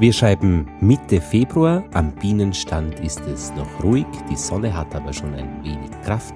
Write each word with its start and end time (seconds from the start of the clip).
Wir 0.00 0.12
schreiben 0.12 0.68
Mitte 0.80 1.20
Februar, 1.20 1.82
am 1.92 2.12
Bienenstand 2.12 3.00
ist 3.00 3.20
es 3.26 3.52
noch 3.56 3.82
ruhig, 3.82 4.06
die 4.30 4.36
Sonne 4.36 4.72
hat 4.72 4.94
aber 4.94 5.12
schon 5.12 5.34
ein 5.34 5.64
wenig 5.64 5.90
Kraft. 6.04 6.34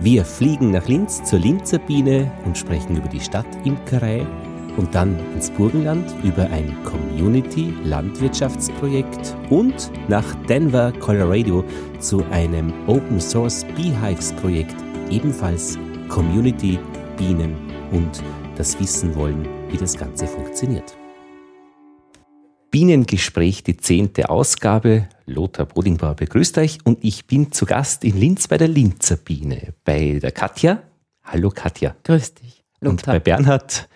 Wir 0.00 0.22
fliegen 0.22 0.72
nach 0.72 0.86
Linz 0.86 1.24
zur 1.24 1.38
Linzer 1.38 1.78
Biene 1.78 2.30
und 2.44 2.58
sprechen 2.58 2.98
über 2.98 3.08
die 3.08 3.20
Stadtimkerei 3.20 4.26
und 4.76 4.94
dann 4.94 5.18
ins 5.34 5.50
Burgenland 5.50 6.14
über 6.22 6.42
ein 6.50 6.76
Community-Landwirtschaftsprojekt 6.84 9.34
und 9.48 9.90
nach 10.08 10.34
Denver, 10.46 10.92
Colorado 11.00 11.64
zu 12.00 12.22
einem 12.30 12.70
Open 12.86 13.18
Source 13.18 13.64
Beehives-Projekt, 13.76 14.76
ebenfalls 15.08 15.78
Community, 16.10 16.78
Bienen 17.16 17.56
und 17.92 18.22
das 18.56 18.78
Wissen 18.78 19.14
wollen, 19.14 19.48
wie 19.70 19.78
das 19.78 19.96
Ganze 19.96 20.26
funktioniert. 20.26 20.99
Bienengespräch, 22.70 23.64
die 23.64 23.76
zehnte 23.76 24.30
Ausgabe. 24.30 25.08
Lothar 25.26 25.66
Bodingbauer 25.66 26.14
begrüßt 26.14 26.56
euch 26.58 26.78
und 26.84 27.02
ich 27.02 27.26
bin 27.26 27.50
zu 27.50 27.66
Gast 27.66 28.04
in 28.04 28.16
Linz 28.16 28.46
bei 28.46 28.58
der 28.58 28.68
Linzer 28.68 29.16
Biene, 29.16 29.74
bei 29.84 30.20
der 30.20 30.30
Katja. 30.30 30.82
Hallo 31.24 31.50
Katja. 31.50 31.96
Grüß 32.04 32.34
dich. 32.34 32.64
Lothar. 32.80 32.90
Und 32.90 33.06
bei 33.06 33.18
Bernhard. 33.18 33.88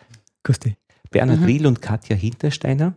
Grüß 0.42 0.58
dich. 0.58 0.74
Bernhard 1.10 1.40
mhm. 1.40 1.46
Riel 1.46 1.66
und 1.66 1.82
Katja 1.82 2.16
Hintersteiner. 2.16 2.94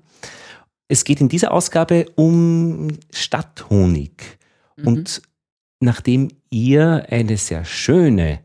Es 0.87 1.03
geht 1.03 1.21
in 1.21 1.29
dieser 1.29 1.51
Ausgabe 1.51 2.07
um 2.15 2.87
Stadthonig. 3.13 4.39
Mhm. 4.77 4.87
Und 4.87 5.21
nachdem 5.79 6.29
ihr 6.49 7.05
eine 7.09 7.37
sehr 7.37 7.65
schöne 7.65 8.39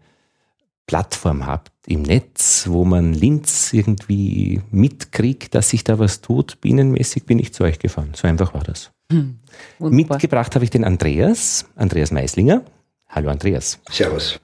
Plattform 0.87 1.47
habt 1.47 1.73
im 1.87 2.03
Netz, 2.03 2.67
wo 2.69 2.85
man 2.85 3.13
Linz 3.13 3.73
irgendwie 3.73 4.61
mitkriegt, 4.71 5.55
dass 5.55 5.71
sich 5.71 5.85
da 5.85 5.99
was 5.99 6.21
tut, 6.21 6.61
bienenmäßig 6.61 7.25
bin 7.25 7.39
ich 7.39 7.53
zu 7.53 7.65
euch 7.65 7.79
gefahren. 7.79 8.13
So 8.15 8.29
einfach 8.29 8.55
war 8.55 8.63
das. 8.63 8.91
Hm, 9.11 9.39
Mitgebracht 9.79 10.55
habe 10.55 10.65
ich 10.65 10.71
den 10.71 10.85
Andreas, 10.85 11.67
Andreas 11.77 12.11
Meislinger. 12.11 12.63
Hallo 13.09 13.31
Andreas. 13.31 13.79
Servus. 13.91 14.41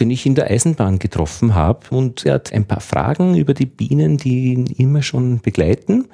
Den 0.00 0.10
ich 0.10 0.26
in 0.26 0.34
der 0.34 0.50
Eisenbahn 0.50 0.98
getroffen 0.98 1.54
habe 1.54 1.94
und 1.94 2.24
er 2.24 2.34
hat 2.34 2.52
ein 2.52 2.66
paar 2.66 2.80
Fragen 2.80 3.36
über 3.36 3.54
die 3.54 3.66
Bienen, 3.66 4.16
die 4.16 4.52
ihn 4.52 4.66
immer 4.66 5.02
schon 5.02 5.40
begleiten. 5.40 6.08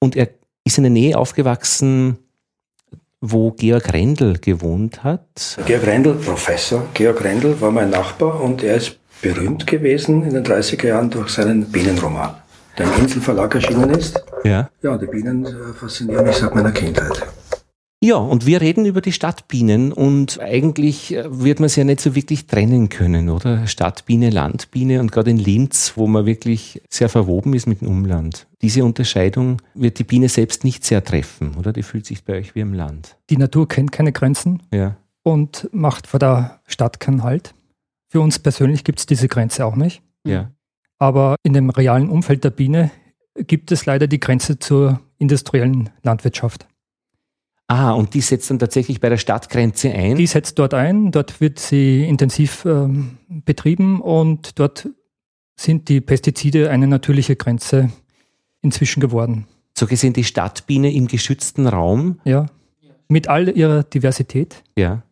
Und 0.00 0.16
er 0.16 0.28
ist 0.64 0.78
in 0.78 0.84
der 0.84 0.90
Nähe 0.90 1.16
aufgewachsen, 1.18 2.18
wo 3.22 3.52
Georg 3.52 3.92
Rendel 3.92 4.38
gewohnt 4.38 5.04
hat. 5.04 5.56
Georg 5.64 5.86
Rendel, 5.86 6.14
Professor 6.14 6.82
Georg 6.92 7.22
Rendel, 7.24 7.58
war 7.60 7.70
mein 7.70 7.90
Nachbar 7.90 8.40
und 8.40 8.62
er 8.62 8.76
ist 8.76 8.98
berühmt 9.22 9.66
gewesen 9.66 10.24
in 10.24 10.34
den 10.34 10.44
30er 10.44 10.88
Jahren 10.88 11.08
durch 11.08 11.30
seinen 11.30 11.64
Bienenroman, 11.70 12.34
der 12.76 12.86
im 12.86 13.04
Inselverlag 13.04 13.54
erschienen 13.54 13.90
ist. 13.90 14.20
Ja. 14.42 14.68
Ja, 14.82 14.98
die 14.98 15.06
Bienen 15.06 15.46
äh, 15.46 15.72
faszinieren 15.78 16.26
mich 16.26 16.36
seit 16.36 16.54
meiner 16.54 16.72
Kindheit. 16.72 17.22
Ja, 18.04 18.16
und 18.16 18.46
wir 18.46 18.60
reden 18.60 18.84
über 18.84 19.00
die 19.00 19.12
Stadtbienen 19.12 19.92
und 19.92 20.40
eigentlich 20.40 21.14
äh, 21.14 21.24
wird 21.30 21.60
man 21.60 21.66
es 21.66 21.76
ja 21.76 21.84
nicht 21.84 22.00
so 22.00 22.16
wirklich 22.16 22.48
trennen 22.48 22.88
können, 22.88 23.28
oder? 23.28 23.64
Stadtbiene, 23.68 24.30
Landbiene 24.30 24.98
und 24.98 25.12
gerade 25.12 25.30
in 25.30 25.38
Linz, 25.38 25.92
wo 25.94 26.08
man 26.08 26.26
wirklich 26.26 26.82
sehr 26.90 27.08
verwoben 27.08 27.54
ist 27.54 27.68
mit 27.68 27.80
dem 27.80 27.86
Umland. 27.86 28.48
Diese 28.60 28.84
Unterscheidung 28.84 29.62
wird 29.74 30.00
die 30.00 30.04
Biene 30.04 30.28
selbst 30.28 30.64
nicht 30.64 30.84
sehr 30.84 31.04
treffen, 31.04 31.54
oder? 31.56 31.72
Die 31.72 31.84
fühlt 31.84 32.04
sich 32.04 32.24
bei 32.24 32.38
euch 32.38 32.56
wie 32.56 32.60
im 32.60 32.74
Land. 32.74 33.16
Die 33.30 33.36
Natur 33.36 33.68
kennt 33.68 33.92
keine 33.92 34.10
Grenzen 34.10 34.64
ja. 34.74 34.96
und 35.22 35.68
macht 35.70 36.08
vor 36.08 36.18
der 36.18 36.60
Stadt 36.66 36.98
keinen 36.98 37.22
Halt. 37.22 37.54
Für 38.08 38.20
uns 38.20 38.40
persönlich 38.40 38.82
gibt 38.82 38.98
es 38.98 39.06
diese 39.06 39.28
Grenze 39.28 39.64
auch 39.64 39.76
nicht. 39.76 40.02
Ja. 40.26 40.50
Aber 40.98 41.36
in 41.44 41.52
dem 41.52 41.70
realen 41.70 42.08
Umfeld 42.08 42.42
der 42.42 42.50
Biene 42.50 42.90
gibt 43.36 43.70
es 43.70 43.86
leider 43.86 44.08
die 44.08 44.18
Grenze 44.18 44.58
zur 44.58 44.98
industriellen 45.18 45.90
Landwirtschaft. 46.02 46.66
Ah, 47.68 47.92
und 47.92 48.14
die 48.14 48.20
setzt 48.20 48.50
dann 48.50 48.58
tatsächlich 48.58 49.00
bei 49.00 49.08
der 49.08 49.16
Stadtgrenze 49.16 49.90
ein? 49.90 50.16
Die 50.16 50.26
setzt 50.26 50.58
dort 50.58 50.74
ein, 50.74 51.10
dort 51.10 51.40
wird 51.40 51.58
sie 51.58 52.04
intensiv 52.04 52.64
ähm, 52.64 53.18
betrieben 53.28 54.00
und 54.00 54.58
dort 54.58 54.88
sind 55.56 55.88
die 55.88 56.00
Pestizide 56.00 56.70
eine 56.70 56.86
natürliche 56.86 57.36
Grenze 57.36 57.90
inzwischen 58.60 59.00
geworden. 59.00 59.46
So 59.74 59.86
gesehen 59.86 60.12
die 60.12 60.24
Stadtbiene 60.24 60.92
im 60.92 61.06
geschützten 61.06 61.66
Raum? 61.66 62.20
Ja, 62.24 62.46
mit 63.12 63.28
all 63.28 63.48
ihrer 63.48 63.84
Diversität. 63.84 64.64
Ja. 64.76 65.02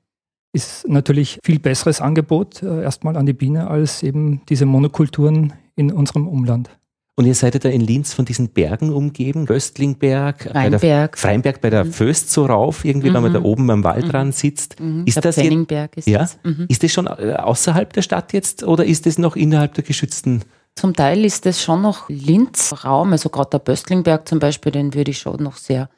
Ist 0.53 0.89
natürlich 0.89 1.39
viel 1.45 1.61
besseres 1.61 2.01
Angebot 2.01 2.63
äh, 2.63 2.83
erstmal 2.83 3.17
an 3.17 3.27
die 3.27 3.33
Biene 3.33 3.69
als 3.69 4.03
eben 4.03 4.43
diese 4.49 4.67
Monokulturen 4.67 5.53
in 5.77 5.93
unserem 5.93 6.27
Umland. 6.27 6.71
Und 7.21 7.27
ihr 7.27 7.35
seid 7.35 7.53
ja 7.53 7.61
da 7.61 7.69
in 7.69 7.83
Linz 7.83 8.15
von 8.15 8.25
diesen 8.25 8.49
Bergen 8.49 8.95
umgeben, 8.95 9.45
Göstlingberg, 9.45 10.45
Freinberg, 10.45 10.81
bei 10.81 10.89
der, 10.89 11.11
Freinberg 11.13 11.61
bei 11.61 11.69
der 11.69 11.85
mhm. 11.85 11.93
Föst 11.93 12.31
so 12.31 12.47
rauf, 12.47 12.83
irgendwie, 12.83 13.11
mhm. 13.11 13.15
wenn 13.15 13.23
man 13.25 13.33
da 13.35 13.43
oben 13.43 13.71
am 13.71 13.85
Waldrand 13.85 14.29
mhm. 14.29 14.33
sitzt. 14.33 14.81
Mhm. 14.81 15.03
Ist 15.05 15.23
das 15.23 15.35
Pfenningberg 15.35 15.99
ist 15.99 16.09
ja? 16.09 16.21
das. 16.21 16.39
Mhm. 16.45 16.65
Ist 16.71 16.83
das 16.83 16.91
schon 16.91 17.07
äh, 17.09 17.35
außerhalb 17.37 17.93
der 17.93 18.01
Stadt 18.01 18.33
jetzt 18.33 18.63
oder 18.63 18.87
ist 18.87 19.05
das 19.05 19.19
noch 19.19 19.37
innerhalb 19.37 19.75
der 19.75 19.85
geschützten? 19.85 20.45
Zum 20.77 20.97
Teil 20.97 21.23
ist 21.27 21.45
das 21.45 21.63
schon 21.63 21.83
noch 21.83 22.09
Linz-Raum, 22.09 23.13
also 23.13 23.29
gerade 23.29 23.51
der 23.51 23.59
Böstlingberg 23.59 24.27
zum 24.27 24.39
Beispiel, 24.39 24.73
den 24.73 24.95
würde 24.95 25.11
ich 25.11 25.19
schon 25.19 25.43
noch 25.43 25.59
sehr 25.59 25.91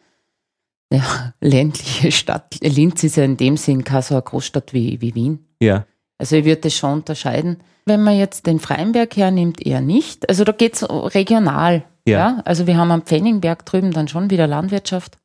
ja, 0.92 1.34
ländliche 1.40 2.10
Stadt. 2.10 2.56
Linz 2.62 3.04
ist 3.04 3.14
ja 3.14 3.22
in 3.22 3.36
dem 3.36 3.56
Sinn 3.56 3.84
keine 3.84 4.02
so 4.02 4.16
eine 4.16 4.22
Großstadt 4.22 4.74
wie, 4.74 5.00
wie 5.00 5.14
Wien. 5.14 5.46
Ja. 5.60 5.86
Also 6.18 6.36
ich 6.36 6.44
würde 6.44 6.62
das 6.62 6.74
schon 6.74 6.92
unterscheiden. 6.92 7.58
Wenn 7.84 8.02
man 8.02 8.16
jetzt 8.16 8.46
den 8.46 8.60
Freienberg 8.60 9.16
hernimmt, 9.16 9.64
eher 9.64 9.80
nicht. 9.80 10.28
Also 10.28 10.44
da 10.44 10.52
geht 10.52 10.74
es 10.74 10.88
regional. 10.88 11.84
Ja. 12.06 12.18
ja. 12.18 12.42
Also 12.44 12.66
wir 12.66 12.76
haben 12.76 12.90
am 12.90 13.02
Pfenningberg 13.02 13.66
drüben 13.66 13.92
dann 13.92 14.08
schon 14.08 14.30
wieder 14.30 14.46
Landwirtschaft. 14.46 15.18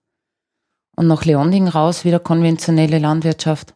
Und 0.95 1.07
nach 1.07 1.25
Leonding 1.25 1.67
raus 1.67 2.05
wieder 2.05 2.19
konventionelle 2.19 2.97
Landwirtschaft. 2.97 3.75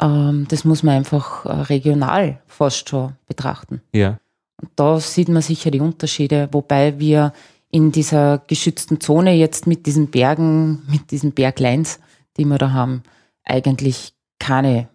Ähm, 0.00 0.46
das 0.48 0.64
muss 0.64 0.82
man 0.82 0.96
einfach 0.96 1.46
äh, 1.46 1.52
regional 1.52 2.40
fast 2.46 2.88
schon 2.88 3.14
betrachten. 3.26 3.80
Ja. 3.92 4.18
Und 4.60 4.70
da 4.74 4.98
sieht 4.98 5.28
man 5.28 5.42
sicher 5.42 5.70
die 5.70 5.80
Unterschiede, 5.80 6.48
wobei 6.50 6.98
wir 6.98 7.32
in 7.70 7.92
dieser 7.92 8.38
geschützten 8.46 9.00
Zone 9.00 9.34
jetzt 9.34 9.66
mit 9.66 9.86
diesen 9.86 10.10
Bergen, 10.10 10.82
mit 10.88 11.10
diesen 11.10 11.32
Bergleins, 11.32 12.00
die 12.36 12.44
wir 12.44 12.58
da 12.58 12.72
haben, 12.72 13.02
eigentlich 13.44 14.14
keine 14.38 14.88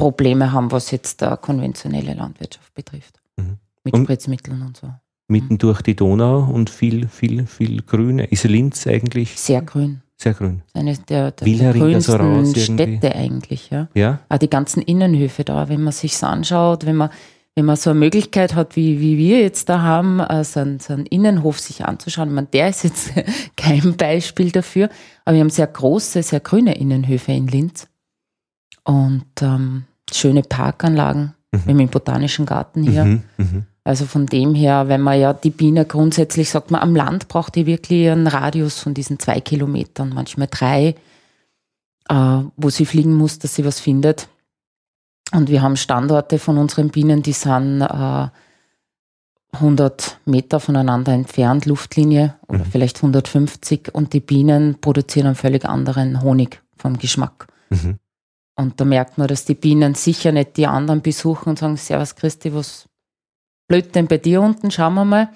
Probleme 0.00 0.52
haben, 0.52 0.70
was 0.72 0.90
jetzt 0.90 1.22
da 1.22 1.36
konventionelle 1.36 2.14
Landwirtschaft 2.14 2.74
betrifft. 2.74 3.20
Mhm. 3.36 3.58
Mit 3.84 3.94
und 3.94 4.04
Spritzmitteln 4.04 4.62
und 4.62 4.76
so. 4.76 4.88
Mitten 5.28 5.54
mhm. 5.54 5.58
durch 5.58 5.82
die 5.82 5.94
Donau 5.94 6.40
und 6.44 6.70
viel, 6.70 7.06
viel, 7.08 7.46
viel 7.46 7.82
Grüne. 7.82 8.24
Ist 8.24 8.44
Linz 8.44 8.86
eigentlich? 8.86 9.38
Sehr 9.38 9.62
grün. 9.62 10.02
Sehr 10.16 10.34
grün. 10.34 10.62
Eine 10.74 10.98
der, 10.98 11.30
der, 11.30 11.46
der 11.46 11.72
grünsten 11.72 12.02
so 12.02 12.16
raus, 12.16 12.52
Städte 12.54 13.14
eigentlich, 13.14 13.70
ja. 13.70 13.88
ja. 13.94 14.18
Auch 14.28 14.36
die 14.36 14.50
ganzen 14.50 14.82
Innenhöfe 14.82 15.44
da, 15.44 15.68
wenn 15.70 15.82
man 15.82 15.94
sich 15.94 16.22
anschaut, 16.22 16.84
wenn 16.84 16.96
man, 16.96 17.08
wenn 17.54 17.64
man 17.64 17.76
so 17.76 17.88
eine 17.88 18.00
Möglichkeit 18.00 18.54
hat, 18.54 18.76
wie, 18.76 19.00
wie 19.00 19.16
wir 19.16 19.40
jetzt 19.40 19.70
da 19.70 19.80
haben, 19.80 20.20
äh, 20.20 20.44
so, 20.44 20.60
einen, 20.60 20.78
so 20.78 20.92
einen 20.92 21.06
Innenhof 21.06 21.58
sich 21.58 21.86
anzuschauen. 21.86 22.28
Ich 22.28 22.34
meine, 22.34 22.48
der 22.48 22.68
ist 22.68 22.84
jetzt 22.84 23.12
kein 23.56 23.96
Beispiel 23.96 24.50
dafür, 24.50 24.90
aber 25.24 25.36
wir 25.36 25.40
haben 25.40 25.50
sehr 25.50 25.68
große, 25.68 26.22
sehr 26.22 26.40
grüne 26.40 26.74
Innenhöfe 26.76 27.32
in 27.32 27.46
Linz. 27.46 27.88
Und 28.84 29.24
ähm, 29.40 29.84
schöne 30.16 30.42
Parkanlagen. 30.42 31.34
Mhm. 31.52 31.58
Wir 31.64 31.72
haben 31.72 31.80
einen 31.80 31.88
botanischen 31.88 32.46
Garten 32.46 32.82
hier. 32.82 33.04
Mhm, 33.04 33.22
mhm. 33.36 33.64
Also 33.84 34.04
von 34.04 34.26
dem 34.26 34.54
her, 34.54 34.88
wenn 34.88 35.00
man 35.00 35.18
ja 35.18 35.32
die 35.32 35.50
Biene 35.50 35.84
grundsätzlich 35.84 36.50
sagt, 36.50 36.70
man 36.70 36.82
am 36.82 36.94
Land 36.94 37.28
braucht 37.28 37.54
die 37.56 37.66
wirklich 37.66 38.10
einen 38.10 38.26
Radius 38.26 38.78
von 38.78 38.94
diesen 38.94 39.18
zwei 39.18 39.40
Kilometern, 39.40 40.10
manchmal 40.14 40.48
drei, 40.50 40.94
äh, 42.08 42.38
wo 42.56 42.70
sie 42.70 42.86
fliegen 42.86 43.14
muss, 43.14 43.38
dass 43.38 43.54
sie 43.54 43.64
was 43.64 43.80
findet. 43.80 44.28
Und 45.32 45.48
wir 45.48 45.62
haben 45.62 45.76
Standorte 45.76 46.38
von 46.38 46.58
unseren 46.58 46.90
Bienen, 46.90 47.22
die 47.22 47.32
sind 47.32 47.82
äh, 47.82 48.28
100 49.52 50.18
Meter 50.26 50.60
voneinander 50.60 51.12
entfernt, 51.12 51.66
Luftlinie 51.66 52.36
oder 52.46 52.60
mhm. 52.60 52.70
vielleicht 52.70 52.98
150 52.98 53.94
und 53.94 54.12
die 54.12 54.20
Bienen 54.20 54.80
produzieren 54.80 55.26
einen 55.26 55.36
völlig 55.36 55.64
anderen 55.64 56.22
Honig 56.22 56.62
vom 56.76 56.98
Geschmack. 56.98 57.48
Mhm. 57.70 57.98
Und 58.60 58.78
da 58.78 58.84
merkt 58.84 59.16
man, 59.16 59.26
dass 59.26 59.46
die 59.46 59.54
Bienen 59.54 59.94
sicher 59.94 60.32
nicht 60.32 60.56
die 60.58 60.66
anderen 60.66 61.00
besuchen 61.00 61.50
und 61.50 61.58
sagen, 61.58 61.76
Servus 61.76 62.14
Christi, 62.14 62.52
was 62.54 62.86
blöd 63.68 63.94
denn 63.94 64.06
bei 64.06 64.18
dir 64.18 64.42
unten, 64.42 64.70
schauen 64.70 64.94
wir 64.94 65.04
mal. 65.06 65.30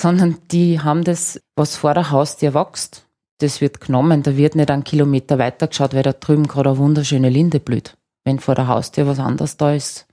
Sondern 0.00 0.38
die 0.52 0.80
haben 0.80 1.04
das, 1.04 1.40
was 1.56 1.76
vor 1.76 1.94
der 1.94 2.10
Haustür 2.10 2.54
wächst, 2.54 3.06
das 3.38 3.60
wird 3.60 3.80
genommen. 3.80 4.22
Da 4.22 4.36
wird 4.36 4.54
nicht 4.54 4.70
einen 4.70 4.84
Kilometer 4.84 5.38
weiter 5.38 5.66
geschaut, 5.66 5.92
weil 5.92 6.04
da 6.04 6.12
drüben 6.12 6.46
gerade 6.46 6.70
eine 6.70 6.78
wunderschöne 6.78 7.28
Linde 7.28 7.58
blüht. 7.60 7.96
Wenn 8.24 8.38
vor 8.38 8.54
der 8.54 8.68
Haustür 8.68 9.06
was 9.06 9.18
anderes 9.18 9.56
da 9.56 9.74
ist, 9.74 10.06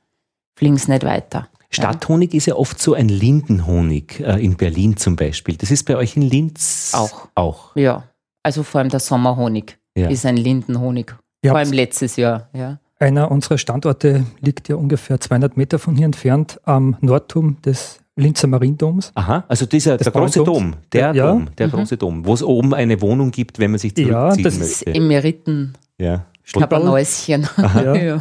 fliegen 0.56 0.78
sie 0.78 0.92
nicht 0.92 1.06
weiter. 1.06 1.48
Stadthonig 1.70 2.34
ist 2.34 2.48
ja 2.48 2.56
oft 2.56 2.82
so 2.82 2.96
ein 2.96 3.10
Lindenhonig, 3.10 4.22
äh, 4.22 4.44
in 4.44 4.58
Berlin 4.58 4.98
zum 4.98 5.16
Beispiel. 5.16 5.56
Das 5.56 5.70
ist 5.70 5.84
bei 5.84 5.96
euch 5.96 6.18
in 6.18 6.24
Linz 6.24 6.94
auch. 6.96 7.28
Auch. 7.36 7.76
Ja, 7.76 8.06
also 8.42 8.64
vor 8.64 8.80
allem 8.80 8.90
der 8.90 9.00
Sommerhonig 9.00 9.78
ja. 9.96 10.10
ist 10.10 10.26
ein 10.26 10.36
Lindenhonig. 10.36 11.16
Vor 11.46 11.58
allem 11.58 11.72
letztes 11.72 12.16
Jahr, 12.16 12.50
ja. 12.54 12.80
Einer 13.02 13.32
unserer 13.32 13.58
Standorte 13.58 14.26
liegt 14.42 14.68
ja 14.68 14.76
ungefähr 14.76 15.20
200 15.22 15.56
Meter 15.56 15.80
von 15.80 15.96
hier 15.96 16.06
entfernt 16.06 16.60
am 16.66 16.98
Nordturm 17.00 17.56
des 17.62 18.02
Linzer 18.18 18.48
Mariendoms. 18.48 19.14
Aha, 19.16 19.46
also 19.48 19.66
dieser, 19.66 19.96
der 19.96 20.12
große? 20.12 20.44
Dom, 20.44 20.74
der 20.92 21.14
Ja. 21.16 21.32
Dom, 21.32 21.48
der 21.58 21.68
Mhm. 21.68 21.72
große 21.72 21.96
Dom, 21.96 22.26
wo 22.26 22.34
es 22.34 22.44
oben 22.44 22.74
eine 22.74 23.00
Wohnung 23.02 23.32
gibt, 23.32 23.58
wenn 23.60 23.72
man 23.72 23.80
sich 23.80 23.98
Ja, 23.98 24.32
zurückziehen 24.34 24.44
das 24.44 24.60
Das 24.60 24.86
möchte. 24.86 24.94
Emeriten 25.00 25.74
Ja, 25.98 26.26
Kabernäuschen. 26.52 27.48
Ja. 27.58 27.96
Ja. 27.96 28.18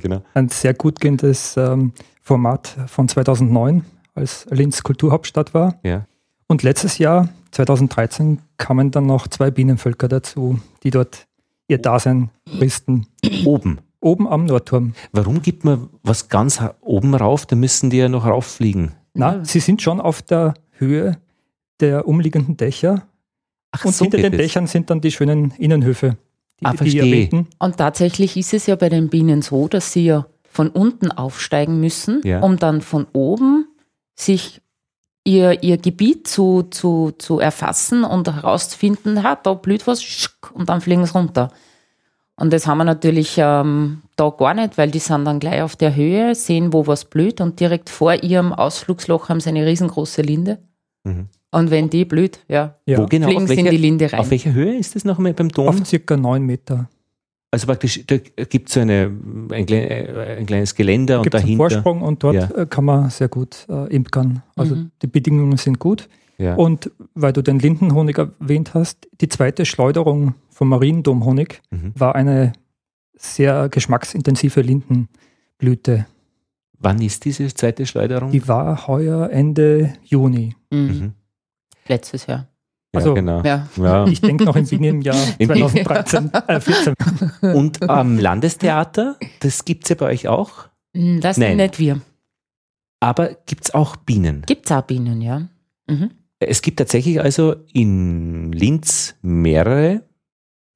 Genau. 0.00 0.22
Ein 0.34 0.48
sehr 0.48 0.74
gut 0.74 0.98
gehendes 0.98 1.56
ähm, 1.56 1.92
Format 2.22 2.76
von 2.88 3.06
2009, 3.06 3.84
als 4.16 4.46
Linz 4.50 4.82
Kulturhauptstadt 4.82 5.54
war. 5.54 5.78
Ja. 5.84 6.06
Und 6.48 6.64
letztes 6.64 6.98
Jahr, 6.98 7.28
2013, 7.52 8.40
kamen 8.56 8.90
dann 8.90 9.06
noch 9.06 9.28
zwei 9.28 9.52
Bienenvölker 9.52 10.08
dazu, 10.08 10.58
die 10.82 10.90
dort 10.90 11.27
ihr 11.68 11.78
Dasein 11.78 12.30
fristen. 12.58 13.06
Oben. 13.44 13.78
Oben 14.00 14.26
am 14.28 14.44
Nordturm. 14.46 14.94
Warum 15.12 15.42
gibt 15.42 15.64
man 15.64 15.88
was 16.02 16.28
ganz 16.28 16.60
oben 16.80 17.14
rauf? 17.14 17.46
Da 17.46 17.56
müssen 17.56 17.90
die 17.90 17.98
ja 17.98 18.08
noch 18.08 18.24
rauffliegen. 18.26 18.92
Na, 19.14 19.44
sie 19.44 19.60
sind 19.60 19.82
schon 19.82 20.00
auf 20.00 20.22
der 20.22 20.54
Höhe 20.72 21.18
der 21.80 22.06
umliegenden 22.06 22.56
Dächer. 22.56 23.06
Ach, 23.72 23.84
und 23.84 23.94
hinter 23.96 24.18
den 24.18 24.32
es. 24.32 24.38
Dächern 24.38 24.66
sind 24.66 24.90
dann 24.90 25.00
die 25.00 25.10
schönen 25.10 25.52
Innenhöfe, 25.58 26.16
die, 26.60 26.64
Ah, 26.66 26.72
die 26.74 26.98
erwähnten. 26.98 27.48
Und 27.58 27.76
tatsächlich 27.76 28.36
ist 28.36 28.54
es 28.54 28.66
ja 28.66 28.76
bei 28.76 28.88
den 28.88 29.08
Bienen 29.08 29.42
so, 29.42 29.68
dass 29.68 29.92
sie 29.92 30.04
ja 30.04 30.26
von 30.48 30.70
unten 30.70 31.10
aufsteigen 31.10 31.80
müssen, 31.80 32.20
Ja. 32.24 32.40
um 32.40 32.56
dann 32.56 32.80
von 32.80 33.06
oben 33.12 33.66
sich 34.14 34.62
ihr, 35.28 35.62
ihr 35.62 35.76
Gebiet 35.76 36.26
zu, 36.26 36.62
zu, 36.70 37.12
zu 37.18 37.38
erfassen 37.38 38.02
und 38.04 38.32
herauszufinden, 38.32 39.22
ha, 39.22 39.36
da 39.42 39.54
blüht 39.54 39.86
was, 39.86 40.02
und 40.54 40.68
dann 40.68 40.80
fliegen 40.80 41.04
sie 41.06 41.12
runter. 41.12 41.50
Und 42.36 42.52
das 42.52 42.66
haben 42.66 42.78
wir 42.78 42.84
natürlich 42.84 43.34
ähm, 43.36 44.02
da 44.16 44.30
gar 44.30 44.54
nicht, 44.54 44.78
weil 44.78 44.90
die 44.90 45.00
sind 45.00 45.24
dann 45.24 45.40
gleich 45.40 45.60
auf 45.62 45.76
der 45.76 45.94
Höhe, 45.94 46.34
sehen, 46.34 46.72
wo 46.72 46.86
was 46.86 47.04
blüht 47.04 47.40
und 47.40 47.58
direkt 47.60 47.90
vor 47.90 48.14
ihrem 48.22 48.52
Ausflugsloch 48.52 49.28
haben 49.28 49.40
sie 49.40 49.48
eine 49.50 49.66
riesengroße 49.66 50.22
Linde. 50.22 50.58
Mhm. 51.04 51.28
Und 51.50 51.70
wenn 51.70 51.90
die 51.90 52.04
blüht, 52.04 52.40
ja, 52.48 52.76
Ja, 52.86 52.98
Wo 52.98 53.06
genau? 53.06 53.26
fliegen 53.28 53.46
sie 53.48 53.58
in 53.60 53.66
die 53.70 53.76
Linde 53.76 54.12
rein. 54.12 54.20
auf 54.20 54.30
welcher 54.30 54.52
Höhe 54.52 54.76
ist 54.76 54.94
das 54.94 55.04
noch 55.04 55.16
einmal 55.18 55.32
beim 55.34 55.48
Dom? 55.48 55.68
auf 55.68 55.84
circa 55.86 56.16
neun 56.16 56.44
Meter. 56.44 56.88
Also 57.50 57.66
praktisch, 57.66 58.04
da 58.06 58.18
gibt 58.18 58.68
es 58.68 58.74
so 58.74 58.80
eine, 58.80 59.10
ein, 59.52 59.66
ein 59.66 60.46
kleines 60.46 60.74
Geländer 60.74 61.18
und 61.18 61.22
Gibt 61.24 61.34
es 61.34 61.40
einen 61.42 61.56
dahinter. 61.58 61.70
Vorsprung 61.82 62.02
und 62.02 62.22
dort 62.22 62.34
Ja. 62.34 62.50
äh, 62.50 62.66
kann 62.66 62.84
man 62.84 63.08
sehr 63.10 63.28
gut 63.28 63.64
äh, 63.70 63.86
imkern. 63.94 64.42
Also 64.54 64.76
Mhm. 64.76 64.90
die 65.00 65.06
Bedingungen 65.06 65.56
sind 65.56 65.78
gut. 65.78 66.08
Ja. 66.36 66.54
Und 66.56 66.90
weil 67.14 67.32
du 67.32 67.42
den 67.42 67.58
Lindenhonig 67.58 68.18
erwähnt 68.18 68.74
hast, 68.74 69.08
die 69.20 69.28
zweite 69.28 69.64
Schleuderung 69.64 70.34
vom 70.50 70.68
Mariendomhonig 70.68 71.62
Mhm. 71.70 71.92
war 71.96 72.14
eine 72.14 72.52
sehr 73.16 73.68
geschmacksintensive 73.70 74.60
Lindenblüte. 74.60 76.06
Wann 76.78 77.00
ist 77.02 77.24
diese 77.24 77.52
zweite 77.54 77.86
Schleuderung? 77.86 78.30
Die 78.30 78.46
war 78.46 78.86
heuer 78.86 79.30
Ende 79.30 79.94
Juni. 80.04 80.54
Mhm. 80.70 80.78
Mhm. 80.78 81.12
Letztes 81.88 82.26
Jahr. 82.26 82.46
Ja, 82.98 83.04
Also- 83.04 83.14
genau. 83.14 83.42
Ja. 83.42 83.68
Ja. 83.76 84.06
Ich 84.06 84.20
denke 84.20 84.44
noch 84.44 84.56
im 84.56 84.66
Bienenjahr 84.66 85.16
Im 85.38 85.48
2013, 85.48 86.30
äh, 86.46 86.60
14. 86.60 86.94
Und 87.54 87.88
am 87.88 88.18
Landestheater, 88.18 89.16
das 89.40 89.64
gibt 89.64 89.84
es 89.84 89.90
ja 89.90 89.96
bei 89.96 90.06
euch 90.06 90.28
auch. 90.28 90.68
Mm, 90.94 91.20
Das 91.20 91.36
Nein. 91.36 91.50
sind 91.50 91.56
nicht 91.58 91.78
wir. 91.78 92.00
Aber 93.00 93.30
gibt 93.46 93.64
es 93.66 93.74
auch 93.74 93.96
Bienen? 93.96 94.42
Gibt 94.46 94.66
es 94.66 94.72
auch 94.72 94.82
Bienen, 94.82 95.20
ja. 95.20 95.48
Mhm. 95.88 96.10
Es 96.40 96.62
gibt 96.62 96.78
tatsächlich 96.78 97.20
also 97.20 97.56
in 97.72 98.52
Linz 98.52 99.14
mehrere 99.22 100.02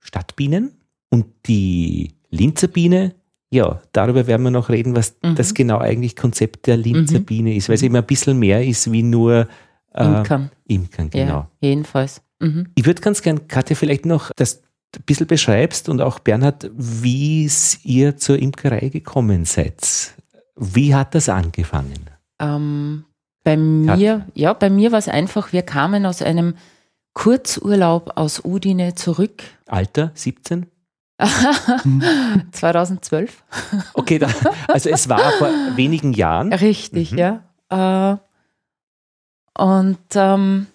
Stadtbienen 0.01 0.73
und 1.11 1.27
die 1.47 2.13
Linzer 2.31 2.69
Biene, 2.69 3.15
ja, 3.51 3.81
darüber 3.93 4.27
werden 4.27 4.43
wir 4.45 4.51
noch 4.51 4.71
reden, 4.71 4.97
was 4.97 5.17
Mhm. 5.23 5.35
das 5.37 5.55
genau 5.55 5.79
eigentlich 5.79 6.17
Konzept 6.17 6.67
der 6.67 6.77
Linzer 6.77 7.21
Mhm. 7.21 7.25
Biene 7.25 7.55
ist, 7.55 7.69
weil 7.69 7.75
es 7.77 7.83
eben 7.83 7.95
ein 7.97 8.07
bisschen 8.07 8.39
mehr 8.39 8.65
ist 8.67 8.91
wie 8.91 9.03
nur 9.03 9.47
äh, 9.95 10.05
Imkern. 10.05 10.51
Imkern, 10.67 11.11
genau. 11.11 11.33
Ja, 11.33 11.51
jedenfalls. 11.61 12.23
Mhm. 12.41 12.69
Ich 12.75 12.85
würde 12.87 13.01
ganz 13.03 13.23
gern, 13.23 13.47
Katja, 13.49 13.77
vielleicht 13.77 14.05
noch, 14.07 14.31
dass 14.37 14.61
du 14.93 15.01
ein 15.01 15.05
bisschen 15.07 15.27
beschreibst 15.27 15.89
und 15.89 16.01
auch 16.01 16.19
Bernhard, 16.19 16.71
wie 16.75 17.51
ihr 17.85 18.17
zur 18.17 18.39
Imkerei 18.39 18.89
gekommen 18.89 19.45
seid. 19.45 20.15
Wie 20.57 20.95
hat 20.95 21.15
das 21.15 21.29
angefangen? 21.29 22.11
Ähm, 22.41 23.05
bei 23.45 23.57
mir, 23.57 24.27
ja, 24.35 24.53
bei 24.53 24.71
mir 24.71 24.93
war 24.93 24.99
es 24.99 25.09
einfach, 25.09 25.53
wir 25.53 25.63
kamen 25.63 26.05
aus 26.07 26.21
einem 26.23 26.55
Kurzurlaub 27.15 28.13
aus 28.17 28.45
Udine 28.45 28.95
zurück. 28.95 29.43
Alter, 29.67 30.11
17? 30.15 30.67
2012. 32.53 33.43
Okay, 33.95 34.19
da, 34.19 34.29
also 34.69 34.91
es 34.91 35.09
war 35.09 35.31
vor 35.39 35.49
wenigen 35.77 36.13
Jahren. 36.13 36.53
Richtig, 36.53 37.13
Mhm. 37.13 37.19
ja. 37.19 37.43
Äh, 37.71 38.17
und 39.57 39.99
ähm, 40.15 40.67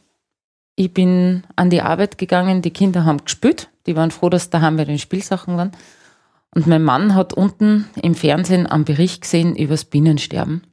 ich 0.76 0.94
bin 0.94 1.44
an 1.56 1.70
die 1.70 1.82
Arbeit 1.82 2.18
gegangen, 2.18 2.62
die 2.62 2.72
Kinder 2.72 3.06
haben 3.06 3.24
gespielt, 3.24 3.70
die 3.88 3.96
waren 3.96 4.12
froh, 4.12 4.30
dass 4.30 4.50
daheim 4.50 4.78
bei 4.78 4.86
den 4.86 5.00
Spielsachen 5.00 5.58
waren. 5.58 5.72
Und 6.54 6.68
mein 6.68 6.84
Mann 6.84 7.16
hat 7.16 7.34
unten 7.34 7.88
im 8.02 8.16
Fernsehen 8.16 8.68
einen 8.68 8.86
Bericht 8.86 9.22
gesehen 9.22 9.56
über 9.56 9.74
das 9.74 9.86
Bienensterben. 9.86 10.64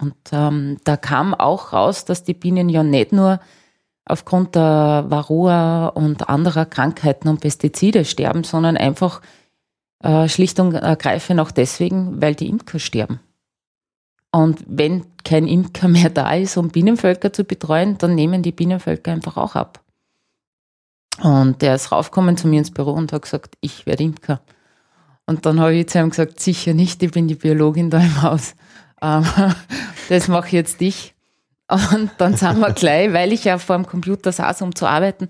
Und 0.00 0.16
ähm, 0.32 0.78
da 0.84 0.96
kam 0.96 1.34
auch 1.34 1.72
raus, 1.72 2.04
dass 2.04 2.24
die 2.24 2.34
Bienen 2.34 2.68
ja 2.68 2.82
nicht 2.82 3.12
nur 3.12 3.40
aufgrund 4.04 4.54
der 4.54 5.06
Varroa 5.08 5.88
und 5.88 6.28
anderer 6.28 6.64
Krankheiten 6.64 7.28
und 7.28 7.40
Pestizide 7.40 8.04
sterben, 8.04 8.44
sondern 8.44 8.76
einfach 8.76 9.20
äh, 10.02 10.28
schlicht 10.28 10.60
und 10.60 10.74
ergreifend 10.74 11.40
auch 11.40 11.50
deswegen, 11.50 12.20
weil 12.20 12.34
die 12.34 12.48
Imker 12.48 12.78
sterben. 12.78 13.20
Und 14.32 14.64
wenn 14.66 15.04
kein 15.24 15.46
Imker 15.46 15.88
mehr 15.88 16.10
da 16.10 16.32
ist, 16.34 16.56
um 16.56 16.68
Bienenvölker 16.68 17.32
zu 17.32 17.44
betreuen, 17.44 17.98
dann 17.98 18.14
nehmen 18.14 18.42
die 18.42 18.52
Bienenvölker 18.52 19.12
einfach 19.12 19.36
auch 19.36 19.54
ab. 19.54 19.80
Und 21.22 21.62
der 21.62 21.74
ist 21.74 21.92
raufgekommen 21.92 22.36
zu 22.36 22.46
mir 22.46 22.58
ins 22.58 22.70
Büro 22.70 22.92
und 22.92 23.12
hat 23.12 23.22
gesagt, 23.22 23.56
ich 23.60 23.86
werde 23.86 24.04
Imker. 24.04 24.40
Und 25.24 25.46
dann 25.46 25.60
habe 25.60 25.74
ich 25.74 25.88
zu 25.88 25.98
ihm 25.98 26.10
gesagt, 26.10 26.40
sicher 26.40 26.74
nicht, 26.74 27.02
ich 27.02 27.10
bin 27.10 27.26
die 27.26 27.34
Biologin 27.34 27.90
da 27.90 27.98
im 27.98 28.22
Haus. 28.22 28.54
Ähm, 29.02 29.24
das 30.08 30.28
mache 30.28 30.50
jetzt 30.50 30.80
ich. 30.82 31.14
Und 31.68 32.10
dann 32.18 32.36
sind 32.36 32.60
wir 32.60 32.72
gleich, 32.72 33.12
weil 33.12 33.32
ich 33.32 33.44
ja 33.44 33.58
vor 33.58 33.76
dem 33.76 33.86
Computer 33.86 34.30
saß, 34.30 34.62
um 34.62 34.74
zu 34.74 34.86
arbeiten, 34.86 35.28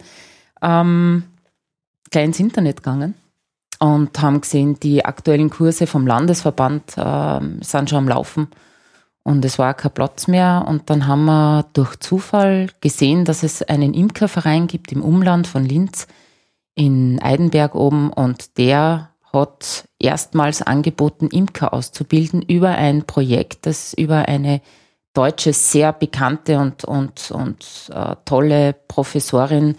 ähm, 0.61 1.25
gleich 2.11 2.27
ins 2.27 2.41
Internet 2.41 2.79
gegangen 2.79 3.15
und 3.79 4.21
haben 4.21 4.41
gesehen, 4.41 4.79
die 4.81 5.05
aktuellen 5.05 5.51
Kurse 5.51 5.87
vom 5.87 6.07
Landesverband 6.07 6.95
ähm, 6.99 7.63
sind 7.63 7.89
schon 7.89 7.99
am 7.99 8.09
Laufen 8.09 8.49
und 9.27 9.45
es 9.45 9.59
war 9.59 9.75
kein 9.75 9.91
Platz 9.91 10.29
mehr. 10.29 10.65
Und 10.69 10.89
dann 10.89 11.09
haben 11.09 11.25
wir 11.25 11.67
durch 11.73 11.97
Zufall 11.97 12.69
gesehen, 12.81 13.25
dass 13.25 13.43
es 13.43 13.61
einen 13.61 13.93
Imkerverein 13.93 14.69
gibt 14.69 14.93
im 14.93 15.03
Umland 15.03 15.49
von 15.49 15.65
Linz 15.65 16.07
in 16.77 17.21
Eidenberg 17.21 17.75
oben 17.75 18.13
und 18.13 18.57
der 18.57 19.11
hat 19.33 19.89
erstmals 19.99 20.63
angeboten, 20.63 21.27
Imker 21.27 21.75
auszubilden 21.75 22.41
über 22.41 22.69
ein 22.69 23.05
Projekt, 23.05 23.67
das 23.67 23.95
über 23.95 24.29
eine 24.29 24.61
deutsche, 25.13 25.53
sehr 25.53 25.93
bekannte 25.93 26.61
und, 26.61 26.85
und, 26.85 27.33
und 27.33 27.91
äh, 27.93 28.15
tolle 28.27 28.75
Professorin 28.87 29.75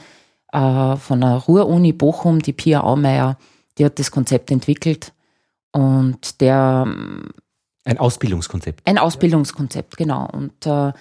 äh, 0.51 0.98
von 0.98 1.22
der 1.22 1.36
Ruhr-Uni 1.36 1.94
Bochum, 1.94 2.42
die 2.42 2.51
Pia 2.51 2.82
Aumeier, 2.82 3.38
die 3.77 3.86
hat 3.86 3.98
das 3.98 4.12
Konzept 4.12 4.51
entwickelt. 4.51 5.13
Und 5.72 6.42
der 6.42 6.86
Ein 7.88 7.98
Ausbildungskonzept. 8.00 8.82
ein 8.86 8.98
Ausbildungskonzept, 8.98 9.98
genau. 9.98 10.27
Und 10.32 10.65
äh, 10.65 10.94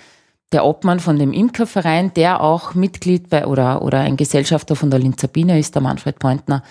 der 0.53 0.65
Obmann 0.65 1.01
von 1.01 1.19
dem 1.19 1.33
Imkerverein, 1.33 2.15
der 2.15 2.41
auch 2.41 2.75
Mitglied 2.75 3.29
bei 3.29 3.47
oder, 3.47 3.83
oder 3.83 4.01
ein 4.01 4.17
Gesellschafter 4.17 4.77
von 4.77 4.91
der 4.91 5.01
Linzer 5.01 5.29
Biene 5.29 5.59
ist, 5.59 5.75
der 5.75 5.83
Manfred 5.83 6.19
Pointner, 6.19 6.63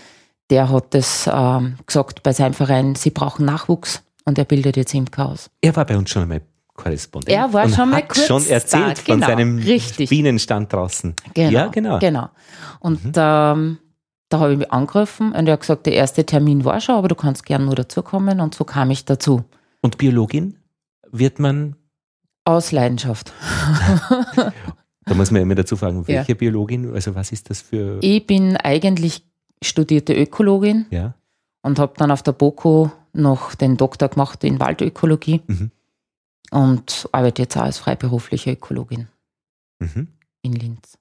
der 0.50 0.70
hat 0.70 0.94
das 0.94 1.30
ähm, 1.32 1.76
gesagt 1.86 2.24
bei 2.24 2.32
seinem 2.32 2.54
Verein, 2.54 2.96
sie 2.96 3.10
brauchen 3.10 3.46
Nachwuchs 3.46 4.04
und 4.26 4.38
er 4.38 4.46
bildet 4.46 4.78
jetzt 4.78 4.94
Imker 4.94 5.30
aus. 5.30 5.50
Er 5.62 5.76
war 5.76 5.86
bei 5.86 5.98
uns 5.98 6.10
schon 6.10 6.22
einmal 6.24 6.42
Korrespondent. 6.76 7.36
Er 7.36 7.52
war 7.54 7.70
schon 7.70 7.90
mal 7.90 8.04
kurz 8.04 8.28
schon 8.28 8.46
erzählt 8.48 8.98
da, 8.98 9.02
von 9.02 9.16
genau, 9.16 9.28
seinem 9.28 9.58
richtig. 9.60 10.10
Bienenstand 10.10 10.72
draußen. 10.72 11.16
Genau, 11.34 11.52
Ja, 11.52 11.68
genau. 11.68 12.00
genau. 12.00 12.30
Und 12.80 13.02
ähm, 13.16 13.78
da 14.30 14.40
habe 14.40 14.54
ich 14.54 14.60
mich 14.60 14.72
angerufen 14.72 15.32
und 15.32 15.48
er 15.48 15.54
hat 15.54 15.62
gesagt, 15.62 15.86
der 15.86 15.94
erste 15.94 16.26
Termin 16.26 16.66
war 16.66 16.82
schon, 16.82 16.96
aber 16.96 17.08
du 17.08 17.16
kannst 17.16 17.46
gern 17.46 17.66
nur 17.66 17.76
dazukommen 17.76 18.42
und 18.42 18.56
so 18.56 18.64
kam 18.64 18.92
ich 18.92 19.06
dazu. 19.06 19.44
Und 19.86 20.00
Biologin 20.00 20.58
wird 21.12 21.38
man, 21.38 21.76
Aus 22.44 22.72
Leidenschaft. 22.72 23.32
da 25.06 25.14
muss 25.14 25.30
man 25.30 25.44
immer 25.44 25.54
dazu 25.54 25.76
fragen, 25.78 26.00
Ja. 26.08 26.08
welche 26.08 26.34
Biologin, 26.34 26.92
also 26.92 27.14
was 27.14 27.32
ist 27.32 27.52
das 27.52 27.62
für, 27.62 28.00
Ich 28.02 28.26
bin 28.26 28.58
eigentlich 28.58 29.24
studierte 29.64 30.16
Ökologin 30.16 30.88
ja? 30.90 31.14
und 31.62 31.78
habe 31.78 31.94
dann 31.98 32.10
auf 32.10 32.24
der 32.24 32.32
BOKU 32.32 32.90
noch 33.14 33.54
den 33.54 33.78
Doktor 33.78 34.10
gemacht 34.10 34.44
in 34.44 34.60
Waldökologie 34.60 35.42
Mhm. 35.46 35.70
und 36.50 37.08
arbeite 37.12 37.44
jetzt 37.44 37.56
auch 37.56 37.62
als 37.62 37.78
freiberufliche 37.78 38.54
Ökologin 38.54 39.08
Mhm. 39.78 40.08
in 40.42 40.54
Linz. 40.54 40.98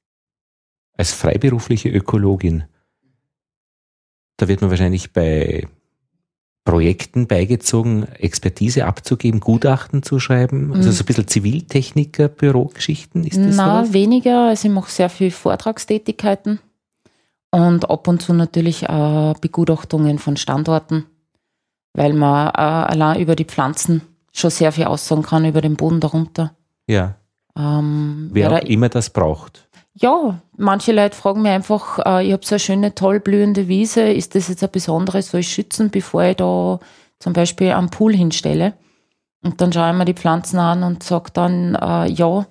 Als 0.99 1.15
freiberufliche 1.15 1.89
Ökologin, 1.89 2.65
da 4.37 4.47
wird 4.47 4.61
man 4.61 4.69
wahrscheinlich 4.69 5.15
bei 5.15 5.69
Projekten 6.65 7.27
beigezogen, 7.27 8.07
Expertise 8.19 8.87
abzugeben, 8.87 9.41
Gutachten 9.41 10.03
zu 10.03 10.19
schreiben? 10.19 10.73
Also 10.75 10.91
so 10.91 11.03
ein 11.03 11.07
bisschen 11.07 11.29
Ziviltechniker, 11.29 12.29
Bürogeschichten, 12.29 13.25
ist 13.25 13.39
das 13.39 13.57
Na, 13.57 13.93
weniger. 13.93 14.49
Also 14.49 14.69
ich 14.69 14.75
mache 14.75 14.91
sehr 14.91 15.11
viel 15.11 15.31
Vortragstätigkeiten 15.31 16.61
und 17.51 17.91
ab 17.91 18.09
und 18.09 18.23
zu 18.23 18.33
natürlich 18.33 18.83
äh, 18.83 19.35
Begutachtungen 19.41 20.19
von 20.19 20.37
Standorten, 20.37 21.05
weil 21.93 22.15
man 22.15 22.49
äh, 22.49 22.53
allein 22.59 23.21
über 23.21 23.37
die 23.37 23.45
Pflanzen 23.45 24.01
schon 24.33 24.51
sehr 24.51 24.73
viel 24.73 24.85
aussagen 24.85 25.23
kann, 25.23 25.45
über 25.45 25.61
den 25.61 25.77
Boden 25.77 26.01
darunter. 26.01 26.55
Ja, 26.89 27.17
Ähm, 27.57 28.31
wer 28.33 28.53
auch 28.53 28.63
immer 28.63 28.89
das 28.89 29.11
braucht. 29.11 29.64
Ja, 29.95 30.41
manche 30.57 30.93
Leute 30.93 31.17
fragen 31.17 31.43
mich 31.43 31.53
einfach, 31.53 31.99
äh, 32.05 32.27
ich 32.27 32.33
habe 32.33 32.45
so 32.45 32.55
eine 32.55 32.61
schöne, 32.61 32.95
toll 32.95 33.21
blühende 33.21 33.69
Wiese, 33.69 34.03
ist 34.03 34.35
das 34.35 34.49
jetzt 34.49 34.63
ein 34.65 34.71
besonderes, 34.71 35.31
soll 35.31 35.41
ich 35.41 35.53
schützen, 35.53 35.91
bevor 35.91 36.25
ich 36.25 36.37
da 36.37 36.81
zum 37.21 37.33
Beispiel 37.33 37.71
am 37.71 37.91
Pool 37.91 38.15
hinstelle? 38.15 38.75
Und 39.43 39.61
dann 39.61 39.73
schaue 39.73 39.91
ich 39.91 39.97
mir 39.97 40.05
die 40.05 40.15
Pflanzen 40.15 40.59
an 40.59 40.83
und 40.83 41.03
sage 41.03 41.31
dann 41.33 41.75
äh, 41.77 42.11
ja 42.11 42.47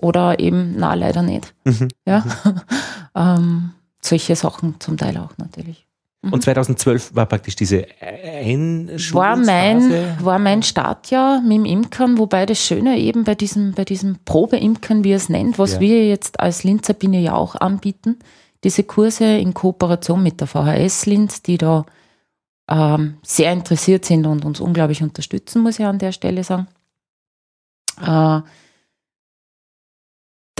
oder 0.00 0.38
eben 0.38 0.74
na 0.76 0.94
leider 0.94 1.22
nicht. 1.22 1.54
Mhm. 1.64 1.88
Ja, 2.06 2.24
ähm, 3.14 3.72
solche 4.00 4.36
Sachen 4.36 4.80
zum 4.80 4.96
Teil 4.96 5.18
auch 5.18 5.36
natürlich. 5.38 5.86
Und 6.22 6.42
2012 6.42 7.14
war 7.14 7.24
praktisch 7.24 7.56
diese 7.56 7.78
War 7.82 9.36
mein, 9.36 9.76
Einschulungsphase. 9.78 10.16
war 10.20 10.38
mein 10.38 10.62
Startjahr 10.62 11.40
mit 11.40 11.52
dem 11.56 11.64
Imkern, 11.64 12.18
wobei 12.18 12.44
das 12.44 12.58
Schöne 12.64 12.98
eben 12.98 13.24
bei 13.24 13.34
diesem, 13.34 13.72
bei 13.72 13.86
diesem 13.86 14.18
Probeimkern, 14.26 15.02
wie 15.02 15.12
er 15.12 15.16
es 15.16 15.30
nennt, 15.30 15.58
was 15.58 15.74
Ja. 15.74 15.80
wir 15.80 16.06
jetzt 16.08 16.38
als 16.38 16.62
Linzer 16.62 16.92
Biene 16.92 17.20
ja 17.20 17.34
auch 17.34 17.54
anbieten, 17.54 18.18
diese 18.64 18.84
Kurse 18.84 19.24
in 19.38 19.54
Kooperation 19.54 20.22
mit 20.22 20.40
der 20.40 20.46
VHS 20.46 21.06
Linz, 21.06 21.40
die 21.40 21.56
da 21.56 21.86
ähm, 22.68 23.14
sehr 23.22 23.52
interessiert 23.54 24.04
sind 24.04 24.26
und 24.26 24.44
uns 24.44 24.60
unglaublich 24.60 25.02
unterstützen, 25.02 25.62
muss 25.62 25.78
ich 25.78 25.86
an 25.86 25.98
der 25.98 26.12
Stelle 26.12 26.44
sagen. 26.44 26.68
Äh, 28.00 28.40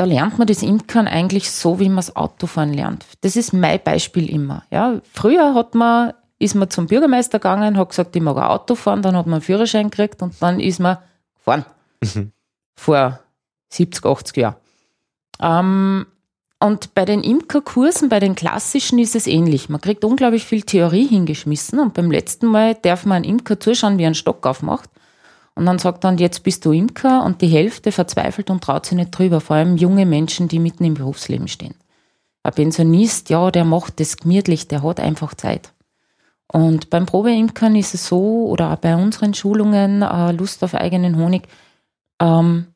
da 0.00 0.06
lernt 0.06 0.38
man 0.38 0.46
das 0.46 0.62
Imkern 0.62 1.06
eigentlich 1.06 1.50
so, 1.50 1.78
wie 1.78 1.90
man 1.90 1.96
das 1.96 2.16
Autofahren 2.16 2.72
lernt. 2.72 3.04
Das 3.20 3.36
ist 3.36 3.52
mein 3.52 3.82
Beispiel 3.84 4.30
immer. 4.30 4.64
Ja. 4.70 4.98
Früher 5.12 5.52
hat 5.52 5.74
man, 5.74 6.14
ist 6.38 6.54
man 6.54 6.70
zum 6.70 6.86
Bürgermeister 6.86 7.38
gegangen, 7.38 7.76
hat 7.76 7.90
gesagt, 7.90 8.16
ich 8.16 8.22
mag 8.22 8.38
ein 8.38 8.44
Auto 8.44 8.76
fahren, 8.76 9.02
dann 9.02 9.14
hat 9.14 9.26
man 9.26 9.34
einen 9.34 9.42
Führerschein 9.42 9.90
gekriegt 9.90 10.22
und 10.22 10.40
dann 10.40 10.58
ist 10.58 10.80
man 10.80 10.96
gefahren. 11.36 11.66
Mhm. 12.02 12.32
Vor 12.76 13.20
70, 13.68 14.06
80 14.06 14.36
Jahren. 14.38 14.56
Ähm, 15.38 16.06
und 16.60 16.94
bei 16.94 17.04
den 17.04 17.22
Imkerkursen, 17.22 18.08
bei 18.08 18.20
den 18.20 18.34
klassischen 18.34 18.98
ist 18.98 19.14
es 19.14 19.26
ähnlich. 19.26 19.68
Man 19.68 19.82
kriegt 19.82 20.02
unglaublich 20.02 20.46
viel 20.46 20.62
Theorie 20.62 21.08
hingeschmissen 21.08 21.78
und 21.78 21.92
beim 21.92 22.10
letzten 22.10 22.46
Mal 22.46 22.74
darf 22.74 23.04
man 23.04 23.16
einen 23.16 23.24
Imker 23.26 23.60
zuschauen, 23.60 23.98
wie 23.98 24.04
er 24.04 24.06
einen 24.06 24.14
Stock 24.14 24.46
aufmacht. 24.46 24.88
Und 25.54 25.66
dann 25.66 25.78
sagt 25.78 26.04
und 26.04 26.20
jetzt 26.20 26.42
bist 26.42 26.64
du 26.64 26.72
Imker 26.72 27.24
und 27.24 27.42
die 27.42 27.48
Hälfte 27.48 27.92
verzweifelt 27.92 28.50
und 28.50 28.62
traut 28.64 28.86
sich 28.86 28.96
nicht 28.96 29.10
drüber, 29.10 29.40
vor 29.40 29.56
allem 29.56 29.76
junge 29.76 30.06
Menschen, 30.06 30.48
die 30.48 30.58
mitten 30.58 30.84
im 30.84 30.94
Berufsleben 30.94 31.48
stehen. 31.48 31.74
Ein 32.42 32.54
Pensionist, 32.54 33.28
ja, 33.28 33.50
der 33.50 33.64
macht 33.64 34.00
das 34.00 34.16
gemütlich, 34.16 34.68
der 34.68 34.82
hat 34.82 35.00
einfach 35.00 35.34
Zeit. 35.34 35.72
Und 36.52 36.90
beim 36.90 37.06
Probeimkern 37.06 37.76
ist 37.76 37.94
es 37.94 38.06
so, 38.06 38.46
oder 38.48 38.72
auch 38.72 38.76
bei 38.78 38.96
unseren 38.96 39.34
Schulungen, 39.34 40.02
äh, 40.02 40.32
Lust 40.32 40.64
auf 40.64 40.74
eigenen 40.74 41.16
Honig, 41.16 41.46
ähm, 42.20 42.66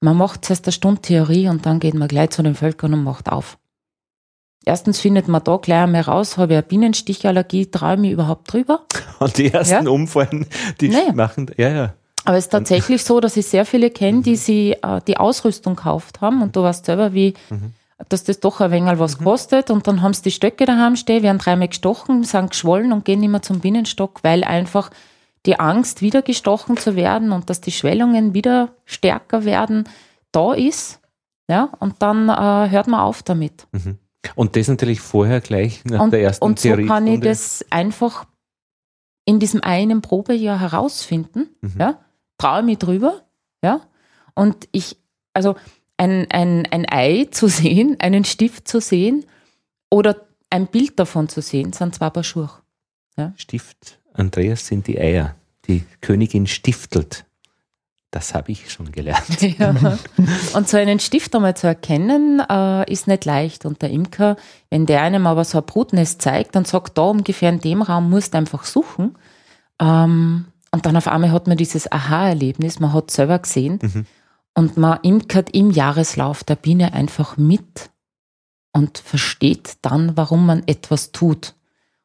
man 0.00 0.16
macht 0.16 0.44
zuerst 0.44 0.66
eine 0.66 0.72
Stunde 0.72 1.02
Theorie 1.02 1.48
und 1.48 1.66
dann 1.66 1.80
geht 1.80 1.94
man 1.94 2.08
gleich 2.08 2.30
zu 2.30 2.42
den 2.42 2.54
Völkern 2.54 2.94
und 2.94 3.02
macht 3.02 3.30
auf. 3.30 3.58
Erstens 4.64 5.00
findet 5.00 5.28
man 5.28 5.42
da 5.42 5.56
gleich 5.56 5.82
einmal 5.84 6.02
raus, 6.02 6.36
habe 6.36 6.52
ich 6.52 6.58
eine 6.58 6.62
Bienenstichallergie, 6.66 7.66
traue 7.70 7.94
ich 7.94 8.00
mich 8.00 8.12
überhaupt 8.12 8.52
drüber. 8.52 8.82
Und 9.18 9.38
die 9.38 9.52
ersten 9.52 9.86
Ja. 9.86 9.90
Umfallen, 9.90 10.46
die 10.80 10.90
Naja. 10.90 11.12
machen, 11.12 11.50
ja, 11.56 11.68
ja. 11.70 11.94
Aber 12.28 12.36
es 12.36 12.44
ist 12.44 12.50
tatsächlich 12.50 13.02
so, 13.02 13.20
dass 13.20 13.38
ich 13.38 13.46
sehr 13.46 13.64
viele 13.64 13.88
kenne, 13.88 14.20
die 14.20 14.36
sie 14.36 14.72
äh, 14.82 15.00
die 15.06 15.16
Ausrüstung 15.16 15.76
gekauft 15.76 16.20
haben 16.20 16.42
und 16.42 16.54
du 16.54 16.62
weißt 16.62 16.84
selber, 16.84 17.14
wie, 17.14 17.32
dass 18.10 18.22
das 18.24 18.38
doch 18.38 18.60
ein 18.60 18.70
wenig 18.70 18.98
was 18.98 19.16
kostet 19.16 19.70
und 19.70 19.86
dann 19.86 20.02
haben 20.02 20.12
sie 20.12 20.24
die 20.24 20.30
Stöcke 20.30 20.66
daheim 20.66 20.96
stehen, 20.96 21.22
werden 21.22 21.38
dreimal 21.38 21.68
gestochen, 21.68 22.24
sind 22.24 22.50
geschwollen 22.50 22.92
und 22.92 23.06
gehen 23.06 23.20
nicht 23.20 23.30
mehr 23.30 23.40
zum 23.40 23.60
Bienenstock, 23.60 24.22
weil 24.24 24.44
einfach 24.44 24.90
die 25.46 25.58
Angst, 25.58 26.02
wieder 26.02 26.20
gestochen 26.20 26.76
zu 26.76 26.96
werden 26.96 27.32
und 27.32 27.48
dass 27.48 27.62
die 27.62 27.72
Schwellungen 27.72 28.34
wieder 28.34 28.72
stärker 28.84 29.46
werden, 29.46 29.84
da 30.30 30.52
ist. 30.52 31.00
Ja, 31.48 31.70
und 31.80 32.02
dann 32.02 32.28
äh, 32.28 32.68
hört 32.68 32.88
man 32.88 33.00
auf 33.00 33.22
damit. 33.22 33.66
Und 34.34 34.54
das 34.54 34.68
natürlich 34.68 35.00
vorher 35.00 35.40
gleich 35.40 35.82
nach 35.86 36.00
Und, 36.00 36.10
der 36.10 36.20
ersten 36.20 36.44
und 36.44 36.60
so 36.60 36.76
kann 36.76 37.06
ich 37.06 37.20
das 37.20 37.64
einfach 37.70 38.26
in 39.24 39.38
diesem 39.38 39.62
einen 39.62 40.02
Probejahr 40.02 40.60
herausfinden. 40.60 41.48
Mhm. 41.62 41.74
Ja? 41.78 41.98
Traue 42.38 42.62
mich 42.62 42.78
drüber. 42.78 43.22
Ja? 43.62 43.80
Und 44.34 44.68
ich, 44.72 44.96
also 45.34 45.56
ein, 45.96 46.26
ein, 46.30 46.66
ein 46.70 46.86
Ei 46.88 47.26
zu 47.30 47.48
sehen, 47.48 47.96
einen 48.00 48.24
Stift 48.24 48.68
zu 48.68 48.80
sehen 48.80 49.24
oder 49.90 50.16
ein 50.50 50.66
Bild 50.66 50.98
davon 50.98 51.28
zu 51.28 51.42
sehen, 51.42 51.72
sind 51.72 51.94
zwei 51.94 52.10
Paar 52.10 52.24
Schuhe. 52.24 52.50
Stift, 53.36 53.98
Andreas, 54.12 54.66
sind 54.66 54.86
die 54.86 55.00
Eier. 55.00 55.34
Die 55.66 55.84
Königin 56.00 56.46
stiftelt. 56.46 57.24
Das 58.10 58.32
habe 58.32 58.52
ich 58.52 58.70
schon 58.70 58.90
gelernt. 58.92 59.42
Ja. 59.58 59.98
Und 60.54 60.68
so 60.68 60.76
einen 60.76 60.98
Stift 60.98 61.34
einmal 61.34 61.56
zu 61.56 61.66
erkennen, 61.66 62.40
äh, 62.48 62.90
ist 62.90 63.06
nicht 63.06 63.24
leicht. 63.24 63.66
Und 63.66 63.82
der 63.82 63.90
Imker, 63.90 64.36
wenn 64.70 64.86
der 64.86 65.02
einem 65.02 65.26
aber 65.26 65.44
so 65.44 65.58
ein 65.58 65.64
Brutnest 65.64 66.22
zeigt 66.22 66.56
und 66.56 66.66
sagt, 66.66 66.96
da 66.96 67.02
ungefähr 67.02 67.50
in 67.50 67.60
dem 67.60 67.82
Raum 67.82 68.08
musst 68.08 68.32
du 68.32 68.38
einfach 68.38 68.64
suchen. 68.64 69.16
Ähm, 69.78 70.46
und 70.78 70.86
dann 70.86 70.96
auf 70.96 71.08
einmal 71.08 71.32
hat 71.32 71.48
man 71.48 71.56
dieses 71.56 71.90
Aha-Erlebnis, 71.90 72.78
man 72.78 72.92
hat 72.92 73.10
selber 73.10 73.40
gesehen 73.40 73.80
und 74.54 74.76
man 74.76 75.00
imkert 75.02 75.50
im 75.50 75.72
Jahreslauf 75.72 76.44
der 76.44 76.54
Biene 76.54 76.92
einfach 76.92 77.36
mit 77.36 77.90
und 78.72 78.98
versteht 78.98 79.78
dann, 79.82 80.16
warum 80.16 80.46
man 80.46 80.62
etwas 80.68 81.10
tut. 81.10 81.56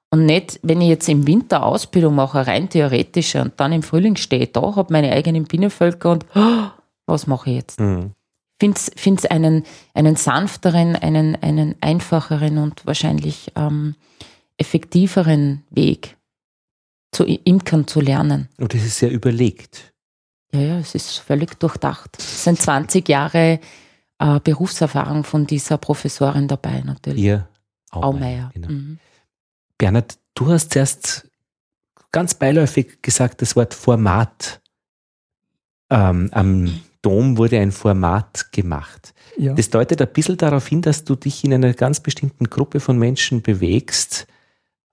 Und 0.10 0.25
nicht, 0.25 0.60
wenn 0.63 0.82
ich 0.82 0.89
jetzt 0.89 1.08
im 1.08 1.27
Winter 1.27 1.63
Ausbildung 1.63 2.15
mache, 2.15 2.48
rein 2.48 2.68
theoretische, 2.68 3.44
und 3.44 3.60
dann 3.60 3.74
im 3.74 3.84
Frühling 3.84 4.15
stehe 4.15 4.46
ich 4.46 4.53
da, 4.53 4.75
habe 4.75 4.92
meine 4.92 5.12
eigenen 5.12 5.44
Bienenvölker 5.44 6.10
und 6.10 6.25
oh, 6.34 6.65
was 7.06 7.27
mache 7.27 7.51
ich 7.51 7.58
jetzt? 7.58 7.80
Mhm. 7.80 8.13
finde 8.60 8.80
es 9.20 9.25
einen, 9.27 9.65
einen 9.94 10.15
sanfteren, 10.15 10.96
einen, 10.96 11.36
einen 11.44 11.75
einfacheren 11.80 12.58
und 12.58 12.88
wahrscheinlich 12.88 13.51
ähm, 13.56 13.94
effektiveren 14.58 15.62
Weg, 15.70 16.18
zu 17.13 17.24
Imkern 17.25 17.88
zu 17.88 18.01
lernen. 18.01 18.50
Und 18.58 18.74
das 18.74 18.84
ist 18.84 18.98
sehr 18.98 19.12
überlegt. 19.12 19.93
Ja, 20.53 20.60
ja, 20.60 20.79
es 20.79 20.93
ist 20.96 21.17
völlig 21.17 21.60
durchdacht. 21.60 22.17
Es 22.17 22.43
sind 22.43 22.62
20 22.62 23.08
Jahre 23.10 23.60
äh, 24.20 24.39
Berufserfahrung 24.39 25.24
von 25.24 25.48
dieser 25.48 25.77
Professorin 25.77 26.48
dabei, 26.48 26.82
natürlich. 26.82 27.24
Ihr 27.24 27.48
Aumeier. 27.91 28.51
Genau. 28.53 28.70
Mhm. 28.70 29.00
Bernhard, 29.77 30.17
du 30.36 30.50
hast 30.50 30.74
zuerst 30.74 31.29
ganz 32.12 32.34
beiläufig 32.34 33.01
gesagt, 33.01 33.41
das 33.41 33.55
Wort 33.55 33.74
Format. 33.74 34.62
Ähm, 35.89 36.29
am 36.32 36.79
Dom 37.01 37.38
wurde 37.38 37.60
ein 37.60 37.72
Format 37.72 38.51
gemacht. 38.51 39.13
Ja. 39.38 39.53
Das 39.53 39.70
deutet 39.70 40.01
ein 40.01 40.13
bisschen 40.13 40.38
darauf 40.38 40.67
hin, 40.67 40.82
dass 40.82 41.03
du 41.03 41.15
dich 41.15 41.43
in 41.43 41.53
einer 41.53 41.74
ganz 41.74 42.00
bestimmten 42.00 42.46
Gruppe 42.46 42.79
von 42.79 42.98
Menschen 42.98 43.41
bewegst, 43.41 44.27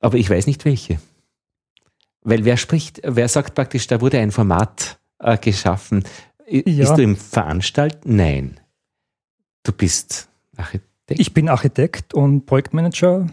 aber 0.00 0.18
ich 0.18 0.28
weiß 0.28 0.46
nicht 0.46 0.64
welche. 0.64 0.98
Weil 2.22 2.44
wer 2.44 2.56
spricht, 2.56 3.00
wer 3.04 3.28
sagt 3.28 3.54
praktisch, 3.54 3.86
da 3.86 4.00
wurde 4.00 4.18
ein 4.18 4.30
Format 4.30 4.98
äh, 5.18 5.38
geschaffen. 5.38 6.04
I- 6.48 6.62
Ja. 6.68 6.84
Bist 6.84 6.98
du 6.98 7.02
im 7.02 7.16
Veranstalten? 7.16 8.16
Nein. 8.16 8.60
Du 9.62 9.72
bist 9.72 10.28
Architekt. 10.56 10.88
Ich 11.20 11.34
bin 11.34 11.48
Architekt 11.48 12.14
und 12.14 12.46
Projektmanager, 12.46 13.26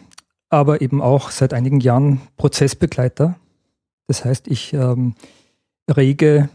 aber 0.50 0.82
eben 0.82 1.02
auch 1.02 1.30
seit 1.32 1.54
einigen 1.54 1.80
Jahren 1.80 2.22
Prozessbegleiter. 2.38 3.36
Das 4.08 4.24
heißt, 4.26 4.48
ich 4.48 4.74
ähm, 4.74 5.16
rege 5.90 6.50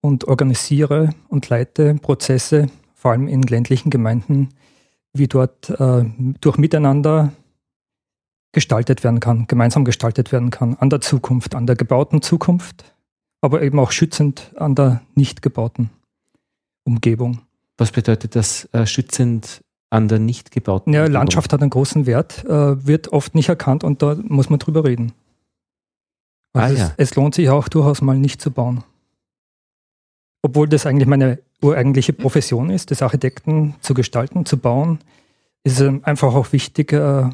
und 0.00 0.24
organisiere 0.28 1.10
und 1.28 1.48
leite 1.48 1.94
Prozesse, 1.96 2.68
vor 2.94 3.10
allem 3.12 3.28
in 3.28 3.42
ländlichen 3.42 3.90
Gemeinden, 3.90 4.50
wie 5.12 5.28
dort 5.28 5.68
äh, 5.70 6.04
durch 6.40 6.56
Miteinander 6.58 7.32
gestaltet 8.52 9.02
werden 9.04 9.20
kann, 9.20 9.46
gemeinsam 9.46 9.84
gestaltet 9.84 10.30
werden 10.32 10.50
kann, 10.50 10.76
an 10.76 10.90
der 10.90 11.00
Zukunft, 11.00 11.54
an 11.54 11.66
der 11.66 11.76
gebauten 11.76 12.22
Zukunft, 12.22 12.84
aber 13.40 13.62
eben 13.62 13.78
auch 13.78 13.90
schützend 13.92 14.52
an 14.56 14.74
der 14.74 15.02
nicht 15.14 15.42
gebauten 15.42 15.90
Umgebung. 16.84 17.40
Was 17.78 17.90
bedeutet 17.90 18.36
das 18.36 18.68
äh, 18.72 18.86
schützend 18.86 19.62
an 19.90 20.08
der 20.08 20.18
nicht 20.18 20.50
gebauten 20.50 20.92
Ja, 20.92 21.00
Umgebung? 21.00 21.14
Landschaft 21.20 21.52
hat 21.52 21.60
einen 21.62 21.70
großen 21.70 22.06
Wert, 22.06 22.44
äh, 22.44 22.86
wird 22.86 23.12
oft 23.12 23.34
nicht 23.34 23.48
erkannt 23.48 23.84
und 23.84 24.02
da 24.02 24.16
muss 24.22 24.50
man 24.50 24.58
drüber 24.58 24.84
reden. 24.84 25.12
Also 26.52 26.74
Ah, 26.76 26.78
ja. 26.78 26.86
es, 26.98 27.10
es 27.10 27.14
lohnt 27.16 27.34
sich 27.34 27.48
auch 27.48 27.68
durchaus 27.68 28.02
mal 28.02 28.18
nicht 28.18 28.40
zu 28.42 28.50
bauen. 28.50 28.84
Obwohl 30.42 30.68
das 30.68 30.86
eigentlich 30.86 31.08
meine 31.08 31.38
ureigentliche 31.62 32.12
Profession 32.12 32.68
ist, 32.70 32.90
des 32.90 33.00
Architekten 33.00 33.74
zu 33.80 33.94
gestalten, 33.94 34.44
zu 34.44 34.58
bauen, 34.58 34.98
ist 35.64 35.80
es 35.80 36.04
einfach 36.04 36.34
auch 36.34 36.52
wichtig, 36.52 36.92
äh, 36.92 37.30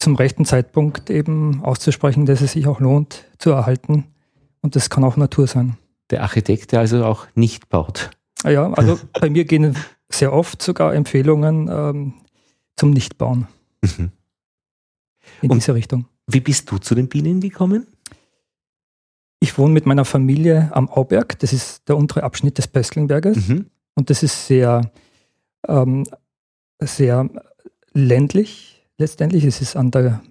zum 0.00 0.16
rechten 0.16 0.46
Zeitpunkt 0.46 1.10
eben 1.10 1.62
auszusprechen, 1.62 2.26
dass 2.26 2.40
es 2.40 2.52
sich 2.52 2.66
auch 2.66 2.80
lohnt 2.80 3.26
zu 3.38 3.50
erhalten. 3.50 4.06
Und 4.62 4.74
das 4.74 4.90
kann 4.90 5.04
auch 5.04 5.16
Natur 5.16 5.46
sein. 5.46 5.76
Der 6.08 6.22
Architekt, 6.22 6.72
der 6.72 6.80
also 6.80 7.04
auch 7.04 7.26
nicht 7.34 7.68
baut. 7.68 8.10
Ja, 8.44 8.72
also 8.72 8.98
bei 9.20 9.30
mir 9.30 9.44
gehen 9.44 9.76
sehr 10.08 10.32
oft 10.32 10.60
sogar 10.62 10.94
Empfehlungen 10.94 11.68
ähm, 11.70 12.14
zum 12.76 12.90
Nichtbauen. 12.90 13.46
Mhm. 13.82 14.10
In 15.42 15.50
Und 15.50 15.58
diese 15.58 15.74
Richtung. 15.74 16.06
Wie 16.26 16.40
bist 16.40 16.70
du 16.70 16.78
zu 16.78 16.94
den 16.94 17.08
Bienen 17.08 17.40
gekommen? 17.40 17.86
Ich 19.38 19.56
wohne 19.58 19.72
mit 19.72 19.86
meiner 19.86 20.04
Familie 20.04 20.70
am 20.72 20.88
Auberg. 20.88 21.38
Das 21.38 21.52
ist 21.52 21.88
der 21.88 21.96
untere 21.96 22.22
Abschnitt 22.24 22.58
des 22.58 22.68
Pöstlenberges. 22.68 23.48
Mhm. 23.48 23.66
Und 23.94 24.10
das 24.10 24.22
ist 24.22 24.46
sehr, 24.46 24.90
ähm, 25.66 26.06
sehr 26.78 27.28
ländlich 27.92 28.69
letztendlich. 29.00 29.44
Es 29.44 29.60
ist 29.60 29.76
an 29.76 29.90
der, 29.90 30.22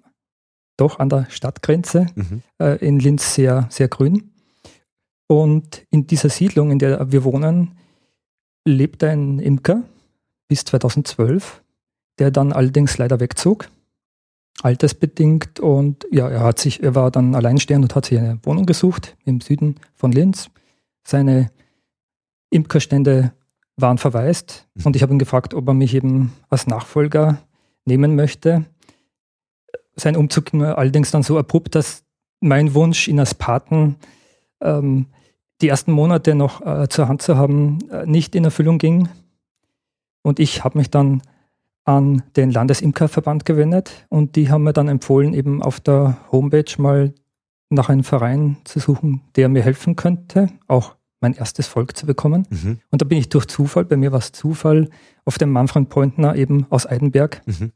doch 0.77 0.99
an 0.99 1.09
der 1.09 1.27
Stadtgrenze 1.29 2.05
mhm. 2.15 2.43
äh, 2.59 2.75
in 2.77 2.99
Linz 2.99 3.35
sehr, 3.35 3.67
sehr 3.69 3.89
grün. 3.89 4.31
Und 5.27 5.85
in 5.91 6.07
dieser 6.07 6.29
Siedlung, 6.29 6.71
in 6.71 6.79
der 6.79 7.11
wir 7.11 7.23
wohnen, 7.23 7.77
lebt 8.65 9.03
ein 9.03 9.39
Imker 9.39 9.83
bis 10.47 10.63
2012, 10.65 11.61
der 12.17 12.31
dann 12.31 12.53
allerdings 12.53 12.97
leider 12.97 13.19
wegzog 13.19 13.69
altersbedingt 14.61 15.59
und 15.59 16.05
ja, 16.11 16.27
er 16.27 16.41
hat 16.41 16.59
sich, 16.59 16.83
er 16.83 16.95
war 16.95 17.11
dann 17.11 17.35
alleinstehend 17.35 17.83
und 17.83 17.95
hat 17.95 18.05
sich 18.05 18.17
eine 18.17 18.39
Wohnung 18.43 18.65
gesucht 18.65 19.15
im 19.25 19.41
Süden 19.41 19.75
von 19.95 20.11
Linz. 20.11 20.49
Seine 21.03 21.49
Imkerstände 22.49 23.31
waren 23.77 23.97
verwaist 23.97 24.67
mhm. 24.75 24.87
und 24.87 24.95
ich 24.95 25.01
habe 25.01 25.13
ihn 25.13 25.19
gefragt, 25.19 25.53
ob 25.53 25.67
er 25.67 25.73
mich 25.73 25.93
eben 25.93 26.33
als 26.49 26.67
Nachfolger 26.67 27.37
nehmen 27.85 28.15
möchte. 28.15 28.65
Sein 29.95 30.15
Umzug 30.15 30.45
ging 30.45 30.63
allerdings 30.63 31.11
dann 31.11 31.23
so 31.23 31.37
abrupt, 31.37 31.75
dass 31.75 32.03
mein 32.39 32.73
Wunsch, 32.73 33.07
ihn 33.07 33.19
als 33.19 33.33
Paten 33.33 33.97
ähm, 34.61 35.07
die 35.61 35.67
ersten 35.67 35.91
Monate 35.91 36.35
noch 36.35 36.65
äh, 36.65 36.87
zur 36.87 37.07
Hand 37.07 37.21
zu 37.21 37.37
haben, 37.37 37.79
äh, 37.91 38.05
nicht 38.05 38.35
in 38.35 38.45
Erfüllung 38.45 38.77
ging. 38.77 39.09
Und 40.21 40.39
ich 40.39 40.63
habe 40.63 40.77
mich 40.77 40.89
dann 40.89 41.21
an 41.85 42.23
den 42.35 42.51
Landesimkerverband 42.51 43.45
gewendet 43.45 44.05
und 44.09 44.35
die 44.35 44.49
haben 44.49 44.63
mir 44.63 44.73
dann 44.73 44.87
empfohlen, 44.87 45.33
eben 45.33 45.63
auf 45.63 45.79
der 45.79 46.17
Homepage 46.31 46.71
mal 46.77 47.13
nach 47.69 47.89
einem 47.89 48.03
Verein 48.03 48.57
zu 48.63 48.79
suchen, 48.79 49.21
der 49.35 49.49
mir 49.49 49.63
helfen 49.63 49.95
könnte, 49.95 50.49
auch 50.67 50.95
mein 51.21 51.33
erstes 51.33 51.67
Volk 51.67 51.97
zu 51.97 52.05
bekommen. 52.05 52.47
Mhm. 52.49 52.79
Und 52.89 53.01
da 53.01 53.05
bin 53.05 53.17
ich 53.17 53.29
durch 53.29 53.45
Zufall, 53.47 53.85
bei 53.85 53.97
mir 53.97 54.11
war 54.11 54.19
es 54.19 54.31
Zufall, 54.31 54.89
auf 55.25 55.37
den 55.37 55.51
Manfred 55.51 55.89
Pointner 55.89 56.35
eben 56.35 56.65
aus 56.69 56.85
Eidenberg. 56.85 57.41
Mhm. 57.45 57.71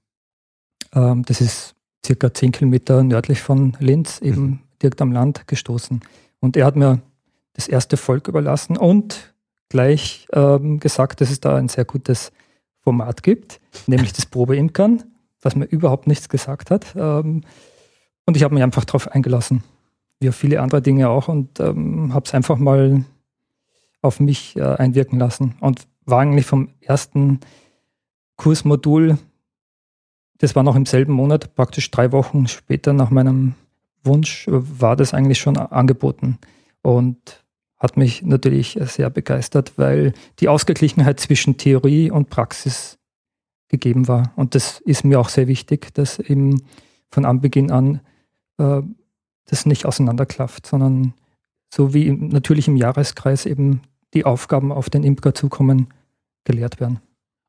Ähm, 0.94 1.24
das 1.26 1.42
ist 1.42 1.76
circa 2.06 2.34
zehn 2.34 2.52
Kilometer 2.52 3.04
nördlich 3.04 3.42
von 3.42 3.76
Linz, 3.80 4.20
eben 4.22 4.42
mhm. 4.42 4.60
direkt 4.82 5.02
am 5.02 5.12
Land 5.12 5.48
gestoßen. 5.48 6.02
Und 6.40 6.58
er 6.58 6.66
hat 6.66 6.76
mir 6.76 7.02
das 7.54 7.68
erste 7.68 7.98
Volk 7.98 8.28
überlassen 8.28 8.78
und 8.78 9.34
gleich 9.70 10.28
ähm, 10.34 10.80
gesagt, 10.80 11.22
dass 11.22 11.32
es 11.32 11.40
da 11.40 11.56
ein 11.56 11.68
sehr 11.68 11.86
gutes 11.86 12.32
Format 12.80 13.24
gibt, 13.24 13.60
nämlich 13.88 14.14
das 14.14 14.26
Probeimkern, 14.26 15.04
was 15.42 15.56
mir 15.56 15.66
überhaupt 15.66 16.08
nichts 16.08 16.30
gesagt 16.30 16.72
hat. 16.72 16.94
Ähm, 16.96 17.42
und 18.26 18.38
ich 18.38 18.44
habe 18.44 18.54
mich 18.54 18.64
einfach 18.64 18.86
darauf 18.86 19.10
eingelassen, 19.10 19.64
wie 20.20 20.30
auf 20.30 20.36
viele 20.36 20.62
andere 20.62 20.82
Dinge 20.82 21.10
auch, 21.10 21.28
und 21.28 21.60
ähm, 21.60 22.14
habe 22.14 22.26
es 22.26 22.34
einfach 22.34 22.58
mal 22.58 23.04
auf 24.04 24.20
mich 24.20 24.56
äh, 24.56 24.62
einwirken 24.62 25.20
lassen. 25.20 25.56
Und 25.60 25.88
war 26.06 26.20
eigentlich 26.20 26.46
vom 26.46 26.70
ersten 26.82 27.40
Kursmodul, 28.38 29.18
das 30.38 30.56
war 30.56 30.64
noch 30.64 30.76
im 30.76 30.86
selben 30.86 31.14
Monat, 31.14 31.56
praktisch 31.56 31.90
drei 31.90 32.12
Wochen 32.12 32.48
später 32.48 32.94
nach 32.94 33.10
meinem 33.10 33.56
Wunsch, 34.04 34.46
war 34.50 34.96
das 34.96 35.14
eigentlich 35.14 35.40
schon 35.40 35.58
angeboten. 35.58 36.38
Und 36.82 37.44
hat 37.78 37.98
mich 37.98 38.22
natürlich 38.22 38.80
sehr 38.82 39.10
begeistert, 39.10 39.74
weil 39.78 40.14
die 40.40 40.48
Ausgeglichenheit 40.48 41.20
zwischen 41.20 41.58
Theorie 41.58 42.12
und 42.12 42.30
Praxis 42.30 42.98
gegeben 43.68 44.08
war. 44.08 44.32
Und 44.38 44.56
das 44.56 44.80
ist 44.80 45.04
mir 45.04 45.20
auch 45.20 45.30
sehr 45.30 45.48
wichtig, 45.48 45.94
dass 45.94 46.20
eben 46.20 46.64
von 47.10 47.26
Anbeginn 47.26 47.72
an 47.72 48.00
äh, 48.58 48.82
das 49.46 49.66
nicht 49.66 49.86
auseinanderklafft, 49.86 50.66
sondern 50.66 51.14
so 51.74 51.94
wie 51.94 52.08
im, 52.08 52.30
natürlich 52.30 52.68
im 52.68 52.78
Jahreskreis 52.78 53.46
eben 53.46 53.82
die 54.14 54.26
Aufgaben 54.26 54.72
auf 54.72 54.90
den 54.90 55.04
Imker 55.04 55.34
zukommen, 55.34 55.88
gelehrt 56.44 56.80
werden. 56.80 57.00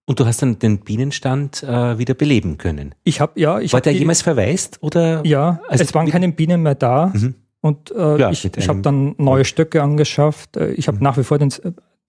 Und 0.06 0.20
du 0.20 0.26
hast 0.26 0.42
dann 0.42 0.58
den 0.58 0.80
Bienenstand 0.80 1.62
äh, 1.62 1.98
wieder 1.98 2.14
beleben 2.14 2.58
können. 2.58 2.94
Ich 3.04 3.20
habe 3.20 3.40
ja, 3.40 3.58
ich 3.58 3.72
war 3.72 3.80
der 3.80 3.94
jemals 3.94 4.20
verwaist 4.20 4.82
oder? 4.82 5.24
Ja, 5.24 5.60
also 5.68 5.82
es 5.82 5.94
waren 5.94 6.08
keine 6.10 6.30
Bienen 6.30 6.62
mehr 6.62 6.74
da. 6.74 7.10
Mhm. 7.14 7.34
Und 7.60 7.90
äh, 7.92 8.18
ja, 8.18 8.30
ich, 8.30 8.44
ich 8.44 8.68
habe 8.68 8.82
dann 8.82 9.14
neue 9.16 9.46
Stöcke 9.46 9.82
angeschafft. 9.82 10.58
Äh, 10.58 10.72
ich 10.72 10.88
habe 10.88 10.98
mhm. 10.98 11.04
nach 11.04 11.16
wie 11.16 11.24
vor 11.24 11.38
den, 11.38 11.52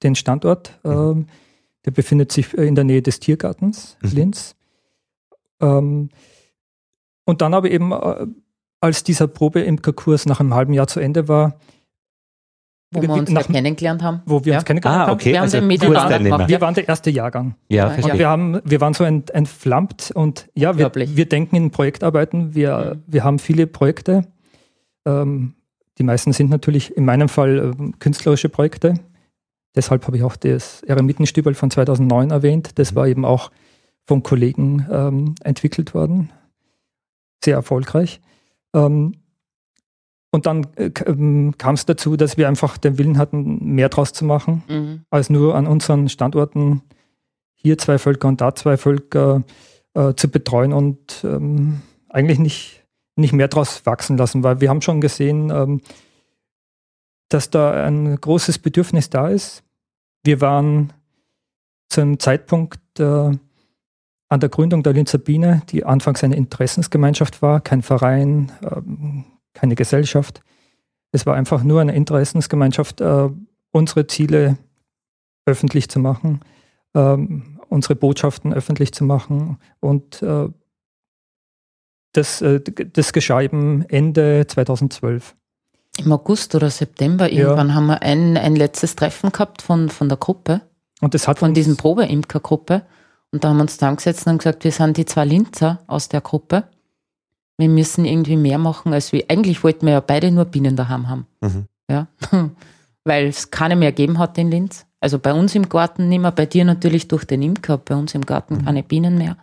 den 0.04 0.16
Standort. 0.16 0.78
Äh, 0.84 0.90
mhm. 0.90 1.28
Der 1.86 1.92
befindet 1.92 2.32
sich 2.32 2.54
in 2.54 2.76
der 2.76 2.84
Nähe 2.84 3.02
des 3.02 3.22
Tiergartens 3.22 3.96
mhm. 4.02 4.10
Linz. 4.10 4.56
Ähm, 5.62 6.10
und 7.24 7.42
dann 7.42 7.54
aber 7.54 7.72
eben, 7.72 7.94
äh, 7.94 8.28
als 8.82 9.04
dieser 9.06 9.28
Probeimkerkurs 9.28 10.26
nach 10.26 10.42
einem 10.42 10.54
halben 10.54 10.74
Jahr 10.74 10.88
zu 10.88 11.00
Ende 11.00 11.30
war, 11.30 11.58
wo 12.96 13.02
wir 13.02 13.10
uns 13.22 13.30
nach, 13.30 13.48
kennengelernt 13.48 14.02
haben. 14.02 14.22
Wo 14.26 14.44
wir 14.44 14.54
ja. 14.54 14.60
uns 14.60 14.66
kennengelernt 14.66 15.10
ah, 15.10 15.12
okay. 15.12 15.30
haben. 15.30 15.34
Wir, 15.34 15.42
also 15.42 15.58
haben 15.58 16.50
wir 16.50 16.62
waren 16.62 16.74
der 16.74 16.88
erste 16.88 17.10
Jahrgang. 17.10 17.56
Ja, 17.70 17.90
verstehe. 17.90 18.14
Und 18.14 18.20
wir, 18.20 18.30
haben, 18.30 18.62
wir 18.64 18.82
waren 18.82 18.94
so 18.94 19.04
entflammt 19.04 20.12
und 20.14 20.48
ja, 20.56 20.78
wir, 20.78 20.92
wir 20.96 21.26
denken 21.28 21.56
in 21.56 21.72
Projektarbeiten. 21.72 22.56
Wir, 22.56 22.96
mhm. 22.96 23.04
wir 23.08 23.24
haben 23.24 23.40
viele 23.40 23.68
Projekte 23.68 24.26
ähm, 25.06 25.54
die 25.98 26.04
meisten 26.04 26.34
sind 26.34 26.50
natürlich 26.50 26.96
in 26.98 27.06
meinem 27.06 27.30
Fall 27.30 27.74
äh, 27.74 27.92
künstlerische 28.00 28.50
Projekte. 28.50 28.96
Deshalb 29.76 30.06
habe 30.08 30.18
ich 30.18 30.24
auch 30.24 30.36
das 30.36 30.84
Eremitenstübel 30.84 31.54
von 31.54 31.72
2009 31.72 32.32
erwähnt. 32.32 32.78
Das 32.80 32.96
war 32.96 33.08
eben 33.08 33.26
auch 33.26 33.52
von 34.06 34.24
Kollegen 34.24 34.86
ähm, 34.92 35.36
entwickelt 35.44 35.94
worden. 35.94 36.32
Sehr 37.44 37.56
erfolgreich. 37.56 38.22
Ähm, 38.74 39.16
und 40.36 40.46
dann 40.46 40.68
äh, 40.76 40.92
ähm, 41.06 41.56
kam 41.58 41.76
es 41.76 41.86
dazu, 41.86 42.16
dass 42.16 42.38
wir 42.38 42.48
einfach 42.48 42.78
den 42.78 42.98
Willen 42.98 43.18
hatten, 43.18 43.74
mehr 43.74 43.90
draus 43.90 44.14
zu 44.14 44.26
machen, 44.26 44.64
mhm. 44.68 45.02
als 45.10 45.30
nur 45.30 45.56
an 45.56 45.66
unseren 45.66 46.10
Standorten 46.10 46.84
hier 47.56 47.78
zwei 47.78 47.98
Völker 47.98 48.28
und 48.28 48.42
da 48.42 48.54
zwei 48.54 48.78
Völker 48.78 49.44
äh, 49.96 50.14
zu 50.14 50.30
betreuen 50.30 50.74
und 50.74 51.24
ähm, 51.24 51.82
eigentlich 52.10 52.40
nicht 52.40 52.86
nicht 53.16 53.34
mehr 53.34 53.48
draus 53.48 53.86
wachsen 53.86 54.18
lassen, 54.18 54.44
weil 54.44 54.62
wir 54.62 54.70
haben 54.70 54.82
schon 54.82 55.02
gesehen, 55.02 55.50
ähm, 55.50 55.82
dass 57.30 57.50
da 57.50 57.86
ein 57.86 58.16
großes 58.20 58.60
Bedürfnis 58.60 59.10
da 59.10 59.30
ist. 59.30 59.64
Wir 60.24 60.42
waren 60.42 60.94
zu 61.90 62.02
einem 62.02 62.20
Zeitpunkt 62.20 63.00
äh, 63.00 63.32
an 64.28 64.40
der 64.40 64.50
Gründung 64.50 64.84
der 64.84 64.94
Linzer 64.94 65.18
Biene, 65.18 65.62
die 65.70 65.86
anfangs 65.86 66.24
eine 66.24 66.36
Interessensgemeinschaft 66.36 67.42
war, 67.42 67.62
kein 67.62 67.82
Verein, 67.82 68.52
ähm, 68.64 69.26
keine 69.56 69.74
Gesellschaft. 69.74 70.44
Es 71.12 71.26
war 71.26 71.36
einfach 71.36 71.64
nur 71.64 71.82
eine 71.82 71.96
Interessensgemeinschaft, 71.96 73.02
äh, 73.02 73.30
unsere 73.72 74.06
Ziele 74.06 74.58
öffentlich 75.46 75.90
zu 75.90 76.00
machen, 76.00 76.42
ähm, 76.94 77.60
unsere 77.70 77.96
Botschaften 77.96 78.54
öffentlich 78.54 78.94
zu 78.94 79.04
machen 79.04 79.58
und 79.80 80.22
äh, 80.22 80.50
das, 82.14 82.42
äh, 82.42 82.62
das 82.62 83.14
geschah 83.14 83.42
eben 83.42 83.84
Ende 83.90 84.46
2012. 84.48 85.36
Im 85.98 86.12
August 86.12 86.56
oder 86.56 86.70
September 86.70 87.30
irgendwann 87.30 87.70
ja. 87.70 87.74
haben 87.74 87.88
wir 87.88 88.02
ein, 88.02 88.38
ein 88.38 88.56
letztes 88.56 88.96
Treffen 88.96 89.32
gehabt 89.32 89.62
von, 89.62 89.90
von 89.90 90.10
der 90.10 90.18
Gruppe. 90.18 90.62
Und 91.02 91.14
das 91.14 91.28
hat 91.28 91.40
von 91.40 91.54
diesem 91.54 91.78
Probeimkergruppe. 91.78 92.84
Und 93.32 93.44
da 93.44 93.50
haben 93.50 93.58
wir 93.58 93.64
uns 93.64 93.78
dann 93.78 93.96
gesetzt 93.96 94.28
und 94.28 94.38
gesagt, 94.38 94.64
wir 94.64 94.72
sind 94.72 94.98
die 94.98 95.06
zwei 95.06 95.26
Linzer 95.26 95.84
aus 95.88 96.10
der 96.10 96.22
Gruppe. 96.22 96.66
Wir 97.58 97.70
müssen 97.70 98.06
irgendwie 98.06 98.36
mehr 98.36 98.58
machen, 98.58 98.94
als 98.94 99.12
wir. 99.12 99.26
Eigentlich 99.30 99.64
wollten 99.64 99.86
wir 99.86 99.94
ja 99.94 100.00
beide 100.02 100.32
nur 100.32 100.46
Bienen 100.46 100.76
daheim 100.76 101.08
haben. 101.08 101.28
Mhm. 101.42 101.66
Ja. 101.90 102.08
Weil 103.04 103.28
es 103.28 103.52
keine 103.52 103.76
mehr 103.76 103.92
gegeben 103.92 104.20
hat 104.20 104.38
in 104.38 104.50
Linz. 104.50 104.86
Also 105.00 105.20
bei 105.20 105.34
uns 105.34 105.54
im 105.54 105.70
Garten 105.70 106.10
nicht 106.10 106.22
mehr, 106.22 106.32
bei 106.32 106.48
dir 106.48 106.66
natürlich 106.66 107.08
durch 107.08 107.26
den 107.26 107.44
Imker, 107.44 107.78
bei 107.78 107.96
uns 107.96 108.16
im 108.16 108.26
Garten 108.26 108.56
mhm. 108.56 108.66
keine 108.66 108.84
Bienen 108.84 109.18
mehr. 109.18 109.38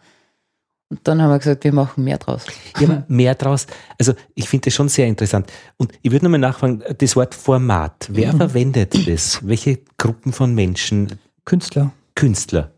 Und 0.93 1.01
dann 1.05 1.23
haben 1.23 1.31
wir 1.31 1.39
gesagt, 1.39 1.65
wir 1.65 1.73
machen 1.73 2.05
mehr 2.05 2.19
draus. 2.19 2.45
Ja, 2.79 3.05
mehr 3.09 3.35
draus. 3.35 3.67
Also 3.99 4.13
ich 4.35 4.47
finde 4.47 4.67
das 4.67 4.75
schon 4.75 4.91
sehr 4.91 5.07
interessant. 5.07 5.51
Und 5.79 5.93
ich 6.03 6.11
würde 6.13 6.27
nochmal 6.27 6.41
nachfragen, 6.41 6.83
das 6.99 7.17
Wort 7.17 7.35
Format, 7.35 8.09
wer 8.11 8.35
mhm. 8.35 8.37
verwendet 8.39 9.09
das? 9.09 9.41
Welche 9.47 9.79
Gruppen 9.97 10.35
von 10.35 10.55
Menschen? 10.55 11.19
Künstler. 11.47 11.93
Künstler. 12.15 12.73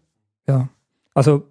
Ja. 0.47 0.68
Also 1.14 1.49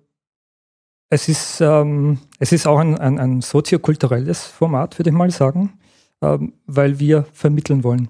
es 1.13 1.29
ist, 1.29 1.61
ähm, 1.61 2.17
es 2.39 2.51
ist 2.51 2.65
auch 2.65 2.79
ein, 2.79 2.97
ein, 2.97 3.19
ein 3.19 3.41
soziokulturelles 3.41 4.43
Format, 4.43 4.97
würde 4.97 5.11
ich 5.11 5.15
mal 5.15 5.29
sagen, 5.29 5.73
ähm, 6.21 6.53
weil 6.65 6.99
wir 6.99 7.27
vermitteln 7.33 7.83
wollen. 7.83 8.09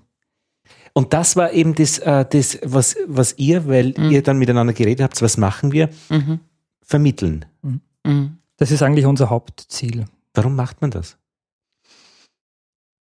Und 0.94 1.13
das 1.13 1.36
war 1.36 1.52
eben 1.52 1.76
das, 1.76 2.00
äh, 2.00 2.26
das 2.26 2.60
was, 2.63 2.96
was 3.08 3.38
ihr, 3.38 3.68
weil 3.68 3.94
mhm. 3.98 4.12
ihr 4.12 4.24
dann 4.24 4.38
miteinander 4.38 4.74
geredet 4.74 5.04
habt, 5.04 5.22
was 5.22 5.38
machen 5.38 5.74
wir? 5.74 5.89
Mhm. 6.10 6.39
Vermitteln. 6.82 7.46
Mhm. 7.62 7.82
mhm. 8.06 8.38
Das 8.58 8.72
ist 8.72 8.82
eigentlich 8.84 9.06
unser 9.06 9.30
Hauptziel. 9.30 10.06
Warum 10.34 10.56
macht 10.56 10.80
man 10.82 10.92
das? 10.92 11.18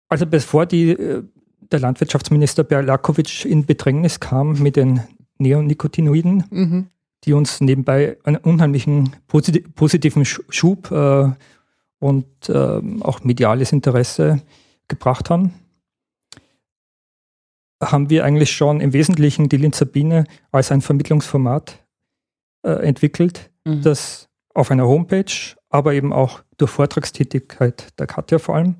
Also 0.07 0.25
bevor 0.25 0.65
die, 0.65 0.91
äh, 0.91 1.23
der 1.71 1.79
Landwirtschaftsminister 1.79 2.63
Berlakovic 2.63 3.45
in 3.45 3.65
Bedrängnis 3.65 4.19
kam 4.19 4.53
mit 4.63 4.75
den 4.75 5.01
Neonicotinoiden, 5.37 6.43
mhm. 6.49 6.87
Die 7.25 7.33
uns 7.33 7.61
nebenbei 7.61 8.17
einen 8.23 8.37
unheimlichen 8.37 9.15
positiven 9.27 10.25
Schub 10.25 10.91
äh, 10.91 11.31
und 11.99 12.49
äh, 12.49 12.81
auch 13.01 13.23
mediales 13.23 13.71
Interesse 13.71 14.41
gebracht 14.87 15.29
haben, 15.29 15.53
haben 17.81 18.09
wir 18.09 18.25
eigentlich 18.25 18.51
schon 18.51 18.81
im 18.81 18.93
Wesentlichen 18.93 19.49
die 19.49 19.57
Linzer 19.57 19.85
Biene 19.85 20.25
als 20.51 20.71
ein 20.71 20.81
Vermittlungsformat 20.81 21.79
äh, 22.63 22.71
entwickelt, 22.71 23.51
mhm. 23.65 23.81
das 23.81 24.29
auf 24.53 24.71
einer 24.71 24.87
Homepage, 24.87 25.55
aber 25.69 25.93
eben 25.93 26.13
auch 26.13 26.41
durch 26.57 26.71
Vortragstätigkeit 26.71 27.99
der 27.99 28.07
Katja 28.07 28.39
vor 28.39 28.55
allem, 28.55 28.75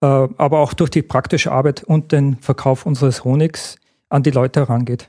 äh, 0.00 0.06
aber 0.06 0.60
auch 0.60 0.74
durch 0.74 0.90
die 0.90 1.02
praktische 1.02 1.52
Arbeit 1.52 1.84
und 1.84 2.12
den 2.12 2.36
Verkauf 2.36 2.86
unseres 2.86 3.24
Honigs 3.24 3.76
an 4.08 4.22
die 4.22 4.30
Leute 4.30 4.60
herangeht. 4.60 5.08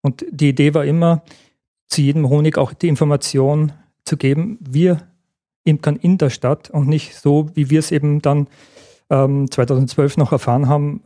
Und 0.00 0.24
die 0.30 0.50
Idee 0.50 0.74
war 0.74 0.84
immer, 0.84 1.22
zu 1.88 2.02
jedem 2.02 2.28
Honig 2.28 2.58
auch 2.58 2.72
die 2.72 2.88
Information 2.88 3.72
zu 4.04 4.16
geben, 4.16 4.58
wir 4.60 5.08
Imkern 5.64 5.96
in 5.96 6.18
der 6.18 6.30
Stadt 6.30 6.70
und 6.70 6.88
nicht 6.88 7.14
so, 7.14 7.50
wie 7.54 7.70
wir 7.70 7.78
es 7.78 7.90
eben 7.90 8.22
dann 8.22 8.48
ähm, 9.10 9.50
2012 9.50 10.16
noch 10.16 10.32
erfahren 10.32 10.68
haben 10.68 11.02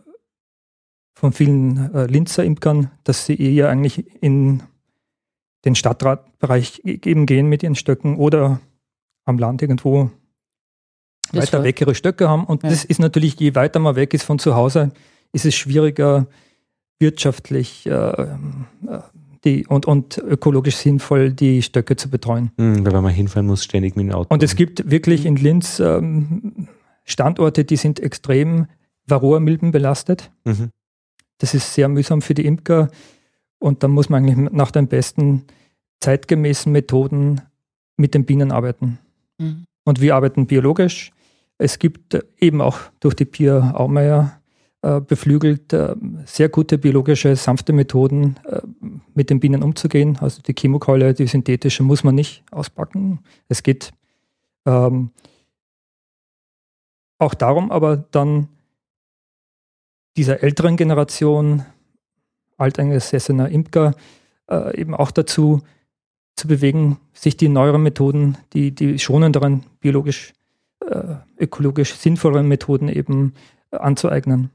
von 1.15 1.33
vielen 1.33 1.95
äh, 1.95 2.07
Linzer 2.07 2.45
Imkern, 2.45 2.91
dass 3.05 3.27
sie 3.27 3.41
eher 3.41 3.69
eigentlich 3.69 4.05
in 4.23 4.63
den 5.65 5.75
Stadtratbereich 5.75 6.81
eben 6.85 7.27
gehen 7.27 7.49
mit 7.49 7.63
ihren 7.63 7.77
Stöcken 7.77 8.17
oder 8.17 8.61
am 9.25 9.39
Land 9.39 9.63
irgendwo 9.63 10.11
das 11.33 11.53
weiter 11.53 11.63
weg 11.63 11.81
ihre 11.81 11.95
Stöcke 11.95 12.29
haben. 12.29 12.45
Und 12.45 12.63
ja. 12.63 12.71
das 12.71 12.85
ist 12.85 12.99
natürlich, 12.99 13.39
je 13.39 13.55
weiter 13.55 13.79
man 13.79 13.95
weg 13.95 14.15
ist 14.15 14.25
von 14.25 14.39
zu 14.39 14.55
Hause, 14.55 14.91
ist 15.33 15.45
es 15.45 15.55
schwieriger, 15.55 16.27
wirtschaftlich 16.99 17.87
äh, 17.87 17.93
äh 17.93 18.29
die, 19.45 19.67
und, 19.67 19.87
und 19.87 20.19
ökologisch 20.19 20.77
sinnvoll 20.77 21.33
die 21.33 21.63
Stöcke 21.63 21.97
zu 21.97 22.09
betreuen. 22.09 22.53
Mhm, 22.57 22.87
weil 22.87 23.01
man 23.01 23.13
hinfahren 23.13 23.47
muss, 23.47 23.65
ständig 23.65 23.97
mit 23.97 24.07
dem 24.07 24.13
Auto. 24.13 24.33
Und 24.33 24.43
es 24.43 24.55
gibt 24.55 24.91
wirklich 24.91 25.27
in 25.27 25.37
Linz 25.37 25.81
ähm, 25.81 26.69
Standorte, 27.05 27.65
die 27.65 27.77
sind 27.77 28.01
extrem 28.01 28.67
Varroa-Milben 29.07 29.73
belastet. 29.73 30.31
Mhm. 30.45 30.71
Das 31.39 31.55
ist 31.55 31.75
sehr 31.75 31.89
mühsam 31.89 32.23
für 32.23 32.35
die 32.35 32.47
Imker. 32.47 32.91
Und 33.59 33.83
dann 33.83 33.91
muss 33.91 34.09
man 34.09 34.25
eigentlich 34.25 34.53
nach 34.53 34.71
den 34.71 34.89
besten 34.89 35.45
zeitgemäßen 36.01 36.71
Methoden 36.71 37.41
mit 37.97 38.15
den 38.15 38.25
Bienen 38.25 38.53
arbeiten. 38.53 38.99
Mhm. 39.39 39.65
Und 39.85 40.01
wir 40.01 40.15
arbeiten 40.15 40.47
biologisch. 40.47 41.11
Es 41.59 41.79
gibt 41.79 42.19
eben 42.39 42.61
auch 42.61 42.79
durch 43.01 43.15
die 43.15 43.25
Pia 43.25 43.73
Aumeier 43.75 44.42
beflügelt, 44.83 45.73
äh, 45.73 45.95
sehr 46.27 46.49
gute 46.49 46.77
biologische, 46.77 47.37
sanfte 47.37 47.73
Methoden, 47.73 48.37
äh, 48.45 48.61
mit 49.15 49.31
den 49.31 49.39
Bienen 49.39 49.63
umzugehen. 49.63 50.19
Also 50.21 50.43
die 50.43 50.55
Chemokeule, 50.55 51.15
die 51.15 51.29
synthetische, 51.29 51.85
muss 51.85 52.03
man 52.03 52.17
nicht 52.17 52.43
auspacken. 52.51 53.21
Es 53.49 53.63
geht 53.63 53.93
ähm, 54.67 55.11
auch 57.19 57.35
darum, 57.35 57.71
aber 57.71 57.97
dann 57.97 58.49
dieser 60.17 60.43
älteren 60.43 60.77
Generation 60.77 61.65
alteingesessener 62.59 63.51
Imker 63.51 63.95
äh, 64.51 64.81
eben 64.81 64.95
auch 64.97 65.13
dazu 65.13 65.63
zu 66.35 66.49
bewegen, 66.49 66.99
sich 67.13 67.37
die 67.37 67.49
neueren 67.49 67.85
Methoden, 67.85 68.37
die, 68.53 68.75
die 68.75 68.99
schonenderen, 68.99 69.65
biologisch, 69.79 70.33
äh, 70.85 71.15
ökologisch 71.39 71.95
sinnvolleren 71.95 72.49
Methoden 72.49 72.89
eben 72.89 73.35
äh, 73.71 73.77
anzueignen. 73.77 74.51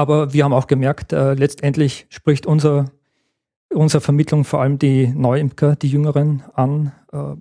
Aber 0.00 0.32
wir 0.32 0.44
haben 0.44 0.54
auch 0.54 0.66
gemerkt, 0.66 1.12
äh, 1.12 1.34
letztendlich 1.34 2.06
spricht 2.08 2.46
unser, 2.46 2.86
unsere 3.68 4.00
Vermittlung 4.00 4.46
vor 4.46 4.62
allem 4.62 4.78
die 4.78 5.08
Neuimker, 5.08 5.76
die 5.76 5.88
Jüngeren 5.88 6.42
an. 6.54 6.92
Äh, 7.12 7.34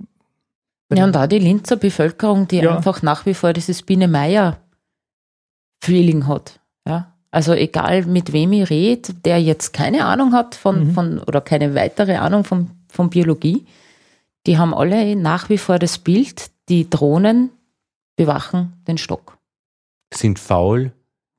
ja, 0.93 1.06
und 1.06 1.15
da 1.15 1.26
die 1.26 1.39
Linzer 1.39 1.78
Bevölkerung, 1.78 2.50
die 2.50 2.58
ja. 2.58 2.76
einfach 2.76 3.02
nach 3.02 3.26
wie 3.26 3.34
vor 3.34 3.54
dieses 3.54 3.84
Biene-Meier-Feeling 3.84 6.28
hat. 6.28 6.60
Ja? 6.86 7.13
Also 7.32 7.54
egal 7.54 8.04
mit 8.04 8.34
wem 8.34 8.52
ich 8.52 8.69
rede, 8.69 9.13
der 9.13 9.41
jetzt 9.41 9.72
keine 9.72 10.04
Ahnung 10.04 10.34
hat 10.34 10.56
von, 10.56 10.88
mhm. 10.88 10.91
von 10.91 11.19
oder 11.19 11.39
keine 11.39 11.76
weitere 11.76 12.17
Ahnung 12.17 12.43
von, 12.43 12.72
von 12.89 13.10
Biologie, 13.10 13.65
die 14.48 14.58
haben 14.58 14.74
alle 14.74 15.15
nach 15.15 15.48
wie 15.48 15.58
vor 15.58 15.80
das 15.80 15.98
Bild, 15.98 16.52
die 16.67 16.89
Drohnen 16.89 17.52
bewachen 18.17 18.74
den 18.86 18.98
Stock. 18.98 19.38
Sind 20.13 20.39
faul, 20.39 20.91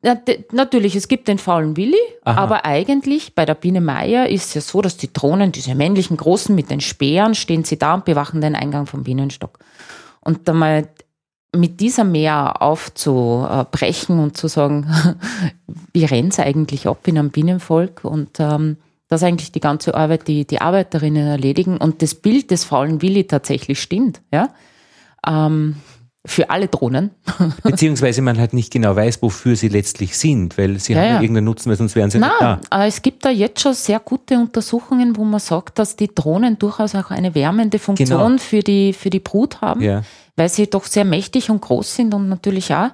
natürlich, 0.02 0.96
es 0.96 1.08
gibt 1.08 1.28
den 1.28 1.38
faulen 1.38 1.76
Willi, 1.76 1.98
Aha. 2.24 2.40
aber 2.40 2.64
eigentlich 2.64 3.34
bei 3.34 3.44
der 3.44 3.54
Biene 3.54 3.80
Meier 3.80 4.28
ist 4.28 4.46
es 4.46 4.54
ja 4.54 4.60
so, 4.60 4.80
dass 4.80 4.96
die 4.96 5.12
Drohnen, 5.12 5.52
diese 5.52 5.74
männlichen 5.74 6.16
Großen 6.16 6.54
mit 6.54 6.70
den 6.70 6.80
Speeren, 6.80 7.34
stehen 7.34 7.64
sie 7.64 7.78
da 7.78 7.94
und 7.94 8.04
bewachen 8.04 8.40
den 8.40 8.54
Eingang 8.54 8.86
vom 8.86 9.04
Bienenstock. 9.04 9.58
Und 10.20 10.48
da 10.48 10.52
mal 10.52 10.88
mit 11.54 11.80
dieser 11.80 12.04
Mehr 12.04 12.62
aufzubrechen 12.62 14.18
und 14.20 14.36
zu 14.36 14.48
sagen, 14.48 14.86
wie 15.92 16.04
rennt 16.04 16.32
es 16.32 16.38
eigentlich 16.38 16.86
ab 16.86 17.06
in 17.06 17.18
einem 17.18 17.30
Bienenvolk 17.30 18.04
und 18.04 18.38
ähm, 18.38 18.76
dass 19.08 19.24
eigentlich 19.24 19.50
die 19.50 19.60
ganze 19.60 19.94
Arbeit 19.94 20.28
die, 20.28 20.46
die 20.46 20.60
Arbeiterinnen 20.60 21.26
erledigen 21.26 21.76
und 21.76 22.00
das 22.00 22.14
Bild 22.14 22.50
des 22.52 22.64
faulen 22.64 23.02
Willi 23.02 23.26
tatsächlich 23.26 23.82
stimmt, 23.82 24.22
ja. 24.32 24.50
Ähm, 25.26 25.76
für 26.26 26.50
alle 26.50 26.68
Drohnen. 26.68 27.12
Beziehungsweise 27.62 28.20
man 28.20 28.38
halt 28.38 28.52
nicht 28.52 28.72
genau 28.72 28.94
weiß, 28.94 29.22
wofür 29.22 29.56
sie 29.56 29.68
letztlich 29.68 30.18
sind, 30.18 30.58
weil 30.58 30.78
sie 30.78 30.92
ja, 30.92 31.00
haben 31.00 31.08
ja 31.08 31.20
irgendeinen 31.20 31.46
Nutzen, 31.46 31.70
weil 31.70 31.76
sonst 31.76 31.96
wären 31.96 32.10
sie 32.10 32.18
Nein, 32.18 32.30
nicht 32.30 32.68
da. 32.70 32.86
Es 32.86 33.00
gibt 33.00 33.24
da 33.24 33.30
jetzt 33.30 33.60
schon 33.60 33.72
sehr 33.72 34.00
gute 34.00 34.34
Untersuchungen, 34.34 35.16
wo 35.16 35.24
man 35.24 35.40
sagt, 35.40 35.78
dass 35.78 35.96
die 35.96 36.14
Drohnen 36.14 36.58
durchaus 36.58 36.94
auch 36.94 37.10
eine 37.10 37.34
wärmende 37.34 37.78
Funktion 37.78 38.18
genau. 38.18 38.38
für, 38.38 38.60
die, 38.60 38.92
für 38.92 39.08
die 39.08 39.20
Brut 39.20 39.62
haben, 39.62 39.80
ja. 39.80 40.02
weil 40.36 40.50
sie 40.50 40.68
doch 40.68 40.84
sehr 40.84 41.06
mächtig 41.06 41.50
und 41.50 41.62
groß 41.62 41.96
sind 41.96 42.12
und 42.12 42.28
natürlich 42.28 42.74
auch 42.74 42.90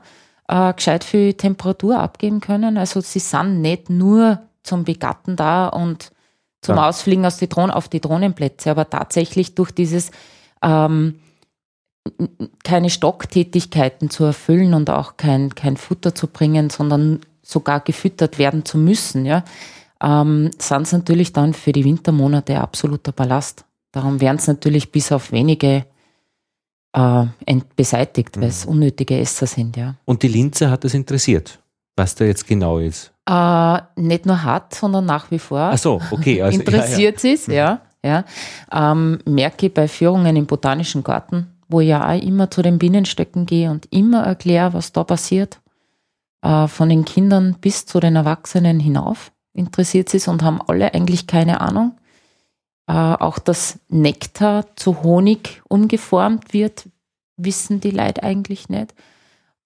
äh, 0.48 0.72
gescheit 0.72 1.02
viel 1.02 1.34
Temperatur 1.34 1.98
abgeben 1.98 2.40
können. 2.40 2.78
Also 2.78 3.00
sie 3.00 3.18
sind 3.18 3.60
nicht 3.60 3.90
nur 3.90 4.38
zum 4.62 4.84
Begatten 4.84 5.34
da 5.34 5.66
und 5.66 6.12
zum 6.60 6.76
ja. 6.76 6.88
Ausfliegen 6.88 7.26
aus 7.26 7.38
die 7.38 7.48
Drohnen 7.48 7.72
auf 7.72 7.88
die 7.88 8.00
Drohnenplätze, 8.00 8.70
aber 8.70 8.88
tatsächlich 8.88 9.56
durch 9.56 9.72
dieses 9.72 10.12
ähm, 10.62 11.20
keine 12.64 12.90
Stocktätigkeiten 12.90 14.10
zu 14.10 14.24
erfüllen 14.24 14.74
und 14.74 14.90
auch 14.90 15.16
kein, 15.16 15.54
kein 15.54 15.76
Futter 15.76 16.14
zu 16.14 16.26
bringen, 16.26 16.70
sondern 16.70 17.20
sogar 17.42 17.80
gefüttert 17.80 18.38
werden 18.38 18.64
zu 18.64 18.78
müssen, 18.78 19.24
ja, 19.24 19.44
ähm, 20.02 20.50
sind 20.58 20.82
es 20.82 20.92
natürlich 20.92 21.32
dann 21.32 21.54
für 21.54 21.72
die 21.72 21.84
Wintermonate 21.84 22.60
absoluter 22.60 23.12
Ballast. 23.12 23.64
Darum 23.92 24.20
werden 24.20 24.36
es 24.36 24.46
natürlich 24.46 24.92
bis 24.92 25.12
auf 25.12 25.32
wenige 25.32 25.86
äh, 26.92 27.24
beseitigt, 27.76 28.40
weil 28.40 28.48
es 28.48 28.66
mhm. 28.66 28.72
unnötige 28.72 29.18
Esser 29.18 29.46
sind, 29.46 29.76
ja. 29.76 29.94
Und 30.04 30.22
die 30.22 30.28
Linze 30.28 30.70
hat 30.70 30.84
das 30.84 30.94
interessiert, 30.94 31.58
was 31.94 32.14
da 32.14 32.24
jetzt 32.24 32.46
genau 32.46 32.78
ist? 32.78 33.12
Äh, 33.28 33.78
nicht 33.96 34.26
nur 34.26 34.42
hat, 34.42 34.74
sondern 34.74 35.04
nach 35.06 35.30
wie 35.30 35.38
vor. 35.38 35.70
Ach 35.72 35.78
so, 35.78 36.00
okay. 36.10 36.42
Also, 36.42 36.58
interessiert 36.58 37.22
ja, 37.22 37.30
ja. 37.30 37.36
sie 37.36 37.42
es, 37.42 37.46
ja. 37.46 37.80
ja. 38.02 38.24
Ähm, 38.72 39.18
merke 39.24 39.70
bei 39.70 39.88
Führungen 39.88 40.36
im 40.36 40.46
Botanischen 40.46 41.02
Garten, 41.02 41.55
wo 41.68 41.80
ich 41.80 41.88
ja 41.88 42.08
auch 42.08 42.20
immer 42.20 42.50
zu 42.50 42.62
den 42.62 42.78
Bienenstöcken 42.78 43.46
gehe 43.46 43.70
und 43.70 43.86
immer 43.92 44.22
erkläre, 44.22 44.74
was 44.74 44.92
da 44.92 45.04
passiert. 45.04 45.60
Äh, 46.42 46.68
von 46.68 46.88
den 46.88 47.04
Kindern 47.04 47.56
bis 47.60 47.86
zu 47.86 48.00
den 48.00 48.16
Erwachsenen 48.16 48.80
hinauf 48.80 49.32
interessiert 49.52 50.08
sie 50.08 50.18
es 50.18 50.28
und 50.28 50.42
haben 50.42 50.60
alle 50.60 50.92
eigentlich 50.94 51.26
keine 51.26 51.60
Ahnung. 51.60 51.96
Äh, 52.86 52.92
auch 52.92 53.38
dass 53.38 53.80
Nektar 53.88 54.76
zu 54.76 55.02
Honig 55.02 55.62
umgeformt 55.68 56.52
wird, 56.52 56.88
wissen 57.36 57.80
die 57.80 57.90
Leute 57.90 58.22
eigentlich 58.22 58.68
nicht. 58.68 58.94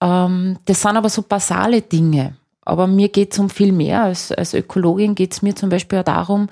Ähm, 0.01 0.59
das 0.65 0.83
sind 0.83 0.97
aber 0.97 1.11
so 1.11 1.23
basale 1.23 1.83
Dinge. 1.83 2.37
Aber 2.63 2.87
mir 2.87 3.09
geht 3.09 3.33
es 3.33 3.39
um 3.39 3.51
viel 3.51 3.73
mehr. 3.73 4.05
Als, 4.05 4.33
als 4.33 4.55
Ökologin 4.55 5.15
geht 5.15 5.33
es 5.33 5.43
mir 5.43 5.57
zum 5.57 5.69
Beispiel 5.69 5.99
auch 5.99 6.05
darum, 6.05 6.49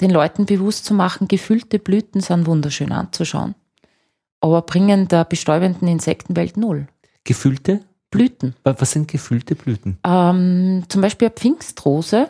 den 0.00 0.10
Leuten 0.10 0.46
bewusst 0.46 0.84
zu 0.84 0.94
machen, 0.94 1.28
gefüllte 1.28 1.78
Blüten 1.78 2.20
sind 2.20 2.46
wunderschön 2.46 2.92
anzuschauen 2.92 3.54
aber 4.42 4.62
bringen 4.62 5.08
der 5.08 5.24
bestäubenden 5.24 5.88
Insektenwelt 5.88 6.56
null. 6.58 6.88
Gefüllte? 7.24 7.80
Blüten. 8.10 8.54
Was 8.64 8.90
sind 8.90 9.08
gefüllte 9.08 9.54
Blüten? 9.54 9.98
Ähm, 10.04 10.84
zum 10.88 11.00
Beispiel 11.00 11.28
eine 11.28 11.34
Pfingstrose. 11.34 12.28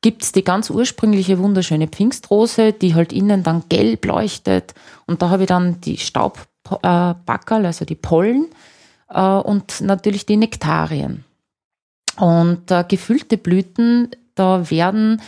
Gibt 0.00 0.22
es 0.22 0.32
die 0.32 0.42
ganz 0.42 0.70
ursprüngliche 0.70 1.38
wunderschöne 1.38 1.88
Pfingstrose, 1.88 2.72
die 2.72 2.94
halt 2.94 3.12
innen 3.12 3.42
dann 3.42 3.64
gelb 3.68 4.06
leuchtet. 4.06 4.72
Und 5.06 5.20
da 5.20 5.28
habe 5.28 5.42
ich 5.42 5.48
dann 5.48 5.82
die 5.82 5.98
Staubbackerl, 5.98 7.66
also 7.66 7.84
die 7.84 7.96
Pollen 7.96 8.46
äh, 9.10 9.20
und 9.20 9.82
natürlich 9.82 10.24
die 10.24 10.38
Nektarien. 10.38 11.24
Und 12.16 12.70
äh, 12.70 12.84
gefüllte 12.88 13.36
Blüten, 13.36 14.08
da 14.34 14.70
werden 14.70 15.20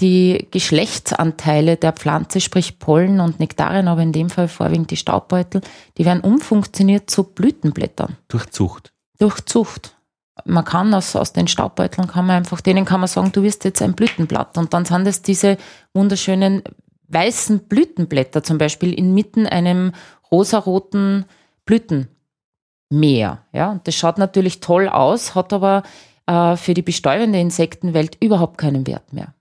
die 0.00 0.48
Geschlechtsanteile 0.50 1.76
der 1.76 1.92
Pflanze, 1.92 2.40
sprich 2.40 2.78
Pollen 2.78 3.20
und 3.20 3.38
Nektarien, 3.38 3.88
aber 3.88 4.02
in 4.02 4.12
dem 4.12 4.28
Fall 4.28 4.48
vorwiegend 4.48 4.90
die 4.90 4.96
Staubbeutel, 4.96 5.60
die 5.98 6.04
werden 6.04 6.20
umfunktioniert 6.20 7.10
zu 7.10 7.24
Blütenblättern. 7.24 8.16
Durch 8.28 8.46
Zucht. 8.50 8.92
Durch 9.18 9.44
Zucht. 9.44 9.96
Man 10.44 10.64
kann 10.64 10.92
aus, 10.94 11.14
aus 11.14 11.32
den 11.32 11.46
Staubbeuteln 11.46 12.08
kann 12.08 12.26
man 12.26 12.36
einfach, 12.36 12.60
denen 12.60 12.84
kann 12.84 13.00
man 13.00 13.08
sagen, 13.08 13.30
du 13.30 13.42
wirst 13.44 13.64
jetzt 13.64 13.82
ein 13.82 13.94
Blütenblatt. 13.94 14.58
Und 14.58 14.74
dann 14.74 14.84
sind 14.84 15.06
es 15.06 15.22
diese 15.22 15.58
wunderschönen 15.92 16.62
weißen 17.06 17.68
Blütenblätter, 17.68 18.42
zum 18.42 18.58
Beispiel 18.58 18.92
inmitten 18.92 19.46
einem 19.46 19.92
rosaroten 20.32 21.26
Blütenmeer. 21.64 23.44
Ja, 23.52 23.70
und 23.70 23.86
das 23.86 23.94
schaut 23.94 24.18
natürlich 24.18 24.58
toll 24.58 24.88
aus, 24.88 25.36
hat 25.36 25.52
aber 25.52 25.84
äh, 26.26 26.56
für 26.56 26.74
die 26.74 26.82
bestäubende 26.82 27.38
Insektenwelt 27.38 28.16
überhaupt 28.20 28.58
keinen 28.58 28.88
Wert 28.88 29.12
mehr. 29.12 29.34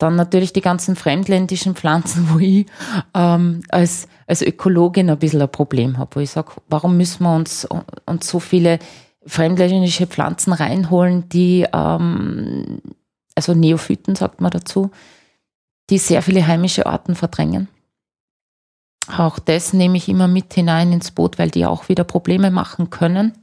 Dann 0.00 0.16
natürlich 0.16 0.54
die 0.54 0.62
ganzen 0.62 0.96
fremdländischen 0.96 1.76
Pflanzen, 1.76 2.28
wo 2.32 2.38
ich 2.38 2.66
ähm, 3.14 3.62
als, 3.68 4.08
als 4.26 4.42
Ökologin 4.42 5.10
ein 5.10 5.18
bisschen 5.18 5.42
ein 5.42 5.52
Problem 5.52 5.98
habe, 5.98 6.16
wo 6.16 6.20
ich 6.20 6.30
sage, 6.30 6.52
warum 6.68 6.96
müssen 6.96 7.22
wir 7.22 7.36
uns, 7.36 7.68
uns 8.06 8.28
so 8.28 8.40
viele 8.40 8.78
fremdländische 9.26 10.06
Pflanzen 10.06 10.54
reinholen, 10.54 11.28
die, 11.28 11.66
ähm, 11.72 12.80
also 13.34 13.52
Neophyten 13.52 14.16
sagt 14.16 14.40
man 14.40 14.50
dazu, 14.50 14.90
die 15.90 15.98
sehr 15.98 16.22
viele 16.22 16.46
heimische 16.46 16.86
Arten 16.86 17.14
verdrängen. 17.14 17.68
Auch 19.14 19.38
das 19.38 19.74
nehme 19.74 19.98
ich 19.98 20.08
immer 20.08 20.28
mit 20.28 20.54
hinein 20.54 20.92
ins 20.92 21.10
Boot, 21.10 21.38
weil 21.38 21.50
die 21.50 21.66
auch 21.66 21.90
wieder 21.90 22.04
Probleme 22.04 22.50
machen 22.50 22.88
können 22.88 23.34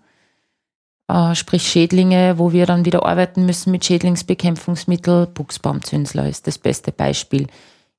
äh, 1.08 1.36
sprich 1.36 1.68
Schädlinge, 1.68 2.38
wo 2.38 2.52
wir 2.52 2.66
dann 2.66 2.86
wieder 2.86 3.06
arbeiten 3.06 3.46
müssen 3.46 3.72
mit 3.72 3.86
Schädlingsbekämpfungsmittel. 3.86 5.28
Buchsbaumzünsler 5.28 6.28
ist 6.28 6.48
das 6.48 6.58
beste 6.58 6.92
Beispiel. 6.92 7.48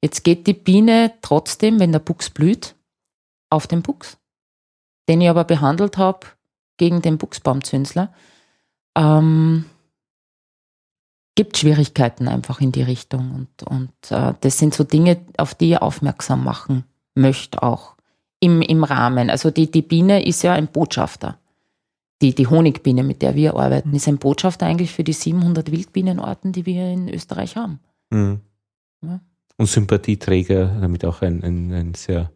Jetzt 0.02 0.24
geht 0.24 0.46
die 0.46 0.54
Biene 0.54 1.12
trotzdem, 1.22 1.80
wenn 1.80 1.92
der 1.92 1.98
Buchs 1.98 2.30
blüht, 2.30 2.74
auf 3.50 3.66
den 3.66 3.82
Buchs, 3.82 4.18
den 5.08 5.20
ich 5.20 5.28
aber 5.28 5.44
behandelt 5.44 5.96
habe 5.96 6.26
gegen 6.76 7.02
den 7.02 7.18
Buchsbaumzünsler. 7.18 8.12
Ähm, 8.96 9.64
gibt 11.34 11.56
Schwierigkeiten 11.56 12.28
einfach 12.28 12.60
in 12.60 12.72
die 12.72 12.82
Richtung. 12.82 13.32
Und, 13.32 13.62
und 13.62 14.10
äh, 14.10 14.34
das 14.40 14.58
sind 14.58 14.74
so 14.74 14.84
Dinge, 14.84 15.18
auf 15.36 15.54
die 15.54 15.72
ich 15.72 15.78
aufmerksam 15.82 16.44
machen 16.44 16.84
möchte 17.14 17.62
auch 17.62 17.96
im, 18.38 18.62
im 18.62 18.84
Rahmen. 18.84 19.30
Also 19.30 19.50
die, 19.50 19.70
die 19.70 19.82
Biene 19.82 20.24
ist 20.24 20.42
ja 20.42 20.52
ein 20.52 20.68
Botschafter 20.68 21.38
die, 22.20 22.34
die 22.34 22.46
Honigbiene, 22.46 23.02
mit 23.04 23.22
der 23.22 23.34
wir 23.34 23.54
arbeiten, 23.54 23.94
ist 23.94 24.08
ein 24.08 24.18
Botschafter 24.18 24.66
eigentlich 24.66 24.92
für 24.92 25.04
die 25.04 25.12
700 25.12 25.70
Wildbienenarten, 25.70 26.52
die 26.52 26.66
wir 26.66 26.92
in 26.92 27.08
Österreich 27.08 27.56
haben. 27.56 27.78
Mhm. 28.10 28.40
Ja. 29.02 29.20
Und 29.56 29.66
Sympathieträger, 29.66 30.78
damit 30.80 31.04
auch 31.04 31.22
ein, 31.22 31.42
ein, 31.42 31.72
ein 31.72 31.94
sehr 31.94 32.30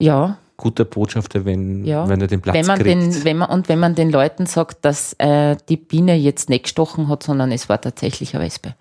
ja. 0.00 0.38
guter 0.56 0.84
Botschafter, 0.84 1.44
wenn, 1.44 1.84
ja. 1.84 2.08
wenn 2.08 2.20
er 2.20 2.26
den 2.26 2.40
Platz 2.40 2.54
wenn 2.54 2.66
man 2.66 2.78
kriegt. 2.78 3.00
Den, 3.00 3.24
wenn 3.24 3.36
man, 3.36 3.50
und 3.50 3.68
wenn 3.68 3.78
man 3.78 3.94
den 3.94 4.10
Leuten 4.10 4.46
sagt, 4.46 4.84
dass 4.84 5.12
äh, 5.14 5.56
die 5.68 5.76
Biene 5.76 6.16
jetzt 6.16 6.48
nicht 6.48 6.64
gestochen 6.64 7.08
hat, 7.08 7.22
sondern 7.22 7.52
es 7.52 7.68
war 7.68 7.80
tatsächlich 7.80 8.34
eine 8.34 8.44
Wespe. 8.44 8.74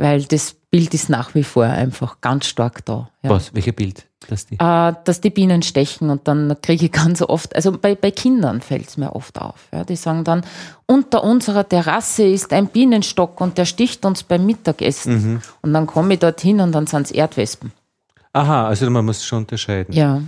Weil 0.00 0.24
das 0.24 0.54
Bild 0.70 0.94
ist 0.94 1.10
nach 1.10 1.34
wie 1.34 1.44
vor 1.44 1.64
einfach 1.64 2.22
ganz 2.22 2.46
stark 2.46 2.84
da. 2.86 3.10
Ja. 3.22 3.30
Was? 3.30 3.52
Welches 3.52 3.74
Bild? 3.74 4.06
Dass 4.28 4.46
die, 4.46 4.54
äh, 4.54 4.94
dass 5.04 5.20
die 5.20 5.28
Bienen 5.28 5.62
stechen 5.62 6.08
und 6.08 6.26
dann 6.26 6.56
kriege 6.62 6.86
ich 6.86 6.92
ganz 7.04 7.20
oft, 7.20 7.54
also 7.54 7.72
bei, 7.72 7.94
bei 7.94 8.10
Kindern 8.10 8.62
fällt 8.62 8.88
es 8.88 8.96
mir 8.96 9.14
oft 9.14 9.38
auf. 9.38 9.68
Ja, 9.72 9.84
die 9.84 9.96
sagen 9.96 10.24
dann, 10.24 10.42
unter 10.86 11.22
unserer 11.22 11.68
Terrasse 11.68 12.24
ist 12.24 12.50
ein 12.52 12.68
Bienenstock 12.68 13.40
und 13.42 13.58
der 13.58 13.66
sticht 13.66 14.06
uns 14.06 14.22
beim 14.22 14.46
Mittagessen. 14.46 15.12
Mhm. 15.12 15.42
Und 15.60 15.74
dann 15.74 15.86
komme 15.86 16.14
ich 16.14 16.20
dorthin 16.20 16.60
und 16.60 16.72
dann 16.72 16.86
sind 16.86 17.02
es 17.02 17.10
Erdwespen. 17.10 17.72
Aha, 18.32 18.68
also 18.68 18.88
man 18.88 19.04
muss 19.04 19.22
schon 19.22 19.40
unterscheiden. 19.40 19.94
Ja. 19.94 20.22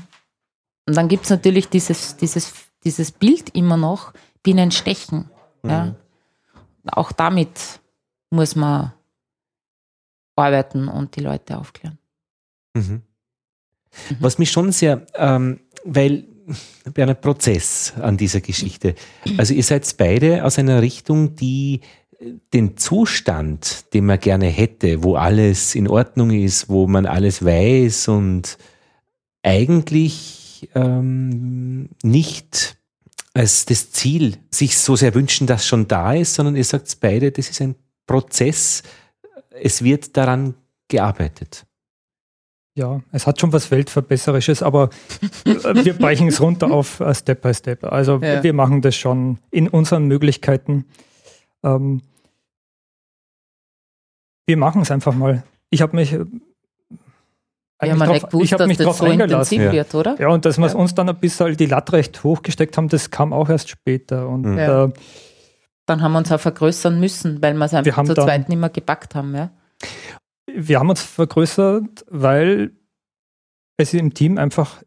Und 0.86 0.96
dann 0.96 1.08
gibt 1.08 1.24
es 1.24 1.30
natürlich 1.30 1.70
dieses, 1.70 2.16
dieses, 2.16 2.52
dieses 2.84 3.10
Bild 3.10 3.54
immer 3.54 3.78
noch, 3.78 4.12
Bienen 4.42 4.70
stechen. 4.70 5.30
Mhm. 5.62 5.70
Ja. 5.70 5.94
Auch 6.90 7.12
damit 7.12 7.80
muss 8.28 8.54
man 8.54 8.92
arbeiten 10.36 10.88
und 10.88 11.16
die 11.16 11.20
Leute 11.20 11.58
aufklären. 11.58 11.98
Mhm. 12.74 12.82
Mhm. 12.82 13.02
Was 14.20 14.38
mich 14.38 14.50
schon 14.50 14.72
sehr, 14.72 15.06
ähm, 15.14 15.60
weil 15.84 16.24
wir 16.94 17.04
einen 17.04 17.20
Prozess 17.20 17.92
an 18.00 18.16
dieser 18.16 18.40
Geschichte. 18.40 18.94
Also 19.36 19.54
ihr 19.54 19.62
seid 19.62 19.94
beide 19.96 20.44
aus 20.44 20.58
einer 20.58 20.82
Richtung, 20.82 21.36
die 21.36 21.80
äh, 22.18 22.32
den 22.52 22.76
Zustand, 22.76 23.92
den 23.94 24.06
man 24.06 24.18
gerne 24.18 24.46
hätte, 24.46 25.02
wo 25.02 25.16
alles 25.16 25.74
in 25.74 25.88
Ordnung 25.88 26.30
ist, 26.30 26.68
wo 26.68 26.86
man 26.86 27.06
alles 27.06 27.44
weiß 27.44 28.08
und 28.08 28.58
eigentlich 29.42 30.70
ähm, 30.74 31.88
nicht 32.02 32.76
als 33.34 33.64
das 33.64 33.90
Ziel 33.92 34.36
sich 34.50 34.76
so 34.78 34.94
sehr 34.94 35.14
wünschen, 35.14 35.46
dass 35.46 35.66
schon 35.66 35.88
da 35.88 36.12
ist, 36.12 36.34
sondern 36.34 36.56
ihr 36.56 36.64
sagt 36.64 36.96
beide, 37.00 37.32
das 37.32 37.48
ist 37.48 37.60
ein 37.62 37.74
Prozess, 38.06 38.82
es 39.60 39.82
wird 39.82 40.16
daran 40.16 40.54
gearbeitet. 40.88 41.66
Ja, 42.74 43.02
es 43.12 43.26
hat 43.26 43.38
schon 43.38 43.52
was 43.52 43.70
Weltverbesserisches, 43.70 44.62
aber 44.62 44.88
äh, 45.44 45.84
wir 45.84 45.92
brechen 45.92 46.28
es 46.28 46.40
runter 46.40 46.70
auf 46.70 47.00
uh, 47.00 47.12
Step 47.12 47.42
by 47.42 47.52
Step. 47.52 47.84
Also 47.84 48.18
ja. 48.18 48.42
wir 48.42 48.54
machen 48.54 48.80
das 48.80 48.96
schon 48.96 49.38
in 49.50 49.68
unseren 49.68 50.06
Möglichkeiten. 50.06 50.86
Ähm, 51.62 52.00
wir 54.46 54.56
machen 54.56 54.82
es 54.82 54.90
einfach 54.90 55.14
mal. 55.14 55.42
Ich 55.68 55.82
habe 55.82 55.96
mich 55.96 56.14
äh, 56.14 56.24
ja, 57.88 57.94
man 57.94 58.08
drauf, 58.08 58.28
gewusst, 58.28 58.44
ich 58.44 58.52
habe 58.54 58.66
mich 58.66 58.78
darauf 58.78 58.96
so 58.96 59.04
eingelassen. 59.04 59.60
Ja. 59.60 59.72
Wird, 59.72 59.94
oder? 59.94 60.16
ja, 60.18 60.28
und 60.28 60.44
dass 60.46 60.56
wir 60.56 60.68
ja. 60.68 60.74
uns 60.74 60.94
dann 60.94 61.08
ein 61.08 61.16
bisschen 61.16 61.56
die 61.56 61.66
Latte 61.66 61.92
recht 61.92 62.24
hochgesteckt 62.24 62.76
haben, 62.78 62.88
das 62.88 63.10
kam 63.10 63.32
auch 63.32 63.50
erst 63.50 63.68
später. 63.68 64.28
Und 64.28 64.42
mhm. 64.42 64.58
ja. 64.58 64.84
äh, 64.84 64.92
dann 65.86 66.02
haben 66.02 66.12
wir 66.12 66.18
uns 66.18 66.32
auch 66.32 66.40
vergrößern 66.40 66.98
müssen, 66.98 67.42
weil 67.42 67.54
wir 67.54 67.64
es 67.64 67.74
einfach 67.74 68.04
zu 68.04 68.14
zweit 68.14 68.48
nicht 68.48 68.58
mehr 68.58 68.70
gepackt 68.70 69.14
haben. 69.14 69.34
Ja? 69.34 69.50
Wir 70.46 70.78
haben 70.78 70.90
uns 70.90 71.02
vergrößert, 71.02 72.04
weil 72.08 72.72
es 73.76 73.94
im 73.94 74.14
Team 74.14 74.38
einfach 74.38 74.82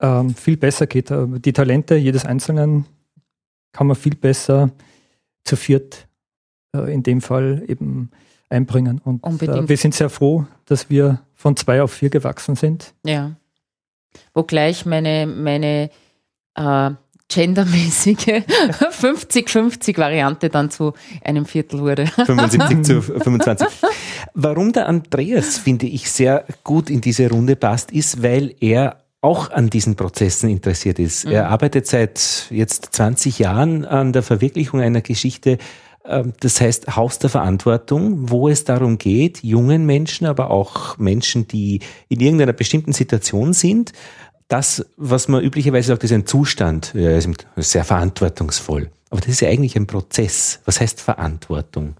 ähm, 0.00 0.34
viel 0.34 0.56
besser 0.56 0.86
geht. 0.86 1.10
Äh, 1.10 1.26
die 1.40 1.52
Talente 1.52 1.96
jedes 1.96 2.24
Einzelnen 2.24 2.86
kann 3.72 3.86
man 3.86 3.96
viel 3.96 4.14
besser 4.14 4.70
zu 5.44 5.56
viert 5.56 6.08
äh, 6.74 6.92
in 6.92 7.02
dem 7.02 7.20
Fall 7.20 7.64
eben 7.66 8.10
einbringen. 8.48 9.00
Und 9.00 9.42
äh, 9.42 9.68
wir 9.68 9.76
sind 9.76 9.94
sehr 9.94 10.10
froh, 10.10 10.46
dass 10.66 10.90
wir 10.90 11.20
von 11.34 11.56
zwei 11.56 11.82
auf 11.82 11.92
vier 11.92 12.10
gewachsen 12.10 12.56
sind. 12.56 12.94
Ja. 13.04 13.36
Wo 14.34 14.42
gleich 14.42 14.86
meine, 14.86 15.26
meine 15.26 15.90
äh, 16.54 16.90
gendermäßige 17.28 18.16
50-50-Variante 19.00 20.48
dann 20.48 20.70
zu 20.70 20.94
einem 21.22 21.46
Viertel 21.46 21.80
wurde. 21.80 22.06
75 22.06 22.82
zu 22.82 23.02
25. 23.20 23.68
Warum 24.34 24.72
der 24.72 24.88
Andreas, 24.88 25.58
finde 25.58 25.86
ich, 25.86 26.10
sehr 26.10 26.44
gut 26.64 26.90
in 26.90 27.00
diese 27.00 27.28
Runde 27.28 27.56
passt, 27.56 27.92
ist, 27.92 28.22
weil 28.22 28.54
er 28.60 29.02
auch 29.20 29.50
an 29.50 29.68
diesen 29.68 29.96
Prozessen 29.96 30.48
interessiert 30.48 30.98
ist. 30.98 31.26
Mhm. 31.26 31.32
Er 31.32 31.48
arbeitet 31.50 31.86
seit 31.86 32.46
jetzt 32.50 32.88
20 32.92 33.38
Jahren 33.40 33.84
an 33.84 34.12
der 34.12 34.22
Verwirklichung 34.22 34.80
einer 34.80 35.00
Geschichte, 35.00 35.58
ähm, 36.08 36.32
das 36.40 36.60
heißt 36.60 36.96
Haus 36.96 37.18
der 37.18 37.30
Verantwortung, 37.30 38.30
wo 38.30 38.48
es 38.48 38.64
darum 38.64 38.98
geht, 38.98 39.42
jungen 39.42 39.86
Menschen, 39.86 40.26
aber 40.26 40.50
auch 40.50 40.98
Menschen, 40.98 41.46
die 41.48 41.80
in 42.08 42.20
irgendeiner 42.20 42.52
bestimmten 42.52 42.92
Situation 42.92 43.52
sind, 43.52 43.92
das, 44.48 44.84
was 44.96 45.28
man 45.28 45.42
üblicherweise 45.42 45.88
sagt, 45.88 46.04
ist 46.04 46.12
ein 46.12 46.26
Zustand, 46.26 46.92
ja, 46.94 47.10
ist 47.10 47.28
sehr 47.56 47.84
verantwortungsvoll. 47.84 48.90
Aber 49.10 49.20
das 49.20 49.30
ist 49.30 49.40
ja 49.40 49.48
eigentlich 49.48 49.76
ein 49.76 49.86
Prozess. 49.86 50.60
Was 50.64 50.80
heißt 50.80 51.00
Verantwortung? 51.00 51.94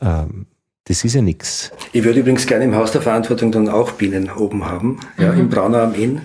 Ähm, 0.00 0.46
das 0.84 1.04
ist 1.04 1.14
ja 1.14 1.22
nichts. 1.22 1.72
Ich 1.92 2.04
würde 2.04 2.20
übrigens 2.20 2.46
gerne 2.46 2.64
im 2.64 2.74
Haus 2.74 2.92
der 2.92 3.00
Verantwortung 3.00 3.52
dann 3.52 3.68
auch 3.68 3.92
Bienen 3.92 4.30
oben 4.30 4.66
haben, 4.66 5.00
ja, 5.16 5.32
mhm. 5.32 5.40
im 5.40 5.48
Braunau 5.48 5.78
am 5.78 5.94
Inn. 5.94 6.22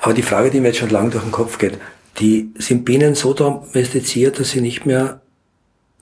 Aber 0.00 0.14
die 0.14 0.22
Frage, 0.22 0.50
die 0.50 0.60
mir 0.60 0.68
jetzt 0.68 0.78
schon 0.78 0.90
lange 0.90 1.10
durch 1.10 1.22
den 1.22 1.32
Kopf 1.32 1.58
geht, 1.58 1.78
die 2.18 2.50
sind 2.56 2.84
Bienen 2.84 3.14
so 3.14 3.34
domestiziert, 3.34 4.40
dass 4.40 4.50
sie 4.50 4.60
nicht 4.60 4.84
mehr 4.84 5.20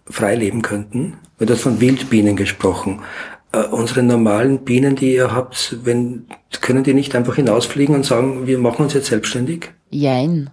frei 0.09 0.37
leben 0.37 0.63
könnten? 0.63 1.19
Weil 1.39 1.47
du 1.47 1.55
hast 1.55 1.63
von 1.63 1.81
Wildbienen 1.81 2.35
gesprochen 2.35 3.03
äh, 3.53 3.65
unsere 3.65 4.03
normalen 4.03 4.65
Bienen, 4.65 4.97
die 4.97 5.15
ihr 5.15 5.33
habt, 5.33 5.79
wenn, 5.85 6.27
können 6.61 6.85
die 6.85 6.95
nicht 6.95 7.15
einfach 7.15 7.37
hinausfliegen 7.37 7.95
und 7.95 8.05
sagen, 8.05 8.47
wir 8.47 8.59
machen 8.59 8.83
uns 8.83 8.95
jetzt 8.95 9.07
selbstständig? 9.07 9.71
Jein. 9.91 10.51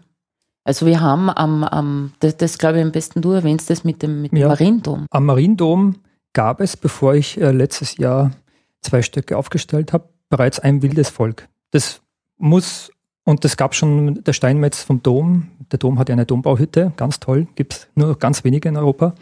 Also 0.64 0.86
wir 0.86 1.00
haben 1.00 1.30
am, 1.30 1.64
am 1.64 2.14
das, 2.20 2.38
das 2.38 2.58
glaube 2.58 2.80
ich 2.80 2.84
am 2.84 2.92
besten 2.92 3.22
du 3.22 3.32
erwähnst 3.32 3.70
das 3.70 3.84
mit 3.84 4.02
dem, 4.02 4.24
mit 4.24 4.32
dem 4.32 4.40
ja, 4.40 4.48
Mariendom. 4.48 5.06
Am 5.12 5.26
Mariendom 5.26 5.98
gab 6.34 6.60
es, 6.60 6.76
bevor 6.76 7.14
ich 7.14 7.40
äh, 7.40 7.52
letztes 7.52 7.98
Jahr 7.98 8.32
zwei 8.82 9.02
Stöcke 9.02 9.38
aufgestellt 9.38 9.94
habe, 9.94 10.10
bereits 10.30 10.60
ein 10.60 10.82
wildes 10.82 11.10
Volk. 11.10 11.48
Das 11.72 12.02
muss, 12.38 12.92
und 13.24 13.44
das 13.44 13.58
gab 13.58 13.76
schon 13.76 14.24
der 14.24 14.34
Steinmetz 14.34 14.82
vom 14.82 15.04
Dom. 15.04 15.52
Der 15.72 15.80
Dom 15.80 16.00
hat 16.00 16.10
ja 16.10 16.14
eine 16.14 16.26
Dombauhütte, 16.26 16.94
ganz 16.98 17.20
toll, 17.20 17.48
gibt 17.56 17.74
es 17.74 17.88
nur 17.96 18.18
ganz 18.18 18.44
wenige 18.44 18.70
in 18.70 18.78
Europa. 18.78 19.14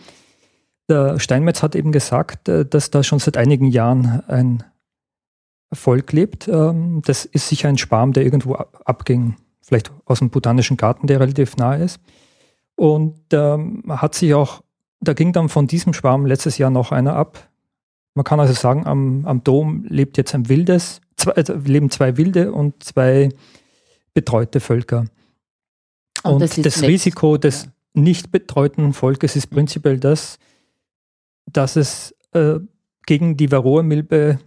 Der 0.90 1.20
Steinmetz 1.20 1.64
hat 1.64 1.76
eben 1.76 1.92
gesagt, 1.92 2.50
äh, 2.50 2.66
dass 2.66 2.92
da 2.92 3.04
schon 3.04 3.20
seit 3.20 3.38
einigen 3.38 3.68
Jahren 3.68 4.22
ein 4.28 4.64
Volk 5.72 6.12
lebt. 6.12 6.48
Ähm, 6.48 7.02
das 7.06 7.26
ist 7.26 7.48
sicher 7.50 7.70
ein 7.70 7.78
Schwarm, 7.78 8.14
der 8.14 8.24
irgendwo 8.24 8.56
abging, 8.56 9.36
vielleicht 9.62 9.92
aus 10.06 10.20
dem 10.20 10.30
Botanischen 10.30 10.78
Garten, 10.78 11.08
der 11.08 11.20
relativ 11.20 11.58
nahe 11.58 11.84
ist. 11.84 12.00
Und 12.76 13.18
ähm, 13.32 13.84
hat 13.88 14.16
sich 14.16 14.34
auch, 14.34 14.62
da 15.00 15.14
ging 15.14 15.32
dann 15.34 15.50
von 15.50 15.68
diesem 15.68 15.94
Schwarm 15.94 16.26
letztes 16.26 16.58
Jahr 16.58 16.70
noch 16.70 16.92
einer 16.92 17.16
ab. 17.16 17.50
Man 18.16 18.24
kann 18.24 18.40
also 18.40 18.54
sagen, 18.54 18.86
am, 18.86 19.26
am 19.26 19.44
Dom 19.44 19.86
lebt 19.88 20.18
jetzt 20.18 20.36
ein 20.36 20.50
wildes, 20.50 21.02
zwei, 21.18 21.32
also 21.32 21.54
leben 21.54 21.90
zwei 21.90 22.18
wilde 22.18 22.52
und 22.52 22.84
zwei 22.84 23.30
betreute 24.14 24.60
Völker. 24.60 25.06
Und, 26.24 26.34
und 26.34 26.42
das, 26.42 26.56
das 26.56 26.82
Risiko 26.84 27.38
des 27.38 27.70
nicht 27.94 28.32
betreuten 28.32 28.94
Volkes 28.94 29.36
ist 29.36 29.48
prinzipiell 29.48 30.00
das, 30.00 30.40
dass 31.46 31.76
es 31.76 32.16
äh, 32.34 32.60
gegen 33.06 33.38
die 33.38 33.52
Varroa-Milbe 33.52 34.40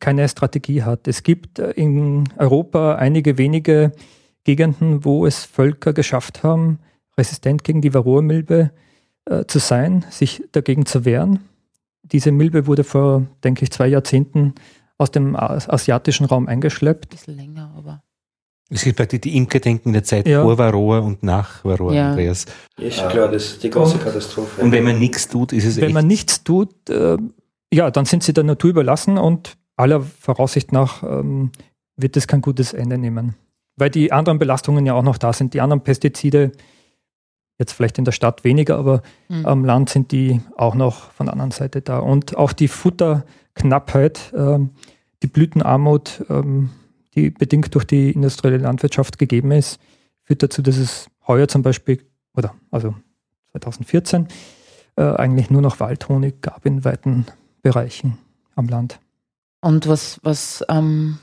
keine 0.00 0.28
Strategie 0.28 0.82
hat. 0.82 1.08
Es 1.08 1.22
gibt 1.22 1.58
äh, 1.58 1.70
in 1.72 2.28
Europa 2.36 2.96
einige 2.96 3.38
wenige 3.38 3.92
Gegenden, 4.44 5.04
wo 5.04 5.26
es 5.26 5.44
Völker 5.44 5.92
geschafft 5.92 6.42
haben, 6.42 6.78
resistent 7.18 7.64
gegen 7.64 7.80
die 7.80 7.94
Varroa-Milbe 7.94 8.70
äh, 9.24 9.44
zu 9.46 9.58
sein, 9.58 10.04
sich 10.10 10.44
dagegen 10.52 10.86
zu 10.86 11.04
wehren. 11.04 11.40
Diese 12.02 12.30
Milbe 12.30 12.66
wurde 12.66 12.84
vor, 12.84 13.26
denke 13.42 13.64
ich, 13.64 13.72
zwei 13.72 13.88
Jahrzehnten 13.88 14.54
aus 14.98 15.10
dem 15.10 15.34
asiatischen 15.36 16.26
Raum 16.26 16.46
eingeschleppt. 16.46 17.06
Ein 17.06 17.16
bisschen 17.16 17.36
länger, 17.36 17.74
aber. 17.76 18.02
Es 18.68 18.82
gibt 18.82 18.96
praktisch 18.96 19.20
die 19.20 19.36
Imkerdenken 19.36 19.92
der 19.92 20.02
Zeit 20.02 20.26
ja. 20.26 20.42
vor 20.42 20.58
Varroa 20.58 20.98
und 20.98 21.22
nach 21.22 21.64
Varroa, 21.64 21.92
ja. 21.92 22.10
Andreas. 22.10 22.46
Ist 22.76 23.08
klar, 23.08 23.28
das 23.28 23.44
ist 23.44 23.62
die 23.62 23.70
große 23.70 23.98
Katastrophe. 23.98 24.60
Und 24.60 24.72
wenn 24.72 24.82
man 24.82 24.98
nichts 24.98 25.28
tut, 25.28 25.52
ist 25.52 25.64
es 25.64 25.76
Wenn 25.76 25.84
echt 25.84 25.94
man 25.94 26.06
nichts 26.06 26.42
tut, 26.42 26.90
äh, 26.90 27.16
ja, 27.72 27.90
dann 27.90 28.06
sind 28.06 28.24
sie 28.24 28.32
der 28.32 28.44
Natur 28.44 28.70
überlassen 28.70 29.18
und 29.18 29.56
aller 29.76 30.00
Voraussicht 30.00 30.72
nach 30.72 31.02
ähm, 31.04 31.52
wird 31.96 32.16
es 32.16 32.26
kein 32.26 32.42
gutes 32.42 32.72
Ende 32.72 32.98
nehmen. 32.98 33.36
Weil 33.76 33.90
die 33.90 34.10
anderen 34.10 34.38
Belastungen 34.38 34.84
ja 34.84 34.94
auch 34.94 35.02
noch 35.02 35.18
da 35.18 35.32
sind. 35.32 35.54
Die 35.54 35.60
anderen 35.60 35.82
Pestizide, 35.82 36.50
jetzt 37.58 37.72
vielleicht 37.72 37.98
in 37.98 38.04
der 38.04 38.12
Stadt 38.12 38.42
weniger, 38.42 38.78
aber 38.78 39.02
mhm. 39.28 39.46
am 39.46 39.64
Land 39.64 39.90
sind 39.90 40.10
die 40.10 40.40
auch 40.56 40.74
noch 40.74 41.12
von 41.12 41.26
der 41.26 41.34
anderen 41.34 41.52
Seite 41.52 41.82
da. 41.82 41.98
Und 41.98 42.36
auch 42.36 42.52
die 42.52 42.68
Futterknappheit, 42.68 44.32
ähm, 44.36 44.70
die 45.22 45.28
Blütenarmut, 45.28 46.24
ähm, 46.30 46.70
die 47.16 47.30
bedingt 47.30 47.74
durch 47.74 47.84
die 47.84 48.10
industrielle 48.12 48.58
Landwirtschaft 48.58 49.18
gegeben 49.18 49.50
ist, 49.50 49.80
führt 50.22 50.42
dazu, 50.42 50.62
dass 50.62 50.76
es 50.76 51.08
heuer 51.26 51.48
zum 51.48 51.62
Beispiel, 51.62 52.04
oder 52.34 52.54
also 52.70 52.94
2014, 53.52 54.28
äh, 54.96 55.02
eigentlich 55.02 55.50
nur 55.50 55.62
noch 55.62 55.80
Waldhonig 55.80 56.40
gab 56.42 56.66
in 56.66 56.84
weiten 56.84 57.26
Bereichen 57.62 58.18
am 58.54 58.68
Land. 58.68 59.00
Und 59.60 59.88
was, 59.88 60.20
was 60.22 60.64
ähm, 60.68 61.18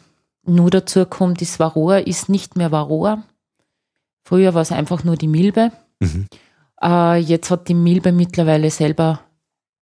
nur 0.46 0.70
dazu 0.70 1.06
kommt, 1.06 1.42
ist 1.42 1.60
Varroa 1.60 1.98
ist 1.98 2.30
nicht 2.30 2.58
mehr 2.58 2.72
Varroa. 2.72 3.24
Früher 4.24 4.54
war 4.54 4.62
es 4.62 4.72
einfach 4.72 5.04
nur 5.04 5.16
die 5.16 5.28
Milbe. 5.28 5.72
Mhm. 6.00 6.28
Äh, 6.82 7.18
jetzt 7.18 7.52
hat 7.52 7.68
die 7.68 7.74
Milbe 7.74 8.12
mittlerweile 8.12 8.70
selber 8.72 9.22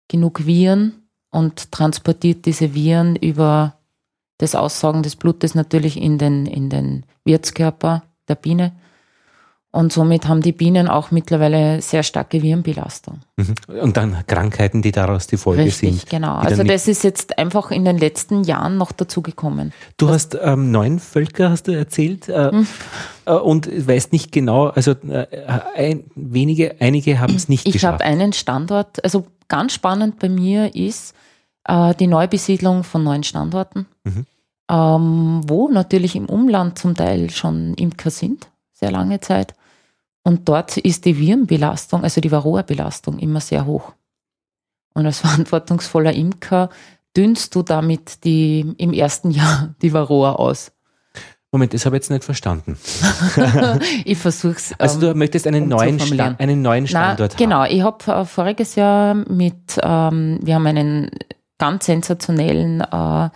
genug 0.08 0.46
Viren 0.46 1.08
und 1.30 1.70
transportiert 1.70 2.46
diese 2.46 2.74
Viren 2.74 3.16
über 3.16 3.77
das 4.38 4.54
Aussaugen 4.54 5.02
des 5.02 5.16
Blutes 5.16 5.54
natürlich 5.54 6.00
in 6.00 6.18
den, 6.18 6.46
in 6.46 6.70
den 6.70 7.04
Wirtskörper 7.24 8.04
der 8.28 8.36
Biene. 8.36 8.72
Und 9.70 9.92
somit 9.92 10.26
haben 10.26 10.40
die 10.40 10.52
Bienen 10.52 10.88
auch 10.88 11.10
mittlerweile 11.10 11.82
sehr 11.82 12.02
starke 12.02 12.42
Virenbelastung. 12.42 13.20
Mhm. 13.36 13.54
Und 13.82 13.96
dann 13.98 14.16
Krankheiten, 14.26 14.80
die 14.80 14.92
daraus 14.92 15.26
die 15.26 15.36
Folge 15.36 15.64
Richtig, 15.64 15.90
sind. 15.90 16.10
genau. 16.10 16.36
Also 16.36 16.64
das 16.64 16.88
ist 16.88 17.04
jetzt 17.04 17.38
einfach 17.38 17.70
in 17.70 17.84
den 17.84 17.98
letzten 17.98 18.44
Jahren 18.44 18.78
noch 18.78 18.92
dazugekommen. 18.92 19.74
Du 19.98 20.08
hast 20.08 20.38
ähm, 20.40 20.70
neun 20.70 20.98
Völker, 20.98 21.50
hast 21.50 21.68
du 21.68 21.72
erzählt, 21.72 22.30
äh, 22.30 22.50
äh, 23.26 23.32
und 23.32 23.68
weißt 23.86 24.10
nicht 24.12 24.32
genau, 24.32 24.68
also 24.68 24.92
äh, 24.92 25.26
ein, 25.74 26.04
wenige, 26.14 26.80
einige 26.80 27.20
haben 27.20 27.34
es 27.34 27.50
nicht 27.50 27.66
ich 27.66 27.74
geschafft. 27.74 28.00
Ich 28.00 28.06
habe 28.06 28.18
einen 28.18 28.32
Standort, 28.32 29.04
also 29.04 29.26
ganz 29.48 29.74
spannend 29.74 30.18
bei 30.18 30.30
mir 30.30 30.74
ist 30.74 31.14
äh, 31.68 31.94
die 31.94 32.08
Neubesiedlung 32.08 32.82
von 32.82 33.04
neuen 33.04 33.22
Standorten, 33.22 33.86
mhm. 34.04 34.26
ähm, 34.70 35.40
wo 35.46 35.68
natürlich 35.68 36.16
im 36.16 36.26
Umland 36.26 36.78
zum 36.78 36.94
Teil 36.94 37.30
schon 37.30 37.74
Imker 37.74 38.10
sind, 38.10 38.48
sehr 38.72 38.90
lange 38.90 39.20
Zeit 39.20 39.54
und 40.28 40.46
dort 40.46 40.76
ist 40.76 41.06
die 41.06 41.18
Virenbelastung, 41.18 42.02
also 42.02 42.20
die 42.20 42.30
Varroa-Belastung 42.30 43.18
immer 43.18 43.40
sehr 43.40 43.64
hoch. 43.64 43.94
Und 44.92 45.06
als 45.06 45.20
verantwortungsvoller 45.20 46.12
Imker 46.12 46.68
dünnst 47.16 47.54
du 47.54 47.62
damit 47.62 48.24
die, 48.24 48.74
im 48.76 48.92
ersten 48.92 49.30
Jahr 49.30 49.74
die 49.82 49.92
Varroa 49.92 50.32
aus. 50.32 50.72
Moment, 51.50 51.72
das 51.72 51.86
habe 51.86 51.96
ich 51.96 52.02
jetzt 52.02 52.10
nicht 52.10 52.24
verstanden. 52.24 52.76
ich 54.04 54.18
versuche 54.18 54.56
es. 54.56 54.74
Also 54.78 55.00
du 55.00 55.06
ähm, 55.06 55.16
möchtest 55.16 55.46
einen, 55.46 55.62
um 55.62 55.68
neuen, 55.70 55.98
Sta 55.98 56.34
einen 56.36 56.60
neuen 56.60 56.86
Standort 56.86 57.32
Na, 57.32 57.38
genau. 57.38 57.56
haben? 57.60 57.68
Genau, 57.70 57.78
ich 57.78 58.06
habe 58.10 58.20
äh, 58.20 58.24
voriges 58.26 58.74
Jahr 58.74 59.14
mit, 59.14 59.80
ähm, 59.82 60.40
wir 60.42 60.54
haben 60.56 60.66
einen 60.66 61.10
ganz 61.58 61.86
sensationellen 61.86 62.80
äh, 62.80 63.30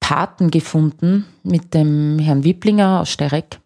Paten 0.00 0.50
gefunden 0.50 1.26
mit 1.42 1.74
dem 1.74 2.18
Herrn 2.18 2.42
Wipplinger 2.44 3.00
aus 3.00 3.10
Stereck. 3.10 3.60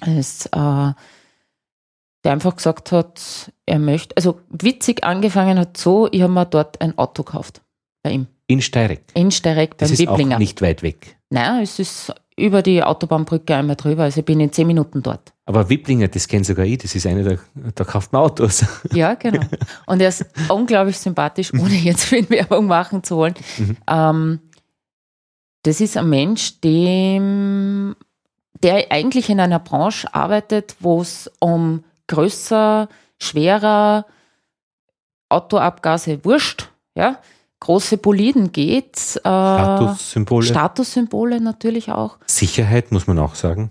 Es, 0.00 0.46
äh, 0.46 0.50
der 0.52 2.32
einfach 2.32 2.56
gesagt 2.56 2.92
hat, 2.92 3.52
er 3.66 3.78
möchte, 3.78 4.16
also 4.16 4.40
witzig 4.48 5.04
angefangen 5.04 5.58
hat 5.58 5.76
so, 5.76 6.08
ich 6.10 6.22
habe 6.22 6.32
mir 6.32 6.46
dort 6.46 6.80
ein 6.80 6.96
Auto 6.96 7.22
gekauft 7.22 7.60
bei 8.02 8.12
ihm. 8.12 8.26
In 8.46 8.62
Steyrek? 8.62 9.02
In 9.14 9.30
Steyrek 9.30 9.76
beim 9.76 9.88
das 9.88 9.90
ist 9.90 10.00
Wipplinger. 10.00 10.36
Auch 10.36 10.40
nicht 10.40 10.60
weit 10.62 10.82
weg. 10.82 11.16
Nein, 11.30 11.62
es 11.62 11.78
ist 11.78 12.14
über 12.36 12.62
die 12.62 12.82
Autobahnbrücke 12.82 13.54
einmal 13.54 13.76
drüber, 13.76 14.04
also 14.04 14.20
ich 14.20 14.26
bin 14.26 14.40
in 14.40 14.52
zehn 14.52 14.66
Minuten 14.66 15.02
dort. 15.02 15.32
Aber 15.46 15.68
Wipplinger, 15.68 16.08
das 16.08 16.26
kennt 16.26 16.46
sogar 16.46 16.64
ich, 16.64 16.78
das 16.78 16.94
ist 16.94 17.06
eine, 17.06 17.22
der, 17.22 17.38
da 17.74 17.84
kauft 17.84 18.12
man 18.12 18.22
Autos. 18.22 18.64
Ja, 18.92 19.14
genau. 19.14 19.44
Und 19.86 20.00
er 20.00 20.08
ist 20.08 20.26
unglaublich 20.48 20.98
sympathisch, 20.98 21.52
ohne 21.54 21.74
jetzt 21.74 22.04
viel 22.04 22.28
Werbung 22.30 22.66
machen 22.66 23.04
zu 23.04 23.16
wollen. 23.18 23.34
Mhm. 23.58 23.76
Ähm, 23.88 24.40
das 25.62 25.80
ist 25.80 25.96
ein 25.96 26.08
Mensch, 26.08 26.60
dem, 26.60 27.94
der 28.62 28.90
eigentlich 28.90 29.30
in 29.30 29.40
einer 29.40 29.60
Branche 29.60 30.12
arbeitet, 30.12 30.76
wo 30.80 31.00
es 31.00 31.30
um 31.38 31.84
größer, 32.08 32.88
schwerer, 33.18 34.06
Autoabgase 35.28 36.24
wurscht, 36.24 36.70
ja, 36.94 37.18
große 37.60 37.98
Boliden 37.98 38.52
geht. 38.52 38.96
Äh, 38.96 39.20
Statussymbole. 39.20 40.46
Statussymbole 40.46 41.40
natürlich 41.40 41.90
auch. 41.90 42.18
Sicherheit 42.26 42.92
muss 42.92 43.06
man 43.06 43.18
auch 43.18 43.34
sagen. 43.34 43.70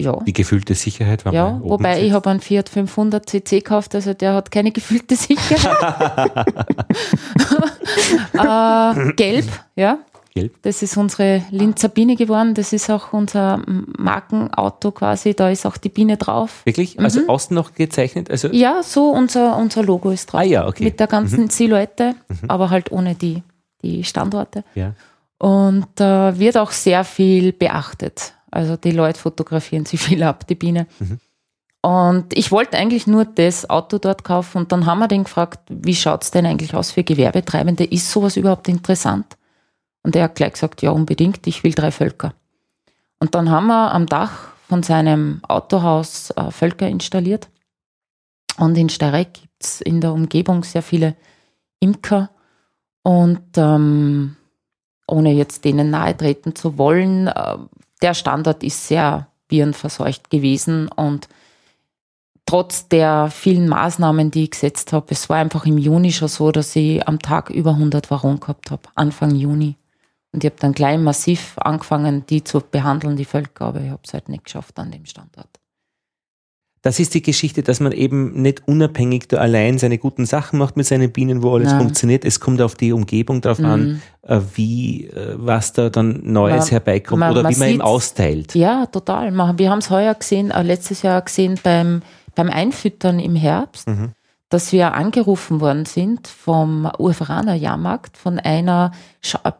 Ja. 0.00 0.18
Die 0.26 0.32
gefühlte 0.32 0.74
Sicherheit 0.74 1.26
war 1.26 1.34
Ja, 1.34 1.60
wobei 1.62 1.96
sitzt. 1.96 2.06
ich 2.06 2.12
habe 2.12 2.30
einen 2.30 2.40
Fiat 2.40 2.70
500 2.70 3.28
CC 3.28 3.58
gekauft, 3.58 3.94
also 3.94 4.14
der 4.14 4.32
hat 4.32 4.50
keine 4.50 4.72
gefühlte 4.72 5.14
Sicherheit. 5.14 6.32
äh, 8.32 9.12
gelb, 9.12 9.46
ja. 9.76 9.98
Gelb. 10.30 10.54
Das 10.62 10.82
ist 10.82 10.96
unsere 10.96 11.42
Linzer 11.50 11.88
Biene 11.88 12.16
geworden. 12.16 12.54
Das 12.54 12.72
ist 12.72 12.88
auch 12.90 13.12
unser 13.12 13.62
Markenauto 13.66 14.92
quasi. 14.92 15.34
Da 15.34 15.50
ist 15.50 15.66
auch 15.66 15.76
die 15.76 15.88
Biene 15.88 16.16
drauf. 16.16 16.62
Wirklich? 16.64 16.98
Also 16.98 17.20
mhm. 17.20 17.28
außen 17.28 17.54
noch 17.54 17.74
gezeichnet? 17.74 18.30
Also 18.30 18.48
ja, 18.48 18.82
so 18.82 19.10
unser, 19.10 19.56
unser 19.56 19.82
Logo 19.82 20.10
ist 20.10 20.26
drauf. 20.26 20.40
Ah 20.40 20.44
ja, 20.44 20.66
okay. 20.66 20.84
Mit 20.84 21.00
der 21.00 21.06
ganzen 21.08 21.44
mhm. 21.44 21.50
Silhouette, 21.50 22.14
mhm. 22.28 22.48
aber 22.48 22.70
halt 22.70 22.92
ohne 22.92 23.14
die, 23.14 23.42
die 23.82 24.04
Standorte. 24.04 24.64
Ja. 24.74 24.94
Und 25.38 26.00
äh, 26.00 26.38
wird 26.38 26.56
auch 26.56 26.70
sehr 26.70 27.04
viel 27.04 27.52
beachtet. 27.52 28.34
Also 28.50 28.76
die 28.76 28.92
Leute 28.92 29.18
fotografieren 29.18 29.86
sich 29.86 30.00
viel 30.00 30.22
ab, 30.22 30.46
die 30.46 30.54
Biene. 30.54 30.86
Mhm. 30.98 31.18
Und 31.82 32.36
ich 32.36 32.52
wollte 32.52 32.76
eigentlich 32.76 33.06
nur 33.06 33.24
das 33.24 33.68
Auto 33.70 33.96
dort 33.98 34.22
kaufen 34.22 34.58
und 34.58 34.72
dann 34.72 34.84
haben 34.84 34.98
wir 34.98 35.08
den 35.08 35.24
gefragt, 35.24 35.60
wie 35.70 35.94
schaut 35.94 36.22
es 36.24 36.30
denn 36.30 36.44
eigentlich 36.44 36.74
aus 36.74 36.90
für 36.90 37.02
Gewerbetreibende? 37.02 37.84
Ist 37.84 38.10
sowas 38.10 38.36
überhaupt 38.36 38.68
interessant? 38.68 39.38
Und 40.02 40.16
er 40.16 40.24
hat 40.24 40.34
gleich 40.36 40.52
gesagt, 40.52 40.82
ja, 40.82 40.90
unbedingt, 40.90 41.46
ich 41.46 41.62
will 41.62 41.72
drei 41.72 41.90
Völker. 41.90 42.34
Und 43.18 43.34
dann 43.34 43.50
haben 43.50 43.66
wir 43.66 43.92
am 43.92 44.06
Dach 44.06 44.48
von 44.68 44.82
seinem 44.82 45.40
Autohaus 45.46 46.30
äh, 46.30 46.50
Völker 46.50 46.88
installiert. 46.88 47.48
Und 48.56 48.76
in 48.78 48.88
Steyrek 48.88 49.34
gibt 49.34 49.62
es 49.62 49.80
in 49.80 50.00
der 50.00 50.12
Umgebung 50.12 50.64
sehr 50.64 50.82
viele 50.82 51.16
Imker. 51.80 52.30
Und 53.02 53.56
ähm, 53.56 54.36
ohne 55.06 55.32
jetzt 55.32 55.64
denen 55.64 55.90
nahe 55.90 56.16
treten 56.16 56.54
zu 56.54 56.78
wollen, 56.78 57.26
äh, 57.26 57.56
der 58.02 58.14
Standort 58.14 58.62
ist 58.62 58.86
sehr 58.86 59.28
virenverseucht 59.48 60.30
gewesen 60.30 60.88
und 60.88 61.28
trotz 62.46 62.88
der 62.88 63.30
vielen 63.30 63.68
Maßnahmen, 63.68 64.30
die 64.30 64.44
ich 64.44 64.52
gesetzt 64.52 64.92
habe, 64.92 65.06
es 65.10 65.28
war 65.28 65.38
einfach 65.38 65.66
im 65.66 65.78
Juni 65.78 66.12
schon 66.12 66.28
so, 66.28 66.52
dass 66.52 66.74
ich 66.76 67.06
am 67.06 67.18
Tag 67.18 67.50
über 67.50 67.70
100 67.70 68.10
Varroen 68.10 68.40
gehabt 68.40 68.70
habe, 68.70 68.82
Anfang 68.94 69.34
Juni. 69.34 69.76
Und 70.32 70.44
ich 70.44 70.50
habe 70.50 70.60
dann 70.60 70.72
gleich 70.72 70.98
massiv 70.98 71.54
angefangen, 71.58 72.24
die 72.26 72.44
zu 72.44 72.60
behandeln, 72.60 73.16
die 73.16 73.24
Völker, 73.24 73.66
aber 73.66 73.80
ich 73.80 73.90
habe 73.90 74.02
es 74.04 74.12
halt 74.12 74.28
nicht 74.28 74.44
geschafft 74.44 74.78
an 74.78 74.90
dem 74.92 75.04
Standort. 75.06 75.48
das 76.82 76.98
ist 76.98 77.12
die 77.12 77.20
Geschichte, 77.20 77.62
dass 77.62 77.78
man 77.80 77.92
eben 77.92 78.40
nicht 78.40 78.66
unabhängig 78.66 79.28
da 79.28 79.36
allein 79.36 79.76
seine 79.76 79.98
guten 79.98 80.24
Sachen 80.24 80.58
macht 80.58 80.78
mit 80.78 80.86
seinen 80.86 81.12
Bienen, 81.12 81.42
wo 81.42 81.54
alles 81.54 81.72
Nein. 81.72 81.80
funktioniert. 81.82 82.24
Es 82.24 82.40
kommt 82.40 82.62
auf 82.62 82.74
die 82.74 82.92
Umgebung 82.94 83.42
drauf 83.42 83.60
an, 83.60 84.00
äh, 84.22 84.40
wie, 84.54 85.04
äh, 85.08 85.34
was 85.36 85.74
da 85.74 85.90
dann 85.90 86.20
Neues 86.24 86.56
Man- 86.66 86.68
herbeikommt 86.70 87.20
man- 87.20 87.32
oder 87.32 87.42
man 87.42 87.54
wie 87.54 87.58
man 87.58 87.68
ihm 87.68 87.72
sieht's. 87.74 87.84
austeilt. 87.84 88.54
Ja, 88.54 88.86
total. 88.86 89.30
Wir 89.58 89.68
haben 89.70 89.80
es 89.80 89.90
heuer 89.90 90.14
gesehen, 90.14 90.50
äh, 90.52 90.62
letztes 90.62 91.02
Jahr 91.02 91.20
gesehen 91.20 91.60
beim, 91.62 92.00
beim 92.34 92.48
Einfüttern 92.48 93.18
im 93.18 93.34
Herbst, 93.36 93.86
Mhm. 93.86 94.12
Dass 94.50 94.72
wir 94.72 94.94
angerufen 94.94 95.60
worden 95.60 95.86
sind 95.86 96.28
vom 96.28 96.90
Urveraner 96.98 97.54
Jahrmarkt 97.54 98.18
von 98.18 98.38
einer 98.38 98.90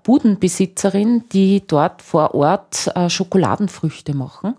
Budenbesitzerin, 0.02 1.24
die 1.32 1.66
dort 1.66 2.02
vor 2.02 2.34
Ort 2.34 2.90
äh, 2.94 3.08
Schokoladenfrüchte 3.08 4.14
machen 4.14 4.56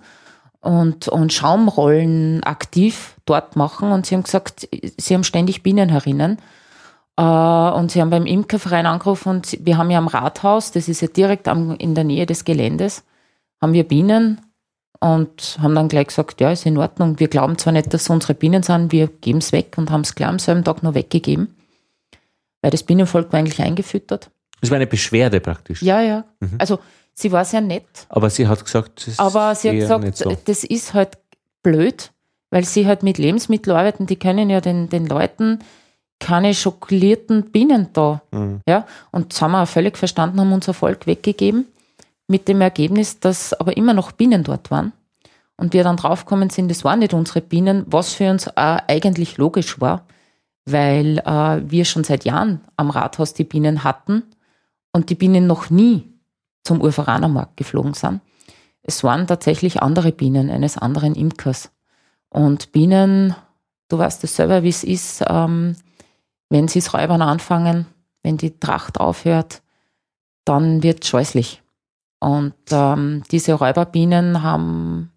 und, 0.62 1.10
und 1.10 1.34
Schaumrollen 1.34 2.44
aktiv 2.44 3.16
dort 3.26 3.56
machen. 3.56 3.92
Und 3.92 4.06
sie 4.06 4.16
haben 4.16 4.24
gesagt, 4.24 4.68
sie 4.98 5.14
haben 5.14 5.26
ständig 5.26 5.64
Bienen 5.64 5.90
herinnen. 5.90 6.38
Äh, 7.18 7.24
Und 7.24 7.92
sie 7.92 8.02
haben 8.02 8.10
beim 8.10 8.26
Imkerverein 8.26 8.86
angerufen 8.86 9.30
und 9.30 9.58
wir 9.66 9.78
haben 9.78 9.92
ja 9.92 9.98
am 9.98 10.08
Rathaus, 10.08 10.72
das 10.72 10.88
ist 10.88 11.02
ja 11.02 11.08
direkt 11.08 11.48
in 11.48 11.94
der 11.94 12.04
Nähe 12.04 12.26
des 12.26 12.46
Geländes, 12.46 13.04
haben 13.62 13.74
wir 13.74 13.88
Bienen 13.88 14.40
und 15.02 15.58
haben 15.60 15.76
dann 15.76 15.88
gleich 15.88 16.08
gesagt, 16.08 16.40
ja, 16.40 16.52
ist 16.52 16.66
in 16.66 16.78
Ordnung. 16.78 17.20
Wir 17.20 17.28
glauben 17.28 17.58
zwar 17.58 17.74
nicht, 17.74 17.94
dass 17.94 18.04
es 18.04 18.10
unsere 18.10 18.36
Bienen 18.36 18.64
sind, 18.64 18.92
wir 18.92 19.08
geben 19.08 19.40
es 19.40 19.52
weg 19.52 19.74
und 19.78 19.90
haben 19.90 20.02
es 20.02 20.16
gleich 20.16 20.30
am 20.30 20.40
selben 20.40 20.64
Tag 20.64 20.84
noch 20.84 20.94
weggegeben, 20.94 21.56
weil 22.62 22.72
das 22.72 22.84
Bienenvolk 22.84 23.34
war 23.34 23.40
eigentlich 23.40 23.62
eingefüttert. 23.62 24.30
Das 24.62 24.70
war 24.70 24.76
eine 24.76 24.86
Beschwerde 24.88 25.40
praktisch. 25.40 25.82
Ja, 25.82 26.02
ja. 26.02 26.24
Also 26.60 26.80
sie 27.16 27.32
war 27.32 27.44
sehr 27.46 27.62
nett, 27.62 28.06
Aber 28.10 28.30
sie 28.30 28.48
hat 28.48 28.64
gesagt, 28.64 29.00
das 29.00 29.08
ist 29.08 29.20
aber 29.20 29.56
sie 29.56 29.70
hat 29.70 30.02
gesagt, 30.02 30.18
so. 30.18 30.38
das 30.46 30.64
ist 30.64 30.94
halt 30.94 31.18
blöd, 31.64 32.12
weil 32.52 32.64
sie 32.64 32.86
halt 32.86 33.02
mit 33.02 33.18
Lebensmitteln 33.18 33.76
arbeiten, 33.76 34.06
die 34.06 34.18
können 34.18 34.52
ja 34.52 34.62
den, 34.62 34.88
den 34.90 35.08
Leuten 35.08 35.60
keine 36.20 36.54
schokolierten 36.54 37.50
Bienen 37.50 37.88
da. 37.94 38.22
Mhm. 38.32 38.62
Ja, 38.68 38.86
und 39.10 39.34
das 39.34 39.42
haben 39.42 39.54
wir 39.54 39.64
auch 39.64 39.68
völlig 39.68 39.98
verstanden, 39.98 40.40
haben 40.40 40.54
unser 40.54 40.76
Volk 40.76 41.08
weggegeben, 41.08 41.66
mit 42.32 42.48
dem 42.48 42.62
Ergebnis, 42.62 43.20
dass 43.20 43.54
aber 43.54 43.78
immer 43.78 43.94
noch 43.94 44.14
Bienen 44.14 44.44
dort 44.44 44.72
waren. 44.72 44.94
Und 45.58 45.74
wir 45.74 45.84
dann 45.84 45.98
draufgekommen 45.98 46.50
sind, 46.50 46.72
das 46.72 46.84
waren 46.84 47.00
nicht 47.00 47.14
unsere 47.14 47.42
Bienen, 47.42 47.84
was 47.86 48.14
für 48.14 48.32
uns 48.32 48.48
auch 48.48 48.80
eigentlich 48.88 49.38
logisch 49.38 49.80
war, 49.80 50.06
weil 50.66 51.20
äh, 51.20 51.62
wir 51.70 51.86
schon 51.86 52.04
seit 52.04 52.26
Jahren 52.26 52.62
am 52.78 52.90
Rathaus 52.90 53.36
die 53.36 53.44
Bienen 53.44 53.84
hatten 53.84 54.24
und 54.92 55.10
die 55.10 55.16
Bienen 55.16 55.46
noch 55.46 55.70
nie 55.70 56.10
zum 56.64 56.82
Urveranermarkt 56.82 57.58
geflogen 57.58 57.94
sind. 57.94 58.22
Es 58.82 59.04
waren 59.04 59.28
tatsächlich 59.28 59.84
andere 59.84 60.12
Bienen 60.12 60.50
eines 60.50 60.78
anderen 60.78 61.14
Imkers. 61.14 61.70
Und 62.30 62.72
Bienen, 62.72 63.36
du 63.90 63.98
weißt 63.98 64.24
es 64.24 64.36
selber, 64.36 64.64
wie 64.64 64.70
es 64.70 64.84
ist, 64.84 65.24
ähm, 65.28 65.76
wenn 66.50 66.68
sie 66.68 66.80
das 66.80 66.94
Räubern 66.94 67.22
anfangen, 67.22 67.86
wenn 68.24 68.38
die 68.38 68.58
Tracht 68.60 69.00
aufhört, 69.00 69.62
dann 70.46 70.82
wird 70.82 71.04
es 71.04 71.10
scheußlich. 71.10 71.61
Und 72.22 72.54
ähm, 72.70 73.24
diese 73.32 73.54
Räuberbienen 73.54 74.44
haben, 74.44 75.12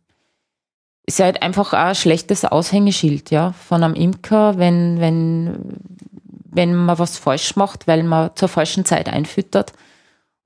ist 1.07 1.21
halt 1.21 1.43
einfach 1.43 1.75
auch 1.75 1.79
ein 1.79 1.95
schlechtes 1.95 2.47
Aushängeschild, 2.47 3.31
ja, 3.31 3.53
von 3.53 3.85
einem 3.85 3.95
Imker, 3.95 4.57
wenn, 4.57 4.99
wenn, 5.01 5.79
wenn 6.51 6.75
man 6.75 6.99
was 6.99 7.19
falsch 7.19 7.57
macht, 7.57 7.87
weil 7.87 8.03
man 8.05 8.31
zur 8.35 8.49
falschen 8.49 8.87
Zeit 8.87 9.11
einfüttert 9.11 9.75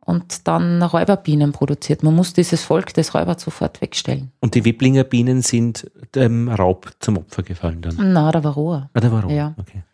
und 0.04 0.48
dann 0.48 0.82
Räuberbienen 0.82 1.52
produziert. 1.52 2.02
Man 2.02 2.16
muss 2.16 2.32
dieses 2.32 2.64
Volk 2.64 2.92
des 2.92 3.14
Räubers 3.14 3.42
sofort 3.42 3.80
wegstellen. 3.80 4.32
Und 4.40 4.56
die 4.56 4.64
Wiblinger 4.64 5.04
Bienen 5.04 5.42
sind 5.42 5.88
dem 6.16 6.48
Raub 6.48 6.90
zum 6.98 7.18
Opfer 7.18 7.44
gefallen 7.44 7.82
dann. 7.82 8.12
Na, 8.14 8.32
da 8.32 8.42
war 8.42 8.54
Ruhe. 8.54 8.90
Ah, 8.94 9.00
der 9.00 9.12
war 9.12 9.22
Raub. 9.22 9.30
Ja. 9.30 9.54
Okay. 9.58 9.84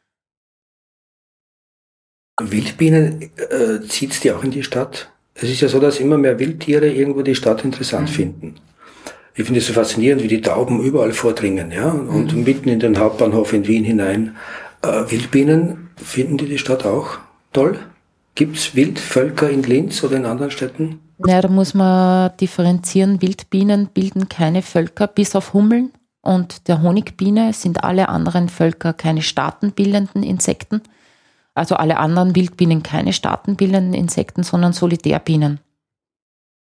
Wildbienen 2.41 3.23
äh, 3.23 3.83
zieht 3.87 4.13
es 4.13 4.21
die 4.21 4.33
auch 4.33 4.43
in 4.43 4.51
die 4.51 4.63
Stadt? 4.63 5.11
Es 5.35 5.45
ist 5.45 5.61
ja 5.61 5.69
so, 5.69 5.81
dass 5.81 6.01
immer 6.01 6.17
mehr 6.17 6.39
Wildtiere 6.39 6.89
irgendwo 6.89 7.23
die 7.23 7.35
Stadt 7.35 7.65
interessant 7.65 8.09
finden. 8.09 8.55
Ich 9.35 9.45
finde 9.45 9.59
es 9.59 9.67
so 9.67 9.73
faszinierend, 9.73 10.23
wie 10.23 10.29
die 10.29 10.41
Tauben 10.41 10.81
überall 10.81 11.13
vordringen, 11.13 11.73
ja, 11.73 11.91
und 11.91 12.47
mitten 12.47 12.69
in 12.69 12.79
den 12.79 12.99
Hauptbahnhof 12.99 13.53
in 13.53 13.67
Wien 13.67 13.83
hinein. 13.83 14.37
Äh, 14.83 15.11
Wildbienen, 15.11 15.91
finden 15.97 16.37
die 16.37 16.47
die 16.47 16.59
Stadt 16.59 16.87
auch 16.87 17.19
toll? 17.53 17.79
Gibt 18.37 18.57
es 18.57 18.77
Wildvölker 18.77 19.51
in 19.51 19.65
Linz 19.65 20.05
oder 20.05 20.17
in 20.17 20.27
anderen 20.27 20.53
Städten? 20.53 21.01
Ja, 21.27 21.41
da 21.41 21.49
muss 21.49 21.75
man 21.75 22.31
differenzieren. 22.41 23.23
Wildbienen 23.23 23.89
bilden 23.93 24.29
keine 24.29 24.63
Völker, 24.63 25.09
bis 25.09 25.35
auf 25.35 25.53
Hummeln 25.53 25.93
und 26.25 26.69
der 26.69 26.83
Honigbiene 26.83 27.53
sind 27.53 27.85
alle 27.85 28.09
anderen 28.09 28.49
Völker 28.49 28.93
keine 28.93 29.23
staatenbildenden 29.23 30.23
Insekten. 30.23 30.81
Also 31.55 31.77
alle 31.77 31.99
anderen 31.99 32.35
Wildbienen 32.35 32.83
keine 32.83 33.13
staatenbildenden 33.13 33.95
Insekten, 33.95 34.43
sondern 34.43 34.73
Solitärbienen. 34.73 35.61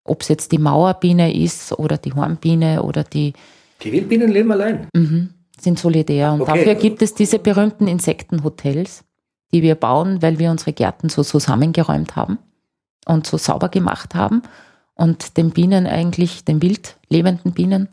Ob 0.05 0.21
es 0.21 0.27
jetzt 0.27 0.51
die 0.51 0.57
Mauerbiene 0.57 1.33
ist 1.33 1.71
oder 1.79 1.97
die 1.97 2.13
Hornbiene 2.13 2.83
oder 2.83 3.03
die 3.03 3.33
Die 3.81 3.91
Wildbienen 3.91 4.29
leben 4.29 4.51
allein. 4.51 4.87
Mhm, 4.93 5.29
sind 5.59 5.79
solidär. 5.79 6.33
Und 6.33 6.41
Okay. 6.41 6.57
dafür 6.57 6.75
gibt 6.75 7.01
es 7.01 7.13
diese 7.13 7.39
berühmten 7.39 7.87
Insektenhotels, 7.87 9.03
die 9.53 9.61
wir 9.61 9.75
bauen, 9.75 10.21
weil 10.21 10.39
wir 10.39 10.51
unsere 10.51 10.73
Gärten 10.73 11.07
so 11.09 11.23
zusammengeräumt 11.23 12.15
haben 12.17 12.37
und 13.05 13.25
so 13.27 13.37
sauber 13.37 13.69
gemacht 13.69 14.15
haben 14.15 14.43
und 14.95 15.37
den 15.37 15.51
Bienen 15.51 15.87
eigentlich, 15.87 16.43
den 16.43 16.61
wild 16.61 16.97
lebenden 17.09 17.53
Bienen, 17.53 17.87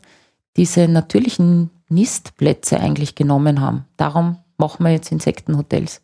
diese 0.57 0.87
natürlichen 0.89 1.69
Nistplätze 1.87 2.79
eigentlich 2.79 3.15
genommen 3.15 3.61
haben. 3.61 3.85
Darum 3.95 4.37
machen 4.57 4.83
wir 4.85 4.91
jetzt 4.91 5.11
Insektenhotels, 5.11 6.01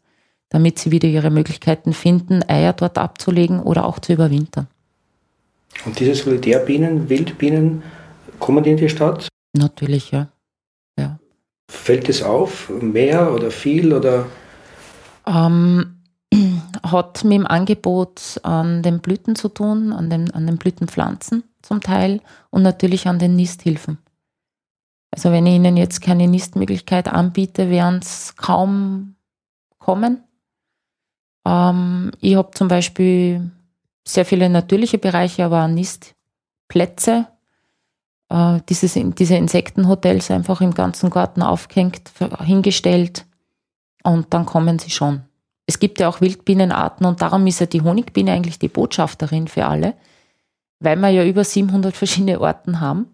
damit 0.50 0.80
sie 0.80 0.92
wieder 0.92 1.08
ihre 1.08 1.30
Möglichkeiten 1.30 1.94
finden, 1.94 2.42
Eier 2.48 2.74
dort 2.74 2.98
abzulegen 2.98 3.62
oder 3.62 3.86
auch 3.86 4.00
zu 4.00 4.14
überwintern. 4.14 4.68
Und 5.86 6.00
diese 6.00 6.16
Solitärbienen, 6.16 7.10
Wildbienen, 7.10 7.84
kommen 8.40 8.64
die 8.64 8.72
in 8.72 8.78
die 8.78 8.90
Stadt? 8.90 9.28
Natürlich, 9.54 10.12
ja. 10.12 10.30
ja. 10.98 11.20
Fällt 11.70 12.10
es 12.10 12.24
auf? 12.24 12.70
Mehr 12.82 13.34
oder 13.34 13.52
viel 13.52 13.94
oder? 13.94 14.26
Ähm, 15.26 15.98
hat 16.84 17.24
mit 17.24 17.34
dem 17.34 17.48
Angebot 17.48 18.40
an 18.44 18.84
den 18.84 19.00
Blüten 19.00 19.36
zu 19.36 19.50
tun, 19.50 19.94
an 19.94 20.10
den, 20.10 20.32
an 20.32 20.48
den 20.48 20.58
Blütenpflanzen 20.58 21.44
zum 21.62 21.82
Teil 21.82 22.22
und 22.50 22.64
natürlich 22.64 23.08
an 23.08 23.20
den 23.20 23.36
Nisthilfen. 23.36 23.98
Also 25.12 25.32
wenn 25.32 25.46
ich 25.46 25.56
Ihnen 25.56 25.78
jetzt 25.78 26.02
keine 26.02 26.28
Nistmöglichkeit 26.28 27.08
anbiete, 27.08 27.70
werden 27.70 28.00
es 28.02 28.36
kaum 28.36 29.16
kommen. 29.80 30.24
Ähm, 31.48 32.12
ich 32.20 32.36
habe 32.36 32.52
zum 32.52 32.68
Beispiel 32.68 33.50
sehr 34.06 34.26
viele 34.26 34.50
natürliche 34.50 34.98
Bereiche, 34.98 35.46
aber 35.46 35.64
auch 35.64 35.70
Nistplätze. 35.70 37.28
Äh, 38.30 38.60
dieses, 38.68 38.94
diese 38.94 39.36
Insektenhotels 39.36 40.30
einfach 40.30 40.60
im 40.62 40.74
ganzen 40.74 41.10
Garten 41.10 41.42
aufgehängt, 41.42 42.12
hingestellt 42.44 43.26
und 44.04 44.34
dann 44.34 44.46
kommen 44.46 44.80
sie 44.80 44.90
schon. 44.90 45.22
Es 45.66 45.80
gibt 45.80 46.00
ja 46.00 46.10
auch 46.10 46.22
Wildbienenarten 46.22 47.06
und 47.06 47.22
darum 47.22 47.46
ist 47.48 47.60
ja 47.60 47.66
die 47.66 47.82
Honigbiene 47.82 48.32
eigentlich 48.32 48.60
die 48.60 48.70
Botschafterin 48.70 49.48
für 49.48 49.66
alle, 49.66 49.94
weil 50.80 50.98
wir 50.98 51.10
ja 51.10 51.24
über 51.24 51.44
700 51.44 51.96
verschiedene 51.96 52.40
Arten 52.40 52.80
haben 52.80 53.08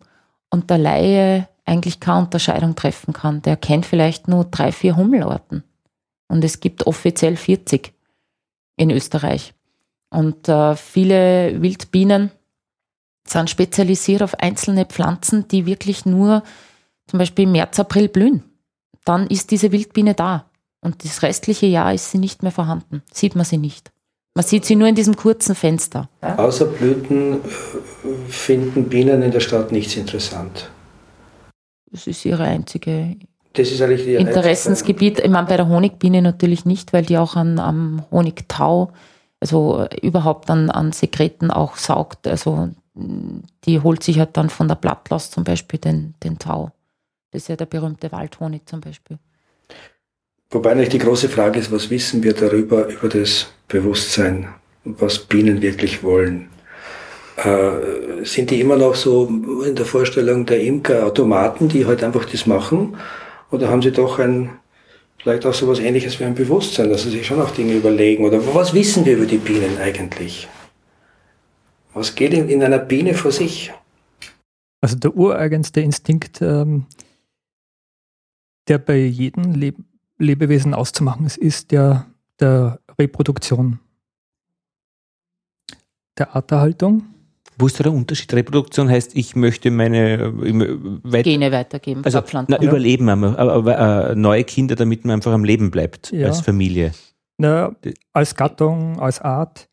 und 0.50 0.70
der 0.70 0.78
Laie 0.78 1.48
eigentlich 1.66 2.00
keine 2.00 2.26
Unterscheidung 2.26 2.76
treffen 2.76 3.14
kann. 3.14 3.42
Der 3.42 3.58
kennt 3.58 3.86
vielleicht 3.86 4.28
nur 4.28 4.46
drei, 4.46 4.72
vier 4.72 4.96
Hummelarten 4.96 5.64
und 6.28 6.44
es 6.44 6.60
gibt 6.60 6.86
offiziell 6.86 7.38
40 7.38 7.94
in 8.76 8.90
Österreich. 8.90 9.54
Und 10.10 10.48
äh, 10.48 10.76
viele 10.76 11.62
Wildbienen 11.62 12.32
sind 13.28 13.50
spezialisiert 13.50 14.22
auf 14.22 14.36
einzelne 14.36 14.86
Pflanzen, 14.86 15.48
die 15.48 15.66
wirklich 15.66 16.06
nur 16.06 16.44
zum 17.08 17.20
Beispiel 17.20 17.44
im 17.46 17.54
März, 17.54 17.80
April 17.80 18.10
blühen. 18.10 18.44
Dann 19.06 19.28
ist 19.28 19.52
diese 19.52 19.72
Wildbiene 19.72 20.14
da. 20.14 20.50
Und 20.82 21.04
das 21.04 21.22
restliche 21.22 21.66
Jahr 21.66 21.94
ist 21.94 22.12
sie 22.12 22.18
nicht 22.18 22.44
mehr 22.44 22.52
vorhanden. 22.52 23.02
Sieht 23.12 23.36
man 23.36 23.46
sie 23.46 23.58
nicht. 23.58 23.92
Man 24.36 24.46
sieht 24.46 24.66
sie 24.66 24.76
nur 24.76 24.88
in 24.88 24.96
diesem 24.96 25.16
kurzen 25.16 25.56
Fenster. 25.56 26.10
Außer 26.22 26.66
Blüten 26.66 27.36
äh, 27.36 27.38
finden 28.28 28.90
Bienen 28.90 29.22
in 29.22 29.32
der 29.32 29.40
Stadt 29.40 29.72
nichts 29.72 29.96
interessant. 29.96 30.72
Das 31.92 32.08
ist 32.08 32.26
ihre 32.26 32.44
einzige 32.44 33.16
Das 33.54 33.72
ist 33.72 33.82
eigentlich 33.82 34.08
ihr 34.08 34.20
Interessensgebiet. 34.20 35.20
Ich 35.20 35.30
meine, 35.30 35.48
bei 35.48 35.58
der 35.58 35.70
Honigbiene 35.70 36.22
natürlich 36.22 36.66
nicht, 36.66 36.92
weil 36.92 37.06
die 37.06 37.18
auch 37.18 37.36
an, 37.36 37.60
am 37.60 38.04
Honigtau, 38.12 38.92
also 39.40 39.88
überhaupt 40.02 40.50
an, 40.50 40.72
an 40.72 40.92
Sekreten 40.92 41.52
auch 41.52 41.78
saugt. 41.78 42.28
Also 42.28 42.70
die 42.96 43.80
holt 43.80 44.04
sich 44.04 44.20
halt 44.20 44.38
dann 44.38 44.50
von 44.50 44.68
der 44.68 44.76
Blattlast 44.76 45.34
zum 45.34 45.44
Beispiel 45.44 45.80
den, 45.80 46.16
den 46.24 46.40
Tau. 46.40 46.72
Das 47.32 47.44
ist 47.44 47.48
ja 47.48 47.56
der 47.56 47.66
berühmte 47.66 48.12
Waldhonig 48.12 48.68
zum 48.68 48.82
Beispiel. 48.82 49.18
Wobei 50.52 50.72
eigentlich 50.72 50.90
die 50.90 51.00
große 51.00 51.30
Frage 51.30 51.60
ist, 51.60 51.72
was 51.72 51.90
wissen 51.90 52.22
wir 52.24 52.34
darüber, 52.34 52.88
über 52.88 53.10
das 53.10 53.48
Bewusstsein, 53.68 54.50
was 54.84 55.20
Bienen 55.20 55.62
wirklich 55.62 56.04
wollen? 56.04 56.50
Äh, 57.38 58.24
sind 58.24 58.52
die 58.52 58.62
immer 58.62 58.78
noch 58.78 58.94
so 58.94 59.28
in 59.66 59.76
der 59.76 59.86
Vorstellung 59.86 60.46
der 60.46 60.62
Imker 60.62 61.08
Automaten, 61.08 61.68
die 61.68 61.88
halt 61.88 62.04
einfach 62.04 62.26
das 62.26 62.46
machen? 62.46 62.96
Oder 63.54 63.70
haben 63.70 63.84
sie 63.84 63.92
doch 63.92 64.18
ein, 64.18 64.50
vielleicht 65.20 65.46
auch 65.46 65.54
so 65.54 65.68
was 65.68 65.78
ähnliches 65.78 66.20
wie 66.20 66.24
ein 66.24 66.34
Bewusstsein, 66.34 66.90
dass 66.90 67.04
sie 67.04 67.12
sich 67.12 67.28
schon 67.28 67.40
auch 67.40 67.52
Dinge 67.52 67.76
überlegen? 67.76 68.26
Oder 68.26 68.44
was 68.56 68.74
wissen 68.74 69.06
wir 69.06 69.16
über 69.16 69.28
die 69.28 69.38
Bienen 69.38 69.78
eigentlich? 69.78 70.48
Was 71.94 72.16
geht 72.16 72.34
in, 72.34 72.50
in 72.50 72.64
einer 72.64 72.80
Biene 72.80 73.14
vor 73.14 73.32
sich? 73.32 73.72
Also 74.82 74.96
der 74.96 75.16
ureigenste 75.16 75.82
Instinkt, 75.82 76.42
ähm, 76.42 76.88
der 78.68 78.80
bei 78.80 78.98
jedem 78.98 79.54
Leb 79.54 79.76
Lebewesen 80.18 80.74
auszumachen 80.74 81.26
ist, 81.26 81.38
ist 81.38 81.72
der 81.72 82.08
der 82.40 82.80
Reproduktion, 82.98 83.80
der 86.18 86.36
Arterhaltung. 86.36 87.04
Wo 87.58 87.68
ist 87.68 87.80
da 87.80 87.84
der 87.84 87.94
Unterschied? 87.94 88.34
Reproduktion 88.34 88.90
heißt, 88.90 89.16
ich 89.16 89.36
möchte 89.36 89.72
meine 89.72 90.34
weit 91.04 91.24
Gene 91.24 91.52
weitergeben, 91.52 92.02
also 92.04 92.22
na, 92.48 92.62
überleben, 92.62 93.10
aber, 93.10 94.10
äh, 94.12 94.16
neue 94.16 94.44
Kinder, 94.44 94.76
damit 94.76 95.06
man 95.06 95.16
einfach 95.16 95.32
am 95.32 95.44
Leben 95.44 95.72
bleibt 95.72 96.12
ja. 96.12 96.28
als 96.28 96.42
Familie. 96.42 96.92
Na, 97.38 97.76
als 98.14 98.36
Gattung, 98.36 99.00
als 99.00 99.20
Art. 99.22 99.68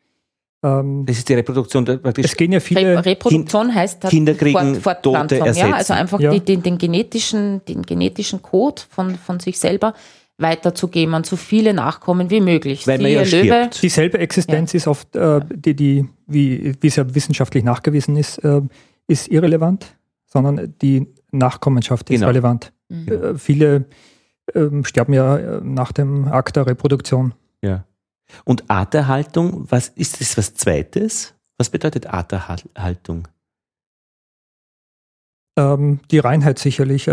Ähm, 0.62 1.04
das 1.06 1.18
ist 1.18 1.28
die 1.28 1.34
Reproduktion. 1.34 1.84
Praktisch 1.84 2.26
es 2.26 2.36
gehen 2.36 2.52
ja 2.52 2.60
viele 2.60 2.98
Re 2.98 3.04
Reproduktion 3.04 3.74
heißt 3.74 4.02
Kinder 4.02 4.34
kriegen 4.34 4.74
Fort, 4.76 5.02
Tote 5.02 5.38
ersetzen. 5.38 5.70
Ja, 5.70 5.76
also 5.76 5.94
einfach 5.94 6.20
ja. 6.20 6.30
Die, 6.30 6.40
den, 6.40 6.62
den, 6.62 6.76
genetischen, 6.76 7.64
den 7.66 7.82
genetischen 7.82 8.42
Code 8.42 8.82
von, 8.90 9.16
von 9.16 9.40
sich 9.40 9.58
selber 9.58 9.94
weiterzugeben 10.40 11.14
an 11.14 11.24
so 11.24 11.36
viele 11.36 11.74
Nachkommen 11.74 12.30
wie 12.30 12.40
möglich. 12.40 12.86
Weil 12.86 12.98
man 12.98 13.10
ja 13.10 13.22
Löwe, 13.22 13.70
Dieselbe 13.82 14.18
Existenz 14.18 14.72
ja. 14.72 14.78
ist 14.78 14.86
oft, 14.86 15.14
äh, 15.16 15.40
die, 15.54 15.74
die, 15.74 16.08
wie, 16.26 16.74
wie 16.80 16.86
es 16.86 16.96
ja 16.96 17.14
wissenschaftlich 17.14 17.64
nachgewiesen 17.64 18.16
ist, 18.16 18.38
äh, 18.38 18.62
ist 19.06 19.28
irrelevant, 19.28 19.96
sondern 20.26 20.74
die 20.80 21.06
Nachkommenschaft 21.32 22.06
genau. 22.06 22.26
ist 22.26 22.28
relevant. 22.28 22.72
Mhm. 22.88 23.08
Äh, 23.08 23.38
viele 23.38 23.84
ähm, 24.54 24.84
sterben 24.84 25.12
ja 25.12 25.36
äh, 25.36 25.60
nach 25.62 25.92
dem 25.92 26.28
Akt 26.28 26.56
der 26.56 26.66
Reproduktion. 26.66 27.34
Ja. 27.62 27.84
Und 28.44 28.70
Arterhaltung, 28.70 29.66
was 29.70 29.88
ist 29.88 30.20
das 30.20 30.36
was 30.38 30.54
Zweites? 30.54 31.34
Was 31.58 31.70
bedeutet 31.70 32.06
Arterhaltung? 32.06 33.28
Ähm, 35.58 36.00
die 36.10 36.18
Reinheit 36.18 36.58
sicherlich. 36.58 37.08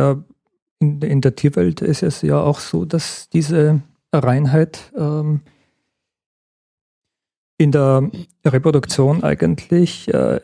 In, 0.80 1.02
in 1.02 1.22
der 1.22 1.36
Tierwelt 1.36 1.82
ist 1.82 2.04
es 2.04 2.22
ja 2.22 2.40
auch 2.40 2.60
so, 2.60 2.86
dass 2.86 3.30
diese 3.30 3.82
Reinheit 4.14 4.92
ähm, 4.96 5.42
in 7.58 7.72
der 7.72 8.10
Reproduktion 8.46 9.24
eigentlich 9.24 10.14
äh, 10.14 10.40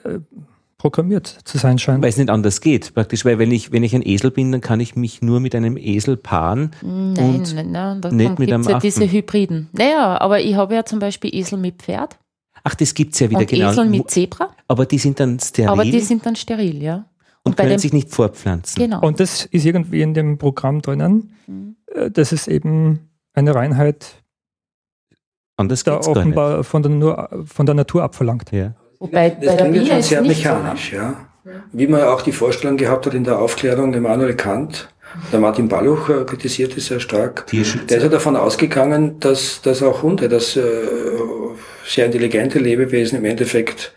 programmiert 0.77 1.27
zu 1.45 1.57
sein 1.57 1.77
scheint. 1.77 2.01
Weil 2.01 2.09
es 2.09 2.17
nicht 2.17 2.29
anders 2.29 2.59
geht, 2.59 2.93
praktisch, 2.93 3.23
weil 3.23 3.39
wenn 3.39 3.51
ich, 3.51 3.71
wenn 3.71 3.83
ich 3.83 3.95
ein 3.95 4.05
Esel 4.05 4.31
bin, 4.31 4.51
dann 4.51 4.61
kann 4.61 4.79
ich 4.79 4.95
mich 4.95 5.21
nur 5.21 5.39
mit 5.39 5.55
einem 5.55 5.77
Esel 5.77 6.17
paaren 6.17 6.71
nein, 6.81 7.17
und 7.17 7.55
nein, 7.55 7.71
nein, 7.71 8.01
da 8.01 8.11
nicht 8.11 8.39
mit 8.39 8.51
einem 8.51 8.63
ja 8.63 8.77
Affen. 8.77 8.81
diese 8.81 9.09
Hybriden. 9.09 9.69
Naja, 9.71 10.19
aber 10.19 10.41
ich 10.41 10.55
habe 10.55 10.73
ja 10.75 10.83
zum 10.83 10.99
Beispiel 10.99 11.33
Esel 11.33 11.59
mit 11.59 11.81
Pferd. 11.81 12.17
Ach, 12.63 12.75
das 12.75 12.93
gibt 12.93 13.13
es 13.13 13.19
ja 13.19 13.29
wieder 13.29 13.39
und 13.39 13.47
genau. 13.47 13.71
Esel 13.71 13.85
mit 13.85 14.09
Zebra. 14.09 14.49
Aber 14.67 14.85
die 14.85 14.97
sind 14.97 15.19
dann 15.19 15.39
steril. 15.39 15.69
Aber 15.69 15.83
die 15.83 15.99
sind 15.99 16.25
dann 16.25 16.35
steril, 16.35 16.81
ja 16.81 17.05
und, 17.43 17.57
können 17.57 17.79
sich 17.79 17.93
nicht 17.93 18.09
fortpflanzen. 18.09 18.81
Genau. 18.81 19.01
Und 19.01 19.19
das 19.19 19.45
ist 19.45 19.65
irgendwie 19.65 20.01
in 20.01 20.13
dem 20.13 20.37
Programm 20.37 20.81
drinnen, 20.81 21.35
mhm. 21.47 21.75
Äh, 21.93 22.09
dass 22.09 22.31
es 22.31 22.47
eben 22.47 23.09
eine 23.33 23.53
Reinheit 23.53 24.23
Anders 25.55 25.83
da 25.83 25.97
offenbar 25.97 26.63
von 26.63 26.81
der, 26.81 26.91
nur, 26.91 27.29
von 27.45 27.65
der 27.65 27.75
Natur 27.75 28.03
abverlangt. 28.03 28.51
Ja. 28.51 28.73
Wobei 28.99 29.29
das 29.29 29.45
bei 29.45 29.55
der 29.55 29.69
klingt 29.69 29.87
schon 29.87 30.01
sehr 30.01 30.21
mechanisch, 30.21 30.91
so, 30.91 30.97
ja. 30.97 31.15
Wie 31.73 31.87
man 31.87 32.01
auch 32.03 32.21
die 32.21 32.31
Vorstellung 32.31 32.77
gehabt 32.77 33.05
hat 33.05 33.13
in 33.13 33.25
der 33.25 33.37
Aufklärung, 33.37 33.93
Immanuel 33.93 34.33
Kant, 34.33 34.89
der 35.31 35.39
Martin 35.39 35.67
Balluch 35.67 36.09
äh, 36.09 36.23
kritisiert 36.23 36.75
es 36.77 36.87
sehr 36.87 36.99
stark. 36.99 37.45
Der 37.51 37.61
ist 37.61 37.89
ja 37.89 38.09
davon 38.09 38.35
ausgegangen, 38.35 39.19
dass, 39.19 39.61
dass 39.61 39.83
auch 39.83 40.01
Hunde, 40.01 40.29
dass 40.29 40.55
äh, 40.55 40.61
sehr 41.85 42.05
intelligente 42.05 42.59
Lebewesen 42.59 43.19
im 43.19 43.25
Endeffekt 43.25 43.93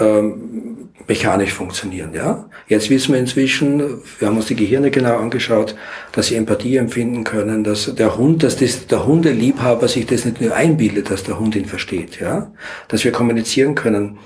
ähm, 0.00 0.88
mechanisch 1.06 1.52
funktionieren. 1.52 2.12
Ja? 2.12 2.48
Jetzt 2.66 2.90
wissen 2.90 3.12
wir 3.12 3.20
inzwischen, 3.20 4.02
wir 4.18 4.28
haben 4.28 4.36
uns 4.36 4.46
die 4.46 4.56
Gehirne 4.56 4.90
genau 4.90 5.18
angeschaut, 5.18 5.76
dass 6.12 6.26
sie 6.26 6.36
Empathie 6.36 6.76
empfinden 6.76 7.24
können, 7.24 7.64
dass 7.64 7.94
der 7.94 8.16
Hund, 8.16 8.42
dass 8.42 8.56
das, 8.56 8.86
der 8.86 9.06
Hundeliebhaber 9.06 9.88
sich 9.88 10.06
das 10.06 10.24
nicht 10.24 10.40
nur 10.40 10.54
einbildet, 10.54 11.10
dass 11.10 11.22
der 11.22 11.38
Hund 11.38 11.54
ihn 11.54 11.66
versteht, 11.66 12.20
ja? 12.20 12.50
dass 12.88 13.04
wir 13.04 13.12
kommunizieren 13.12 13.74
können. 13.74 14.18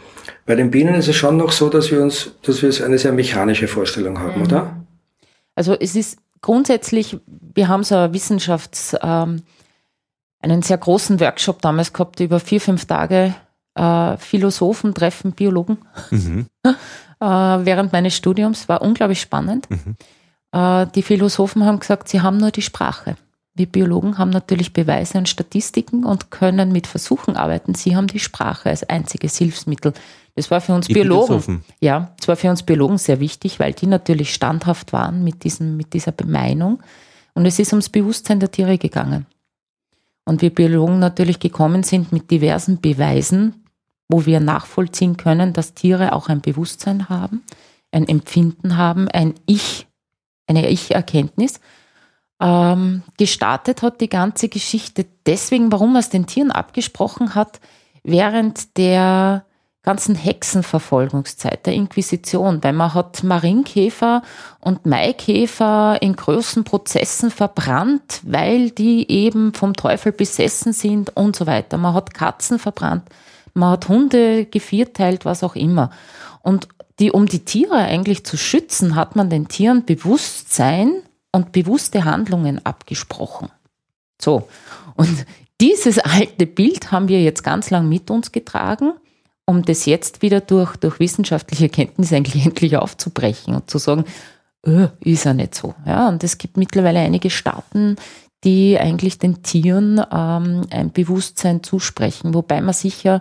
Bei 0.47 0.55
den 0.55 0.71
Bienen 0.71 0.95
ist 0.95 1.09
es 1.09 1.17
schon 1.17 1.37
noch 1.37 1.53
so, 1.53 1.69
dass 1.69 1.91
wir 1.91 2.03
uns, 2.03 2.33
dass 2.43 2.63
wir 2.63 2.85
eine 2.85 2.99
sehr 2.99 3.13
mechanische 3.13 3.69
Vorstellung 3.69 4.19
haben, 4.19 4.41
mhm. 4.41 4.47
oder? 4.47 4.87
Also 5.55 5.75
es 5.79 5.95
ist 5.95 6.19
grundsätzlich, 6.41 7.19
wir 7.27 7.69
haben 7.69 7.85
so 7.85 7.95
eine 7.95 8.15
Wissenschafts, 8.15 8.97
ähm, 9.03 9.43
einen 10.41 10.63
sehr 10.63 10.79
großen 10.79 11.21
Workshop 11.21 11.61
damals 11.61 11.93
gehabt, 11.93 12.19
über 12.21 12.41
vier, 12.41 12.63
fünf 12.63 12.87
Tage 12.87 13.35
äh, 13.75 14.17
Philosophen 14.17 14.95
treffen 14.95 15.33
Biologen 15.33 15.79
mhm. 16.11 16.47
äh, 16.65 16.75
während 17.21 17.93
meines 17.93 18.17
Studiums. 18.17 18.69
War 18.69 18.83
unglaublich 18.83 19.21
spannend. 19.21 19.69
Mhm. 19.71 19.97
Äh, 20.53 20.87
die 20.95 21.03
Philosophen 21.03 21.65
haben 21.65 21.81
gesagt, 21.81 22.09
sie 22.09 22.21
haben 22.21 22.39
nur 22.39 22.51
die 22.51 22.63
Sprache. 22.63 23.17
Wir 23.55 23.67
Biologen 23.67 24.17
haben 24.17 24.31
natürlich 24.31 24.73
Beweise 24.73 25.19
und 25.19 25.29
Statistiken 25.29 26.05
und 26.05 26.31
können 26.31 26.73
mit 26.73 26.87
Versuchen 26.87 27.37
arbeiten. 27.37 27.75
Sie 27.75 27.97
haben 27.97 28.07
die 28.07 28.21
Sprache 28.21 28.71
als 28.71 28.89
einziges 28.89 29.37
Hilfsmittel. 29.37 29.93
Das 30.37 30.51
war 30.51 30.61
für 30.61 30.73
uns 30.73 30.87
die 30.87 30.95
Biologen. 30.95 31.65
Ja, 31.81 32.13
das 32.19 32.29
war 32.29 32.37
für 32.37 32.49
uns 32.49 32.63
Biologen 32.63 32.97
sehr 32.97 33.19
wichtig, 33.21 33.59
weil 33.59 33.73
die 33.73 33.87
natürlich 33.87 34.33
standhaft 34.33 34.93
waren 34.93 35.25
mit, 35.25 35.43
diesem, 35.45 35.77
mit 35.77 35.93
dieser 35.93 36.15
Meinung. 36.25 36.81
Und 37.35 37.45
es 37.45 37.59
ist 37.59 37.73
ums 37.73 37.89
Bewusstsein 37.89 38.41
der 38.41 38.51
Tiere 38.51 38.79
gegangen. 38.79 39.27
Und 40.31 40.43
wir 40.43 40.55
Biologen 40.55 41.01
natürlich 41.01 41.41
gekommen 41.41 41.83
sind 41.83 42.13
mit 42.13 42.31
diversen 42.31 42.81
Beweisen, 42.81 43.65
wo 44.09 44.27
wir 44.27 44.39
nachvollziehen 44.39 45.17
können, 45.17 45.53
dass 45.53 45.75
Tiere 45.75 46.13
auch 46.13 46.29
ein 46.29 46.41
Bewusstsein 46.41 47.09
haben, 47.09 47.43
ein 47.91 48.07
Empfinden 48.07 48.77
haben, 48.77 49.09
ein 49.09 49.35
Ich, 49.47 49.89
eine 50.47 50.71
Ich-Erkenntnis. 50.71 51.59
Ähm, 52.41 53.03
gestartet 53.19 53.83
hat 53.83 54.01
die 54.01 54.09
ganze 54.09 54.49
Geschichte 54.49 55.05
deswegen, 55.27 55.73
warum 55.73 55.95
man 55.95 56.01
es 56.01 56.11
den 56.11 56.29
Tieren 56.29 56.53
abgesprochen 56.53 57.35
hat, 57.35 57.59
während 58.05 58.77
der 58.77 59.45
ganzen 59.83 60.15
Hexenverfolgungszeit, 60.15 61.65
der 61.65 61.73
Inquisition, 61.73 62.63
weil 62.63 62.75
man 62.75 62.93
hat 62.93 63.23
Marienkäfer 63.23 64.23
und 64.61 64.85
Maikäfer 64.85 65.99
in 66.03 66.15
großen 66.17 66.65
Prozessen 66.65 67.31
verbrannt, 67.31 68.21
weil 68.25 68.71
die 68.71 69.11
eben 69.11 69.55
vom 69.55 69.75
Teufel 69.75 70.13
besessen 70.13 70.73
sind 70.73 71.17
und 71.17 71.35
so 71.35 71.47
weiter. 71.47 71.79
Man 71.79 71.95
hat 71.95 72.13
Katzen 72.13 72.59
verbrannt 72.59 73.05
man 73.55 73.71
hat 73.71 73.89
Hunde 73.89 74.47
gevierteilt, 74.47 75.25
was 75.25 75.43
auch 75.43 75.57
immer. 75.57 75.91
Und 76.43 76.69
die, 76.99 77.11
um 77.11 77.27
die 77.27 77.45
Tiere 77.45 77.77
eigentlich 77.77 78.25
zu 78.25 78.37
schützen, 78.37 78.95
hat 78.95 79.17
man 79.17 79.31
den 79.31 79.49
Tieren 79.49 79.85
Bewusstsein 79.85 81.03
und 81.33 81.53
bewusste 81.53 82.05
Handlungen 82.05 82.65
abgesprochen. 82.65 83.49
So. 84.21 84.49
Und 84.97 85.27
dieses 85.61 85.99
alte 85.99 86.47
Bild 86.47 86.93
haben 86.93 87.09
wir 87.09 87.23
jetzt 87.23 87.43
ganz 87.43 87.71
lang 87.71 87.89
mit 87.89 88.11
uns 88.11 88.33
getragen, 88.33 88.93
um 89.47 89.63
das 89.63 89.87
jetzt 89.87 90.23
wieder 90.23 90.41
durch, 90.41 90.77
durch 90.77 91.01
wissenschaftliche 91.01 91.69
Kenntnis 91.69 92.13
eigentlich 92.13 92.45
endlich 92.47 92.77
aufzubrechen 92.77 93.55
und 93.55 93.71
zu 93.71 93.79
sagen, 93.79 94.05
öh, 94.67 94.89
ist 95.01 95.25
ja 95.25 95.35
nicht 95.35 95.55
so. 95.55 95.75
Ja, 95.87 96.09
und 96.09 96.23
es 96.25 96.39
gibt 96.39 96.57
mittlerweile 96.57 97.01
einige 97.01 97.31
Staaten, 97.31 97.97
die 98.45 98.79
eigentlich 98.79 99.19
den 99.19 99.43
Tieren 99.43 100.01
ähm, 100.11 100.67
ein 100.71 100.93
Bewusstsein 100.93 101.63
zusprechen, 101.63 102.33
wobei 102.35 102.61
man 102.61 102.75
sicher 102.75 103.21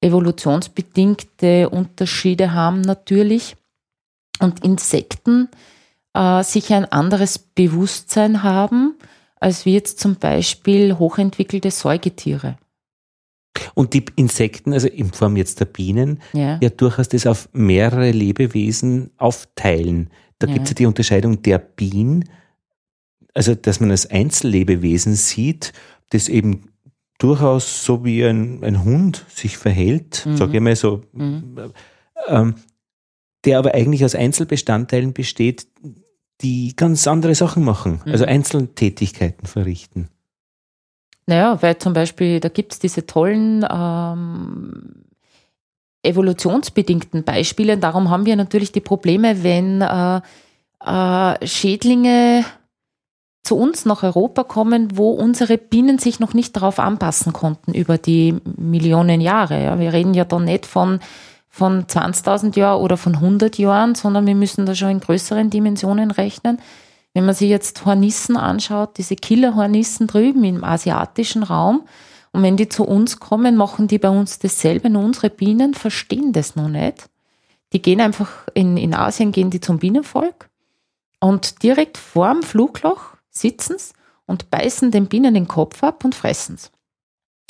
evolutionsbedingte 0.00 1.68
Unterschiede 1.68 2.52
haben 2.52 2.80
natürlich 2.80 3.56
und 4.40 4.64
Insekten 4.64 5.48
äh, 6.14 6.42
sicher 6.42 6.76
ein 6.76 6.90
anderes 6.90 7.38
Bewusstsein 7.38 8.42
haben, 8.42 8.96
als 9.36 9.64
wie 9.64 9.74
jetzt 9.74 10.00
zum 10.00 10.16
Beispiel 10.16 10.98
hochentwickelte 10.98 11.70
Säugetiere. 11.70 12.56
Und 13.74 13.94
die 13.94 14.04
Insekten, 14.16 14.72
also 14.72 14.88
in 14.88 15.12
Form 15.12 15.36
jetzt 15.36 15.60
der 15.60 15.66
Bienen, 15.66 16.20
ja, 16.32 16.58
ja 16.60 16.70
durchaus 16.70 17.08
das 17.08 17.26
auf 17.26 17.48
mehrere 17.52 18.10
Lebewesen 18.10 19.10
aufteilen. 19.16 20.10
Da 20.38 20.46
ja. 20.46 20.54
gibt 20.54 20.66
es 20.66 20.70
ja 20.70 20.74
die 20.74 20.86
Unterscheidung 20.86 21.42
der 21.42 21.58
Bienen, 21.58 22.24
also 23.34 23.54
dass 23.54 23.80
man 23.80 23.90
als 23.90 24.10
Einzellebewesen 24.10 25.14
sieht, 25.14 25.72
das 26.10 26.28
eben 26.28 26.70
durchaus 27.18 27.84
so 27.84 28.04
wie 28.04 28.24
ein, 28.24 28.64
ein 28.64 28.82
Hund 28.84 29.24
sich 29.28 29.56
verhält, 29.56 30.24
mhm. 30.26 30.36
sage 30.36 30.56
ich 30.56 30.62
mal 30.62 30.76
so, 30.76 31.02
mhm. 31.12 31.72
ähm, 32.26 32.54
der 33.44 33.58
aber 33.58 33.74
eigentlich 33.74 34.04
aus 34.04 34.14
Einzelbestandteilen 34.14 35.12
besteht, 35.12 35.66
die 36.40 36.74
ganz 36.74 37.06
andere 37.06 37.34
Sachen 37.34 37.64
machen, 37.64 38.00
mhm. 38.04 38.12
also 38.12 38.24
Einzeltätigkeiten 38.24 39.46
verrichten. 39.46 40.08
Naja, 41.30 41.62
weil 41.62 41.78
zum 41.78 41.92
Beispiel, 41.92 42.40
da 42.40 42.48
gibt 42.48 42.72
es 42.72 42.80
diese 42.80 43.06
tollen 43.06 43.64
ähm, 43.70 45.04
evolutionsbedingten 46.02 47.22
Beispiele. 47.22 47.78
Darum 47.78 48.10
haben 48.10 48.26
wir 48.26 48.34
natürlich 48.34 48.72
die 48.72 48.80
Probleme, 48.80 49.44
wenn 49.44 49.80
äh, 49.80 50.20
äh, 50.84 51.46
Schädlinge 51.46 52.44
zu 53.44 53.56
uns 53.56 53.84
nach 53.84 54.02
Europa 54.02 54.42
kommen, 54.42 54.98
wo 54.98 55.10
unsere 55.10 55.56
Bienen 55.56 56.00
sich 56.00 56.18
noch 56.18 56.34
nicht 56.34 56.56
darauf 56.56 56.80
anpassen 56.80 57.32
konnten 57.32 57.74
über 57.74 57.96
die 57.96 58.34
Millionen 58.56 59.20
Jahre. 59.20 59.62
Ja. 59.62 59.78
Wir 59.78 59.92
reden 59.92 60.14
ja 60.14 60.24
da 60.24 60.40
nicht 60.40 60.66
von, 60.66 60.98
von 61.48 61.84
20.000 61.84 62.58
Jahren 62.58 62.82
oder 62.82 62.96
von 62.96 63.14
100 63.14 63.56
Jahren, 63.56 63.94
sondern 63.94 64.26
wir 64.26 64.34
müssen 64.34 64.66
da 64.66 64.74
schon 64.74 64.90
in 64.90 65.00
größeren 65.00 65.48
Dimensionen 65.48 66.10
rechnen. 66.10 66.58
Wenn 67.14 67.26
man 67.26 67.34
sich 67.34 67.48
jetzt 67.48 67.84
Hornissen 67.84 68.36
anschaut, 68.36 68.98
diese 68.98 69.16
Killerhornissen 69.16 70.06
drüben 70.06 70.44
im 70.44 70.64
asiatischen 70.64 71.42
Raum, 71.42 71.82
und 72.32 72.42
wenn 72.42 72.56
die 72.56 72.68
zu 72.68 72.84
uns 72.84 73.18
kommen, 73.18 73.56
machen 73.56 73.88
die 73.88 73.98
bei 73.98 74.08
uns 74.08 74.38
dasselbe. 74.38 74.88
Nur 74.88 75.02
unsere 75.02 75.30
Bienen 75.30 75.74
verstehen 75.74 76.32
das 76.32 76.54
noch 76.54 76.68
nicht. 76.68 77.08
Die 77.72 77.82
gehen 77.82 78.00
einfach, 78.00 78.46
in, 78.54 78.76
in 78.76 78.94
Asien 78.94 79.32
gehen 79.32 79.50
die 79.50 79.60
zum 79.60 79.78
Bienenvolk 79.78 80.48
und 81.20 81.62
direkt 81.62 81.98
vorm 81.98 82.42
Flugloch 82.42 83.16
sitzen 83.30 83.76
und 84.26 84.50
beißen 84.50 84.90
den 84.90 85.06
Bienen 85.06 85.34
den 85.34 85.48
Kopf 85.48 85.82
ab 85.82 86.04
und 86.04 86.14
fressen 86.14 86.56
es. 86.56 86.70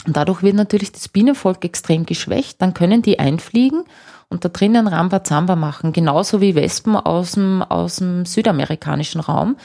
Und 0.07 0.17
dadurch 0.17 0.43
wird 0.43 0.55
natürlich 0.55 0.93
das 0.93 1.09
Bienenvolk 1.09 1.65
extrem 1.65 2.07
geschwächt. 2.07 2.61
Dann 2.63 2.73
können 2.73 3.03
die 3.03 3.19
einfliegen 3.19 3.85
und 4.31 4.45
da 4.45 4.49
drinnen 4.49 4.87
Rambazamba 4.87 5.57
machen. 5.57 5.93
Genauso 5.93 6.41
wie 6.41 6.55
Wespen 6.55 6.97
aus 6.97 7.33
dem, 7.33 7.63
aus 7.63 7.97
dem 7.97 8.25
südamerikanischen 8.25 9.21
Raum, 9.21 9.57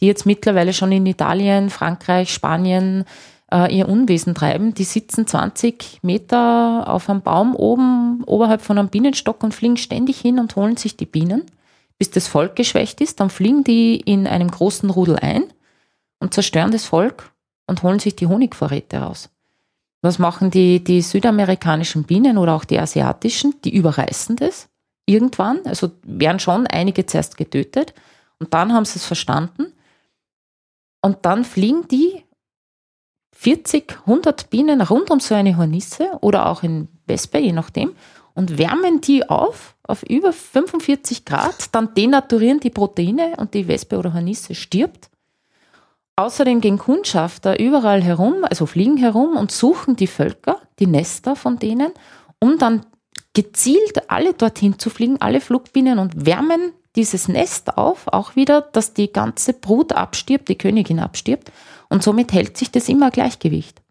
die 0.00 0.06
jetzt 0.06 0.26
mittlerweile 0.26 0.72
schon 0.72 0.90
in 0.90 1.06
Italien, 1.06 1.70
Frankreich, 1.70 2.32
Spanien 2.32 3.04
äh, 3.52 3.72
ihr 3.74 3.88
Unwesen 3.88 4.34
treiben. 4.34 4.74
Die 4.74 4.84
sitzen 4.84 5.26
20 5.26 6.00
Meter 6.02 6.88
auf 6.88 7.08
einem 7.08 7.22
Baum 7.22 7.54
oben, 7.54 8.24
oberhalb 8.24 8.62
von 8.62 8.78
einem 8.78 8.88
Bienenstock 8.88 9.44
und 9.44 9.54
fliegen 9.54 9.76
ständig 9.76 10.18
hin 10.20 10.38
und 10.38 10.56
holen 10.56 10.76
sich 10.76 10.96
die 10.96 11.06
Bienen, 11.06 11.44
bis 11.98 12.10
das 12.10 12.26
Volk 12.26 12.56
geschwächt 12.56 13.00
ist. 13.00 13.20
Dann 13.20 13.30
fliegen 13.30 13.62
die 13.62 13.96
in 13.96 14.26
einem 14.26 14.50
großen 14.50 14.90
Rudel 14.90 15.16
ein 15.16 15.44
und 16.18 16.34
zerstören 16.34 16.72
das 16.72 16.86
Volk 16.86 17.30
und 17.66 17.82
holen 17.82 17.98
sich 17.98 18.16
die 18.16 18.26
Honigvorräte 18.26 18.98
raus. 18.98 19.30
Was 20.04 20.18
machen 20.18 20.50
die, 20.50 20.84
die 20.84 21.00
südamerikanischen 21.00 22.04
Bienen 22.04 22.36
oder 22.36 22.54
auch 22.54 22.66
die 22.66 22.78
asiatischen? 22.78 23.54
Die 23.62 23.74
überreißen 23.74 24.36
das 24.36 24.68
irgendwann. 25.06 25.60
Also 25.64 25.92
werden 26.02 26.40
schon 26.40 26.66
einige 26.66 27.06
zuerst 27.06 27.38
getötet 27.38 27.94
und 28.38 28.52
dann 28.52 28.74
haben 28.74 28.84
sie 28.84 28.98
es 28.98 29.06
verstanden. 29.06 29.72
Und 31.00 31.24
dann 31.24 31.42
fliegen 31.42 31.88
die 31.88 32.22
40, 33.34 34.00
100 34.00 34.50
Bienen 34.50 34.82
rund 34.82 35.10
um 35.10 35.20
so 35.20 35.34
eine 35.34 35.56
Hornisse 35.56 36.10
oder 36.20 36.50
auch 36.50 36.62
in 36.62 36.88
Wespe, 37.06 37.38
je 37.38 37.52
nachdem, 37.52 37.94
und 38.34 38.58
wärmen 38.58 39.00
die 39.00 39.26
auf 39.26 39.74
auf 39.84 40.02
über 40.02 40.34
45 40.34 41.24
Grad, 41.24 41.74
dann 41.74 41.94
denaturieren 41.94 42.60
die 42.60 42.68
Proteine 42.68 43.36
und 43.38 43.54
die 43.54 43.68
Wespe 43.68 43.96
oder 43.96 44.12
Hornisse 44.12 44.54
stirbt. 44.54 45.08
Außerdem 46.16 46.60
gehen 46.60 46.78
Kundschafter 46.78 47.58
überall 47.58 48.02
herum, 48.02 48.44
also 48.48 48.66
fliegen 48.66 48.96
herum 48.96 49.36
und 49.36 49.50
suchen 49.50 49.96
die 49.96 50.06
Völker, 50.06 50.60
die 50.78 50.86
Nester 50.86 51.34
von 51.34 51.58
denen, 51.58 51.92
um 52.38 52.58
dann 52.58 52.86
gezielt 53.32 54.08
alle 54.10 54.32
dorthin 54.32 54.78
zu 54.78 54.90
fliegen, 54.90 55.20
alle 55.20 55.40
Flugbienen 55.40 55.98
und 55.98 56.24
wärmen 56.24 56.72
dieses 56.94 57.26
Nest 57.26 57.76
auf, 57.76 58.06
auch 58.06 58.36
wieder, 58.36 58.60
dass 58.60 58.94
die 58.94 59.12
ganze 59.12 59.52
Brut 59.52 59.92
abstirbt, 59.92 60.48
die 60.48 60.56
Königin 60.56 61.00
abstirbt 61.00 61.50
und 61.88 62.04
somit 62.04 62.32
hält 62.32 62.56
sich 62.56 62.70
das 62.70 62.88
immer 62.88 63.10
Gleichgewicht. 63.10 63.82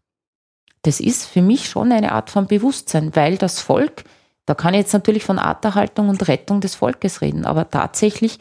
Das 0.83 1.01
ist 1.01 1.25
für 1.25 1.41
mich 1.41 1.67
schon 1.67 1.91
eine 1.91 2.13
Art 2.13 2.29
von 2.29 2.47
Bewusstsein, 2.47 3.13
weil 3.15 3.37
das 3.37 3.59
Volk, 3.59 4.05
da 4.45 4.53
kann 4.53 4.73
ich 4.73 4.81
jetzt 4.81 4.93
natürlich 4.93 5.25
von 5.25 5.39
Arterhaltung 5.39 6.07
und 6.07 6.27
Rettung 6.29 6.61
des 6.61 6.75
Volkes 6.75 7.21
reden, 7.21 7.45
aber 7.45 7.69
tatsächlich 7.69 8.39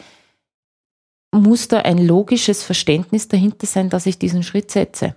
muss 1.33 1.69
da 1.69 1.79
ein 1.79 1.99
logisches 1.99 2.63
Verständnis 2.63 3.29
dahinter 3.29 3.67
sein, 3.67 3.89
dass 3.89 4.07
ich 4.07 4.19
diesen 4.19 4.43
Schritt 4.43 4.71
setze. 4.71 5.15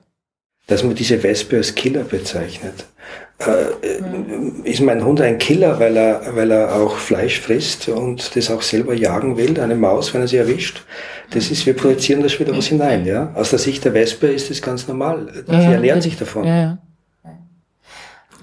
Dass 0.68 0.84
man 0.84 0.96
diese 0.96 1.22
Wespe 1.22 1.58
als 1.58 1.76
Killer 1.76 2.04
bezeichnet. 2.04 2.86
Äh, 3.38 4.02
mhm. 4.02 4.64
Ist 4.64 4.82
mein 4.82 5.04
Hund 5.04 5.20
ein 5.22 5.38
Killer, 5.38 5.80
weil 5.80 5.96
er, 5.98 6.36
weil 6.36 6.50
er 6.52 6.76
auch 6.76 6.96
Fleisch 6.98 7.40
frisst 7.40 7.90
und 7.90 8.36
das 8.36 8.50
auch 8.50 8.62
selber 8.62 8.94
jagen 8.94 9.38
will, 9.38 9.60
eine 9.60 9.76
Maus, 9.76 10.14
wenn 10.14 10.22
er 10.22 10.28
sie 10.28 10.38
erwischt? 10.38 10.84
Das 11.32 11.52
ist, 11.52 11.66
wir 11.66 11.76
projizieren 11.76 12.24
da 12.24 12.30
schon 12.30 12.48
wieder 12.48 12.58
was 12.58 12.68
hinein, 12.68 13.06
ja. 13.06 13.34
Aus 13.36 13.50
der 13.50 13.60
Sicht 13.60 13.84
der 13.84 13.94
Wespe 13.94 14.28
ist 14.28 14.50
das 14.50 14.62
ganz 14.62 14.88
normal. 14.88 15.28
Sie 15.46 15.52
ja, 15.52 15.74
ernähren 15.74 16.02
sich 16.02 16.18
davon. 16.18 16.46
Ja, 16.46 16.58
ja. 16.58 16.78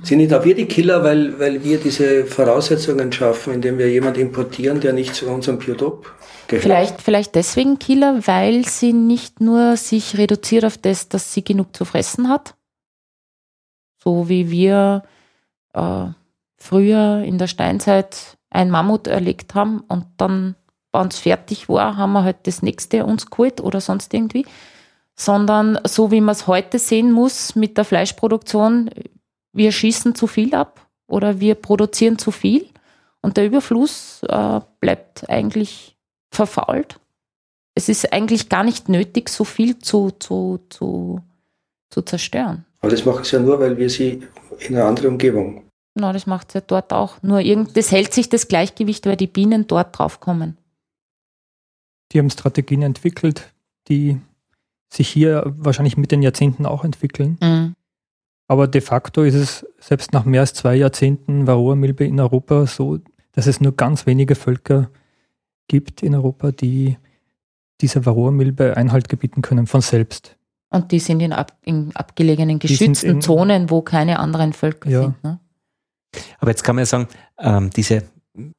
Sind 0.02 0.18
nicht 0.18 0.34
auch 0.34 0.44
wir 0.44 0.54
die 0.54 0.66
Killer, 0.66 1.02
weil, 1.04 1.38
weil 1.38 1.64
wir 1.64 1.78
diese 1.78 2.26
Voraussetzungen 2.26 3.12
schaffen, 3.12 3.54
indem 3.54 3.78
wir 3.78 3.88
jemanden 3.88 4.20
importieren, 4.20 4.80
der 4.80 4.92
nicht 4.92 5.14
zu 5.14 5.28
unserem 5.28 5.58
Biotop 5.58 6.12
Vielleicht, 6.60 7.00
vielleicht 7.00 7.34
deswegen 7.34 7.78
Killer, 7.78 8.26
weil 8.26 8.66
sie 8.66 8.92
nicht 8.92 9.40
nur 9.40 9.76
sich 9.76 10.18
reduziert 10.18 10.64
auf 10.64 10.78
das, 10.78 11.08
dass 11.08 11.32
sie 11.32 11.44
genug 11.44 11.74
zu 11.76 11.84
fressen 11.84 12.28
hat, 12.28 12.54
so 14.02 14.28
wie 14.28 14.50
wir 14.50 15.02
äh, 15.72 16.06
früher 16.56 17.22
in 17.24 17.38
der 17.38 17.46
Steinzeit 17.46 18.36
ein 18.50 18.70
Mammut 18.70 19.06
erlegt 19.06 19.54
haben 19.54 19.80
und 19.88 20.06
dann, 20.16 20.56
wenn 20.92 21.08
es 21.08 21.18
fertig 21.18 21.68
war, 21.68 21.96
haben 21.96 22.12
wir 22.12 22.24
halt 22.24 22.46
das 22.46 22.62
nächste 22.62 23.06
uns 23.06 23.30
geholt 23.30 23.60
oder 23.60 23.80
sonst 23.80 24.12
irgendwie. 24.12 24.46
Sondern 25.14 25.78
so 25.84 26.10
wie 26.10 26.20
man 26.20 26.34
es 26.34 26.46
heute 26.46 26.78
sehen 26.78 27.12
muss 27.12 27.54
mit 27.54 27.76
der 27.76 27.84
Fleischproduktion, 27.84 28.90
wir 29.52 29.72
schießen 29.72 30.14
zu 30.14 30.26
viel 30.26 30.54
ab 30.54 30.86
oder 31.06 31.40
wir 31.40 31.54
produzieren 31.54 32.18
zu 32.18 32.30
viel 32.30 32.66
und 33.20 33.36
der 33.36 33.46
Überfluss 33.46 34.22
äh, 34.28 34.60
bleibt 34.80 35.28
eigentlich 35.28 35.96
verfault. 36.32 36.98
Es 37.74 37.88
ist 37.88 38.12
eigentlich 38.12 38.48
gar 38.48 38.64
nicht 38.64 38.88
nötig, 38.88 39.28
so 39.28 39.44
viel 39.44 39.78
zu, 39.78 40.10
zu, 40.18 40.60
zu, 40.68 41.20
zu 41.90 42.02
zerstören. 42.02 42.64
Aber 42.80 42.90
das 42.90 43.04
machen 43.04 43.24
sie 43.24 43.36
ja 43.36 43.42
nur, 43.42 43.60
weil 43.60 43.78
wir 43.78 43.88
sie 43.88 44.22
in 44.58 44.74
eine 44.74 44.84
andere 44.84 45.08
Umgebung. 45.08 45.64
Na, 45.94 46.12
das 46.12 46.26
macht 46.26 46.48
es 46.48 46.54
ja 46.54 46.60
dort 46.60 46.92
auch. 46.92 47.22
Nur 47.22 47.40
irgend, 47.40 47.76
das 47.76 47.92
hält 47.92 48.12
sich 48.12 48.28
das 48.28 48.48
Gleichgewicht, 48.48 49.06
weil 49.06 49.16
die 49.16 49.26
Bienen 49.26 49.66
dort 49.66 49.96
drauf 49.96 50.20
kommen. 50.20 50.56
Die 52.12 52.18
haben 52.18 52.30
Strategien 52.30 52.82
entwickelt, 52.82 53.52
die 53.88 54.18
sich 54.92 55.08
hier 55.08 55.44
wahrscheinlich 55.56 55.96
mit 55.96 56.10
den 56.10 56.22
Jahrzehnten 56.22 56.66
auch 56.66 56.84
entwickeln. 56.84 57.38
Mhm. 57.40 57.74
Aber 58.48 58.66
de 58.66 58.80
facto 58.80 59.22
ist 59.22 59.34
es 59.34 59.66
selbst 59.78 60.12
nach 60.12 60.24
mehr 60.24 60.42
als 60.42 60.52
zwei 60.52 60.74
Jahrzehnten 60.74 61.46
Varroa-Milbe 61.46 62.04
in 62.04 62.20
Europa 62.20 62.66
so, 62.66 62.98
dass 63.32 63.46
es 63.46 63.60
nur 63.60 63.74
ganz 63.74 64.04
wenige 64.04 64.34
Völker 64.34 64.90
gibt 65.72 66.02
in 66.02 66.14
Europa, 66.14 66.52
die 66.52 66.98
dieser 67.80 68.04
Varroa-Milbe 68.04 68.76
Einhalt 68.76 69.08
gebieten 69.08 69.40
können 69.40 69.66
von 69.66 69.80
selbst. 69.80 70.36
Und 70.68 70.92
die 70.92 70.98
sind 70.98 71.20
in, 71.20 71.32
ab, 71.32 71.56
in 71.64 71.96
abgelegenen, 71.96 72.58
geschützten 72.58 73.10
in, 73.10 73.20
Zonen, 73.22 73.70
wo 73.70 73.80
keine 73.80 74.18
anderen 74.18 74.52
Völker 74.52 74.90
ja. 74.90 75.00
sind. 75.00 75.24
Ne? 75.24 75.40
Aber 76.40 76.50
jetzt 76.50 76.62
kann 76.62 76.76
man 76.76 76.82
ja 76.82 76.86
sagen, 76.86 77.08
ähm, 77.38 77.70
diese 77.70 78.02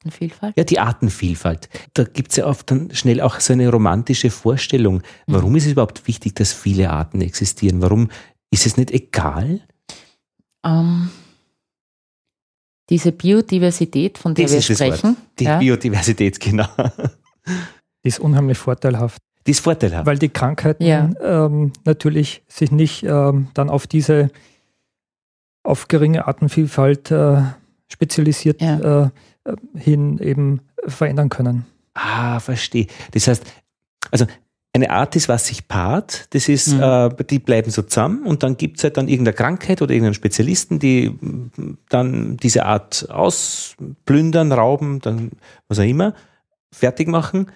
Vielfalt? 0.08 0.56
Ja, 0.56 0.64
die 0.64 0.80
Artenvielfalt. 0.80 1.68
Da 1.94 2.02
gibt 2.02 2.30
es 2.30 2.36
ja 2.36 2.46
oft 2.46 2.68
dann 2.68 2.92
schnell 2.92 3.20
auch 3.20 3.38
so 3.38 3.52
eine 3.52 3.68
romantische 3.68 4.30
Vorstellung. 4.30 5.02
Warum 5.28 5.50
mhm. 5.50 5.56
ist 5.56 5.66
es 5.66 5.72
überhaupt 5.72 6.08
wichtig, 6.08 6.34
dass 6.34 6.52
viele 6.52 6.90
Arten 6.90 7.20
existieren? 7.20 7.80
Warum 7.80 8.08
ist 8.50 8.66
es 8.66 8.76
nicht 8.76 8.90
egal? 8.90 9.60
Ähm, 10.64 11.10
diese 12.90 13.12
Biodiversität, 13.12 14.18
von 14.18 14.34
der 14.34 14.44
das 14.46 14.68
wir 14.68 14.76
sprechen. 14.76 15.16
Die 15.38 15.44
ja. 15.44 15.58
Biodiversität, 15.58 16.38
genau. 16.40 16.68
Die 18.04 18.08
ist 18.08 18.20
unheimlich 18.20 18.58
vorteilhaft. 18.58 19.22
Die 19.46 19.50
ist 19.50 19.60
vorteilhaft. 19.60 20.06
Weil 20.06 20.18
die 20.18 20.28
Krankheiten 20.28 20.84
ja. 20.84 21.10
ähm, 21.22 21.72
natürlich 21.84 22.42
sich 22.48 22.70
nicht 22.70 23.02
ähm, 23.02 23.48
dann 23.54 23.70
auf 23.70 23.86
diese, 23.86 24.30
auf 25.62 25.88
geringe 25.88 26.26
Artenvielfalt 26.26 27.10
äh, 27.10 27.42
spezialisiert 27.88 28.60
ja. 28.60 29.04
äh, 29.04 29.10
hin 29.74 30.18
eben 30.18 30.60
verändern 30.86 31.28
können. 31.28 31.66
Ah, 31.94 32.40
verstehe. 32.40 32.86
Das 33.12 33.28
heißt, 33.28 33.44
also 34.10 34.26
eine 34.74 34.90
Art 34.90 35.16
ist, 35.16 35.28
was 35.28 35.46
sich 35.46 35.68
paart, 35.68 36.26
das 36.34 36.48
ist, 36.48 36.74
mhm. 36.74 36.82
äh, 36.82 37.24
die 37.30 37.38
bleiben 37.38 37.70
so 37.70 37.82
zusammen 37.82 38.26
und 38.26 38.42
dann 38.42 38.56
gibt 38.56 38.78
es 38.78 38.84
halt 38.84 38.96
dann 38.96 39.08
irgendeine 39.08 39.34
Krankheit 39.34 39.80
oder 39.80 39.92
irgendeinen 39.92 40.14
Spezialisten, 40.14 40.78
die 40.78 41.16
dann 41.88 42.36
diese 42.38 42.66
Art 42.66 43.08
ausplündern, 43.08 44.50
rauben, 44.52 45.00
dann 45.00 45.30
was 45.68 45.78
auch 45.78 45.84
immer, 45.84 46.14
fertig 46.72 47.08
machen 47.08 47.46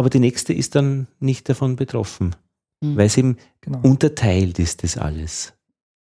aber 0.00 0.08
die 0.08 0.18
nächste 0.18 0.54
ist 0.54 0.76
dann 0.76 1.08
nicht 1.18 1.46
davon 1.50 1.76
betroffen, 1.76 2.34
mhm. 2.80 2.96
weil 2.96 3.04
es 3.04 3.18
eben 3.18 3.36
genau. 3.60 3.80
unterteilt 3.82 4.58
ist, 4.58 4.82
das 4.82 4.96
alles. 4.96 5.52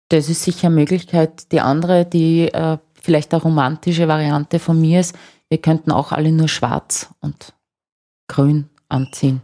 Das 0.08 0.30
ist 0.30 0.42
sicher 0.44 0.68
eine 0.68 0.76
Möglichkeit. 0.76 1.52
Die 1.52 1.60
andere, 1.60 2.06
die 2.06 2.48
äh, 2.48 2.78
vielleicht 2.94 3.34
eine 3.34 3.44
romantische 3.44 4.08
Variante 4.08 4.60
von 4.60 4.80
mir 4.80 5.02
ist, 5.02 5.18
wir 5.50 5.58
könnten 5.58 5.92
auch 5.92 6.14
alle 6.14 6.32
nur 6.32 6.48
schwarz 6.48 7.10
und 7.20 7.54
grün 8.30 8.70
anziehen. 8.88 9.42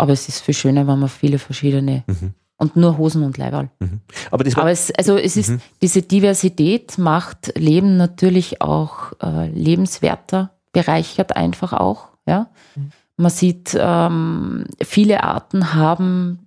Aber 0.00 0.14
es 0.14 0.28
ist 0.28 0.40
viel 0.40 0.54
schöner, 0.54 0.86
wenn 0.86 0.98
man 0.98 1.10
viele 1.10 1.38
verschiedene 1.38 2.04
mhm. 2.06 2.32
und 2.56 2.74
nur 2.74 2.96
Hosen 2.96 3.22
und 3.22 3.36
Leiberl. 3.36 3.68
Mhm. 3.80 4.00
Aber, 4.30 4.44
Aber 4.56 4.70
es, 4.70 4.90
also 4.92 5.18
es 5.18 5.36
ist, 5.36 5.50
mhm. 5.50 5.60
diese 5.82 6.00
Diversität 6.00 6.96
macht 6.96 7.52
Leben 7.58 7.98
natürlich 7.98 8.62
auch 8.62 9.12
äh, 9.22 9.48
lebenswerter, 9.48 10.52
bereichert 10.72 11.36
einfach 11.36 11.74
auch. 11.74 12.08
Ja? 12.26 12.48
Mhm. 12.76 12.92
Man 13.18 13.30
sieht, 13.30 13.76
ähm, 13.78 14.64
viele 14.82 15.22
Arten 15.22 15.74
haben, 15.74 16.46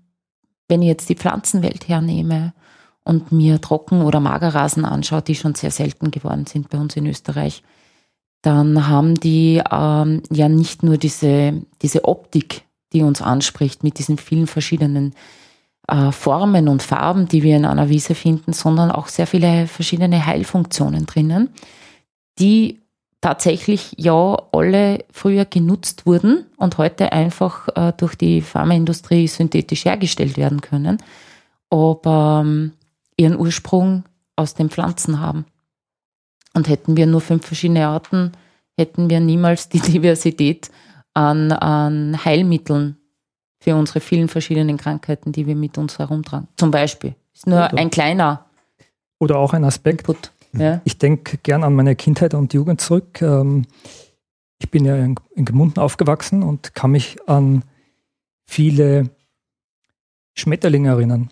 wenn 0.68 0.82
ich 0.82 0.88
jetzt 0.88 1.10
die 1.10 1.16
Pflanzenwelt 1.16 1.88
hernehme 1.88 2.54
und 3.04 3.32
mir 3.32 3.62
Trocken- 3.62 4.02
oder 4.02 4.20
Magerrasen 4.20 4.84
anschaue, 4.84 5.22
die 5.22 5.36
schon 5.36 5.54
sehr 5.54 5.70
selten 5.70 6.10
geworden 6.10 6.48
sind 6.48 6.70
bei 6.70 6.80
uns 6.80 6.96
in 6.96 7.06
Österreich, 7.06 7.62
dann 8.42 8.88
haben 8.88 9.14
die 9.14 9.62
ähm, 9.72 10.24
ja 10.32 10.50
nicht 10.50 10.82
nur 10.82 10.98
diese, 10.98 11.62
diese 11.84 12.06
Optik, 12.06 12.64
die 12.94 13.02
uns 13.02 13.22
anspricht 13.22 13.84
mit 13.84 14.00
diesen 14.00 14.18
vielen 14.18 14.48
verschiedenen 14.48 15.14
äh, 15.88 16.12
Formen 16.12 16.68
und 16.68 16.82
Farben, 16.82 17.28
die 17.28 17.44
wir 17.44 17.58
in 17.58 17.66
einer 17.66 17.90
Wiese 17.90 18.16
finden, 18.16 18.54
sondern 18.54 18.92
auch 18.92 19.08
sehr 19.08 19.28
viele 19.28 19.68
verschiedene 19.68 20.26
Heilfunktionen 20.26 21.06
drinnen, 21.06 21.50
die 22.40 22.80
tatsächlich 23.20 23.94
ja 23.98 24.38
alle 24.52 25.06
früher 25.12 25.46
genutzt 25.46 26.06
wurden 26.06 26.46
und 26.58 26.78
heute 26.78 27.12
einfach 27.12 27.70
äh, 27.76 27.94
durch 27.96 28.16
die 28.16 28.42
Pharmaindustrie 28.42 29.28
synthetisch 29.28 29.86
hergestellt 29.86 30.38
werden 30.38 30.62
können, 30.62 30.98
aber 31.70 32.44
ähm, 32.46 32.74
ihren 33.18 33.40
Ursprung 33.40 34.04
aus 34.36 34.56
den 34.56 34.70
Pflanzen 34.70 35.20
haben. 35.20 35.46
Und 36.54 36.68
hätten 36.68 36.98
wir 36.98 37.08
nur 37.08 37.22
fünf 37.22 37.46
verschiedene 37.46 37.88
Arten, 37.88 38.34
hätten 38.78 39.10
wir 39.10 39.20
niemals 39.20 39.70
die 39.70 39.80
Diversität 39.92 40.70
an, 41.14 41.52
an 41.52 42.26
Heilmitteln 42.26 42.98
für 43.60 43.76
unsere 43.76 44.00
vielen 44.00 44.28
verschiedenen 44.28 44.78
Krankheiten, 44.78 45.32
die 45.32 45.48
wir 45.48 45.56
mit 45.56 45.78
uns 45.78 46.00
herumtragen. 46.00 46.48
Zum 46.58 46.72
Beispiel. 46.72 47.16
Ist 47.34 47.48
nur 47.48 47.58
oder, 47.58 47.78
ein 47.78 47.90
kleiner. 47.90 48.46
Oder 49.20 49.38
auch 49.38 49.54
ein 49.54 49.64
Aspekt. 49.64 50.06
Ja. 50.54 50.82
Ich 50.84 50.98
denke 50.98 51.38
gern 51.38 51.64
an 51.64 51.74
meine 51.74 51.96
Kindheit 51.96 52.34
und 52.34 52.54
Jugend 52.54 52.82
zurück. 52.82 53.22
Ähm, 53.22 53.66
ich 54.60 54.70
bin 54.70 54.86
ja 54.86 54.96
in, 54.98 55.16
Gemunden 55.36 55.80
aufgewachsen 55.80 56.44
und 56.44 56.76
kann 56.76 56.92
mich 56.92 57.18
an 57.28 57.64
viele 58.46 59.10
Schmetterlinge 60.36 60.90
erinnern. 60.90 61.30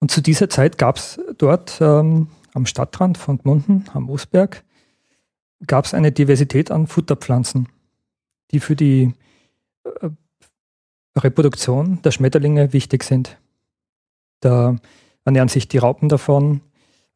Und 0.00 0.10
zu 0.10 0.20
dieser 0.20 0.48
Zeit 0.48 0.78
gab 0.78 0.96
es 0.96 1.20
dort 1.38 1.78
ähm, 1.80 2.28
am 2.54 2.66
Stadtrand 2.66 3.18
von 3.18 3.38
Gmunden, 3.38 3.84
am 3.92 4.08
Osberg, 4.08 4.64
gab 5.66 5.84
es 5.84 5.94
eine 5.94 6.12
Diversität 6.12 6.70
an 6.70 6.86
Futterpflanzen, 6.86 7.68
die 8.50 8.60
für 8.60 8.76
die 8.76 9.14
äh, 9.84 10.10
Reproduktion 11.16 12.00
der 12.02 12.10
Schmetterlinge 12.10 12.72
wichtig 12.72 13.04
sind. 13.04 13.38
Da 14.40 14.76
ernähren 15.24 15.48
sich 15.48 15.68
die 15.68 15.78
Raupen 15.78 16.08
davon, 16.08 16.60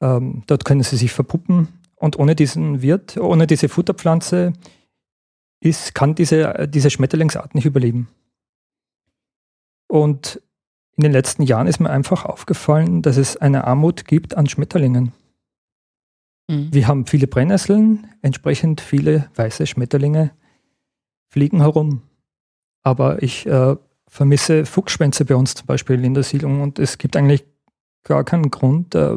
ähm, 0.00 0.42
dort 0.46 0.64
können 0.64 0.82
sie 0.82 0.96
sich 0.96 1.12
verpuppen 1.12 1.68
und 1.96 2.18
ohne 2.18 2.34
diesen 2.34 2.82
Wirt, 2.82 3.16
ohne 3.16 3.46
diese 3.46 3.68
Futterpflanze 3.68 4.52
ist, 5.60 5.94
kann 5.94 6.14
diese, 6.14 6.68
diese 6.68 6.90
Schmetterlingsart 6.90 7.54
nicht 7.54 7.64
überleben. 7.64 8.08
Und 9.88 10.42
in 10.96 11.04
den 11.04 11.12
letzten 11.12 11.42
Jahren 11.44 11.68
ist 11.68 11.80
mir 11.80 11.90
einfach 11.90 12.24
aufgefallen, 12.24 13.02
dass 13.02 13.16
es 13.16 13.36
eine 13.36 13.64
Armut 13.64 14.04
gibt 14.04 14.36
an 14.36 14.48
Schmetterlingen. 14.48 15.12
Mhm. 16.48 16.72
Wir 16.72 16.88
haben 16.88 17.06
viele 17.06 17.26
Brennnesseln, 17.26 18.08
entsprechend 18.20 18.80
viele 18.80 19.30
weiße 19.36 19.66
Schmetterlinge 19.66 20.32
fliegen 21.32 21.60
herum. 21.60 22.02
Aber 22.82 23.22
ich 23.22 23.46
äh, 23.46 23.76
vermisse 24.06 24.66
Fuchsschwänze 24.66 25.24
bei 25.24 25.34
uns 25.34 25.54
zum 25.54 25.66
Beispiel 25.66 26.04
in 26.04 26.12
der 26.12 26.22
Siedlung 26.22 26.60
und 26.60 26.78
es 26.78 26.98
gibt 26.98 27.16
eigentlich 27.16 27.44
gar 28.04 28.24
keinen 28.24 28.50
Grund, 28.50 28.94
äh, 28.94 29.16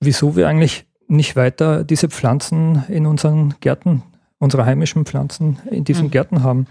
wieso 0.00 0.36
wir 0.36 0.48
eigentlich 0.48 0.86
nicht 1.08 1.34
weiter 1.34 1.82
diese 1.82 2.08
Pflanzen 2.08 2.84
in 2.88 3.06
unseren 3.06 3.56
Gärten, 3.60 4.02
unsere 4.38 4.64
heimischen 4.64 5.04
Pflanzen 5.06 5.58
in 5.70 5.84
diesen 5.84 6.06
mhm. 6.06 6.10
Gärten 6.12 6.42
haben. 6.44 6.66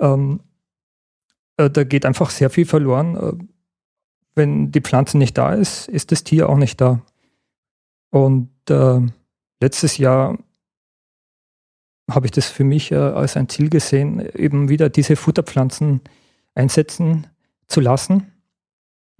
Ähm, 0.00 0.40
äh, 1.56 1.70
da 1.70 1.84
geht 1.84 2.06
einfach 2.06 2.30
sehr 2.30 2.50
viel 2.50 2.66
verloren. 2.66 3.16
Äh, 3.16 3.44
wenn 4.34 4.72
die 4.72 4.80
Pflanze 4.80 5.16
nicht 5.16 5.38
da 5.38 5.54
ist, 5.54 5.88
ist 5.88 6.10
das 6.10 6.24
Tier 6.24 6.48
auch 6.48 6.56
nicht 6.56 6.80
da. 6.80 7.00
Und 8.10 8.50
äh, 8.68 9.00
letztes 9.60 9.98
Jahr 9.98 10.38
habe 12.10 12.26
ich 12.26 12.32
das 12.32 12.46
für 12.46 12.64
mich 12.64 12.92
äh, 12.92 12.96
als 12.96 13.36
ein 13.36 13.48
Ziel 13.48 13.70
gesehen, 13.70 14.20
eben 14.34 14.68
wieder 14.68 14.88
diese 14.88 15.16
Futterpflanzen 15.16 16.00
einsetzen 16.54 17.26
zu 17.66 17.80
lassen 17.80 18.32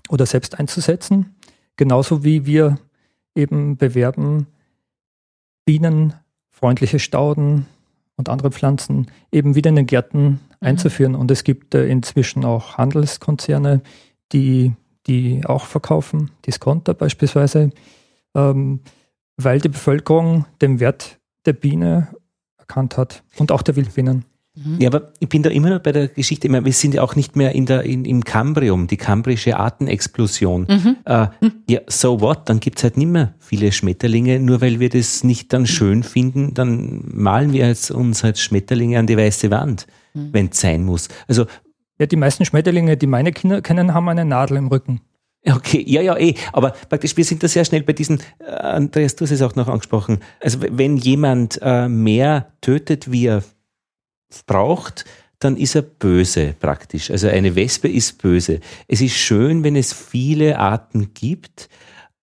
oder 0.09 0.27
selbst 0.27 0.59
einzusetzen. 0.59 1.35
Genauso 1.77 2.25
wie 2.25 2.47
wir 2.47 2.79
eben 3.35 3.77
bewerben, 3.77 4.47
bienenfreundliche 5.65 6.99
Stauden 6.99 7.67
und 8.17 8.29
andere 8.29 8.51
Pflanzen 8.51 9.11
eben 9.33 9.55
wieder 9.55 9.71
in 9.71 9.77
den 9.77 9.87
Gärten 9.87 10.25
mhm. 10.25 10.41
einzuführen. 10.61 11.15
Und 11.15 11.31
es 11.31 11.43
gibt 11.43 11.75
äh, 11.75 11.87
inzwischen 11.87 12.45
auch 12.45 12.77
Handelskonzerne, 12.77 13.81
die 14.33 14.75
die 15.07 15.43
auch 15.45 15.67
verkaufen, 15.67 16.31
Discounter 16.47 16.95
beispielsweise, 16.95 17.71
ähm, 18.35 18.81
weil 19.37 19.61
die 19.61 19.69
Bevölkerung 19.69 20.47
den 20.63 20.81
Wert 20.81 21.19
der 21.45 21.53
Biene 21.53 22.09
erkannt 22.69 22.97
hat 22.97 23.23
und 23.39 23.53
auch 23.53 23.63
der 23.63 23.77
Wildbienen. 23.77 24.25
Mhm. 24.57 24.81
Ja, 24.81 24.89
aber 24.89 25.13
ich 25.19 25.29
bin 25.29 25.43
da 25.43 25.51
immer 25.51 25.71
noch 25.71 25.81
bei 25.81 25.91
der 25.91 26.09
Geschichte, 26.09 26.49
wir 26.49 26.73
sind 26.73 26.95
ja 26.95 27.03
auch 27.03 27.17
nicht 27.17 27.35
mehr 27.35 27.53
in 27.53 27.67
der, 27.67 27.83
in, 27.83 28.05
im 28.05 28.23
Kambrium, 28.23 28.87
die 28.87 28.97
kambrische 28.97 29.57
Artenexplosion. 29.57 30.67
Mhm. 30.69 30.97
Äh, 31.05 31.27
ja, 31.69 31.81
so 31.89 32.21
what? 32.21 32.49
Dann 32.49 32.61
gibt's 32.61 32.85
halt 32.85 32.97
nicht 32.97 33.09
mehr 33.09 33.35
viele 33.41 33.73
Schmetterlinge, 33.73 34.39
nur 34.39 34.61
weil 34.61 34.79
wir 34.79 34.91
das 34.91 35.25
nicht 35.25 35.53
dann 35.53 35.67
schön 35.67 36.05
finden, 36.05 36.55
dann 36.55 37.03
malen 37.13 37.53
wir 37.53 37.67
jetzt 37.67 37.91
uns 37.91 38.23
als 38.23 38.41
Schmetterlinge 38.41 38.99
an 38.99 39.09
die 39.09 39.17
weiße 39.17 39.51
Wand, 39.51 39.89
mhm. 40.15 40.29
wenn 40.33 40.49
es 40.51 40.61
sein 40.61 40.85
muss. 40.85 41.09
Also 41.27 41.47
ja, 41.99 42.07
die 42.07 42.17
meisten 42.17 42.45
Schmetterlinge, 42.45 42.97
die 42.97 43.07
meine 43.07 43.33
Kinder 43.33 43.61
kennen, 43.61 43.93
haben 43.93 44.09
eine 44.09 44.25
Nadel 44.25 44.57
im 44.57 44.69
Rücken. 44.69 45.01
Okay, 45.47 45.85
ja, 45.87 46.01
ja, 46.01 46.17
eh. 46.17 46.35
Aber 46.53 46.71
praktisch, 46.89 47.17
wir 47.17 47.25
sind 47.25 47.43
da 47.43 47.49
sehr 47.49 47.65
schnell 47.65 47.83
bei 47.83 47.93
diesen, 47.93 48.21
äh, 48.39 48.51
Andreas, 48.51 49.15
du 49.17 49.25
hast 49.25 49.31
es 49.31 49.43
auch 49.43 49.55
noch 49.55 49.69
angesprochen. 49.69 50.21
Also 50.41 50.61
wenn 50.63 50.97
jemand 50.97 51.59
äh, 51.63 51.89
mehr 51.89 52.53
tötet, 52.63 53.13
wie 53.13 53.27
er 53.27 53.43
braucht, 54.47 55.05
dann 55.39 55.57
ist 55.57 55.75
er 55.75 55.83
böse 55.83 56.55
praktisch. 56.59 57.11
Also 57.11 57.29
eine 57.29 57.55
Wespe 57.55 57.89
ist 57.89 58.23
böse. 58.23 58.61
Es 58.89 59.03
ist 59.03 59.15
schön, 59.15 59.63
wenn 59.63 59.77
es 59.77 59.93
viele 59.93 60.59
Arten 60.59 61.13
gibt. 61.13 61.69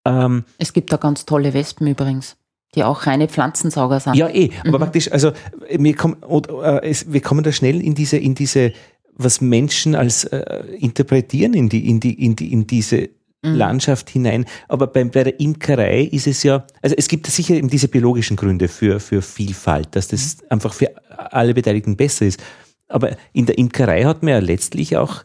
Ähm, 0.06 0.46
es 0.58 0.74
gibt 0.74 0.92
da 0.92 0.98
ganz 0.98 1.26
tolle 1.26 1.54
Wespen 1.54 1.86
übrigens, 1.86 2.38
die 2.74 2.84
auch 2.84 3.06
reine 3.06 3.28
Pflanzensauger 3.28 4.00
sind. 4.00 4.16
Ja, 4.16 4.30
eh. 4.30 4.50
Aber 4.62 4.80
mhm. 4.80 4.82
praktisch, 4.82 5.12
also 5.12 5.34
wir 5.70 5.96
kommen, 5.96 6.18
äh, 6.24 6.96
wir 7.06 7.22
kommen 7.22 7.44
da 7.44 7.52
schnell 7.52 7.80
in 7.80 7.94
diese, 7.94 8.18
in 8.18 8.34
diese, 8.34 8.74
was 9.24 9.42
Menschen 9.42 9.96
als 9.96 10.24
äh, 10.26 10.64
interpretieren 10.80 11.54
in 11.54 11.70
die, 11.70 11.90
in 11.90 12.00
die, 12.00 12.26
in 12.26 12.36
die, 12.36 12.52
in 12.52 12.68
diese 12.68 13.10
mhm. 13.42 13.56
Landschaft 13.56 14.10
hinein. 14.10 14.46
Aber 14.68 14.88
bei, 14.88 15.04
bei 15.04 15.24
der 15.24 15.40
Imkerei 15.40 16.04
ist 16.04 16.28
es 16.28 16.44
ja, 16.44 16.66
also 16.82 16.96
es 16.98 17.08
gibt 17.08 17.28
sicher 17.28 17.56
eben 17.56 17.70
diese 17.70 17.88
biologischen 17.88 18.38
Gründe 18.38 18.68
für, 18.68 19.00
für 19.00 19.22
Vielfalt, 19.22 19.96
dass 19.96 20.08
das 20.08 20.38
mhm. 20.38 20.48
einfach 20.50 20.74
für 20.74 20.92
alle 21.10 21.54
Beteiligten 21.54 21.96
besser 21.96 22.26
ist. 22.26 22.42
Aber 22.88 23.16
in 23.34 23.46
der 23.46 23.58
Imkerei 23.58 24.04
hat 24.04 24.22
man 24.24 24.34
ja 24.34 24.40
letztlich 24.40 24.98
auch 24.98 25.24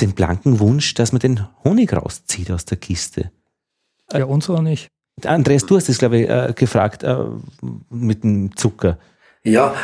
den 0.00 0.12
blanken 0.12 0.60
Wunsch, 0.60 0.94
dass 0.94 1.12
man 1.12 1.20
den 1.20 1.46
Honig 1.64 1.92
rauszieht 1.92 2.50
aus 2.50 2.64
der 2.64 2.78
Kiste. 2.78 3.30
Ja, 4.12 4.24
unserer 4.24 4.62
nicht. 4.62 4.88
Andreas, 5.24 5.66
du 5.66 5.76
hast 5.76 5.88
das, 5.88 5.98
glaube 5.98 6.18
ich, 6.18 6.28
äh, 6.28 6.52
gefragt 6.56 7.02
äh, 7.02 7.16
mit 7.90 8.24
dem 8.24 8.56
Zucker. 8.56 8.98
Ja, 9.44 9.74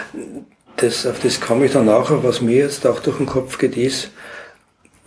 das, 0.79 1.07
auf 1.07 1.21
das 1.21 1.41
komme 1.41 1.67
ich 1.67 1.73
dann 1.73 1.87
nachher. 1.87 2.25
Was 2.25 2.41
mir 2.41 2.57
jetzt 2.57 2.87
auch 2.87 3.01
durch 3.01 3.19
den 3.19 3.27
Kopf 3.27 3.59
geht, 3.59 3.77
ist, 3.77 4.11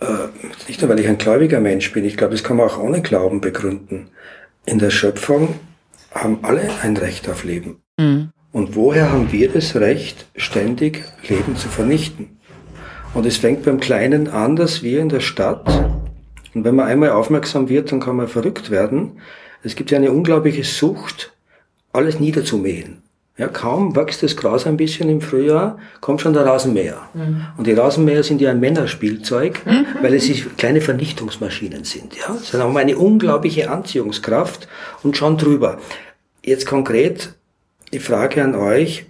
äh, 0.00 0.06
nicht 0.68 0.80
nur 0.80 0.90
weil 0.90 1.00
ich 1.00 1.08
ein 1.08 1.18
gläubiger 1.18 1.60
Mensch 1.60 1.92
bin, 1.92 2.04
ich 2.04 2.16
glaube, 2.16 2.34
das 2.34 2.44
kann 2.44 2.56
man 2.56 2.68
auch 2.68 2.78
ohne 2.78 3.02
Glauben 3.02 3.40
begründen. 3.40 4.08
In 4.64 4.78
der 4.78 4.90
Schöpfung 4.90 5.56
haben 6.12 6.38
alle 6.42 6.68
ein 6.82 6.96
Recht 6.96 7.28
auf 7.28 7.44
Leben. 7.44 7.82
Mhm. 7.98 8.30
Und 8.52 8.76
woher 8.76 9.10
haben 9.10 9.32
wir 9.32 9.50
das 9.50 9.76
Recht, 9.76 10.26
ständig 10.36 11.04
Leben 11.26 11.56
zu 11.56 11.68
vernichten? 11.68 12.38
Und 13.14 13.26
es 13.26 13.38
fängt 13.38 13.64
beim 13.64 13.80
Kleinen 13.80 14.28
an, 14.28 14.56
dass 14.56 14.82
wir 14.82 15.00
in 15.00 15.08
der 15.08 15.20
Stadt, 15.20 15.66
und 16.54 16.64
wenn 16.64 16.74
man 16.74 16.86
einmal 16.86 17.10
aufmerksam 17.10 17.68
wird, 17.68 17.92
dann 17.92 18.00
kann 18.00 18.16
man 18.16 18.28
verrückt 18.28 18.70
werden. 18.70 19.20
Es 19.62 19.74
gibt 19.74 19.90
ja 19.90 19.98
eine 19.98 20.12
unglaubliche 20.12 20.64
Sucht, 20.64 21.32
alles 21.92 22.20
niederzumähen. 22.20 23.02
Ja, 23.42 23.48
kaum 23.48 23.96
wächst 23.96 24.22
das 24.22 24.36
Gras 24.36 24.68
ein 24.68 24.76
bisschen 24.76 25.08
im 25.08 25.20
Frühjahr, 25.20 25.76
kommt 26.00 26.20
schon 26.20 26.32
der 26.32 26.46
Rasenmäher. 26.46 26.98
Mhm. 27.12 27.44
Und 27.56 27.66
die 27.66 27.72
Rasenmäher 27.72 28.22
sind 28.22 28.40
ja 28.40 28.52
ein 28.52 28.60
Männerspielzeug, 28.60 29.66
mhm. 29.66 29.84
weil 30.00 30.14
es 30.14 30.30
kleine 30.56 30.80
Vernichtungsmaschinen 30.80 31.82
sind. 31.82 32.16
Ja, 32.16 32.36
sie 32.36 32.56
haben 32.56 32.76
eine 32.76 32.96
unglaubliche 32.96 33.68
Anziehungskraft 33.68 34.68
und 35.02 35.16
schon 35.16 35.38
drüber. 35.38 35.80
Jetzt 36.44 36.66
konkret 36.66 37.34
die 37.92 37.98
Frage 37.98 38.44
an 38.44 38.54
euch, 38.54 39.06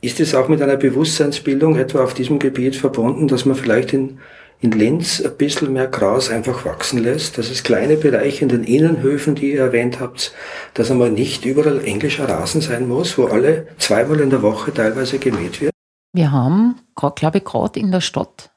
ist 0.00 0.18
es 0.18 0.34
auch 0.34 0.48
mit 0.48 0.60
einer 0.62 0.76
Bewusstseinsbildung 0.76 1.76
etwa 1.76 2.02
auf 2.02 2.12
diesem 2.12 2.40
Gebiet 2.40 2.74
verbunden, 2.74 3.28
dass 3.28 3.44
man 3.44 3.54
vielleicht 3.54 3.92
in, 3.92 4.18
in 4.60 4.72
Linz 4.72 5.22
ein 5.22 5.36
bisschen 5.36 5.72
mehr 5.72 5.86
Gras 5.86 6.28
einfach 6.28 6.64
wachsen 6.64 7.02
lässt, 7.02 7.38
dass 7.38 7.50
es 7.50 7.62
kleine 7.62 7.96
Bereiche 7.96 8.42
in 8.42 8.50
den 8.50 8.64
Innenhöfen, 8.64 9.34
die 9.34 9.52
ihr 9.52 9.62
erwähnt 9.62 10.00
habt, 10.00 10.32
dass 10.74 10.90
einmal 10.90 11.10
nicht 11.10 11.44
überall 11.46 11.82
englischer 11.84 12.28
Rasen 12.28 12.60
sein 12.60 12.86
muss, 12.86 13.16
wo 13.16 13.26
alle 13.26 13.68
zweimal 13.78 14.20
in 14.20 14.30
der 14.30 14.42
Woche 14.42 14.72
teilweise 14.72 15.18
gemäht 15.18 15.60
wird? 15.60 15.72
Wir 16.12 16.30
haben, 16.30 16.80
glaube 16.94 17.38
ich, 17.38 17.44
gerade 17.44 17.80
in 17.80 17.90
der 17.90 18.02
Stadt 18.02 18.50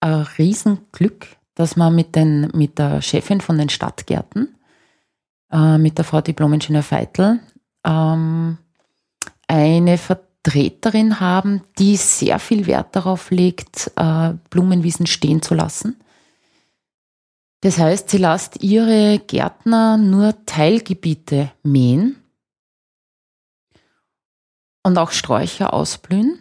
ein 0.00 0.26
Riesenglück, 0.38 1.28
dass 1.54 1.76
wir 1.76 1.90
mit, 1.90 2.16
den, 2.16 2.50
mit 2.52 2.78
der 2.78 3.00
Chefin 3.00 3.40
von 3.40 3.56
den 3.56 3.68
Stadtgärten, 3.68 4.56
äh, 5.52 5.78
mit 5.78 5.98
der 5.98 6.04
Frau 6.04 6.20
Diplomingenieur 6.20 6.82
Feitel, 6.82 7.38
ähm, 7.86 8.58
eine 9.46 9.98
Vertreterin 10.44 11.20
haben, 11.20 11.62
die 11.78 11.96
sehr 11.96 12.38
viel 12.38 12.66
Wert 12.66 12.94
darauf 12.94 13.30
legt, 13.30 13.90
äh, 13.96 14.34
Blumenwiesen 14.50 15.06
stehen 15.06 15.42
zu 15.42 15.54
lassen. 15.54 15.96
Das 17.62 17.78
heißt, 17.78 18.10
sie 18.10 18.18
lässt 18.18 18.62
ihre 18.62 19.18
Gärtner 19.26 19.96
nur 19.96 20.34
Teilgebiete 20.44 21.50
mähen 21.62 22.16
und 24.82 24.98
auch 24.98 25.12
Sträucher 25.12 25.72
ausblühen. 25.72 26.38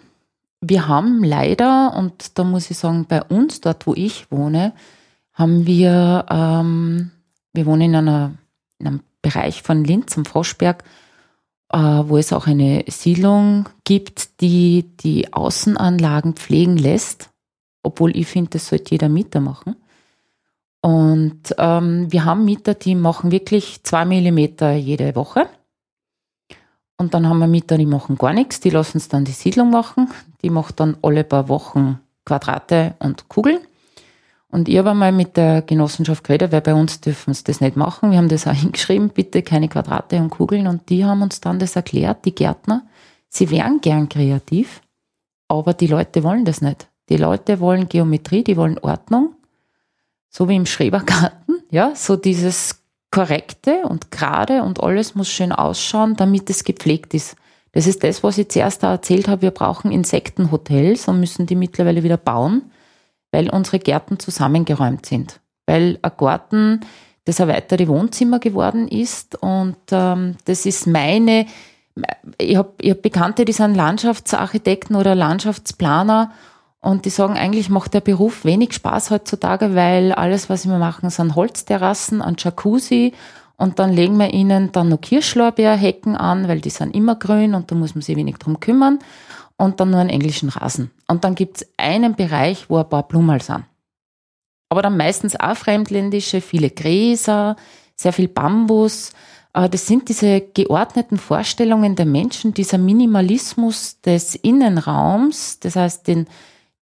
Wir 0.59 0.87
haben 0.89 1.23
leider, 1.23 1.93
und 1.95 2.37
da 2.37 2.43
muss 2.43 2.69
ich 2.69 2.77
sagen, 2.77 3.05
bei 3.07 3.23
uns, 3.23 3.61
dort 3.61 3.87
wo 3.87 3.93
ich 3.93 4.29
wohne, 4.31 4.73
haben 5.33 5.65
wir, 5.65 6.25
ähm, 6.29 7.11
wir 7.53 7.65
wohnen 7.65 7.81
in, 7.81 7.95
einer, 7.95 8.33
in 8.79 8.87
einem 8.87 8.99
Bereich 9.21 9.63
von 9.63 9.85
Linz 9.85 10.17
am 10.17 10.25
Froschberg, 10.25 10.83
wo 11.79 12.17
es 12.17 12.31
auch 12.31 12.45
eine 12.45 12.85
Siedlung 12.87 13.67
gibt, 13.83 14.41
die 14.41 14.85
die 14.99 15.33
Außenanlagen 15.33 16.33
pflegen 16.33 16.77
lässt, 16.77 17.31
obwohl 17.81 18.15
ich 18.15 18.27
finde, 18.27 18.51
das 18.51 18.67
sollte 18.67 18.91
jeder 18.91 19.09
Mieter 19.09 19.39
machen. 19.39 19.75
Und 20.81 21.55
ähm, 21.57 22.11
wir 22.11 22.25
haben 22.25 22.45
Mieter, 22.45 22.73
die 22.75 22.93
machen 22.93 23.31
wirklich 23.31 23.81
zwei 23.83 24.05
Millimeter 24.05 24.73
jede 24.73 25.15
Woche. 25.15 25.47
Und 26.97 27.13
dann 27.13 27.27
haben 27.27 27.39
wir 27.39 27.47
Mieter, 27.47 27.77
die 27.77 27.85
machen 27.85 28.17
gar 28.17 28.33
nichts, 28.33 28.59
die 28.59 28.69
lassen 28.69 28.97
es 28.97 29.07
dann 29.07 29.25
die 29.25 29.31
Siedlung 29.31 29.71
machen. 29.71 30.09
Die 30.43 30.49
macht 30.49 30.79
dann 30.79 30.97
alle 31.01 31.23
paar 31.23 31.49
Wochen 31.49 31.99
Quadrate 32.25 32.95
und 32.99 33.29
Kugeln. 33.29 33.59
Und 34.53 34.69
ich 34.69 34.77
habe 34.77 34.91
einmal 34.91 35.11
mit 35.11 35.35
der 35.35 35.63
Genossenschaft 35.63 36.23
geredet, 36.23 36.51
weil 36.51 36.61
bei 36.61 36.75
uns 36.75 37.01
dürfen 37.01 37.33
sie 37.33 37.43
das 37.43 37.59
nicht 37.59 37.75
machen. 37.75 38.11
Wir 38.11 38.19
haben 38.19 38.29
das 38.29 38.45
auch 38.45 38.53
hingeschrieben, 38.53 39.09
bitte 39.09 39.41
keine 39.41 39.67
Quadrate 39.67 40.17
und 40.17 40.29
Kugeln. 40.29 40.67
Und 40.67 40.89
die 40.89 41.03
haben 41.03 41.23
uns 41.23 41.41
dann 41.41 41.57
das 41.57 41.75
erklärt, 41.75 42.23
die 42.23 42.35
Gärtner. 42.35 42.85
Sie 43.29 43.49
wären 43.49 43.81
gern 43.81 44.09
kreativ, 44.09 44.81
aber 45.47 45.73
die 45.73 45.87
Leute 45.87 46.23
wollen 46.23 46.45
das 46.45 46.61
nicht. 46.61 46.87
Die 47.09 47.17
Leute 47.17 47.59
wollen 47.61 47.89
Geometrie, 47.89 48.43
die 48.43 48.55
wollen 48.55 48.77
Ordnung, 48.77 49.33
so 50.29 50.47
wie 50.47 50.55
im 50.55 50.67
Schrebergarten, 50.67 51.63
ja, 51.71 51.95
so 51.95 52.15
dieses 52.15 52.79
korrekte 53.09 53.87
und 53.87 54.11
gerade 54.11 54.61
und 54.61 54.83
alles 54.83 55.15
muss 55.15 55.29
schön 55.29 55.51
ausschauen, 55.51 56.15
damit 56.15 56.51
es 56.51 56.63
gepflegt 56.63 57.15
ist. 57.15 57.35
Das 57.71 57.87
ist 57.87 58.03
das, 58.03 58.21
was 58.21 58.37
ich 58.37 58.49
zuerst 58.49 58.83
da 58.83 58.91
erzählt 58.91 59.27
habe. 59.27 59.41
Wir 59.41 59.51
brauchen 59.51 59.91
Insektenhotels 59.91 61.07
und 61.07 61.19
müssen 61.19 61.47
die 61.47 61.55
mittlerweile 61.55 62.03
wieder 62.03 62.17
bauen 62.17 62.71
weil 63.33 63.49
unsere 63.49 63.79
Gärten 63.79 64.19
zusammengeräumt 64.19 65.05
sind. 65.05 65.41
Weil 65.65 65.99
ein 66.01 66.11
Garten 66.15 66.81
das 67.25 67.39
erweiterte 67.39 67.87
Wohnzimmer 67.87 68.39
geworden 68.39 68.87
ist 68.87 69.41
und 69.41 69.77
ähm, 69.91 70.35
das 70.45 70.65
ist 70.65 70.87
meine, 70.87 71.45
ich 72.37 72.55
habe 72.55 72.71
hab 72.83 73.01
Bekannte, 73.01 73.45
die 73.45 73.53
sind 73.53 73.75
Landschaftsarchitekten 73.75 74.95
oder 74.95 75.15
Landschaftsplaner 75.15 76.31
und 76.79 77.05
die 77.05 77.09
sagen, 77.09 77.37
eigentlich 77.37 77.69
macht 77.69 77.93
der 77.93 78.01
Beruf 78.01 78.43
wenig 78.45 78.73
Spaß 78.73 79.09
heutzutage, 79.09 79.73
weil 79.73 80.11
alles, 80.11 80.49
was 80.49 80.67
wir 80.67 80.77
machen, 80.77 81.09
sind 81.09 81.35
Holzterrassen, 81.35 82.21
ein 82.21 82.35
Jacuzzi 82.37 83.13
und 83.55 83.79
dann 83.79 83.93
legen 83.93 84.17
wir 84.17 84.33
ihnen 84.33 84.71
dann 84.73 84.89
noch 84.89 84.99
Kirschlorbeerhecken 84.99 86.17
an, 86.17 86.49
weil 86.49 86.59
die 86.59 86.69
sind 86.69 86.93
immer 86.93 87.15
grün 87.15 87.55
und 87.55 87.71
da 87.71 87.75
muss 87.75 87.95
man 87.95 88.01
sich 88.01 88.17
wenig 88.17 88.35
drum 88.35 88.59
kümmern 88.59 88.99
und 89.57 89.79
dann 89.79 89.91
nur 89.91 89.99
einen 89.99 90.09
englischen 90.09 90.49
Rasen. 90.49 90.91
Und 91.07 91.23
dann 91.23 91.35
gibt 91.35 91.57
es 91.57 91.67
einen 91.77 92.15
Bereich, 92.15 92.69
wo 92.69 92.77
ein 92.77 92.89
paar 92.89 93.07
Blumen 93.07 93.39
sind. 93.39 93.65
Aber 94.69 94.81
dann 94.81 94.97
meistens 94.97 95.39
auch 95.39 95.55
fremdländische, 95.55 96.41
viele 96.41 96.69
Gräser, 96.69 97.55
sehr 97.95 98.13
viel 98.13 98.27
Bambus. 98.27 99.13
Das 99.53 99.85
sind 99.85 100.09
diese 100.09 100.41
geordneten 100.41 101.17
Vorstellungen 101.17 101.95
der 101.95 102.07
Menschen, 102.07 102.55
dieser 102.55 102.79
Minimalismus 102.79 104.01
des 104.01 104.33
Innenraums, 104.33 105.59
das 105.59 105.75
heißt 105.75 106.07
den, 106.07 106.27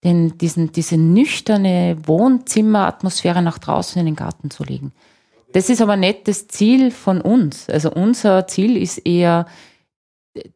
den, 0.04 0.38
diesen, 0.38 0.70
diese 0.70 0.96
nüchterne 0.96 1.96
Wohnzimmeratmosphäre 2.04 3.42
nach 3.42 3.58
draußen 3.58 3.98
in 3.98 4.06
den 4.06 4.16
Garten 4.16 4.50
zu 4.50 4.62
legen. 4.62 4.92
Das 5.52 5.68
ist 5.68 5.82
aber 5.82 5.96
nicht 5.96 6.28
das 6.28 6.46
Ziel 6.46 6.92
von 6.92 7.20
uns. 7.20 7.68
Also 7.68 7.90
unser 7.90 8.46
Ziel 8.46 8.76
ist 8.76 8.98
eher, 8.98 9.46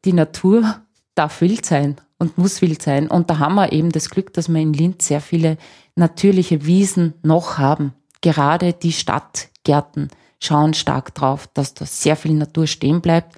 die 0.05 0.13
Natur 0.13 0.83
darf 1.17 1.41
wild 1.41 1.67
sein 1.67 1.97
und 2.25 2.39
muss 2.39 2.63
wild 2.63 2.83
sein. 2.83 3.09
Und 3.09 3.31
da 3.31 3.39
haben 3.39 3.55
wir 3.55 3.73
eben 3.73 3.93
das 3.93 4.11
Glück, 4.11 4.33
dass 4.33 4.49
wir 4.49 4.61
in 4.61 4.73
Linz 4.73 5.07
sehr 5.07 5.21
viele 5.21 5.59
natürliche 5.95 6.65
Wiesen 6.67 7.15
noch 7.23 7.59
haben. 7.59 7.93
Gerade 8.23 8.73
die 8.73 8.93
Stadtgärten 8.93 10.09
schauen 10.41 10.75
stark 10.75 11.15
drauf, 11.15 11.49
dass 11.53 11.75
da 11.75 11.85
sehr 11.85 12.17
viel 12.17 12.33
Natur 12.33 12.67
stehen 12.67 13.01
bleibt. 13.01 13.37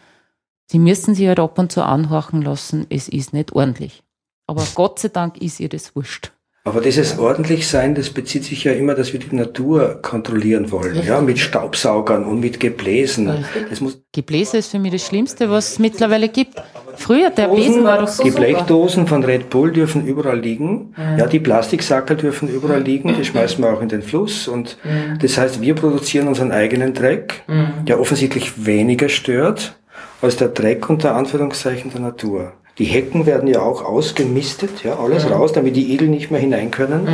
Sie 0.67 0.79
müssen 0.79 1.15
sich 1.15 1.27
halt 1.27 1.41
ab 1.41 1.59
und 1.59 1.73
zu 1.73 1.83
anhorchen 1.83 2.43
lassen, 2.43 2.87
es 2.89 3.09
ist 3.09 3.33
nicht 3.33 3.53
ordentlich. 3.53 4.03
Aber 4.47 4.67
Gott 4.75 4.99
sei 5.01 5.09
Dank 5.09 5.39
ist 5.39 5.61
ihr 5.61 5.69
das 5.69 5.95
wurscht. 5.95 6.33
Aber 6.65 6.81
dieses 6.81 7.17
ordentlich 7.21 7.69
sein, 7.69 7.95
das 7.95 8.11
bezieht 8.11 8.43
sich 8.43 8.65
ja 8.65 8.73
immer, 8.73 8.95
dass 8.95 9.13
wir 9.13 9.21
die 9.21 9.35
Natur 9.37 10.01
kontrollieren 10.03 10.73
wollen, 10.73 11.01
ja, 11.07 11.21
mit 11.21 11.39
Staubsaugern 11.39 12.25
und 12.25 12.41
mit 12.41 12.59
Gebläsen. 12.59 13.45
Das 13.71 13.81
muss 13.81 14.03
Gebläse 14.13 14.59
ist 14.59 14.73
für 14.73 14.81
mich 14.81 14.91
das 14.91 15.07
Schlimmste, 15.07 15.49
was 15.49 15.73
es 15.73 15.79
mittlerweile 15.79 16.29
gibt. 16.29 16.61
Früher, 16.97 17.31
der 17.31 17.49
Besen 17.49 17.85
war 17.85 17.99
doch 17.99 18.09
so 18.09 18.23
Die 18.23 18.31
Blechdosen 18.31 19.07
von 19.07 19.25
Red 19.25 19.51
Bull 19.51 19.73
dürfen 19.73 20.07
überall 20.07 20.39
liegen. 20.39 20.95
Mhm. 20.97 21.19
Ja, 21.19 21.27
die 21.27 21.41
Plastiksackel 21.41 22.17
dürfen 22.17 22.49
überall 22.49 22.83
liegen. 22.83 23.15
Die 23.17 23.25
schmeißen 23.25 23.63
wir 23.63 23.73
auch 23.73 23.81
in 23.81 23.89
den 23.89 24.03
Fluss. 24.03 24.49
Und 24.49 24.79
mhm. 24.85 25.19
das 25.21 25.39
heißt, 25.39 25.61
wir 25.61 25.75
produzieren 25.75 26.29
unseren 26.29 26.53
eigenen 26.53 26.95
Dreck, 26.95 27.45
mhm. 27.47 27.85
der 27.87 28.01
offensichtlich 28.01 28.67
weniger 28.67 29.09
stört 29.09 29.77
als 30.23 30.37
der 30.37 30.49
Dreck 30.49 30.89
unter 30.89 31.15
Anführungszeichen 31.15 31.91
der 31.93 32.01
Natur. 32.01 32.53
Die 32.79 32.85
Hecken 32.85 33.27
werden 33.27 33.49
ja 33.49 33.61
auch 33.61 33.85
ausgemistet, 33.85 34.85
ja, 34.85 34.99
alles 34.99 35.31
raus, 35.31 35.53
damit 35.53 35.77
die 35.77 35.93
Igel 35.95 36.09
nicht 36.09 36.31
mehr 36.31 36.41
hinein 36.41 36.71
können. 36.71 37.09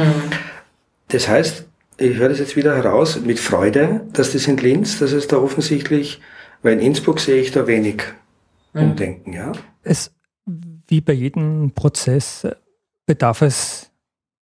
Das 1.08 1.28
heißt, 1.28 1.66
ich 1.98 2.16
höre 2.16 2.30
das 2.30 2.40
jetzt 2.40 2.56
wieder 2.56 2.74
heraus 2.74 3.20
mit 3.24 3.38
Freude, 3.38 4.00
dass 4.12 4.32
das 4.32 4.48
in 4.48 4.56
Linz, 4.56 4.98
dass 4.98 5.12
es 5.12 5.28
da 5.28 5.36
offensichtlich, 5.36 6.20
weil 6.62 6.74
in 6.74 6.80
Innsbruck 6.80 7.20
sehe 7.20 7.40
ich 7.40 7.52
da 7.52 7.66
wenig. 7.66 8.02
Umdenken, 8.74 9.32
ja. 9.32 9.52
Es, 9.82 10.14
wie 10.44 11.00
bei 11.00 11.12
jedem 11.12 11.72
Prozess 11.72 12.46
bedarf 13.06 13.42
es 13.42 13.90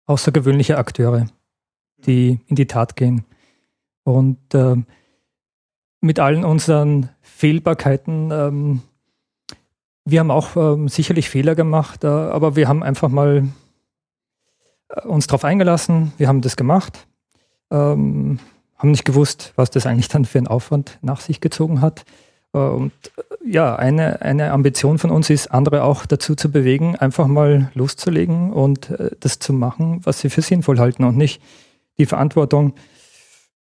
außergewöhnlicher 0.07 0.79
Akteure, 0.79 1.27
die 1.99 2.41
in 2.47 2.57
die 2.57 2.67
Tat 2.67 2.97
gehen. 2.97 3.25
Und 4.05 4.55
äh, 4.55 4.77
mit 6.01 6.21
allen 6.21 6.45
unseren 6.45 7.11
Fehlbarkeiten 7.21 8.31
ähm, 8.31 8.83
wir 10.11 10.21
haben 10.21 10.31
auch 10.31 10.57
ähm, 10.57 10.89
sicherlich 10.89 11.29
Fehler 11.29 11.55
gemacht, 11.55 12.03
äh, 12.05 12.07
aber 12.07 12.57
wir 12.57 12.67
haben 12.67 12.83
einfach 12.83 13.11
mal 13.11 13.47
äh, 14.89 15.07
uns 15.07 15.27
darauf 15.27 15.45
eingelassen, 15.45 16.13
wir 16.17 16.29
haben 16.29 16.41
das 16.41 16.57
gemacht, 16.57 17.07
ähm, 17.71 18.39
haben 18.77 18.91
nicht 18.91 19.05
gewusst, 19.05 19.53
was 19.57 19.71
das 19.71 19.87
eigentlich 19.87 20.09
dann 20.09 20.25
für 20.25 20.39
einen 20.39 20.47
Aufwand 20.47 20.99
nach 21.03 21.21
sich 21.21 21.41
gezogen 21.41 21.83
hat. 21.83 22.07
Äh, 22.55 22.59
und 22.59 22.93
äh, 23.17 23.28
ja, 23.51 23.77
eine, 23.77 24.23
eine 24.23 24.53
Ambition 24.53 24.99
von 24.99 25.11
uns 25.11 25.31
ist, 25.31 25.49
andere 25.49 25.83
auch 25.83 26.07
dazu 26.07 26.35
zu 26.35 26.51
bewegen, 26.51 26.97
einfach 26.97 27.27
mal 27.27 27.71
loszulegen 27.75 28.53
und 28.53 28.91
äh, 28.91 29.11
das 29.21 29.39
zu 29.39 29.53
machen, 29.53 30.01
was 30.05 30.21
sie 30.21 30.31
für 30.31 30.43
sinnvoll 30.43 30.79
halten 30.79 31.05
und 31.05 31.17
nicht 31.17 31.43
die 31.99 32.07
Verantwortung 32.07 32.75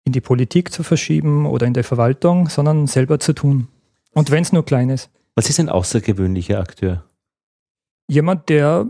in 0.05 0.13
die 0.13 0.21
Politik 0.21 0.73
zu 0.73 0.83
verschieben 0.83 1.47
oder 1.47 1.67
in 1.67 1.75
der 1.75 1.85
Verwaltung, 1.85 2.49
sondern 2.49 2.87
selber 2.87 3.21
zu 3.21 3.33
tun. 3.33 3.69
Und 4.13 4.31
wenn 4.31 4.43
es 4.43 4.53
nur 4.53 4.65
klein 4.65 4.91
ist. 4.91 5.11
Was 5.35 5.49
ist 5.49 5.61
ein 5.61 5.69
außergewöhnlicher 5.69 6.61
Akteur? 6.61 7.05
Jemand, 8.09 8.49
der 8.49 8.87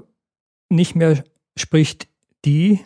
nicht 0.69 0.97
mehr 0.97 1.23
spricht 1.57 2.09
die, 2.45 2.81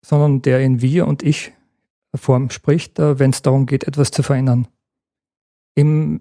sondern 0.00 0.42
der 0.42 0.60
in 0.60 0.80
wir 0.80 1.06
und 1.06 1.22
ich 1.22 1.52
Form 2.14 2.50
spricht, 2.50 2.98
äh, 2.98 3.18
wenn 3.18 3.30
es 3.30 3.42
darum 3.42 3.66
geht, 3.66 3.84
etwas 3.84 4.10
zu 4.10 4.22
verändern. 4.22 4.68
Im, 5.74 6.20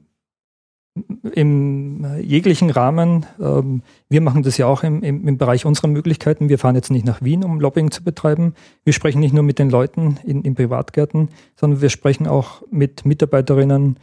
im 1.34 2.06
jeglichen 2.22 2.70
Rahmen, 2.70 3.26
ähm, 3.40 3.82
wir 4.10 4.22
machen 4.22 4.44
das 4.44 4.58
ja 4.58 4.68
auch 4.68 4.84
im, 4.84 5.04
im, 5.04 5.28
im, 5.28 5.38
Bereich 5.38 5.66
unserer 5.66 5.88
Möglichkeiten. 5.88 6.50
Wir 6.50 6.60
fahren 6.60 6.76
jetzt 6.76 6.92
nicht 6.92 7.06
nach 7.06 7.22
Wien, 7.22 7.44
um 7.44 7.60
Lobbying 7.60 7.92
zu 7.92 8.04
betreiben. 8.04 8.54
Wir 8.84 8.94
sprechen 8.94 9.20
nicht 9.20 9.34
nur 9.34 9.44
mit 9.44 9.60
den 9.60 9.70
Leuten 9.70 10.20
in, 10.24 10.44
in 10.44 10.56
Privatgärten, 10.56 11.30
sondern 11.56 11.82
wir 11.82 11.90
sprechen 11.90 12.28
auch 12.28 12.62
mit 12.72 13.06
Mitarbeiterinnen 13.06 13.98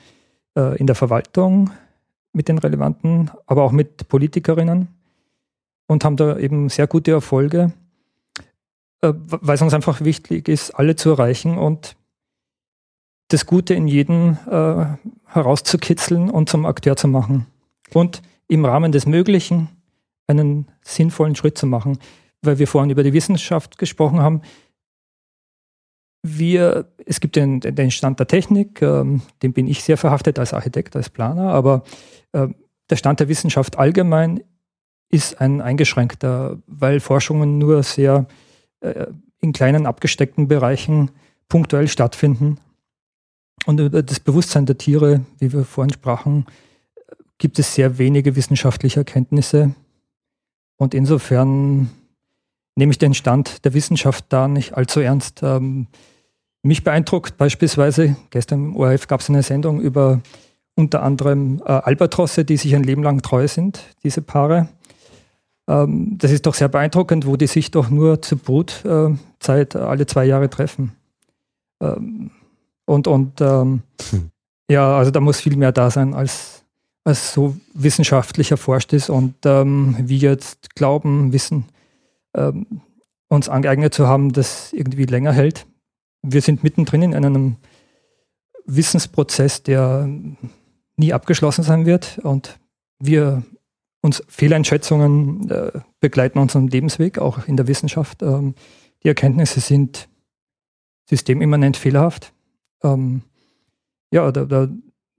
äh, 0.57 0.77
in 0.79 0.87
der 0.87 0.97
Verwaltung, 0.97 1.71
mit 2.33 2.49
den 2.49 2.59
relevanten, 2.59 3.31
aber 3.47 3.63
auch 3.63 3.73
mit 3.73 4.09
Politikerinnen 4.09 4.89
und 5.87 6.05
haben 6.05 6.17
da 6.17 6.39
eben 6.39 6.69
sehr 6.69 6.87
gute 6.87 7.13
Erfolge. 7.13 7.73
äh, 9.03 9.13
weil 9.27 9.55
es 9.55 9.63
uns 9.63 9.75
einfach 9.75 10.01
wichtig 10.01 10.49
ist, 10.49 10.71
alle 10.71 10.97
zu 10.97 11.11
erreichen 11.11 11.59
und 11.59 11.97
das 13.29 13.47
Gute 13.47 13.75
in 13.75 13.89
jedem 13.89 14.37
äh, 14.51 14.85
herauszukitzeln 15.27 16.31
und 16.31 16.49
zum 16.49 16.67
Akteur 16.67 16.97
zu 16.97 17.09
machen. 17.09 17.47
Und 17.93 18.23
im 18.49 18.65
Rahmen 18.65 18.93
des 18.93 19.07
Möglichen 19.07 19.69
einen 20.27 20.69
sinnvollen 20.83 21.35
Schritt 21.35 21.59
zu 21.59 21.67
machen. 21.67 21.99
Weil 22.43 22.59
wir 22.59 22.69
vorhin 22.69 22.91
über 22.91 23.03
die 23.03 23.13
Wissenschaft 23.13 23.79
gesprochen 23.79 24.21
haben. 24.21 24.43
Wir, 26.23 26.87
es 27.05 27.21
gibt 27.21 27.37
den, 27.37 27.61
den 27.61 27.91
Stand 27.91 28.19
der 28.19 28.27
Technik, 28.27 28.81
ähm, 28.81 29.21
dem 29.43 29.53
bin 29.53 29.67
ich 29.67 29.83
sehr 29.83 29.99
verhaftet 29.99 30.39
als 30.39 30.55
Architekt, 30.55 30.97
als 30.97 31.11
Planer, 31.11 31.51
aber 31.51 31.85
äh, 32.33 32.49
der 32.89 32.97
Stand 32.97 33.21
der 33.21 33.29
Wissenschaft 33.29 33.79
allgemein 33.79 34.43
ist 35.11 35.41
ein 35.41 35.61
eingeschränkter, 35.61 36.59
weil 36.67 37.01
Forschungen 37.01 37.59
nur 37.59 37.83
sehr 37.83 38.27
äh, 38.81 39.07
in 39.41 39.53
kleinen 39.53 39.87
abgesteckten 39.87 40.49
Bereichen 40.49 41.11
punktuell 41.49 41.89
stattfinden. 41.89 42.59
Und 43.67 43.81
über 43.81 44.03
das 44.03 44.21
Bewusstsein 44.21 44.67
der 44.67 44.79
Tiere, 44.79 45.25
wie 45.39 45.53
wir 45.53 45.65
vorhin 45.65 45.93
sprachen, 45.93 46.47
gibt 47.39 47.59
es 47.59 47.75
sehr 47.75 47.99
wenige 47.99 48.37
wissenschaftliche 48.37 49.01
Erkenntnisse. 49.01 49.75
Und 50.77 50.95
insofern 50.95 51.91
nehme 52.77 52.93
ich 52.93 52.99
den 52.99 53.15
Stand 53.15 53.65
der 53.65 53.75
Wissenschaft 53.75 54.27
da 54.29 54.49
nicht 54.49 54.75
allzu 54.75 55.01
ernst. 55.01 55.41
Ähm, 55.43 55.87
mich 56.63 56.83
beeindruckt 56.85 57.37
beispielsweise, 57.37 58.17
gestern 58.31 58.67
im 58.67 58.77
ORF 58.77 59.07
gab 59.07 59.21
es 59.21 59.29
eine 59.29 59.43
Sendung 59.43 59.81
über 59.81 60.21
unter 60.75 61.03
anderem 61.03 61.63
äh, 61.65 61.71
Albatrosse, 61.71 62.45
die 62.45 62.57
sich 62.57 62.75
ein 62.75 62.83
Leben 62.83 63.03
lang 63.03 63.23
treu 63.23 63.47
sind, 63.47 63.81
diese 64.03 64.23
Paare. 64.23 64.69
Ähm, 65.69 66.17
das 66.19 66.33
ist 66.33 66.47
doch 66.47 66.55
sehr 66.55 66.69
beeindruckend, 66.69 67.27
wo 67.27 67.37
die 67.37 67.47
sich 67.47 67.71
doch 67.71 67.91
nur 67.91 68.21
zur 68.23 68.39
Brutzeit 68.39 69.75
äh, 69.75 69.79
alle 69.79 70.07
zwei 70.07 70.25
Jahre 70.25 70.51
treffen. 70.51 70.93
Ähm, 71.81 72.31
und 72.87 73.07
und 73.07 73.41
ähm, 73.41 73.83
hm. 74.11 74.31
ja, 74.71 74.97
also 74.97 75.11
da 75.11 75.21
muss 75.21 75.41
viel 75.41 75.57
mehr 75.57 75.73
da 75.73 75.91
sein, 75.91 76.15
als, 76.15 76.65
als 77.05 77.33
so 77.33 77.57
wissenschaftlich 77.73 78.51
erforscht 78.51 78.93
ist 78.93 79.11
und 79.11 79.35
ähm, 79.45 79.97
wir 79.99 80.19
jetzt 80.19 80.75
glauben, 80.75 81.33
wissen, 81.33 81.67
ähm, 82.35 82.83
uns 83.29 83.49
angeeignet 83.49 83.95
zu 83.95 84.07
haben, 84.07 84.33
das 84.33 84.73
irgendwie 84.73 85.07
länger 85.07 85.33
hält. 85.33 85.67
Wir 86.23 86.41
sind 86.41 86.63
mittendrin 86.63 87.03
in 87.03 87.15
einem 87.15 87.57
Wissensprozess, 88.67 89.63
der 89.63 90.09
nie 90.97 91.13
abgeschlossen 91.13 91.65
sein 91.65 91.87
wird 91.87 92.19
und 92.23 92.59
wir 92.99 93.43
uns 94.01 94.23
Fehleinschätzungen 94.29 95.51
äh, 95.51 95.81
begleiten 96.01 96.39
unseren 96.39 96.69
Lebensweg, 96.69 97.19
auch 97.19 97.47
in 97.49 97.57
der 97.57 97.67
Wissenschaft. 97.67 98.23
Ähm, 98.23 98.55
die 99.03 99.09
Erkenntnisse 99.09 99.61
sind 99.61 100.09
systemimmanent 101.09 101.77
fehlerhaft. 101.77 102.33
Ähm, 102.85 103.23
ja, 104.11 104.31
da, 104.31 104.45
da, 104.45 104.69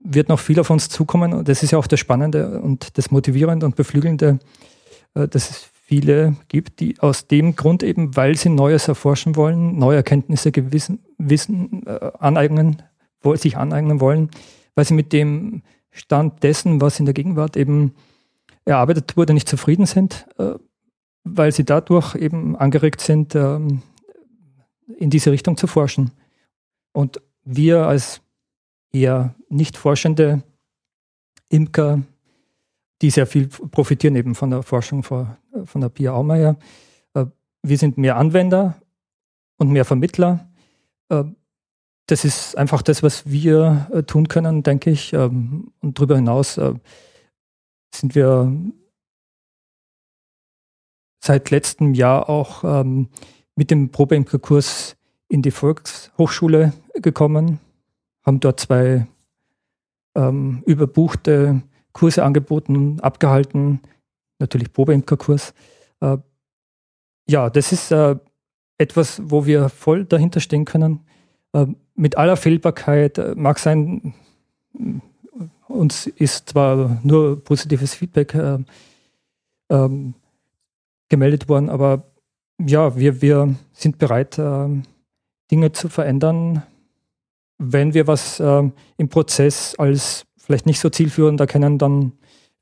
wird 0.08 0.28
noch 0.28 0.38
viel 0.38 0.60
auf 0.60 0.70
uns 0.70 0.88
zukommen. 0.88 1.32
Und 1.32 1.48
das 1.48 1.62
ist 1.62 1.72
ja 1.72 1.78
auch 1.78 1.86
das 1.86 2.00
Spannende 2.00 2.60
und 2.60 2.96
das 2.96 3.10
Motivierende 3.10 3.66
und 3.66 3.76
Beflügelnde, 3.76 4.38
äh, 5.14 5.28
dass 5.28 5.50
es 5.50 5.70
viele 5.86 6.36
gibt, 6.48 6.80
die 6.80 6.98
aus 7.00 7.28
dem 7.28 7.54
Grund 7.56 7.82
eben, 7.82 8.16
weil 8.16 8.36
sie 8.36 8.48
Neues 8.48 8.88
erforschen 8.88 9.36
wollen, 9.36 9.78
neue 9.78 9.96
Erkenntnisse 9.96 10.52
gewissen, 10.52 11.00
Wissen 11.18 11.86
äh, 11.86 12.10
aneignen, 12.18 12.82
sich 13.34 13.56
aneignen 13.56 14.00
wollen, 14.00 14.30
weil 14.74 14.84
sie 14.84 14.94
mit 14.94 15.12
dem 15.12 15.62
Stand 15.90 16.42
dessen, 16.42 16.80
was 16.80 16.98
in 16.98 17.06
der 17.06 17.14
Gegenwart 17.14 17.56
eben 17.56 17.94
erarbeitet 18.64 19.16
wurde, 19.16 19.32
nicht 19.32 19.48
zufrieden 19.48 19.86
sind, 19.86 20.26
äh, 20.38 20.54
weil 21.24 21.52
sie 21.52 21.64
dadurch 21.64 22.14
eben 22.16 22.56
angeregt 22.56 23.00
sind, 23.00 23.34
ähm, 23.34 23.82
in 24.98 25.10
diese 25.10 25.30
Richtung 25.30 25.56
zu 25.56 25.66
forschen. 25.66 26.10
Und 26.92 27.20
wir 27.46 27.86
als 27.86 28.20
eher 28.92 29.34
nicht 29.48 29.76
forschende 29.76 30.42
Imker, 31.48 32.02
die 33.00 33.10
sehr 33.10 33.26
viel 33.26 33.46
profitieren 33.48 34.16
eben 34.16 34.34
von 34.34 34.50
der 34.50 34.62
Forschung 34.62 35.02
von, 35.02 35.36
von 35.64 35.80
der 35.80 35.88
Pia 35.88 36.12
Aumeier, 36.12 36.56
äh, 37.14 37.26
wir 37.62 37.78
sind 37.78 37.98
mehr 37.98 38.16
Anwender 38.16 38.80
und 39.56 39.70
mehr 39.70 39.84
Vermittler. 39.84 40.50
Äh, 41.08 41.24
das 42.06 42.24
ist 42.24 42.56
einfach 42.56 42.82
das, 42.82 43.02
was 43.02 43.30
wir 43.30 44.04
tun 44.06 44.28
können, 44.28 44.62
denke 44.62 44.90
ich. 44.90 45.12
Ähm, 45.12 45.72
und 45.80 45.98
darüber 45.98 46.14
hinaus 46.14 46.54
sind 46.54 48.14
wir 48.14 48.52
seit 51.20 51.50
letztem 51.50 51.94
Jahr 51.94 52.28
auch 52.28 52.62
ähm, 52.62 53.08
mit 53.56 53.70
dem 53.70 53.90
Probeimkerkurs 53.90 54.95
in 55.28 55.42
die 55.42 55.50
Volkshochschule 55.50 56.72
gekommen, 56.94 57.58
haben 58.24 58.40
dort 58.40 58.60
zwei 58.60 59.06
ähm, 60.14 60.62
überbuchte 60.66 61.62
Kurse 61.92 62.24
angeboten, 62.24 63.00
abgehalten, 63.00 63.80
natürlich 64.38 64.72
Probeimkerkurs. 64.72 65.54
Äh, 66.00 66.18
ja, 67.28 67.50
das 67.50 67.72
ist 67.72 67.90
äh, 67.90 68.16
etwas, 68.78 69.20
wo 69.24 69.46
wir 69.46 69.68
voll 69.68 70.04
dahinter 70.04 70.40
stehen 70.40 70.64
können. 70.64 71.00
Äh, 71.52 71.66
mit 71.94 72.16
aller 72.18 72.36
Fehlbarkeit 72.36 73.18
äh, 73.18 73.34
mag 73.34 73.58
sein, 73.58 74.14
uns 75.68 76.06
ist 76.06 76.50
zwar 76.50 77.00
nur 77.02 77.42
positives 77.42 77.94
Feedback 77.94 78.34
äh, 78.34 78.58
ähm, 79.70 80.14
gemeldet 81.08 81.48
worden, 81.48 81.70
aber 81.70 82.04
ja, 82.58 82.96
wir, 82.96 83.20
wir 83.22 83.54
sind 83.72 83.98
bereit, 83.98 84.38
äh, 84.38 84.68
Dinge 85.50 85.72
zu 85.72 85.88
verändern, 85.88 86.62
wenn 87.58 87.94
wir 87.94 88.06
was 88.06 88.40
äh, 88.40 88.62
im 88.96 89.08
Prozess 89.08 89.74
als 89.78 90.26
vielleicht 90.36 90.66
nicht 90.66 90.80
so 90.80 90.90
zielführend 90.90 91.40
erkennen, 91.40 91.78
dann 91.78 92.12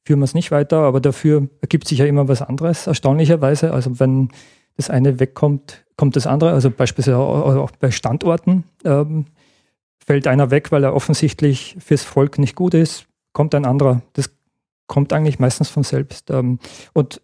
führen 0.07 0.21
wir 0.21 0.25
es 0.25 0.35
nicht 0.35 0.51
weiter, 0.51 0.79
aber 0.79 1.01
dafür 1.01 1.49
ergibt 1.61 1.89
sich 1.89 1.99
ja 1.99 2.07
immer 2.07 2.29
was 2.29 2.43
anderes, 2.43 2.87
erstaunlicherweise. 2.87 3.73
Also 3.73 3.99
wenn 4.01 4.29
das 4.77 4.91
eine 4.91 5.21
wegkommt, 5.21 5.85
kommt 5.97 6.17
das 6.17 6.27
andere. 6.27 6.53
Also 6.53 6.71
beispielsweise 6.71 7.19
auch 7.19 7.71
bei 7.73 7.91
Standorten 7.91 8.65
ähm, 8.85 9.27
fällt 9.99 10.27
einer 10.27 10.51
weg, 10.51 10.73
weil 10.73 10.85
er 10.85 10.95
offensichtlich 10.95 11.77
fürs 11.79 12.03
Volk 12.03 12.39
nicht 12.39 12.55
gut 12.55 12.75
ist, 12.75 13.07
kommt 13.33 13.55
ein 13.55 13.65
anderer. 13.65 14.03
Das 14.13 14.31
kommt 14.87 15.13
eigentlich 15.13 15.39
meistens 15.39 15.69
von 15.69 15.83
selbst. 15.83 16.31
Ähm, 16.31 16.59
und 16.93 17.21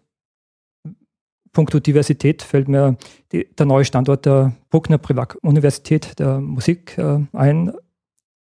puncto 1.51 1.79
Diversität 1.79 2.41
fällt 2.41 2.67
mir 2.67 2.97
die, 3.31 3.47
der 3.55 3.65
neue 3.65 3.85
Standort 3.85 4.25
der 4.25 4.53
Bruckner 4.69 4.97
Privatuniversität 4.97 6.17
der 6.19 6.39
Musik 6.39 6.97
äh, 6.97 7.19
ein. 7.33 7.73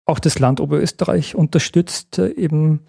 Auch 0.05 0.19
das 0.19 0.39
Land 0.39 0.61
Oberösterreich 0.61 1.35
unterstützt 1.35 2.19
äh, 2.19 2.31
eben 2.33 2.81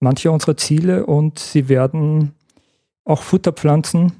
manche 0.00 0.30
unserer 0.30 0.56
Ziele 0.56 1.06
und 1.06 1.38
sie 1.38 1.68
werden 1.68 2.34
auch 3.04 3.22
Futterpflanzen 3.22 4.12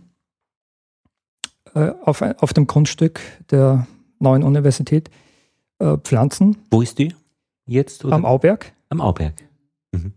äh, 1.75 1.93
auf, 2.03 2.23
auf 2.23 2.53
dem 2.53 2.67
Grundstück 2.67 3.21
der 3.51 3.87
neuen 4.19 4.43
Universität 4.43 5.11
äh, 5.79 5.97
pflanzen. 5.99 6.57
Wo 6.71 6.83
ist 6.83 6.99
die 6.99 7.15
jetzt? 7.67 8.05
Oder? 8.05 8.15
Am 8.15 8.25
Auberg. 8.25 8.73
Am 8.89 9.01
Auberg. 9.01 9.35
Mhm. 9.93 10.13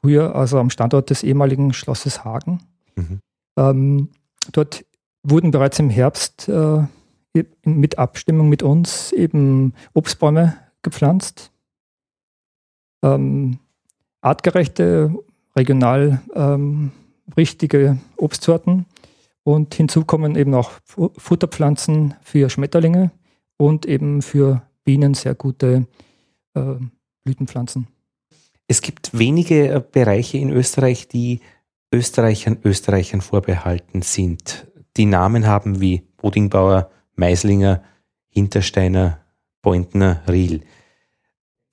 Früher 0.00 0.34
also 0.34 0.58
am 0.58 0.70
Standort 0.70 1.10
des 1.10 1.22
ehemaligen 1.22 1.72
Schlosses 1.72 2.24
Hagen. 2.24 2.60
Mhm. 2.96 3.20
Ähm, 3.56 4.08
dort 4.52 4.84
wurden 5.22 5.50
bereits 5.50 5.78
im 5.78 5.90
Herbst 5.90 6.48
äh, 6.48 6.84
mit 7.64 7.98
Abstimmung 7.98 8.48
mit 8.48 8.62
uns 8.62 9.12
eben 9.12 9.74
Obstbäume 9.94 10.56
gepflanzt. 10.82 11.52
Ähm, 13.02 13.58
artgerechte, 14.20 15.14
regional 15.56 16.22
ähm, 16.34 16.92
richtige 17.36 17.98
Obstsorten. 18.16 18.86
Und 19.42 19.74
hinzu 19.74 20.04
kommen 20.04 20.36
eben 20.36 20.54
auch 20.54 20.70
Futterpflanzen 21.16 22.14
für 22.22 22.50
Schmetterlinge 22.50 23.10
und 23.56 23.86
eben 23.86 24.22
für 24.22 24.62
Bienen 24.84 25.14
sehr 25.14 25.34
gute 25.34 25.86
äh, 26.54 26.74
Blütenpflanzen. 27.24 27.88
Es 28.68 28.82
gibt 28.82 29.18
wenige 29.18 29.68
äh, 29.68 29.80
Bereiche 29.80 30.38
in 30.38 30.50
Österreich, 30.50 31.08
die 31.08 31.40
Österreichern 31.92 32.58
Österreichern 32.64 33.20
vorbehalten 33.20 34.02
sind. 34.02 34.66
Die 34.96 35.06
Namen 35.06 35.46
haben 35.46 35.80
wie 35.80 36.02
Bodingbauer, 36.16 36.90
Meislinger, 37.16 37.82
Hintersteiner, 38.28 39.20
Pointner, 39.62 40.22
Riel. 40.28 40.62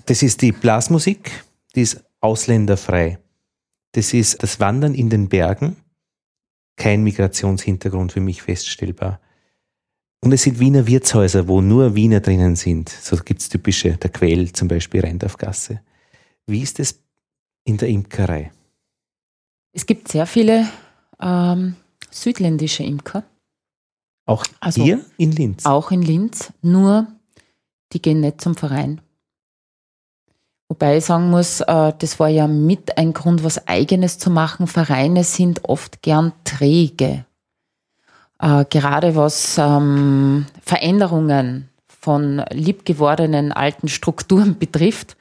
Das 0.05 0.23
ist 0.23 0.41
die 0.41 0.51
Blasmusik, 0.51 1.43
die 1.75 1.81
ist 1.81 2.03
ausländerfrei. 2.21 3.19
Das 3.91 4.13
ist 4.13 4.41
das 4.41 4.59
Wandern 4.59 4.95
in 4.95 5.09
den 5.09 5.29
Bergen, 5.29 5.77
kein 6.75 7.03
Migrationshintergrund 7.03 8.11
für 8.11 8.19
mich 8.19 8.41
feststellbar. 8.41 9.19
Und 10.21 10.31
es 10.33 10.43
sind 10.43 10.59
Wiener 10.59 10.87
Wirtshäuser, 10.87 11.47
wo 11.47 11.61
nur 11.61 11.95
Wiener 11.95 12.19
drinnen 12.19 12.55
sind. 12.55 12.89
So 12.89 13.17
gibt 13.17 13.41
es 13.41 13.49
typische, 13.49 13.97
der 13.97 14.09
Quell 14.09 14.51
zum 14.51 14.67
Beispiel, 14.67 15.01
Rheindorfgasse. 15.01 15.81
Wie 16.47 16.61
ist 16.61 16.79
es 16.79 17.03
in 17.63 17.77
der 17.77 17.89
Imkerei? 17.89 18.51
Es 19.77 19.85
gibt 19.85 20.07
sehr 20.07 20.25
viele 20.25 20.67
ähm, 21.21 21.75
südländische 22.09 22.81
Imker. 22.81 23.21
Auch 24.25 24.43
Also- 24.59 24.81
hier 24.83 25.05
in 25.17 25.31
Linz? 25.31 25.67
Auch 25.67 25.91
in 25.91 26.01
Linz, 26.01 26.51
nur 26.63 27.05
die 27.93 28.01
gehen 28.01 28.21
nicht 28.21 28.41
zum 28.41 28.55
Verein. 28.55 29.01
Wobei 30.67 30.97
ich 30.97 31.05
sagen 31.05 31.29
muss, 31.29 31.61
äh, 31.61 31.93
das 31.99 32.19
war 32.19 32.27
ja 32.27 32.47
mit 32.47 32.97
ein 32.97 33.13
Grund, 33.13 33.43
was 33.43 33.67
Eigenes 33.67 34.17
zu 34.17 34.31
machen. 34.31 34.65
Vereine 34.65 35.23
sind 35.23 35.63
oft 35.65 36.01
gern 36.01 36.33
träge. 36.43 37.25
Äh, 38.39 38.65
Gerade 38.71 39.15
was 39.15 39.59
ähm, 39.59 40.47
Veränderungen 40.63 41.69
von 41.87 42.43
liebgewordenen 42.49 43.51
alten 43.51 43.89
Strukturen 43.89 44.57
betrifft. 44.59 45.17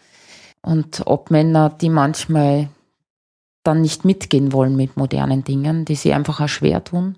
Und 0.62 1.06
Obmänner, 1.06 1.68
die 1.68 1.90
manchmal 1.90 2.70
dann 3.66 3.80
nicht 3.80 4.04
mitgehen 4.04 4.52
wollen 4.52 4.76
mit 4.76 4.96
modernen 4.96 5.44
Dingen, 5.44 5.84
die 5.84 5.94
sie 5.94 6.12
einfach 6.12 6.40
auch 6.40 6.48
schwer 6.48 6.84
tun 6.84 7.16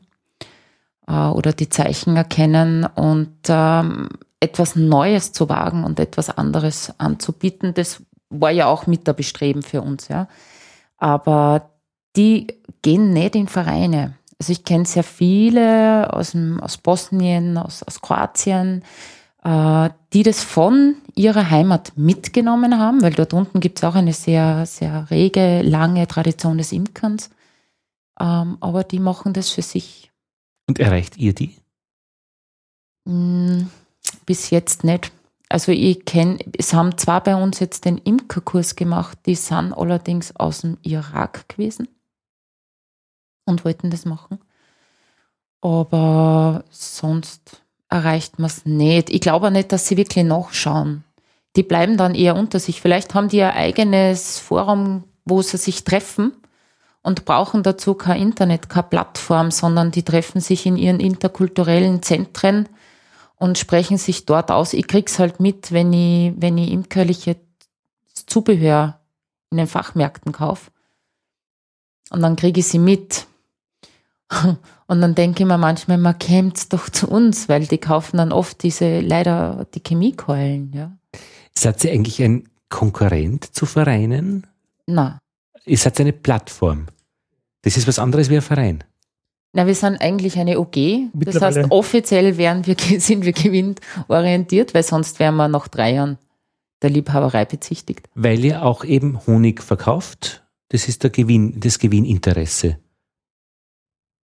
äh, 1.06 1.12
oder 1.12 1.52
die 1.52 1.68
Zeichen 1.68 2.16
erkennen 2.16 2.84
und 2.84 3.34
ähm, 3.48 4.08
etwas 4.40 4.76
Neues 4.76 5.32
zu 5.32 5.48
wagen 5.48 5.84
und 5.84 5.98
etwas 5.98 6.30
anderes 6.30 6.92
anzubieten, 6.98 7.74
das 7.74 8.02
war 8.30 8.50
ja 8.50 8.66
auch 8.66 8.86
mit 8.86 9.06
der 9.06 9.14
Bestreben 9.14 9.62
für 9.62 9.82
uns, 9.82 10.08
ja. 10.08 10.28
Aber 10.98 11.70
die 12.16 12.48
gehen 12.82 13.12
nicht 13.12 13.34
in 13.34 13.48
Vereine. 13.48 14.14
Also 14.38 14.52
ich 14.52 14.64
kenne 14.64 14.84
sehr 14.84 15.04
viele 15.04 16.12
aus, 16.12 16.32
dem, 16.32 16.60
aus 16.60 16.76
Bosnien, 16.76 17.56
aus, 17.56 17.82
aus 17.82 18.00
Kroatien, 18.00 18.84
die 19.48 20.22
das 20.24 20.42
von 20.42 20.96
ihrer 21.14 21.50
Heimat 21.50 21.92
mitgenommen 21.96 22.78
haben, 22.78 23.00
weil 23.02 23.12
dort 23.12 23.32
unten 23.32 23.60
gibt 23.60 23.78
es 23.78 23.84
auch 23.84 23.94
eine 23.94 24.12
sehr, 24.12 24.66
sehr 24.66 25.10
rege, 25.10 25.62
lange 25.62 26.06
Tradition 26.06 26.58
des 26.58 26.72
Imkerns. 26.72 27.30
Ähm, 28.20 28.58
aber 28.60 28.84
die 28.84 28.98
machen 28.98 29.32
das 29.32 29.50
für 29.50 29.62
sich. 29.62 30.10
Und 30.66 30.78
erreicht 30.78 31.16
ihr 31.16 31.32
die? 31.32 31.54
Mm, 33.06 33.68
Bis 34.26 34.50
jetzt 34.50 34.84
nicht. 34.84 35.12
Also 35.48 35.72
ich 35.72 36.04
kenne, 36.04 36.38
es 36.58 36.74
haben 36.74 36.98
zwar 36.98 37.22
bei 37.22 37.34
uns 37.34 37.58
jetzt 37.58 37.86
den 37.86 37.96
Imkerkurs 37.96 38.76
gemacht, 38.76 39.18
die 39.24 39.34
sind 39.34 39.72
allerdings 39.72 40.36
aus 40.36 40.60
dem 40.60 40.76
Irak 40.82 41.48
gewesen 41.48 41.88
und 43.46 43.64
wollten 43.64 43.88
das 43.90 44.04
machen. 44.04 44.40
Aber 45.62 46.64
sonst 46.68 47.62
erreicht 47.88 48.38
man 48.38 48.46
es 48.46 48.66
nicht. 48.66 49.10
Ich 49.10 49.20
glaube 49.20 49.50
nicht, 49.50 49.72
dass 49.72 49.86
sie 49.86 49.96
wirklich 49.96 50.24
nachschauen. 50.24 51.04
Die 51.56 51.62
bleiben 51.62 51.96
dann 51.96 52.14
eher 52.14 52.36
unter 52.36 52.60
sich. 52.60 52.80
Vielleicht 52.80 53.14
haben 53.14 53.28
die 53.28 53.42
ein 53.42 53.56
eigenes 53.56 54.38
Forum, 54.38 55.04
wo 55.24 55.42
sie 55.42 55.56
sich 55.56 55.84
treffen 55.84 56.32
und 57.02 57.24
brauchen 57.24 57.62
dazu 57.62 57.94
kein 57.94 58.20
Internet, 58.20 58.68
keine 58.68 58.84
Plattform, 58.84 59.50
sondern 59.50 59.90
die 59.90 60.02
treffen 60.02 60.40
sich 60.40 60.66
in 60.66 60.76
ihren 60.76 61.00
interkulturellen 61.00 62.02
Zentren 62.02 62.68
und 63.36 63.56
sprechen 63.56 63.98
sich 63.98 64.26
dort 64.26 64.50
aus. 64.50 64.72
Ich 64.72 64.86
krieg's 64.86 65.18
halt 65.18 65.40
mit, 65.40 65.72
wenn 65.72 65.92
ich, 65.92 66.34
wenn 66.36 66.58
ich 66.58 66.70
imkerliche 66.70 67.36
Zubehör 68.26 69.00
in 69.50 69.58
den 69.58 69.66
Fachmärkten 69.66 70.32
kaufe. 70.32 70.70
Und 72.10 72.20
dann 72.20 72.36
kriege 72.36 72.60
ich 72.60 72.68
sie 72.68 72.78
mit. 72.78 73.27
Und 74.86 75.00
dann 75.00 75.14
denke 75.14 75.42
ich 75.42 75.46
mir 75.46 75.58
manchmal, 75.58 75.98
man 75.98 76.18
kämt's 76.18 76.68
doch 76.68 76.88
zu 76.88 77.08
uns, 77.08 77.48
weil 77.48 77.66
die 77.66 77.78
kaufen 77.78 78.16
dann 78.16 78.32
oft 78.32 78.62
diese, 78.62 79.00
leider 79.00 79.66
die 79.74 79.82
Chemiekeulen, 79.86 80.72
ja. 80.72 80.92
Seid 81.56 81.84
ihr 81.84 81.92
eigentlich 81.92 82.22
ein 82.22 82.48
Konkurrent 82.68 83.54
zu 83.54 83.66
Vereinen? 83.66 84.46
Na, 84.86 85.18
Ihr 85.68 85.76
seid 85.76 86.00
eine 86.00 86.12
Plattform. 86.12 86.86
Das 87.62 87.76
ist 87.76 87.86
was 87.86 87.98
anderes 87.98 88.30
wie 88.30 88.36
ein 88.36 88.42
Verein. 88.42 88.84
Na, 89.52 89.66
wir 89.66 89.74
sind 89.74 90.00
eigentlich 90.00 90.38
eine 90.38 90.58
OG. 90.58 91.10
Das 91.12 91.40
heißt, 91.40 91.70
offiziell 91.70 92.36
wären 92.36 92.66
wir, 92.66 92.76
sind 92.98 93.24
wir 93.24 93.32
gewinnorientiert, 93.32 94.74
weil 94.74 94.82
sonst 94.82 95.18
wären 95.18 95.36
wir 95.36 95.48
nach 95.48 95.68
drei 95.68 95.94
Jahren 95.94 96.18
der 96.82 96.90
Liebhaberei 96.90 97.44
bezichtigt. 97.44 98.08
Weil 98.14 98.44
ihr 98.44 98.64
auch 98.64 98.84
eben 98.84 99.26
Honig 99.26 99.62
verkauft. 99.62 100.44
Das 100.70 100.88
ist 100.88 101.02
der 101.02 101.10
Gewinn, 101.10 101.60
das 101.60 101.78
Gewinninteresse. 101.78 102.78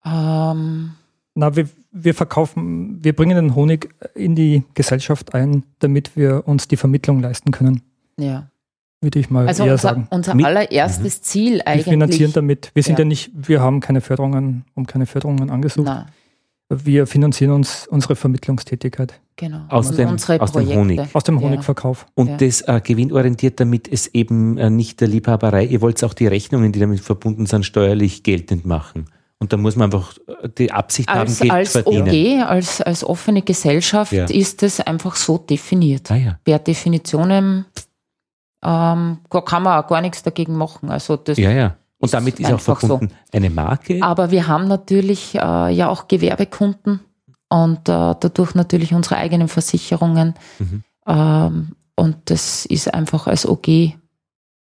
Ähm, 0.05 0.91
Na, 1.35 1.55
wir, 1.55 1.67
wir 1.91 2.13
verkaufen, 2.13 3.03
wir 3.03 3.15
bringen 3.15 3.35
den 3.35 3.55
Honig 3.55 3.89
in 4.15 4.35
die 4.35 4.63
Gesellschaft 4.73 5.33
ein, 5.33 5.63
damit 5.79 6.15
wir 6.15 6.47
uns 6.47 6.67
die 6.67 6.77
Vermittlung 6.77 7.21
leisten 7.21 7.51
können, 7.51 7.81
ja. 8.19 8.49
würde 9.01 9.19
ich 9.19 9.29
mal 9.29 9.47
Also 9.47 9.63
eher 9.65 9.71
unser, 9.73 9.81
sagen. 9.89 10.07
unser 10.11 10.35
Mit- 10.35 10.45
allererstes 10.45 11.21
Ziel 11.21 11.55
Wir 11.55 11.67
eigentlich. 11.67 11.85
finanzieren 11.85 12.31
damit. 12.33 12.71
Wir 12.73 12.83
sind 12.83 12.99
Ja. 12.99 13.03
ja. 13.03 13.07
nicht, 13.07 13.31
wir 13.35 13.61
haben 13.61 13.79
keine 13.79 14.01
Förderungen, 14.01 14.65
um 14.75 14.85
keine 14.85 15.05
Förderungen 15.05 15.49
angesucht. 15.49 15.85
Na, 15.87 16.05
Wir 16.69 17.05
finanzieren 17.05 17.51
uns 17.51 17.85
unsere 17.87 18.15
Vermittlungstätigkeit 18.15 19.19
genau. 19.35 19.61
Aus 19.69 19.89
Und 19.91 19.97
dem- 19.99 20.07
aus 20.09 20.51
dem. 20.53 20.67
Honig. 20.69 21.01
aus 21.13 21.23
dem 21.23 21.35
Ja. 21.35 21.41
Honigverkauf. 21.41 22.05
Und 22.15 22.29
Ja. 22.29 22.37
das 22.37 22.61
äh, 22.61 22.81
gewinnorientiert, 22.83 23.59
damit 23.59 23.87
es 23.91 24.07
eben 24.07 24.57
äh, 24.57 24.69
nicht 24.71 24.99
der 25.01 25.07
Liebhaberei, 25.07 25.65
ihr 25.65 25.81
wollt 25.81 26.03
auch 26.03 26.13
die 26.15 26.25
Rechnungen, 26.25 26.71
die 26.71 26.79
damit 26.79 26.99
verbunden 27.01 27.45
sind, 27.45 27.63
steuerlich 27.65 28.23
geltend 28.23 28.65
machen. 28.65 29.05
Und 29.43 29.51
da 29.51 29.57
muss 29.57 29.75
man 29.75 29.91
einfach 29.91 30.13
äh, 30.41 30.47
die 30.57 30.71
Absicht 30.71 31.09
Als, 31.09 31.41
haben, 31.41 31.49
Geld 31.49 31.51
als 31.51 31.71
verdienen. 31.73 32.39
OG, 32.41 32.47
als, 32.49 32.81
als 32.81 33.03
offene 33.03 33.41
Gesellschaft 33.41 34.13
Ja. 34.13 34.23
ist 34.23 34.63
es 34.63 34.79
einfach 34.79 35.17
so 35.17 35.37
definiert. 35.37 36.09
Ah 36.11 36.15
ja. 36.15 36.39
Per 36.45 36.59
Definition 36.59 37.65
ähm, 38.63 39.17
kann 39.29 39.63
man 39.63 39.83
auch 39.83 39.87
gar 39.89 39.99
nichts 39.99 40.23
dagegen 40.23 40.55
machen. 40.55 40.89
Also 40.89 41.17
das, 41.17 41.37
ja, 41.37 41.51
ja. 41.51 41.75
Und 41.97 42.13
damit 42.13 42.39
ist 42.39 42.45
auch 42.45 42.51
einfach 42.53 42.79
so. 42.79 42.87
verbunden 42.87 43.13
eine 43.33 43.49
Marke. 43.49 44.01
Aber 44.01 44.31
wir 44.31 44.47
haben 44.47 44.69
natürlich 44.69 45.35
äh, 45.35 45.73
ja 45.73 45.89
auch 45.89 46.07
Gewerbekunden 46.07 47.01
und 47.49 47.89
äh, 47.89 48.15
dadurch 48.17 48.55
natürlich 48.55 48.93
unsere 48.93 49.17
eigenen 49.17 49.49
Versicherungen. 49.49 50.35
Mhm. 50.59 50.83
Ähm, 51.05 51.75
und 51.97 52.15
das 52.25 52.65
ist 52.65 52.93
einfach 52.93 53.27
als 53.27 53.45
OG 53.45 53.95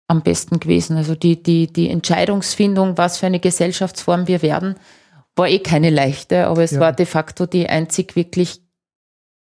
am 0.07 0.23
besten 0.23 0.61
gewesen. 0.61 0.97
Also 0.97 1.15
die, 1.15 1.43
die, 1.43 1.73
die 1.73 1.89
Entscheidungsfindung, 1.91 2.99
was 2.99 3.19
für 3.19 3.27
eine 3.27 3.41
Gesellschaftsform 3.41 4.29
wir 4.29 4.43
werden, 4.43 4.75
war 5.37 5.49
eh 5.49 5.59
keine 5.61 5.91
leichte, 5.91 6.47
aber 6.47 6.63
es 6.63 6.73
Ja. 6.73 6.81
war 6.81 6.93
de 6.93 7.07
facto 7.07 7.47
die 7.47 7.69
einzig 7.69 8.15
wirklich 8.15 8.61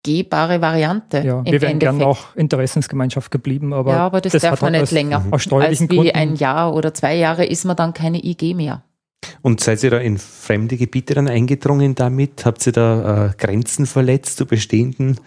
gehbare 0.04 0.60
Variante. 0.60 1.18
Ja, 1.18 1.44
wir 1.44 1.60
wären 1.60 1.78
gern 1.78 2.00
Endeffekt. 2.00 2.02
auch 2.32 2.36
Interessensgemeinschaft 2.36 3.30
geblieben, 3.30 3.72
aber, 3.72 3.92
ja, 3.92 3.98
aber 4.06 4.20
das, 4.20 4.32
das 4.32 4.42
darf 4.42 4.60
man 4.62 4.72
nicht 4.72 4.82
aus- 4.82 4.90
länger. 4.90 5.24
Aus 5.30 5.52
Als 5.52 5.80
wie 5.80 5.86
Gründen. 5.86 6.10
ein 6.16 6.34
Jahr 6.36 6.74
oder 6.74 6.92
zwei 6.94 7.14
Jahre 7.16 7.44
ist 7.44 7.64
man 7.64 7.76
dann 7.76 7.92
keine 7.94 8.24
IG 8.24 8.54
mehr. 8.54 8.82
Und 9.42 9.60
seid 9.60 9.82
ihr 9.84 9.90
da 9.90 9.98
in 9.98 10.18
fremde 10.18 10.76
Gebiete 10.76 11.14
dann 11.14 11.28
eingedrungen 11.28 11.94
damit? 11.94 12.44
Habt 12.44 12.66
ihr 12.66 12.72
da 12.72 13.26
äh, 13.26 13.30
Grenzen 13.36 13.86
verletzt 13.86 14.36
zu 14.38 14.46
bestehenden 14.46 15.20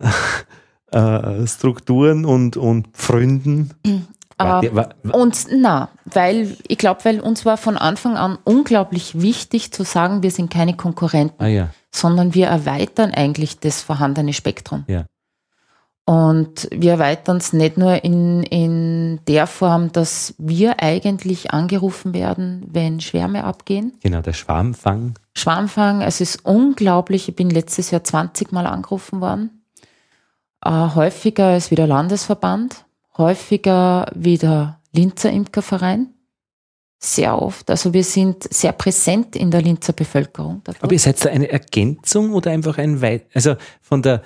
äh, 0.92 1.46
Strukturen 1.46 2.24
und, 2.24 2.56
und 2.56 2.88
Pfründen? 2.88 3.74
Wart 4.38 4.64
Ähm, 4.64 4.76
wa- 4.76 4.88
Und 5.12 5.46
na, 5.50 5.88
weil 6.04 6.56
ich 6.68 6.78
glaube, 6.78 7.04
weil 7.04 7.20
uns 7.20 7.44
war 7.46 7.56
von 7.56 7.76
Anfang 7.78 8.16
an 8.16 8.38
unglaublich 8.44 9.20
wichtig 9.20 9.72
zu 9.72 9.82
sagen, 9.84 10.22
wir 10.22 10.30
sind 10.30 10.50
keine 10.50 10.74
Konkurrenten, 10.76 11.42
ah 11.42 11.46
ja, 11.46 11.68
sondern 11.90 12.34
wir 12.34 12.46
erweitern 12.48 13.12
eigentlich 13.12 13.58
das 13.60 13.82
vorhandene 13.82 14.32
Spektrum. 14.34 14.84
Ja. 14.88 15.06
Und 16.08 16.68
wir 16.70 16.92
erweitern 16.92 17.38
es 17.38 17.52
nicht 17.52 17.78
nur 17.78 18.04
in, 18.04 18.44
in 18.44 19.18
der 19.26 19.48
Form, 19.48 19.90
dass 19.90 20.34
wir 20.38 20.80
eigentlich 20.80 21.50
angerufen 21.50 22.14
werden, 22.14 22.64
wenn 22.70 23.00
Schwärme 23.00 23.42
abgehen. 23.42 23.92
genau, 24.02 24.20
der 24.20 24.32
Schwarmfang. 24.34 25.14
Schwarmfang, 25.34 26.02
es 26.02 26.20
ist 26.20 26.44
unglaublich. 26.44 27.28
Ich 27.28 27.34
bin 27.34 27.50
letztes 27.50 27.90
Jahr 27.90 28.04
20 28.04 28.52
Mal 28.52 28.66
angerufen 28.66 29.20
worden. 29.20 29.64
Äh, 30.64 30.70
häufiger 30.94 31.46
als 31.48 31.72
wie 31.72 31.74
der 31.74 31.88
Landesverband, 31.88 32.84
häufiger 33.18 34.10
wie 34.14 34.38
der 34.38 34.80
Linzer 34.92 35.30
Imkerverein. 35.30 36.08
Sehr 36.98 37.40
oft. 37.40 37.68
Also 37.70 37.92
wir 37.92 38.04
sind 38.04 38.42
sehr 38.52 38.72
präsent 38.72 39.36
in 39.36 39.50
der 39.50 39.60
Linzer 39.62 39.92
Bevölkerung. 39.92 40.62
dadurch. 40.64 40.82
Aber 40.82 40.92
ihr 40.92 40.98
seid 40.98 41.22
da 41.24 41.28
eine 41.28 41.50
Ergänzung 41.50 42.32
oder 42.32 42.50
einfach 42.50 42.78
ein 42.78 43.02
weit, 43.02 43.26
also 43.34 43.56
von 43.82 44.00
der 44.02 44.22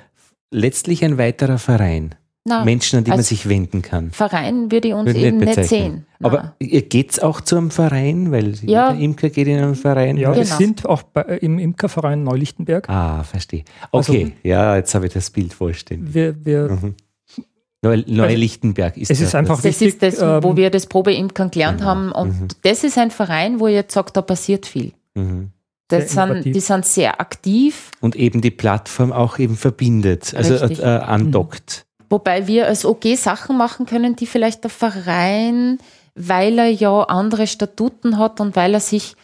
letztlich 0.53 1.05
ein 1.05 1.19
weiterer 1.19 1.59
Verein. 1.59 2.15
Na, 2.45 2.65
Menschen, 2.65 2.97
an 2.99 3.05
die 3.05 3.11
man 3.11 3.19
als 3.19 3.29
sich 3.29 3.49
wenden 3.51 3.83
kann. 3.83 4.13
Verein 4.13 4.73
würde 4.73 4.89
ich 4.89 4.95
uns 4.95 5.07
Würde 5.09 5.21
eben 5.21 5.37
nicht 5.39 5.57
bezeichnen. 5.57 5.69
sehen. 5.69 6.07
Na. 6.21 6.29
Aber 6.29 6.55
ihr 6.59 6.83
geht's 6.83 7.19
auch 7.19 7.43
zu 7.43 7.57
einem 7.59 7.71
Verein, 7.71 8.33
weil 8.33 8.55
Ja. 8.63 8.93
jeder 8.93 8.95
Imker 9.05 9.29
geht 9.29 9.47
in 9.47 9.59
einen 9.59 9.75
Verein. 9.75 10.17
Ja, 10.17 10.31
Genau. 10.33 10.39
wir 10.39 10.47
sind 10.47 10.87
auch 10.87 11.03
bei, 11.03 11.21
äh, 11.23 11.37
im 11.45 11.59
Imkerverein 11.59 12.23
Neulichtenberg. 12.25 12.89
Ah, 12.89 13.25
verstehe. 13.25 13.65
Okay, 13.93 14.23
Also- 14.25 14.33
ja, 14.43 14.77
jetzt 14.77 14.95
habe 14.95 15.07
ich 15.07 15.13
das 15.13 15.29
Bild 15.31 15.53
vorstellen. 15.53 16.15
Wir, 16.15 16.43
wir, 16.45 16.71
Mhm. 16.71 16.95
Neu, 17.83 18.03
Neulichtenberg 18.07 18.97
ist 18.99 19.11
es 19.11 19.21
ist 19.23 19.35
einfach 19.35 19.57
das 19.57 19.65
wichtig. 19.81 20.03
ist 20.03 20.03
das, 20.21 20.21
wo 20.43 20.51
ähm, 20.51 20.57
wir 20.57 20.71
das 20.71 20.87
Probeimkern 20.87 21.51
gelernt 21.51 21.79
Genau. 21.79 21.91
haben. 21.91 22.13
Und 22.13 22.41
Mhm. 22.41 22.49
das 22.63 22.85
ist 22.85 22.99
ein 22.99 23.11
Verein, 23.11 23.59
wo 23.59 23.69
ich 23.69 23.75
jetzt 23.75 23.95
sage, 23.95 24.11
da 24.13 24.21
passiert 24.23 24.67
viel. 24.67 24.93
Mhm. 25.15 25.51
Sind, 25.91 26.45
die 26.45 26.61
sind 26.61 26.85
sehr 26.87 27.21
aktiv, 27.21 27.91
Und 28.01 28.15
eben 28.15 28.41
die 28.41 28.53
Plattform 28.53 29.13
auch 29.13 29.39
eben 29.41 29.57
verbindet, 29.57 30.33
also 30.37 30.55
äh, 30.55 30.73
äh, 30.75 30.85
andockt. 31.01 31.85
wobei 32.09 32.47
wir 32.47 32.69
als 32.69 32.85
OG 32.85 33.17
Sachen 33.17 33.57
machen 33.59 33.87
können, 33.87 34.15
die 34.15 34.27
vielleicht 34.27 34.63
der 34.63 34.71
Verein, 34.71 35.79
weil 36.15 36.59
er 36.61 36.69
ja 36.71 37.03
andere 37.05 37.49
Statuten 37.49 38.19
hat 38.19 38.41
und 38.41 38.55
weil 38.55 38.75
er 38.75 38.81
sich 38.81 39.17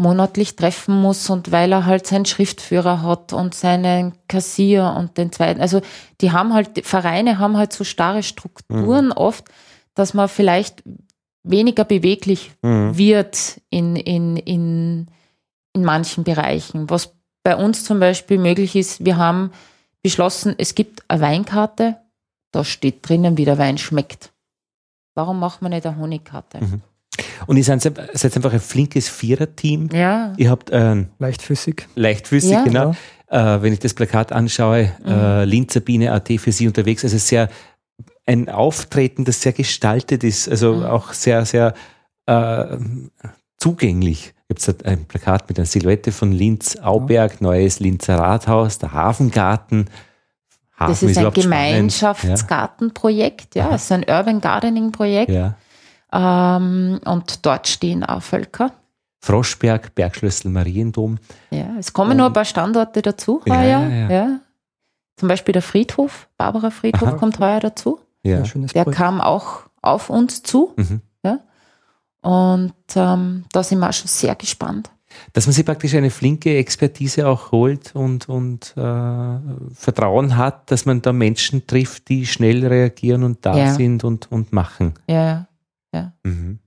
monatlich 0.00 0.56
treffen 0.56 1.00
muss 1.00 1.28
und 1.30 1.52
weil 1.52 1.70
er 1.72 1.84
halt 1.84 2.06
seinen 2.06 2.24
Schriftführer 2.24 3.02
hat 3.02 3.32
und 3.32 3.54
seinen 3.54 4.14
Kassier 4.28 4.94
und 4.96 5.18
den 5.18 5.30
zweiten. 5.30 5.60
Also 5.60 5.82
die 6.20 6.32
haben 6.32 6.54
halt, 6.54 6.76
die 6.76 6.82
Vereine 6.82 7.38
haben 7.38 7.56
halt 7.56 7.72
so 7.72 7.84
starre 7.84 8.22
Strukturen 8.22 9.06
mhm. 9.06 9.12
oft, 9.12 9.44
dass 9.94 10.14
man 10.14 10.28
vielleicht 10.28 10.82
weniger 11.42 11.84
beweglich 11.84 12.52
mhm. 12.62 12.96
wird 12.96 13.60
in, 13.68 13.96
in, 13.96 14.36
in, 14.38 15.06
in 15.74 15.84
manchen 15.84 16.24
Bereichen. 16.24 16.88
Was 16.88 17.14
bei 17.42 17.54
uns 17.56 17.84
zum 17.84 18.00
Beispiel 18.00 18.38
möglich 18.38 18.76
ist, 18.76 19.04
wir 19.04 19.18
haben 19.18 19.52
beschlossen, 20.02 20.54
es 20.56 20.74
gibt 20.74 21.02
eine 21.08 21.20
Weinkarte, 21.20 21.98
da 22.52 22.64
steht 22.64 23.06
drinnen, 23.08 23.36
wie 23.36 23.44
der 23.44 23.58
Wein 23.58 23.76
schmeckt. 23.76 24.32
Warum 25.14 25.38
macht 25.38 25.60
man 25.60 25.72
nicht 25.72 25.86
eine 25.86 25.98
Honigkarte? 25.98 26.60
Mhm. 26.60 26.82
Und 27.46 27.56
ihr 27.56 27.64
seid, 27.64 27.82
seid 27.82 28.36
einfach 28.36 28.52
ein 28.52 28.60
flinkes 28.60 29.08
Viererteam. 29.08 29.88
Ja. 29.92 30.32
Ihr 30.36 30.50
habt 30.50 30.70
ähm, 30.72 31.08
leichtfüßig. 31.18 31.86
Leichtfüßig, 31.96 32.50
ja. 32.50 32.64
genau. 32.64 32.94
Äh, 33.28 33.62
wenn 33.62 33.72
ich 33.72 33.78
das 33.78 33.94
Plakat 33.94 34.32
anschaue, 34.32 34.92
mhm. 35.04 35.10
äh, 35.10 35.44
Linzer 35.44 35.80
Biene 35.80 36.12
AT 36.12 36.28
für 36.38 36.52
Sie 36.52 36.66
unterwegs, 36.66 37.04
also 37.04 37.18
sehr 37.18 37.48
ein 38.26 38.48
Auftreten, 38.48 39.24
das 39.24 39.42
sehr 39.42 39.52
gestaltet 39.52 40.24
ist, 40.24 40.48
also 40.48 40.74
mhm. 40.74 40.84
auch 40.84 41.12
sehr, 41.12 41.44
sehr 41.44 41.74
äh, 42.26 42.76
zugänglich. 43.56 44.34
Gibt 44.48 44.60
es 44.60 44.68
ein 44.84 45.06
Plakat 45.06 45.48
mit 45.48 45.58
einer 45.58 45.66
Silhouette 45.66 46.12
von 46.12 46.30
Linz, 46.32 46.76
Auberg, 46.76 47.32
ja. 47.34 47.38
neues 47.40 47.80
Linzer 47.80 48.16
Rathaus, 48.16 48.78
der 48.78 48.92
Hafengarten. 48.92 49.88
Hafen 50.76 50.90
das 50.90 51.02
ist, 51.02 51.12
ist 51.12 51.18
ein 51.18 51.32
Gemeinschaftsgartenprojekt, 51.32 53.54
ja, 53.54 53.74
es 53.74 53.84
ist 53.84 53.92
ein 53.92 54.04
Urban 54.08 54.40
Gardening 54.40 54.92
Projekt. 54.92 55.30
Ja. 55.30 55.56
Ähm, 56.12 57.00
und 57.04 57.46
dort 57.46 57.68
stehen 57.68 58.04
auch 58.04 58.22
Völker. 58.22 58.72
Froschberg, 59.22 59.94
Bergschlössel, 59.94 60.50
Mariendom. 60.50 61.18
Ja, 61.50 61.74
es 61.78 61.92
kommen 61.92 62.12
um, 62.12 62.16
nur 62.18 62.26
ein 62.26 62.32
paar 62.32 62.44
Standorte 62.44 63.02
dazu 63.02 63.42
ja, 63.44 63.54
heuer. 63.54 63.80
Ja, 63.88 64.10
ja. 64.10 64.40
Zum 65.16 65.28
Beispiel 65.28 65.52
der 65.52 65.62
Friedhof, 65.62 66.28
Barbara 66.38 66.70
Friedhof 66.70 67.08
Aha. 67.08 67.16
kommt 67.16 67.38
heuer 67.38 67.60
dazu. 67.60 68.00
Ja. 68.22 68.40
Der 68.40 68.84
Projekt. 68.84 68.92
kam 68.92 69.20
auch 69.20 69.64
auf 69.82 70.08
uns 70.08 70.42
zu. 70.42 70.72
Mhm. 70.76 71.02
Ja. 71.22 71.40
Und 72.22 72.74
ähm, 72.94 73.44
da 73.52 73.62
sind 73.62 73.80
wir 73.80 73.88
auch 73.88 73.92
schon 73.92 74.08
sehr 74.08 74.34
gespannt. 74.34 74.90
Dass 75.32 75.46
man 75.46 75.52
sich 75.52 75.66
praktisch 75.66 75.94
eine 75.94 76.10
flinke 76.10 76.56
Expertise 76.56 77.28
auch 77.28 77.52
holt 77.52 77.94
und, 77.94 78.28
und 78.28 78.74
äh, 78.76 79.38
Vertrauen 79.74 80.36
hat, 80.36 80.70
dass 80.70 80.86
man 80.86 81.02
da 81.02 81.12
Menschen 81.12 81.66
trifft, 81.66 82.08
die 82.08 82.26
schnell 82.26 82.64
reagieren 82.66 83.24
und 83.24 83.44
da 83.44 83.56
ja. 83.56 83.74
sind 83.74 84.04
und, 84.04 84.30
und 84.30 84.52
machen. 84.52 84.94
Ja, 85.08 85.48
ja. 85.92 86.12
Mhm. 86.24 86.58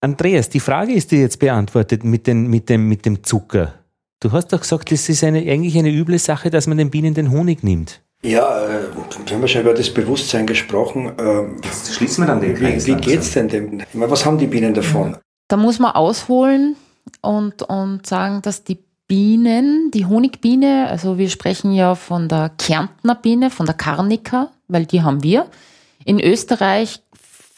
Andreas, 0.00 0.48
die 0.48 0.60
Frage 0.60 0.92
ist 0.92 1.10
dir 1.10 1.20
jetzt 1.20 1.38
beantwortet 1.38 2.04
mit, 2.04 2.26
den, 2.26 2.46
mit, 2.48 2.68
dem, 2.68 2.88
mit 2.88 3.04
dem 3.04 3.24
Zucker. 3.24 3.74
Du 4.20 4.32
hast 4.32 4.52
doch 4.52 4.60
gesagt, 4.60 4.92
es 4.92 5.08
ist 5.08 5.24
eine, 5.24 5.38
eigentlich 5.38 5.76
eine 5.76 5.90
üble 5.90 6.18
Sache, 6.18 6.50
dass 6.50 6.66
man 6.66 6.78
den 6.78 6.90
Bienen 6.90 7.14
den 7.14 7.30
Honig 7.30 7.62
nimmt. 7.62 8.00
Ja, 8.22 8.66
äh, 8.66 8.80
wir 9.26 9.34
haben 9.34 9.42
ja 9.42 9.48
schon 9.48 9.60
über 9.62 9.74
das 9.74 9.90
Bewusstsein 9.90 10.46
gesprochen. 10.46 11.12
Ähm, 11.18 11.60
Jetzt 11.62 11.94
schließen 11.94 12.24
wir 12.24 12.28
dann 12.28 12.40
den 12.40 12.54
Kreis. 12.54 12.86
Wie, 12.86 12.96
wie 12.96 13.00
geht 13.00 13.20
es 13.20 13.32
denn 13.32 13.48
dem? 13.48 13.80
Ich 13.80 13.94
meine, 13.94 14.10
was 14.10 14.24
haben 14.24 14.38
die 14.38 14.48
Bienen 14.48 14.74
davon? 14.74 15.16
Da 15.46 15.56
muss 15.56 15.78
man 15.78 15.92
ausholen 15.92 16.76
und, 17.22 17.62
und 17.62 18.06
sagen, 18.06 18.42
dass 18.42 18.64
die 18.64 18.78
Bienen, 19.06 19.90
die 19.92 20.04
Honigbiene, 20.04 20.88
also 20.88 21.16
wir 21.16 21.30
sprechen 21.30 21.72
ja 21.72 21.94
von 21.94 22.28
der 22.28 22.50
Kärntner 22.58 23.14
Biene, 23.14 23.50
von 23.50 23.66
der 23.66 23.74
Carnica, 23.74 24.50
weil 24.66 24.84
die 24.84 25.02
haben 25.02 25.22
wir. 25.22 25.46
In 26.04 26.20
Österreich 26.20 27.00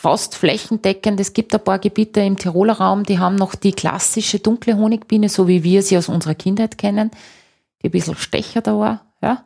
fast 0.00 0.34
flächendeckend. 0.34 1.20
Es 1.20 1.34
gibt 1.34 1.54
ein 1.54 1.62
paar 1.62 1.78
Gebiete 1.78 2.20
im 2.20 2.38
Tiroler 2.38 2.72
Raum, 2.72 3.04
die 3.04 3.18
haben 3.18 3.34
noch 3.34 3.54
die 3.54 3.72
klassische 3.72 4.38
dunkle 4.38 4.78
Honigbiene, 4.78 5.28
so 5.28 5.46
wie 5.46 5.62
wir 5.62 5.82
sie 5.82 5.98
aus 5.98 6.08
unserer 6.08 6.34
Kindheit 6.34 6.78
kennen, 6.78 7.10
die 7.82 7.88
ein 7.88 7.90
bisschen 7.90 8.16
stecher 8.16 8.62
da 8.62 8.78
war. 8.78 9.04
Ja. 9.20 9.44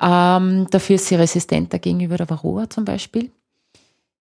Ähm, 0.00 0.66
dafür 0.70 0.94
ist 0.96 1.08
sie 1.08 1.16
resistenter 1.16 1.78
gegenüber 1.78 2.16
der 2.16 2.30
Varroa 2.30 2.70
zum 2.70 2.86
Beispiel. 2.86 3.32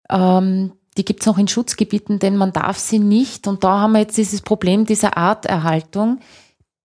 Ähm, 0.09 0.71
die 0.97 1.05
gibt 1.05 1.19
es 1.19 1.27
noch 1.27 1.37
in 1.37 1.47
Schutzgebieten, 1.47 2.17
denn 2.17 2.37
man 2.37 2.53
darf 2.53 2.79
sie 2.79 2.97
nicht. 2.97 3.45
Und 3.45 3.63
da 3.63 3.81
haben 3.81 3.91
wir 3.91 3.99
jetzt 3.99 4.17
dieses 4.17 4.41
Problem 4.41 4.87
dieser 4.87 5.15
Arterhaltung. 5.15 6.21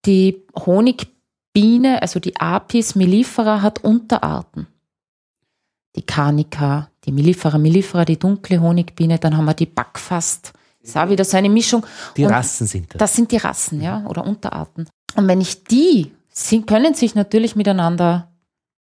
Die 0.04 0.44
Honigbiene, 0.54 2.02
also 2.02 2.20
die 2.20 2.36
Apis 2.36 2.94
mellifera, 2.94 3.62
hat 3.62 3.82
Unterarten. 3.82 4.66
Die 5.96 6.02
Carnica, 6.02 6.90
die 7.04 7.12
Mellifera 7.12 7.58
mellifera, 7.58 8.04
die 8.04 8.18
dunkle 8.18 8.60
Honigbiene, 8.60 9.18
dann 9.18 9.36
haben 9.36 9.46
wir 9.46 9.54
die 9.54 9.66
Backfast. 9.66 10.52
Das 10.80 10.90
ist 10.90 10.96
auch 10.96 11.08
wieder 11.08 11.24
so 11.24 11.36
eine 11.36 11.48
Mischung. 11.48 11.84
Die 12.16 12.24
Und 12.24 12.30
Rassen 12.30 12.66
sind 12.66 12.94
das. 12.94 12.98
Das 12.98 13.16
sind 13.16 13.32
die 13.32 13.38
Rassen, 13.38 13.80
ja, 13.80 14.04
oder 14.06 14.24
Unterarten. 14.24 14.88
Und 15.16 15.26
wenn 15.26 15.40
ich 15.40 15.64
die, 15.64 16.12
sie 16.28 16.62
können 16.62 16.94
sich 16.94 17.14
natürlich 17.14 17.56
miteinander 17.56 18.28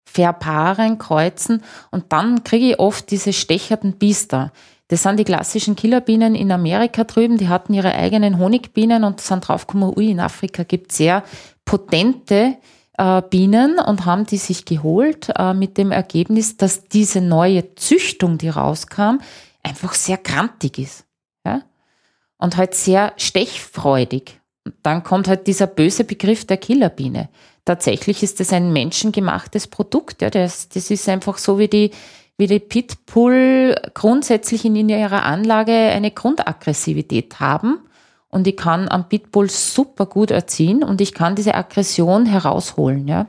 verpaaren, 0.05 0.97
kreuzen 0.97 1.63
und 1.91 2.11
dann 2.11 2.43
kriege 2.43 2.71
ich 2.71 2.79
oft 2.79 3.11
diese 3.11 3.33
stecherten 3.33 3.93
Biester. 3.93 4.51
Das 4.87 5.03
sind 5.03 5.19
die 5.19 5.23
klassischen 5.23 5.75
Killerbienen 5.75 6.33
in 6.33 6.51
Amerika 6.51 7.03
drüben, 7.03 7.37
die 7.37 7.47
hatten 7.47 7.75
ihre 7.75 7.93
eigenen 7.93 8.39
Honigbienen 8.39 9.03
und 9.03 9.21
sind 9.21 9.47
draufgekommen, 9.47 9.93
ui, 9.95 10.09
in 10.09 10.19
Afrika 10.19 10.63
gibt 10.63 10.91
es 10.91 10.97
sehr 10.97 11.23
potente 11.63 12.57
äh, 12.99 13.21
Bienen 13.29 13.79
und 13.79 14.05
haben 14.05 14.25
die 14.25 14.37
sich 14.37 14.65
geholt 14.65 15.29
äh, 15.35 15.53
mit 15.53 15.77
dem 15.77 15.91
Ergebnis, 15.91 16.57
dass 16.57 16.87
diese 16.87 17.21
neue 17.21 17.75
Züchtung, 17.75 18.37
die 18.37 18.49
rauskam, 18.49 19.19
einfach 19.63 19.93
sehr 19.93 20.17
grantig 20.17 20.77
ist. 20.77 21.05
Ja? 21.45 21.63
Und 22.37 22.57
halt 22.57 22.75
sehr 22.75 23.13
stechfreudig. 23.17 24.39
Und 24.65 24.75
dann 24.83 25.03
kommt 25.03 25.27
halt 25.27 25.47
dieser 25.47 25.67
böse 25.67 26.03
Begriff 26.03 26.45
der 26.45 26.57
Killerbiene 26.57 27.29
tatsächlich 27.69 28.23
ist 28.23 28.39
das 28.39 28.51
ein 28.51 28.73
menschengemachtes 28.73 29.67
Produkt. 29.67 30.23
Ja, 30.23 30.31
das, 30.31 30.69
das 30.69 30.89
ist 30.89 31.07
einfach 31.07 31.37
so 31.37 31.59
wie 31.59 31.67
die, 31.67 31.91
wie 32.35 32.47
die 32.47 32.59
Pitbull 32.59 33.75
grundsätzlich 33.93 34.65
in 34.65 34.89
ihrer 34.89 35.23
Anlage 35.23 35.71
eine 35.71 36.09
Grundaggressivität 36.09 37.39
haben. 37.39 37.79
Und 38.29 38.47
ich 38.47 38.57
kann 38.57 38.87
am 38.87 39.09
Pitbull 39.09 39.49
super 39.49 40.05
gut 40.05 40.31
erziehen 40.31 40.83
und 40.83 41.01
ich 41.01 41.13
kann 41.13 41.35
diese 41.35 41.55
Aggression 41.55 42.25
herausholen. 42.25 43.07
Ja. 43.07 43.27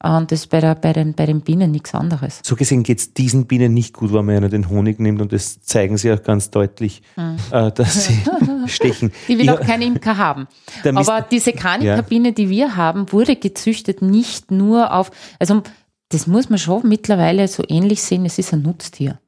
Und 0.00 0.30
das 0.30 0.40
ist 0.40 0.46
bei, 0.46 0.60
der, 0.60 0.76
bei, 0.76 0.92
den, 0.92 1.14
bei 1.14 1.26
den 1.26 1.40
Bienen 1.40 1.72
nichts 1.72 1.92
anderes. 1.92 2.40
So 2.44 2.54
gesehen 2.54 2.84
geht 2.84 2.98
es 2.98 3.14
diesen 3.14 3.46
Bienen 3.46 3.74
nicht 3.74 3.94
gut, 3.94 4.12
wenn 4.12 4.24
man 4.24 4.36
ihnen 4.36 4.50
den 4.50 4.68
Honig 4.68 5.00
nimmt 5.00 5.20
und 5.20 5.32
das 5.32 5.60
zeigen 5.60 5.96
sie 5.96 6.12
auch 6.12 6.22
ganz 6.22 6.50
deutlich, 6.50 7.02
mhm. 7.16 7.36
äh, 7.50 7.72
dass 7.72 8.04
sie 8.04 8.20
stechen. 8.66 9.12
Die 9.26 9.38
will 9.38 9.46
ja. 9.46 9.54
auch 9.54 9.60
kein 9.60 9.82
Imker 9.82 10.16
haben. 10.16 10.46
Aber 10.84 11.22
diese 11.28 11.52
Kranikerbiene, 11.52 12.28
ja. 12.28 12.34
die 12.34 12.48
wir 12.48 12.76
haben, 12.76 13.10
wurde 13.10 13.34
gezüchtet 13.34 14.00
nicht 14.00 14.52
nur 14.52 14.94
auf, 14.94 15.10
also 15.40 15.62
das 16.10 16.28
muss 16.28 16.48
man 16.48 16.60
schon 16.60 16.88
mittlerweile 16.88 17.48
so 17.48 17.64
ähnlich 17.66 18.00
sehen, 18.00 18.24
es 18.24 18.38
ist 18.38 18.52
ein 18.52 18.62
Nutztier. 18.62 19.18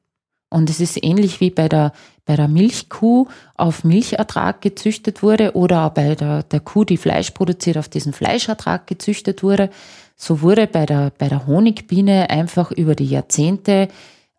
Und 0.49 0.69
es 0.69 0.79
ist 0.79 1.03
ähnlich 1.03 1.41
wie 1.41 1.49
bei 1.49 1.67
der, 1.67 1.91
bei 2.31 2.37
der 2.37 2.47
Milchkuh 2.47 3.27
auf 3.57 3.83
Milchertrag 3.83 4.61
gezüchtet 4.61 5.21
wurde 5.21 5.53
oder 5.53 5.89
bei 5.89 6.15
der, 6.15 6.43
der 6.43 6.61
Kuh, 6.61 6.85
die 6.85 6.95
Fleisch 6.95 7.31
produziert, 7.31 7.77
auf 7.77 7.89
diesen 7.89 8.13
Fleischertrag 8.13 8.87
gezüchtet 8.87 9.43
wurde. 9.43 9.69
So 10.15 10.41
wurde 10.41 10.65
bei 10.65 10.85
der, 10.85 11.11
bei 11.17 11.27
der 11.27 11.45
Honigbiene 11.45 12.29
einfach 12.29 12.71
über 12.71 12.95
die 12.95 13.07
Jahrzehnte 13.07 13.89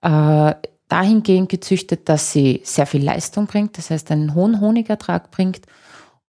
äh, 0.00 0.54
dahingehend 0.88 1.50
gezüchtet, 1.50 2.08
dass 2.08 2.32
sie 2.32 2.62
sehr 2.64 2.86
viel 2.86 3.04
Leistung 3.04 3.46
bringt, 3.46 3.76
das 3.76 3.90
heißt 3.90 4.10
einen 4.10 4.34
hohen 4.34 4.62
Honigertrag 4.62 5.30
bringt 5.30 5.66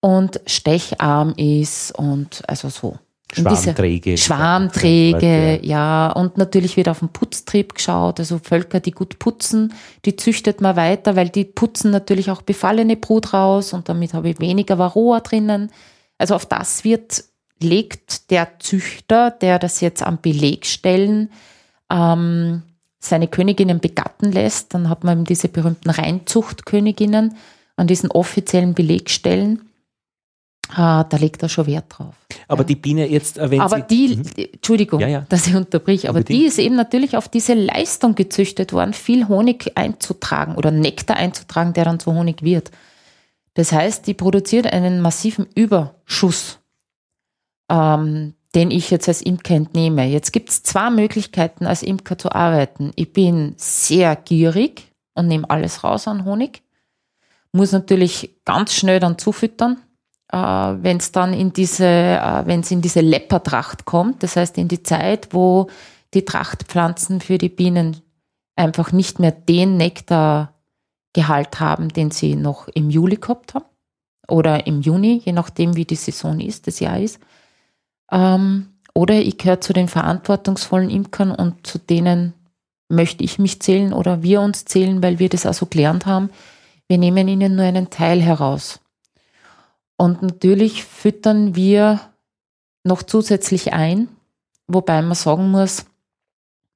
und 0.01 0.41
stecharm 0.47 1.35
ist 1.37 1.93
und 1.93 2.43
also 2.49 2.71
so. 2.71 2.97
Schwarmträge. 3.33 4.19
Schwarmträge, 4.19 5.61
ja. 5.63 6.11
Und 6.11 6.39
natürlich 6.39 6.77
wird 6.77 6.89
auf 6.89 7.01
den 7.01 7.09
Putztrieb 7.09 7.75
geschaut. 7.75 8.19
Also 8.19 8.39
Völker, 8.43 8.81
die 8.81 8.91
gut 8.91 9.19
putzen, 9.19 9.73
die 10.05 10.17
züchtet 10.17 10.61
man 10.61 10.77
weiter, 10.77 11.17
weil 11.17 11.29
die 11.29 11.45
putzen 11.45 11.91
natürlich 11.91 12.31
auch 12.31 12.43
befallene 12.43 12.97
Brut 12.97 13.33
raus 13.33 13.73
und 13.73 13.89
damit 13.89 14.15
habe 14.15 14.31
ich 14.31 14.41
weniger 14.41 14.79
Varroa 14.79 15.21
drinnen. 15.21 15.71
Also 16.19 16.35
auf 16.35 16.47
das 16.47 16.85
wird 16.85 17.25
legt 17.63 18.31
der 18.31 18.59
Züchter, 18.59 19.31
der 19.31 19.59
das 19.59 19.81
jetzt 19.81 20.03
am 20.03 20.21
Belegstellen 20.21 21.31
ähm, 21.91 22.63
seine 22.99 23.29
Königinnen 23.29 23.81
begatten 23.81 24.31
lässt, 24.33 24.75
dann 24.75 24.89
hat 24.89 25.05
man 25.05 25.19
eben 25.19 25.25
diese 25.25 25.49
berühmten 25.49 25.91
Reinzuchtköniginnen 25.91 27.37
an 27.77 27.87
diesen 27.87 28.11
offiziellen 28.11 28.75
Belegstellen. 28.75 29.70
Äh, 30.73 30.77
da 30.77 31.17
legt 31.19 31.43
er 31.43 31.49
schon 31.49 31.67
Wert 31.67 31.87
drauf. 31.89 32.15
Aber 32.49 32.63
ja. 32.63 32.67
die 32.67 32.77
Biene 32.77 33.07
jetzt 33.09 33.39
erwähnt 33.39 33.63
Aber 33.63 33.81
die, 33.81 34.17
mhm. 34.17 34.25
Entschuldigung, 34.53 35.01
ja, 35.01 35.09
ja. 35.09 35.27
dass 35.29 35.47
ich 35.47 35.55
unterbrich, 35.55 36.09
aber 36.09 36.19
Unbedingt. 36.19 36.41
die 36.41 36.47
ist 36.47 36.59
eben 36.59 36.77
natürlich 36.77 37.17
auf 37.17 37.29
diese 37.29 37.55
Leistung 37.55 38.15
gezüchtet 38.15 38.73
worden, 38.73 38.93
viel 38.93 39.29
Honig 39.29 39.73
einzutragen 39.77 40.57
oder 40.57 40.71
Nektar 40.71 41.17
einzutragen, 41.17 41.73
der 41.73 41.85
dann 41.85 42.01
zu 42.01 42.15
Honig 42.15 42.43
wird. 42.43 42.71
Das 43.55 43.73
heißt, 43.73 44.07
die 44.07 44.15
produziert 44.15 44.73
einen 44.73 45.01
massiven 45.01 45.47
Überschuss 45.55 46.61
ähm, 47.71 48.35
den 48.55 48.71
ich 48.71 48.91
jetzt 48.91 49.09
als 49.09 49.23
Imker 49.23 49.55
entnehme. 49.55 50.05
Jetzt 50.07 50.33
gibt 50.33 50.51
es 50.51 50.63
zwei 50.63 50.91
Möglichkeiten, 50.91 51.67
als 51.67 51.83
Imker 51.83 52.19
zu 52.19 52.33
arbeiten. 52.33 52.91
Ich 52.97 53.13
bin 53.13 53.55
sehr 53.57 54.17
gierig 54.17 54.93
und 55.15 55.29
nehme 55.29 55.49
alles 55.49 55.85
raus 55.85 56.09
an 56.09 56.25
Honig. 56.25 56.63
Muss 57.53 57.73
natürlich 57.73 58.37
ganz 58.45 58.75
schnell 58.75 59.01
dann 59.01 59.19
zufüttern. 59.19 59.81
Äh, 60.33 60.37
wenn 60.37 60.99
es 60.99 61.13
dann 61.13 61.33
in 61.33 61.53
diese, 61.53 61.87
äh, 61.87 62.43
wenn 62.47 62.61
es 62.61 62.71
in 62.71 62.81
diese 62.81 63.01
Leppertracht 63.01 63.85
kommt, 63.85 64.23
das 64.23 64.37
heißt 64.37 64.59
in 64.59 64.69
die 64.69 64.83
Zeit, 64.83 65.29
wo 65.33 65.69
die 66.15 66.25
Trachtpflanzen 66.25 67.21
für 67.21 67.39
die 67.39 67.49
Bienen 67.49 67.97
einfach 68.57 68.93
nicht 68.93 69.19
mehr 69.19 69.33
den 69.33 69.77
Nektargehalt 69.77 71.61
haben, 71.61 71.89
den 71.89 72.11
sie 72.11 72.37
noch 72.37 72.69
im 72.69 72.91
Juli 72.91 73.17
gehabt 73.17 73.55
haben 73.55 73.65
oder 74.29 74.67
im 74.67 74.81
Juni, 74.81 75.21
je 75.25 75.33
nachdem, 75.33 75.77
wie 75.77 75.85
die 75.85 75.97
Saison 75.97 76.41
ist, 76.41 76.67
das 76.67 76.81
Jahr 76.81 77.01
ist. 77.01 77.21
Ähm, 78.13 78.69
oder 78.95 79.15
ich 79.15 79.39
gehöre 79.39 79.61
zu 79.61 79.73
den 79.73 79.89
verantwortungsvollen 79.89 80.91
Imkern 80.91 81.31
und 81.31 81.67
zu 81.67 81.79
denen 81.79 82.35
möchte 82.89 83.23
ich 83.25 83.39
mich 83.39 83.63
zählen 83.63 83.93
oder 83.93 84.23
wir 84.23 84.41
uns 84.41 84.65
zählen, 84.65 85.03
weil 85.03 85.19
wir 85.19 85.29
das 85.29 85.47
auch 85.47 85.55
so 85.55 85.67
gelernt 85.67 86.07
haben. 86.07 86.31
Wir 86.89 86.99
nehmen 86.99 87.29
ihnen 87.29 87.55
nur 87.55 87.65
einen 87.65 87.89
Teil 87.91 88.21
heraus. 88.21 88.80
Und 90.01 90.23
natürlich 90.23 90.85
füttern 90.85 91.55
wir 91.55 92.01
noch 92.85 93.03
zusätzlich 93.03 93.75
ein, 93.75 94.09
wobei 94.67 95.03
man 95.03 95.15
sagen 95.15 95.51
muss, 95.51 95.85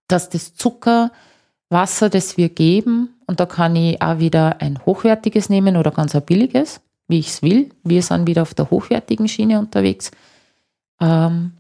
dass 0.09 0.29
das 0.29 0.55
Zuckerwasser, 0.57 2.11
das 2.11 2.37
wir 2.37 2.51
geben, 2.51 3.15
und 3.27 3.41
da 3.41 3.47
kann 3.47 3.77
ich 3.77 4.03
auch 4.03 4.19
wieder 4.19 4.61
ein 4.61 4.79
hochwertiges 4.85 5.49
nehmen 5.49 5.79
oder 5.79 5.91
ganz 5.91 6.15
ein 6.15 6.21
billiges, 6.21 6.83
wie 7.09 7.21
ich 7.21 7.29
es 7.29 7.41
will. 7.41 7.71
Wir 7.83 8.03
sind 8.03 8.27
wieder 8.27 8.43
auf 8.43 8.53
der 8.53 8.69
hochwertigen 8.69 9.27
Schiene 9.27 9.59
unterwegs. 9.59 10.11
Ähm, 11.01 11.53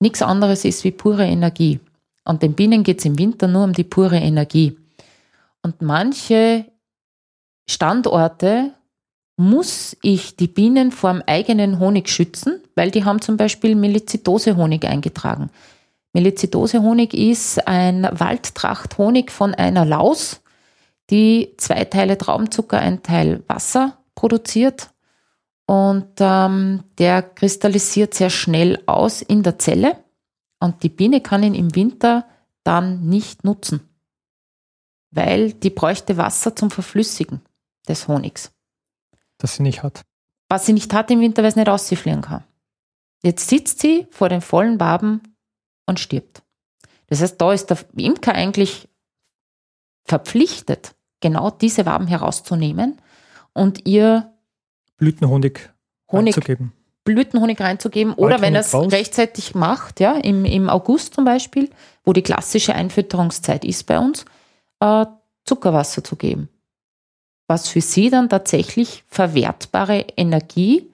nichts 0.00 0.20
anderes 0.20 0.66
ist 0.66 0.84
wie 0.84 0.90
pure 0.90 1.24
Energie. 1.24 1.80
Und 2.26 2.42
den 2.42 2.52
Bienen 2.52 2.82
geht 2.82 2.98
es 2.98 3.06
im 3.06 3.18
Winter 3.18 3.48
nur 3.48 3.64
um 3.64 3.72
die 3.72 3.84
pure 3.84 4.18
Energie. 4.18 4.76
Und 5.62 5.80
manche 5.80 6.66
Standorte 7.66 8.74
muss 9.40 9.96
ich 10.02 10.36
die 10.36 10.48
Bienen 10.48 10.92
vor 10.92 11.14
dem 11.14 11.22
eigenen 11.26 11.78
Honig 11.78 12.10
schützen, 12.10 12.60
weil 12.74 12.90
die 12.90 13.06
haben 13.06 13.22
zum 13.22 13.38
Beispiel 13.38 13.74
Melizidose-Honig 13.74 14.84
eingetragen. 14.84 15.48
Melizidose-Honig 16.12 17.14
ist 17.14 17.66
ein 17.66 18.06
Waldtracht-Honig 18.12 19.30
von 19.30 19.54
einer 19.54 19.86
Laus, 19.86 20.42
die 21.08 21.54
zwei 21.56 21.86
Teile 21.86 22.18
Traubenzucker, 22.18 22.80
ein 22.80 23.02
Teil 23.02 23.42
Wasser 23.46 23.96
produziert. 24.14 24.90
Und 25.64 26.08
ähm, 26.18 26.84
der 26.98 27.22
kristallisiert 27.22 28.12
sehr 28.12 28.30
schnell 28.30 28.82
aus 28.84 29.22
in 29.22 29.42
der 29.42 29.58
Zelle. 29.58 29.96
Und 30.58 30.82
die 30.82 30.90
Biene 30.90 31.22
kann 31.22 31.42
ihn 31.42 31.54
im 31.54 31.74
Winter 31.74 32.26
dann 32.62 33.08
nicht 33.08 33.44
nutzen, 33.44 33.80
weil 35.10 35.54
die 35.54 35.70
bräuchte 35.70 36.18
Wasser 36.18 36.54
zum 36.54 36.70
Verflüssigen 36.70 37.40
des 37.88 38.06
Honigs. 38.06 38.52
Das 39.40 39.56
sie 39.56 39.62
nicht 39.62 39.82
hat. 39.82 40.02
Was 40.48 40.66
sie 40.66 40.72
nicht 40.72 40.92
hat 40.94 41.10
im 41.10 41.20
Winter, 41.20 41.42
weil 41.42 41.50
sie 41.50 41.58
nicht 41.58 41.68
rausfliegen 41.68 42.20
kann. 42.20 42.44
Jetzt 43.22 43.48
sitzt 43.48 43.80
sie 43.80 44.06
vor 44.10 44.28
den 44.28 44.40
vollen 44.40 44.78
Waben 44.78 45.22
und 45.86 45.98
stirbt. 45.98 46.42
Das 47.08 47.20
heißt, 47.20 47.40
da 47.40 47.52
ist 47.52 47.70
der 47.70 47.78
Imker 47.96 48.34
eigentlich 48.34 48.88
verpflichtet, 50.04 50.94
genau 51.20 51.50
diese 51.50 51.86
Waben 51.86 52.06
herauszunehmen 52.06 53.00
und 53.52 53.86
ihr 53.86 54.32
Blütenhonig 54.96 55.70
Honig, 56.10 56.36
reinzugeben. 56.36 56.72
Blütenhonig 57.04 57.60
reinzugeben 57.60 58.12
oder 58.14 58.40
wenn 58.40 58.54
er 58.54 58.60
es 58.60 58.74
rechtzeitig 58.74 59.54
macht, 59.54 60.00
ja, 60.00 60.12
im, 60.12 60.44
im 60.44 60.68
August 60.68 61.14
zum 61.14 61.24
Beispiel, 61.24 61.70
wo 62.04 62.12
die 62.12 62.22
klassische 62.22 62.74
Einfütterungszeit 62.74 63.64
ist 63.64 63.86
bei 63.86 63.98
uns, 63.98 64.24
äh, 64.80 65.06
Zuckerwasser 65.44 66.04
zu 66.04 66.16
geben 66.16 66.48
was 67.50 67.68
für 67.68 67.80
sie 67.80 68.10
dann 68.10 68.28
tatsächlich 68.28 69.02
verwertbare 69.08 70.06
Energie 70.16 70.88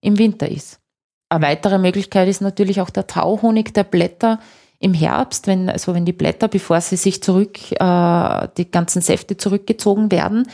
im 0.00 0.18
Winter 0.18 0.48
ist. 0.48 0.80
Eine 1.28 1.46
weitere 1.46 1.78
Möglichkeit 1.78 2.28
ist 2.28 2.42
natürlich 2.42 2.80
auch 2.80 2.90
der 2.90 3.06
Tauhonig 3.06 3.72
der 3.72 3.84
Blätter 3.84 4.40
im 4.80 4.92
Herbst, 4.92 5.46
wenn, 5.46 5.70
also 5.70 5.94
wenn 5.94 6.04
die 6.04 6.12
Blätter, 6.12 6.48
bevor 6.48 6.80
sie 6.80 6.96
sich 6.96 7.22
zurück, 7.22 7.58
äh, 7.70 8.48
die 8.56 8.68
ganzen 8.68 9.02
Säfte 9.02 9.36
zurückgezogen 9.36 10.10
werden, 10.10 10.48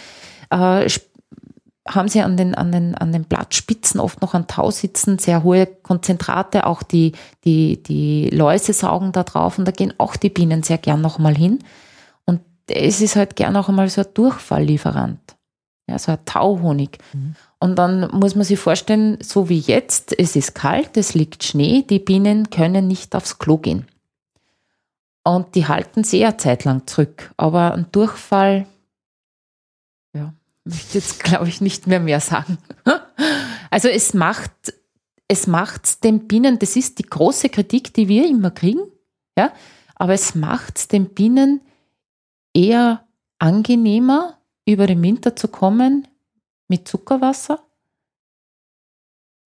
äh, 0.51 0.87
haben 1.89 2.09
sie 2.09 2.21
an 2.21 2.37
den, 2.37 2.55
an, 2.55 2.71
den, 2.71 2.95
an 2.95 3.13
den 3.13 3.25
Blattspitzen 3.25 3.99
oft 3.99 4.21
noch 4.21 4.35
an 4.35 4.49
Tau 4.49 4.71
sitzen, 4.71 5.19
sehr 5.19 5.43
hohe 5.43 5.65
Konzentrate, 5.67 6.67
auch 6.67 6.83
die, 6.83 7.13
die, 7.45 7.83
die 7.83 8.29
Läuse 8.29 8.75
saugen 8.75 9.13
da 9.13 9.23
drauf 9.23 9.59
und 9.59 9.65
da 9.65 9.73
gehen 9.73 9.95
auch 9.97 10.17
die 10.17 10.31
Bienen 10.31 10.63
sehr 10.63 10.79
gern 10.79 11.01
nochmal 11.01 11.35
hin. 11.35 11.61
Und 12.27 12.43
es 12.69 13.01
ist 13.01 13.17
halt 13.17 13.37
gern 13.37 13.57
auch 13.57 13.71
einmal 13.71 13.89
so 13.89 14.03
ein 14.03 14.09
Durchfalllieferant 14.13 15.36
ja, 15.87 15.99
so 15.99 16.13
ein 16.13 16.25
Tauhonig. 16.25 16.99
Mhm. 17.13 17.37
Und 17.59 17.77
dann 17.77 18.11
muss 18.13 18.35
man 18.35 18.45
sich 18.45 18.59
vorstellen, 18.59 19.19
so 19.23 19.49
wie 19.49 19.59
jetzt, 19.59 20.19
es 20.19 20.37
ist 20.37 20.55
kalt, 20.55 20.97
es 20.97 21.15
liegt 21.15 21.45
Schnee, 21.45 21.83
die 21.83 21.99
Bienen 21.99 22.51
können 22.51 22.87
nicht 22.87 23.15
aufs 23.15 23.39
Klo 23.39 23.59
gehen. 23.59 23.87
Und 25.25 25.55
die 25.55 25.67
halten 25.67 26.05
sehr 26.05 26.39
zeitlang 26.39 26.87
zurück. 26.87 27.33
Aber 27.37 27.75
ein 27.75 27.87
Durchfall, 27.93 28.67
ja, 30.13 30.33
möchte 30.65 30.99
jetzt, 30.99 31.23
glaube 31.25 31.49
ich, 31.49 31.61
nicht 31.61 31.87
mehr 31.87 32.01
mehr 32.01 32.21
sagen. 32.21 32.59
Also 33.69 33.89
es 33.89 34.15
macht, 34.15 34.53
es 35.27 35.49
macht 35.49 36.05
den 36.05 36.29
Bienen, 36.29 36.59
das 36.61 36.77
ist 36.77 37.01
die 37.01 37.03
große 37.03 37.49
Kritik, 37.49 37.93
die 37.93 38.07
wir 38.07 38.27
immer 38.27 38.53
kriegen, 38.53 38.81
ja, 39.37 39.53
aber 39.97 40.15
es 40.15 40.37
macht 40.37 40.93
den 40.93 41.13
Bienen 41.13 41.61
eher 42.55 43.05
angenehmer, 43.39 44.36
über 44.67 44.87
den 44.87 45.03
Winter 45.03 45.37
zu 45.37 45.49
kommen 45.49 46.07
mit 46.69 46.87
Zuckerwasser, 46.89 47.61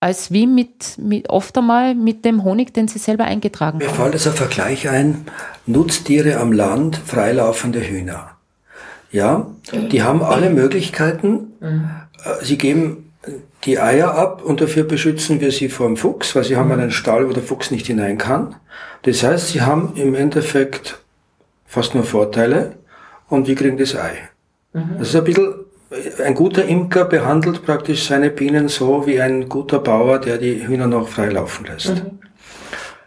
als 0.01 0.33
wie 0.33 0.47
mit, 0.47 0.99
mit 0.99 1.29
oft 1.29 1.57
einmal 1.59 1.95
mit 1.95 2.25
dem 2.25 2.43
Honig, 2.43 2.73
den 2.73 2.89
sie 2.89 2.99
selber 2.99 3.25
eingetragen 3.25 3.79
Mir 3.79 3.89
haben. 3.89 3.93
Mir 3.93 4.03
fällt 4.03 4.15
also 4.15 4.31
ein 4.31 4.37
Vergleich 4.37 4.89
ein, 4.89 5.27
Nutztiere 5.67 6.39
am 6.39 6.53
Land, 6.53 6.97
freilaufende 6.97 7.81
Hühner. 7.81 8.37
Ja, 9.13 9.51
die 9.73 10.03
haben 10.03 10.23
alle 10.23 10.51
Möglichkeiten. 10.51 11.53
Mhm. 11.61 11.91
Äh, 12.25 12.45
sie 12.45 12.57
geben 12.57 13.11
die 13.65 13.79
Eier 13.79 14.15
ab 14.15 14.43
und 14.43 14.61
dafür 14.61 14.85
beschützen 14.85 15.41
wir 15.41 15.53
sie 15.53 15.69
vor 15.69 15.87
dem 15.87 15.97
Fuchs, 15.97 16.35
weil 16.35 16.45
sie 16.45 16.57
haben 16.57 16.73
einen 16.73 16.91
Stall, 16.91 17.29
wo 17.29 17.33
der 17.33 17.43
Fuchs 17.43 17.71
nicht 17.71 17.87
hinein 17.87 18.17
kann. 18.17 18.57
Das 19.03 19.23
heißt, 19.23 19.49
sie 19.49 19.61
haben 19.61 19.93
im 19.97 20.15
Endeffekt 20.15 21.01
fast 21.67 21.95
nur 21.95 22.05
Vorteile 22.05 22.77
und 23.29 23.47
wir 23.47 23.55
kriegen 23.55 23.77
das 23.77 23.95
Ei. 23.95 24.30
Mhm. 24.73 24.97
Das 24.99 25.09
ist 25.09 25.17
ein 25.17 25.25
bisschen, 25.25 25.55
ein 26.25 26.35
guter 26.35 26.65
Imker 26.65 27.05
behandelt 27.05 27.65
praktisch 27.65 28.07
seine 28.07 28.31
Bienen 28.31 28.69
so 28.69 29.07
wie 29.07 29.21
ein 29.21 29.49
guter 29.49 29.81
Bauer, 29.81 30.19
der 30.19 30.39
die 30.39 30.67
Hühner 30.67 30.87
noch 30.87 31.09
frei 31.09 31.31
laufen 31.31 31.67
lässt. 31.67 31.89
Mhm. 31.89 32.19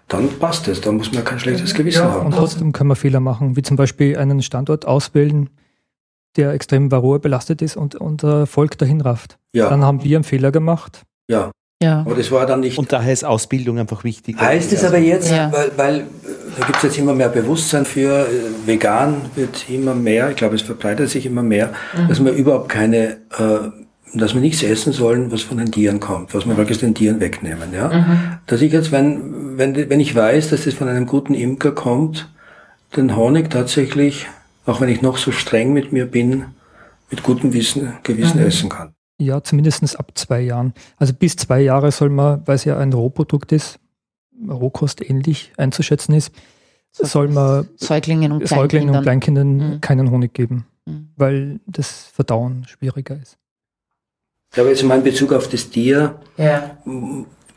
Dann 0.07 0.29
passt 0.39 0.67
es, 0.67 0.81
dann 0.81 0.97
muss 0.97 1.11
man 1.11 1.23
kein 1.23 1.39
schlechtes 1.39 1.73
mhm. 1.73 1.77
Gewissen 1.77 2.03
ja, 2.03 2.11
haben. 2.11 2.27
Und 2.27 2.35
trotzdem 2.35 2.71
kann 2.71 2.87
man 2.87 2.97
Fehler 2.97 3.19
machen, 3.19 3.55
wie 3.55 3.61
zum 3.61 3.77
Beispiel 3.77 4.17
einen 4.17 4.41
Standort 4.41 4.85
auswählen, 4.85 5.49
der 6.35 6.51
extrem 6.51 6.91
Varroa 6.91 7.19
belastet 7.19 7.61
ist 7.61 7.77
und 7.77 7.95
unser 7.95 8.47
Volk 8.47 8.77
dahin 8.77 9.01
rafft. 9.01 9.37
Ja. 9.53 9.69
Dann 9.69 9.83
haben 9.83 10.03
wir 10.03 10.17
einen 10.17 10.23
Fehler 10.23 10.51
gemacht. 10.51 11.03
Ja. 11.29 11.51
Ja. 11.81 11.99
Aber 12.01 12.15
das 12.15 12.31
war 12.31 12.45
dann 12.45 12.61
nicht. 12.61 12.77
Und 12.77 12.91
daher 12.91 13.11
ist 13.11 13.25
Ausbildung 13.25 13.77
einfach 13.77 14.03
wichtig. 14.03 14.39
Heißt 14.39 14.71
es 14.71 14.85
aber 14.85 14.99
jetzt, 14.99 15.29
ja. 15.29 15.51
weil, 15.51 15.71
weil 15.75 16.07
da 16.57 16.65
gibt 16.65 16.77
es 16.77 16.83
jetzt 16.83 16.97
immer 16.97 17.13
mehr 17.13 17.29
Bewusstsein 17.29 17.85
für, 17.85 18.27
äh, 18.27 18.67
vegan 18.67 19.21
wird 19.35 19.69
immer 19.69 19.95
mehr, 19.95 20.29
ich 20.29 20.35
glaube, 20.35 20.55
es 20.55 20.61
verbreitet 20.61 21.09
sich 21.09 21.25
immer 21.25 21.43
mehr, 21.43 21.73
mhm. 21.97 22.07
dass 22.07 22.19
man 22.19 22.33
überhaupt 22.35 22.69
keine, 22.69 23.17
äh, 23.37 23.69
dass 24.13 24.33
wir 24.33 24.41
nichts 24.41 24.63
essen 24.63 24.93
sollen, 24.93 25.31
was 25.31 25.41
von 25.41 25.57
den 25.57 25.71
Tieren 25.71 25.99
kommt, 25.99 26.33
was 26.33 26.45
wir 26.45 26.55
wirklich 26.57 26.77
den 26.77 26.93
Tieren 26.93 27.19
wegnehmen. 27.19 27.73
Ja? 27.73 27.89
Mhm. 27.89 28.17
Dass 28.45 28.61
ich 28.61 28.71
jetzt, 28.71 28.91
wenn, 28.91 29.57
wenn, 29.57 29.75
wenn 29.89 29.99
ich 29.99 30.15
weiß, 30.15 30.49
dass 30.49 30.65
das 30.65 30.73
von 30.73 30.87
einem 30.87 31.07
guten 31.07 31.33
Imker 31.33 31.71
kommt, 31.71 32.29
den 32.95 33.15
Honig 33.15 33.49
tatsächlich, 33.49 34.27
auch 34.65 34.81
wenn 34.81 34.89
ich 34.89 35.01
noch 35.01 35.17
so 35.17 35.31
streng 35.31 35.73
mit 35.73 35.91
mir 35.91 36.05
bin, 36.05 36.45
mit 37.09 37.23
gutem 37.23 37.53
Wissen, 37.53 37.93
Gewissen 38.03 38.39
mhm. 38.39 38.47
essen 38.47 38.69
kann. 38.69 38.93
Ja, 39.19 39.43
zumindest 39.43 39.99
ab 39.99 40.11
zwei 40.15 40.41
Jahren. 40.41 40.73
Also 40.97 41.13
bis 41.13 41.35
zwei 41.35 41.61
Jahre 41.61 41.91
soll 41.91 42.09
man, 42.09 42.41
weil 42.45 42.55
es 42.55 42.65
ja 42.65 42.77
ein 42.77 42.91
Rohprodukt 42.93 43.51
ist, 43.51 43.79
Rohkost 44.49 45.07
ähnlich 45.07 45.51
einzuschätzen 45.57 46.13
ist, 46.15 46.33
so 46.91 47.05
soll 47.05 47.27
man 47.27 47.67
Säuglingen 47.75 48.31
und 48.31 48.47
Säuglingen 48.47 48.95
und 48.95 49.01
Kleinkindern 49.01 49.57
mhm. 49.57 49.81
keinen 49.81 50.11
Honig 50.11 50.33
geben, 50.33 50.67
mhm. 50.85 51.09
weil 51.15 51.59
das 51.65 52.05
Verdauen 52.13 52.65
schwieriger 52.67 53.19
ist. 53.19 53.37
Ich 54.51 54.55
glaube, 54.55 54.69
jetzt 54.69 54.83
mal 54.83 54.99
in 54.99 55.03
Bezug 55.03 55.33
auf 55.33 55.49
das 55.49 55.71
Tier, 55.71 56.19
ja. 56.37 56.77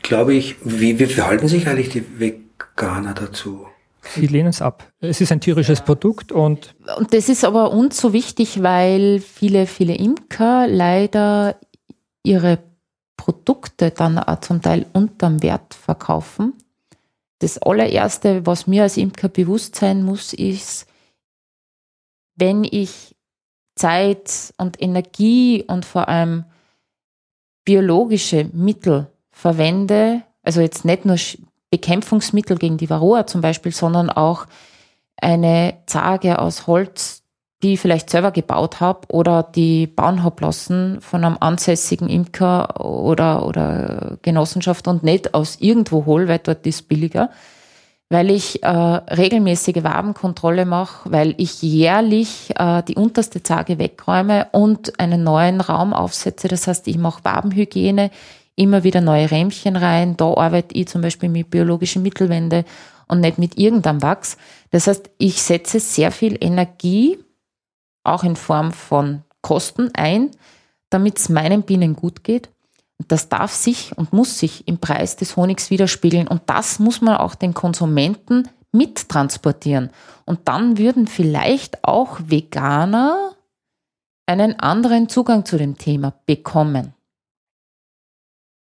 glaube 0.01 0.33
ich, 0.33 0.55
wie, 0.63 0.97
wie 0.97 1.05
verhalten 1.05 1.47
sich 1.47 1.67
eigentlich 1.67 1.89
die 1.89 2.03
Veganer 2.19 3.13
dazu? 3.13 3.67
Sie 4.15 4.25
lehnen 4.25 4.49
es 4.49 4.61
ab. 4.61 4.91
Es 4.99 5.21
ist 5.21 5.31
ein 5.31 5.41
tierisches 5.41 5.79
ja. 5.79 5.85
Produkt 5.85 6.31
und. 6.31 6.75
Und 6.97 7.13
das 7.13 7.29
ist 7.29 7.45
aber 7.45 7.71
uns 7.71 7.99
so 7.99 8.13
wichtig, 8.13 8.63
weil 8.63 9.19
viele, 9.19 9.67
viele 9.67 9.95
Imker 9.95 10.65
leider 10.67 11.57
ihre 12.23 12.59
Produkte 13.15 13.91
dann 13.91 14.17
auch 14.17 14.39
zum 14.39 14.61
Teil 14.63 14.87
unterm 14.93 15.43
Wert 15.43 15.75
verkaufen 15.75 16.53
das 17.39 17.57
allererste, 17.59 18.45
was 18.45 18.67
mir 18.67 18.83
als 18.83 18.97
Imker 18.97 19.29
bewusst 19.29 19.75
sein 19.75 20.03
muss, 20.03 20.33
ist, 20.33 20.87
wenn 22.35 22.63
ich 22.63 23.15
Zeit 23.75 24.53
und 24.57 24.81
Energie 24.81 25.63
und 25.67 25.85
vor 25.85 26.07
allem 26.07 26.45
biologische 27.63 28.49
Mittel 28.53 29.11
verwende, 29.29 30.23
also 30.41 30.61
jetzt 30.61 30.85
nicht 30.85 31.05
nur 31.05 31.17
Bekämpfungsmittel 31.69 32.57
gegen 32.57 32.77
die 32.77 32.89
Varroa 32.89 33.27
zum 33.27 33.41
Beispiel, 33.41 33.71
sondern 33.71 34.09
auch 34.09 34.45
eine 35.17 35.77
Zage 35.85 36.39
aus 36.39 36.65
Holz, 36.67 37.16
die 37.63 37.73
ich 37.73 37.79
vielleicht 37.79 38.09
selber 38.09 38.31
gebaut 38.31 38.79
habe 38.79 39.07
oder 39.09 39.41
die 39.43 39.87
bauen 39.87 40.23
habe 40.23 40.43
lassen 40.43 41.01
von 41.01 41.23
einem 41.23 41.37
ansässigen 41.39 42.07
Imker 42.07 42.85
oder, 42.85 43.45
oder 43.45 44.17
Genossenschaft 44.21 44.87
und 44.87 45.03
nicht 45.03 45.33
aus 45.33 45.57
irgendwo 45.59 46.05
hol, 46.05 46.27
weil 46.27 46.39
dort 46.39 46.67
ist 46.67 46.87
billiger, 46.87 47.31
weil 48.09 48.29
ich 48.29 48.61
äh, 48.63 48.67
regelmäßige 48.69 49.83
Wabenkontrolle 49.83 50.65
mache, 50.65 51.11
weil 51.11 51.33
ich 51.37 51.63
jährlich 51.63 52.53
äh, 52.57 52.83
die 52.83 52.95
unterste 52.95 53.41
Zage 53.41 53.79
wegräume 53.79 54.47
und 54.51 54.99
einen 54.99 55.23
neuen 55.23 55.59
Raum 55.59 55.93
aufsetze. 55.93 56.47
Das 56.47 56.67
heißt, 56.67 56.87
ich 56.87 56.99
mache 56.99 57.25
Wabenhygiene, 57.25 58.11
immer 58.55 58.83
wieder 58.83 59.01
neue 59.01 59.31
Rähmchen 59.31 59.75
rein. 59.75 60.15
Da 60.15 60.31
arbeite 60.33 60.75
ich 60.75 60.87
zum 60.87 61.01
Beispiel 61.01 61.29
mit 61.29 61.49
biologischen 61.49 62.03
Mittelwände 62.03 62.65
und 63.07 63.21
nicht 63.21 63.39
mit 63.39 63.57
irgendeinem 63.57 64.01
Wachs. 64.03 64.37
Das 64.69 64.87
heißt, 64.87 65.09
ich 65.17 65.41
setze 65.41 65.79
sehr 65.79 66.11
viel 66.11 66.37
Energie, 66.39 67.17
auch 68.07 68.23
in 68.23 68.35
Form 68.35 68.71
von 68.71 69.23
Kosten 69.41 69.91
ein, 69.93 70.31
damit 70.89 71.19
es 71.19 71.29
meinen 71.29 71.63
Bienen 71.63 71.95
gut 71.95 72.23
geht. 72.23 72.49
Das 73.07 73.29
darf 73.29 73.53
sich 73.53 73.95
und 73.97 74.13
muss 74.13 74.39
sich 74.39 74.67
im 74.67 74.79
Preis 74.79 75.15
des 75.15 75.35
Honigs 75.35 75.69
widerspiegeln. 75.69 76.27
Und 76.27 76.41
das 76.47 76.79
muss 76.79 77.01
man 77.01 77.17
auch 77.17 77.35
den 77.35 77.53
Konsumenten 77.53 78.49
mittransportieren. 78.71 79.91
Und 80.25 80.47
dann 80.47 80.77
würden 80.77 81.07
vielleicht 81.07 81.83
auch 81.83 82.19
Veganer 82.25 83.35
einen 84.25 84.59
anderen 84.59 85.09
Zugang 85.09 85.45
zu 85.45 85.57
dem 85.57 85.77
Thema 85.77 86.13
bekommen. 86.25 86.93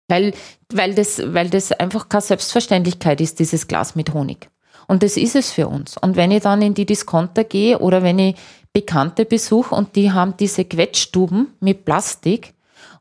Weil, 0.09 0.35
weil, 0.73 0.95
das, 0.95 1.23
weil 1.33 1.51
das 1.51 1.73
einfach 1.73 2.09
keine 2.09 2.23
Selbstverständlichkeit 2.23 3.21
ist, 3.21 3.39
dieses 3.39 3.67
Glas 3.67 3.95
mit 3.95 4.13
Honig. 4.15 4.51
Und 4.89 5.03
das 5.03 5.17
ist 5.17 5.37
es 5.37 5.53
für 5.53 5.69
uns. 5.69 5.97
Und 5.97 6.17
wenn 6.17 6.31
ich 6.31 6.43
dann 6.43 6.63
in 6.63 6.75
die 6.75 6.87
Discounter 6.87 7.45
gehe 7.45 7.79
oder 7.79 8.03
wenn 8.03 8.19
ich 8.19 8.37
Bekannte 8.73 9.25
besuche 9.25 9.75
und 9.75 9.97
die 9.97 10.13
haben 10.13 10.35
diese 10.39 10.65
Quetschstuben 10.65 11.49
mit 11.61 11.85
Plastik 11.85 12.55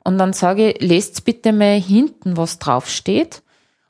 und 0.04 0.18
dann 0.18 0.34
sage 0.34 0.72
ich, 0.72 0.82
lest 0.82 1.26
bitte 1.26 1.54
mal 1.54 1.80
hinten, 1.80 2.38
was 2.38 2.60
draufsteht. 2.60 3.44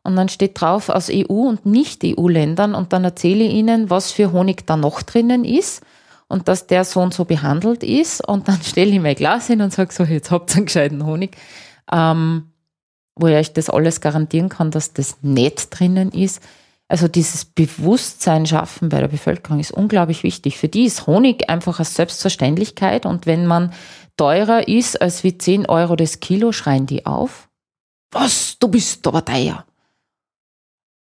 Und 0.03 0.15
dann 0.15 0.29
steht 0.29 0.59
drauf 0.59 0.89
aus 0.89 1.09
EU 1.11 1.47
und 1.47 1.65
Nicht-EU-Ländern 1.65 2.73
und 2.73 2.91
dann 2.91 3.03
erzähle 3.03 3.43
ich 3.43 3.53
ihnen, 3.53 3.89
was 3.89 4.11
für 4.11 4.31
Honig 4.31 4.65
da 4.65 4.75
noch 4.75 5.03
drinnen 5.03 5.45
ist 5.45 5.83
und 6.27 6.47
dass 6.47 6.65
der 6.65 6.85
so 6.85 7.01
und 7.01 7.13
so 7.13 7.23
behandelt 7.23 7.83
ist. 7.83 8.27
Und 8.27 8.47
dann 8.47 8.61
stelle 8.63 8.91
ich 8.91 8.99
mein 8.99 9.15
Glas 9.15 9.47
hin 9.47 9.61
und 9.61 9.71
sage 9.71 9.93
so, 9.93 10.03
jetzt 10.03 10.31
habt 10.31 10.51
ihr 10.51 10.57
einen 10.57 10.65
gescheiten 10.65 11.05
Honig. 11.05 11.37
Ähm, 11.91 12.47
wo 13.15 13.27
ich 13.27 13.35
euch 13.35 13.53
das 13.53 13.69
alles 13.69 14.01
garantieren 14.01 14.49
kann, 14.49 14.71
dass 14.71 14.93
das 14.93 15.17
nicht 15.21 15.67
drinnen 15.69 16.11
ist. 16.11 16.41
Also 16.91 17.07
dieses 17.07 17.45
Bewusstsein 17.45 18.45
schaffen 18.45 18.89
bei 18.89 18.99
der 18.99 19.07
Bevölkerung 19.07 19.61
ist 19.61 19.71
unglaublich 19.71 20.23
wichtig. 20.23 20.57
Für 20.57 20.67
die 20.67 20.83
ist 20.83 21.07
Honig 21.07 21.49
einfach 21.49 21.79
eine 21.79 21.85
Selbstverständlichkeit 21.85 23.05
und 23.05 23.25
wenn 23.25 23.47
man 23.47 23.71
teurer 24.17 24.67
ist 24.67 25.01
als 25.01 25.23
wie 25.23 25.37
10 25.37 25.67
Euro 25.67 25.95
das 25.95 26.19
Kilo, 26.19 26.51
schreien 26.51 26.87
die 26.87 27.05
auf. 27.05 27.47
Was, 28.11 28.59
du 28.59 28.67
bist 28.67 29.07
aber 29.07 29.23
teuer. 29.23 29.65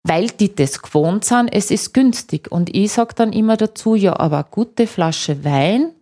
Weil 0.02 0.26
die 0.26 0.54
das 0.54 0.82
gewohnt 0.82 1.24
sind, 1.24 1.48
es 1.48 1.70
ist 1.70 1.94
günstig. 1.94 2.52
Und 2.52 2.76
ich 2.76 2.92
sage 2.92 3.14
dann 3.14 3.32
immer 3.32 3.56
dazu, 3.56 3.94
ja, 3.94 4.20
aber 4.20 4.40
eine 4.40 4.48
gute 4.50 4.86
Flasche 4.86 5.42
Wein, 5.42 5.94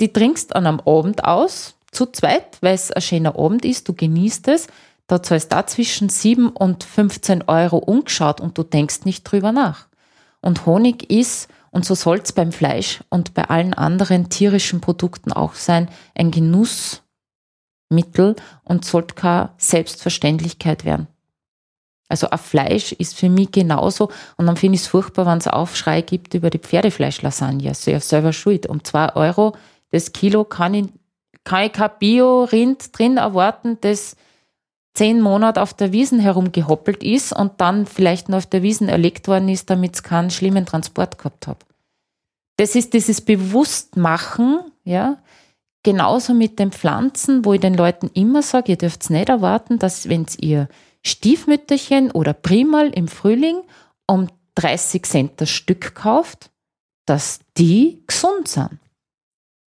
die 0.00 0.12
trinkst 0.12 0.54
an 0.54 0.68
einem 0.68 0.80
Abend 0.86 1.24
aus, 1.24 1.74
zu 1.90 2.06
zweit, 2.06 2.58
weil 2.60 2.74
es 2.74 2.92
ein 2.92 3.02
schöner 3.02 3.36
Abend 3.36 3.64
ist, 3.64 3.88
du 3.88 3.94
genießt 3.94 4.46
es, 4.46 4.68
da 5.06 5.22
zahlst 5.22 5.52
du 5.52 5.56
da 5.56 5.66
zwischen 5.66 6.08
7 6.08 6.48
und 6.48 6.84
15 6.84 7.42
Euro 7.48 7.78
umgeschaut 7.78 8.40
und 8.40 8.56
du 8.56 8.62
denkst 8.62 9.04
nicht 9.04 9.24
drüber 9.24 9.52
nach. 9.52 9.88
Und 10.40 10.66
Honig 10.66 11.10
ist, 11.10 11.48
und 11.70 11.84
so 11.84 11.94
soll 11.94 12.18
es 12.18 12.32
beim 12.32 12.52
Fleisch 12.52 13.02
und 13.10 13.34
bei 13.34 13.44
allen 13.44 13.74
anderen 13.74 14.28
tierischen 14.28 14.80
Produkten 14.80 15.32
auch 15.32 15.54
sein, 15.54 15.88
ein 16.14 16.30
Genussmittel 16.30 17.02
und 18.62 18.84
sollte 18.84 19.14
keine 19.14 19.50
Selbstverständlichkeit 19.58 20.84
werden. 20.84 21.08
Also 22.08 22.30
ein 22.30 22.38
Fleisch 22.38 22.92
ist 22.92 23.16
für 23.16 23.28
mich 23.28 23.50
genauso. 23.50 24.10
Und 24.36 24.46
dann 24.46 24.56
finde 24.56 24.76
ich 24.76 24.82
es 24.82 24.86
furchtbar, 24.86 25.26
wenn 25.26 25.38
es 25.38 25.48
Aufschrei 25.48 26.00
gibt 26.02 26.34
über 26.34 26.50
die 26.50 26.58
Pferdefleischlasagne. 26.58 27.70
Also 27.70 27.90
ja 27.90 27.98
selber 27.98 28.32
schuld. 28.32 28.66
Um 28.66 28.84
zwei 28.84 29.14
Euro 29.16 29.56
das 29.90 30.12
Kilo 30.12 30.44
kann 30.44 30.74
ich 30.74 30.88
kann 31.44 31.66
ich 31.66 31.72
kein 31.72 31.90
Bio-Rind 31.98 32.98
drin 32.98 33.18
erwarten, 33.18 33.78
das 33.82 34.16
zehn 34.94 35.20
Monate 35.20 35.60
auf 35.60 35.74
der 35.74 35.92
Wiesen 35.92 36.20
herumgehoppelt 36.20 37.02
ist 37.02 37.32
und 37.32 37.60
dann 37.60 37.86
vielleicht 37.86 38.28
nur 38.28 38.38
auf 38.38 38.46
der 38.46 38.62
Wiesen 38.62 38.88
erlegt 38.88 39.28
worden 39.28 39.48
ist, 39.48 39.68
damit 39.68 39.96
es 39.96 40.02
keinen 40.02 40.30
schlimmen 40.30 40.66
Transport 40.66 41.18
gehabt 41.18 41.46
hat. 41.46 41.64
Das 42.56 42.76
ist 42.76 42.94
dieses 42.94 43.20
Bewusstmachen, 43.20 44.60
ja, 44.84 45.18
genauso 45.82 46.32
mit 46.32 46.58
den 46.58 46.70
Pflanzen, 46.70 47.44
wo 47.44 47.52
ich 47.52 47.60
den 47.60 47.74
Leuten 47.74 48.10
immer 48.14 48.42
sage, 48.42 48.72
ihr 48.72 48.78
dürft 48.78 49.02
es 49.02 49.10
nicht 49.10 49.28
erwarten, 49.28 49.78
dass 49.78 50.08
wenn 50.08 50.26
ihr 50.38 50.68
Stiefmütterchen 51.04 52.12
oder 52.12 52.32
Primal 52.32 52.90
im 52.90 53.08
Frühling 53.08 53.62
um 54.06 54.28
30 54.54 55.04
Cent 55.04 55.32
das 55.40 55.50
Stück 55.50 55.94
kauft, 55.94 56.50
dass 57.06 57.40
die 57.58 58.02
gesund 58.06 58.48
sind. 58.48 58.78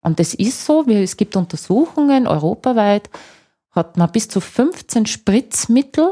Und 0.03 0.19
das 0.19 0.35
ist 0.35 0.67
so, 0.67 0.83
es 0.83 1.17
gibt 1.17 1.37
Untersuchungen 1.37 2.27
europaweit, 2.27 3.09
hat 3.75 3.97
man 3.97 4.11
bis 4.13 4.29
zu 4.29 4.41
15 4.41 5.07
Spritzmittel 5.07 6.09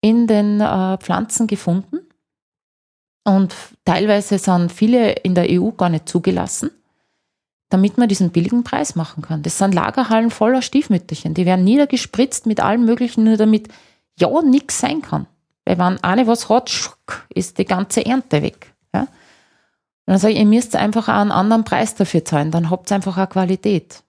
in 0.00 0.26
den 0.26 0.60
äh, 0.60 0.98
Pflanzen 0.98 1.46
gefunden. 1.46 2.00
Und 3.24 3.54
teilweise 3.84 4.38
sind 4.38 4.72
viele 4.72 5.12
in 5.12 5.34
der 5.34 5.46
EU 5.50 5.70
gar 5.70 5.88
nicht 5.88 6.08
zugelassen, 6.08 6.70
damit 7.70 7.98
man 7.98 8.08
diesen 8.08 8.30
billigen 8.30 8.62
Preis 8.62 8.94
machen 8.94 9.22
kann. 9.22 9.42
Das 9.42 9.58
sind 9.58 9.74
Lagerhallen 9.74 10.30
voller 10.30 10.62
Stiefmütterchen. 10.62 11.34
Die 11.34 11.44
werden 11.44 11.64
niedergespritzt 11.64 12.46
mit 12.46 12.60
allem 12.60 12.84
Möglichen, 12.84 13.24
nur 13.24 13.36
damit 13.36 13.68
ja 14.18 14.28
nichts 14.42 14.78
sein 14.78 15.02
kann. 15.02 15.26
Weil 15.64 15.78
wenn 15.78 16.02
eine 16.04 16.28
was 16.28 16.48
hat, 16.48 16.70
ist 17.28 17.58
die 17.58 17.64
ganze 17.64 18.06
Ernte 18.06 18.42
weg. 18.42 18.72
Ja? 18.94 19.00
Und 19.00 19.08
dann 20.12 20.18
sage 20.18 20.34
ich, 20.34 20.38
ihr 20.38 20.46
müsst 20.46 20.76
einfach 20.76 21.08
einen 21.08 21.32
anderen 21.32 21.64
Preis 21.64 21.96
dafür 21.96 22.24
zahlen, 22.24 22.52
dann 22.52 22.70
habt 22.70 22.92
ihr 22.92 22.94
einfach 22.94 23.16
eine 23.16 23.26
Qualität. 23.26 24.04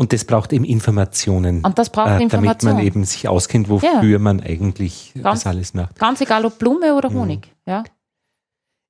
Und 0.00 0.12
das 0.12 0.24
braucht 0.24 0.52
eben 0.52 0.64
Informationen. 0.64 1.64
Und 1.64 1.76
das 1.76 1.90
braucht 1.90 2.20
äh, 2.20 2.28
Damit 2.28 2.62
man 2.62 2.78
eben 2.78 3.02
sich 3.02 3.26
auskennt, 3.28 3.68
wofür 3.68 4.04
ja. 4.04 4.18
man 4.20 4.40
eigentlich 4.40 5.12
ganz, 5.14 5.40
das 5.40 5.46
alles 5.46 5.74
macht. 5.74 5.98
Ganz 5.98 6.20
egal, 6.20 6.44
ob 6.44 6.56
Blume 6.56 6.94
oder 6.94 7.10
mhm. 7.10 7.14
Honig. 7.14 7.46
Mhm. 7.66 7.72
Ja. 7.72 7.84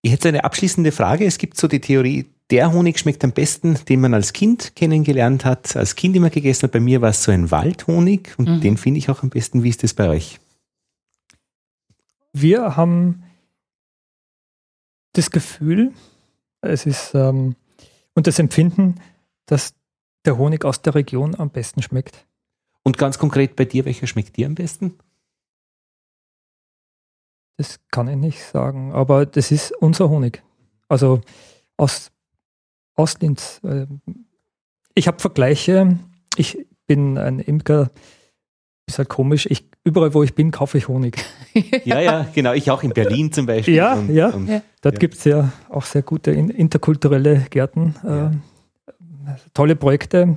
Ich 0.03 0.13
hätte 0.13 0.29
eine 0.29 0.45
abschließende 0.45 0.93
Frage. 0.93 1.25
Es 1.25 1.39
gibt 1.39 1.57
so 1.57 1.67
die 1.67 1.81
Theorie, 1.81 2.27
der 2.51 2.73
Honig 2.75 2.99
schmeckt 2.99 3.25
am 3.25 3.33
besten, 3.33 3.79
den 3.89 4.03
man 4.03 4.13
als 4.13 4.35
Kind 4.35 4.77
kennengelernt 4.77 5.47
hat, 5.47 5.75
als 5.77 5.97
Kind 5.97 6.15
immer 6.15 6.29
gegessen 6.29 6.65
hat. 6.65 6.73
Bei 6.73 6.81
mir 6.81 7.01
war 7.01 7.09
es 7.09 7.23
so 7.23 7.33
ein 7.33 7.51
Waldhonig 7.51 8.35
und 8.37 8.47
mhm. 8.47 8.61
den 8.61 8.77
finde 8.77 8.99
ich 8.99 9.09
auch 9.09 9.23
am 9.23 9.31
besten. 9.31 9.63
Wie 9.63 9.71
ist 9.71 9.83
das 9.83 9.95
bei 9.95 10.11
euch? 10.11 10.39
Wir 12.35 12.77
haben 12.77 13.23
das 15.15 15.31
Gefühl, 15.31 15.95
es 16.61 16.85
ist 16.85 17.15
ähm, 17.15 17.57
und 18.15 18.27
das 18.27 18.39
Empfinden, 18.39 18.97
dass 19.47 19.73
der 20.25 20.39
Honig 20.39 20.65
aus 20.65 20.83
der 20.83 20.95
Region 20.95 21.35
am 21.35 21.51
besten 21.51 21.83
schmeckt. 21.83 22.27
Und 22.83 22.99
ganz 22.99 23.19
konkret 23.19 23.57
bei 23.57 23.65
dir, 23.65 23.85
welcher 23.85 24.07
schmeckt 24.07 24.37
dir 24.37 24.47
am 24.47 24.55
besten? 24.55 24.99
Das 27.57 27.81
kann 27.91 28.09
ich 28.09 28.17
nicht 28.17 28.43
sagen, 28.43 28.93
aber 28.93 29.27
das 29.27 29.51
ist 29.51 29.73
unser 29.73 30.09
Honig. 30.09 30.43
Also 30.89 31.21
aus, 31.77 32.11
aus 32.95 33.19
Linz. 33.21 33.61
Äh, 33.65 33.87
ich 34.95 35.09
habe 35.09 35.19
Vergleiche. 35.19 35.99
Ich 36.37 36.67
bin 36.87 37.19
ein 37.19 37.41
Imker, 37.41 37.91
ist 38.87 38.99
halt 38.99 39.09
komisch. 39.09 39.47
Ich, 39.51 39.69
überall, 39.85 40.15
wo 40.15 40.23
ich 40.23 40.35
bin, 40.35 40.51
kaufe 40.51 40.79
ich 40.79 40.89
Honig. 40.89 41.17
ja, 41.85 42.01
ja, 42.01 42.29
genau. 42.33 42.53
Ich 42.53 42.71
auch 42.71 42.83
in 42.83 42.91
Berlin 42.91 43.33
zum 43.33 43.47
Beispiel. 43.47 43.75
Ja, 43.75 43.95
und, 43.95 44.11
ja. 44.11 44.29
Und, 44.29 44.49
ja. 44.49 44.63
Dort 44.81 44.95
ja. 44.95 44.99
gibt 44.99 45.15
es 45.15 45.25
ja 45.25 45.53
auch 45.69 45.85
sehr 45.85 46.03
gute 46.03 46.31
interkulturelle 46.31 47.47
Gärten. 47.51 47.97
Ja. 48.03 48.33
Tolle 49.55 49.77
Projekte, 49.77 50.37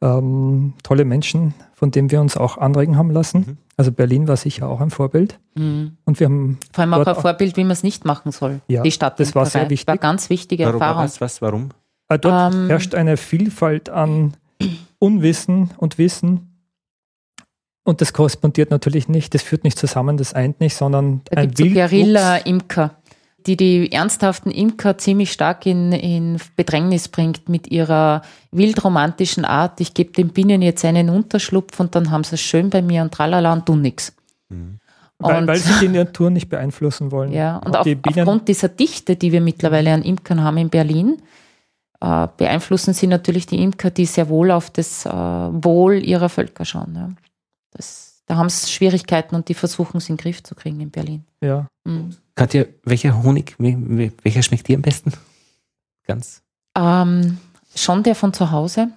ähm, 0.00 0.74
tolle 0.82 1.04
Menschen, 1.04 1.54
von 1.74 1.90
denen 1.90 2.10
wir 2.10 2.20
uns 2.20 2.36
auch 2.36 2.58
anregen 2.58 2.96
haben 2.96 3.10
lassen. 3.10 3.38
Mhm. 3.38 3.58
Also 3.76 3.92
Berlin 3.92 4.28
war 4.28 4.36
sicher 4.36 4.68
auch 4.68 4.80
ein 4.80 4.90
Vorbild. 4.90 5.38
Mhm. 5.54 5.96
Und 6.04 6.20
wir 6.20 6.26
haben 6.26 6.58
vor 6.72 6.82
allem 6.82 6.94
auch 6.94 7.06
ein 7.06 7.14
Vorbild, 7.14 7.56
wie 7.56 7.64
man 7.64 7.72
es 7.72 7.82
nicht 7.82 8.04
machen 8.04 8.32
soll. 8.32 8.60
Ja, 8.68 8.82
die 8.82 8.90
Stadt. 8.90 9.20
Das 9.20 9.34
war 9.34 9.46
sehr 9.46 9.68
wichtig. 9.70 9.86
War 9.86 9.98
ganz 9.98 10.30
wichtige 10.30 10.64
warum, 10.64 10.80
Erfahrung. 10.80 11.04
Was, 11.04 11.20
was, 11.20 11.42
warum? 11.42 11.70
Äh, 12.08 12.18
dort 12.18 12.54
ähm, 12.54 12.68
herrscht 12.68 12.94
eine 12.94 13.16
Vielfalt 13.16 13.88
an 13.88 14.34
Unwissen 14.98 15.70
und 15.76 15.98
Wissen. 15.98 16.52
Und 17.84 18.00
das 18.00 18.12
korrespondiert 18.12 18.70
natürlich 18.72 19.08
nicht, 19.08 19.32
das 19.34 19.42
führt 19.42 19.62
nicht 19.62 19.78
zusammen, 19.78 20.16
das 20.16 20.34
eint 20.34 20.58
nicht, 20.58 20.74
sondern 20.74 21.20
da 21.26 21.40
ein 21.40 21.56
Wildwuchs. 21.56 21.68
So 21.68 21.74
Guerilla-Imker 21.74 22.96
die, 23.46 23.56
die 23.56 23.92
ernsthaften 23.92 24.50
Imker 24.50 24.98
ziemlich 24.98 25.32
stark 25.32 25.66
in, 25.66 25.92
in 25.92 26.38
Bedrängnis 26.56 27.08
bringt 27.08 27.48
mit 27.48 27.70
ihrer 27.70 28.22
wildromantischen 28.50 29.44
Art. 29.44 29.80
Ich 29.80 29.94
gebe 29.94 30.12
den 30.12 30.28
Bienen 30.28 30.62
jetzt 30.62 30.84
einen 30.84 31.10
Unterschlupf 31.10 31.78
und 31.78 31.94
dann 31.94 32.10
haben 32.10 32.24
sie 32.24 32.34
es 32.34 32.40
schön 32.40 32.70
bei 32.70 32.82
mir 32.82 33.02
und 33.02 33.14
tralala 33.14 33.52
und 33.52 33.66
tun 33.66 33.82
nichts. 33.82 34.14
Mhm. 34.48 34.78
Weil, 35.18 35.46
weil, 35.46 35.58
sie 35.58 35.72
die 35.80 35.88
Natur 35.88 36.28
nicht 36.30 36.50
beeinflussen 36.50 37.10
wollen. 37.10 37.32
Ja, 37.32 37.56
und 37.58 37.74
auf, 37.74 37.86
aufgrund 37.86 38.48
dieser 38.48 38.68
Dichte, 38.68 39.16
die 39.16 39.32
wir 39.32 39.40
mittlerweile 39.40 39.94
an 39.94 40.02
Imkern 40.02 40.42
haben 40.42 40.58
in 40.58 40.68
Berlin, 40.68 41.22
äh, 42.00 42.28
beeinflussen 42.36 42.92
sie 42.92 43.06
natürlich 43.06 43.46
die 43.46 43.62
Imker, 43.62 43.90
die 43.90 44.04
sehr 44.04 44.28
wohl 44.28 44.50
auf 44.50 44.68
das 44.68 45.06
äh, 45.06 45.10
Wohl 45.10 46.02
ihrer 46.02 46.28
Völker 46.28 46.66
schauen. 46.66 46.94
Ja. 46.94 47.08
Das, 47.70 48.22
da 48.26 48.36
haben 48.36 48.50
sie 48.50 48.70
Schwierigkeiten 48.70 49.34
und 49.34 49.48
die 49.48 49.54
versuchen 49.54 49.98
es 49.98 50.08
in 50.10 50.16
den 50.16 50.22
Griff 50.22 50.42
zu 50.42 50.54
kriegen 50.54 50.80
in 50.80 50.90
Berlin. 50.90 51.24
Ja. 51.40 51.66
Mhm. 51.84 52.14
Katja, 52.36 52.64
welcher 52.84 53.22
Honig, 53.22 53.56
welcher 53.58 54.42
schmeckt 54.42 54.68
dir 54.68 54.76
am 54.76 54.82
besten? 54.82 55.12
Ganz? 56.06 56.42
Ähm, 56.76 57.38
schon 57.74 58.02
der 58.02 58.14
von 58.14 58.32
zu 58.32 58.50
Hause. 58.52 58.88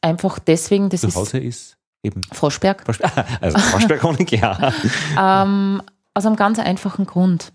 Einfach 0.00 0.38
deswegen, 0.38 0.90
das 0.90 1.00
zu 1.00 1.14
Hause 1.14 1.38
ist 1.38 1.78
Eben. 2.02 2.22
Froschberg. 2.32 2.84
Froschberg. 2.84 3.12
Also 3.40 3.58
Froschberghonig, 3.58 4.30
ja. 4.32 4.72
ähm, 5.20 5.82
aus 6.14 6.26
einem 6.26 6.36
ganz 6.36 6.58
einfachen 6.58 7.06
Grund. 7.06 7.52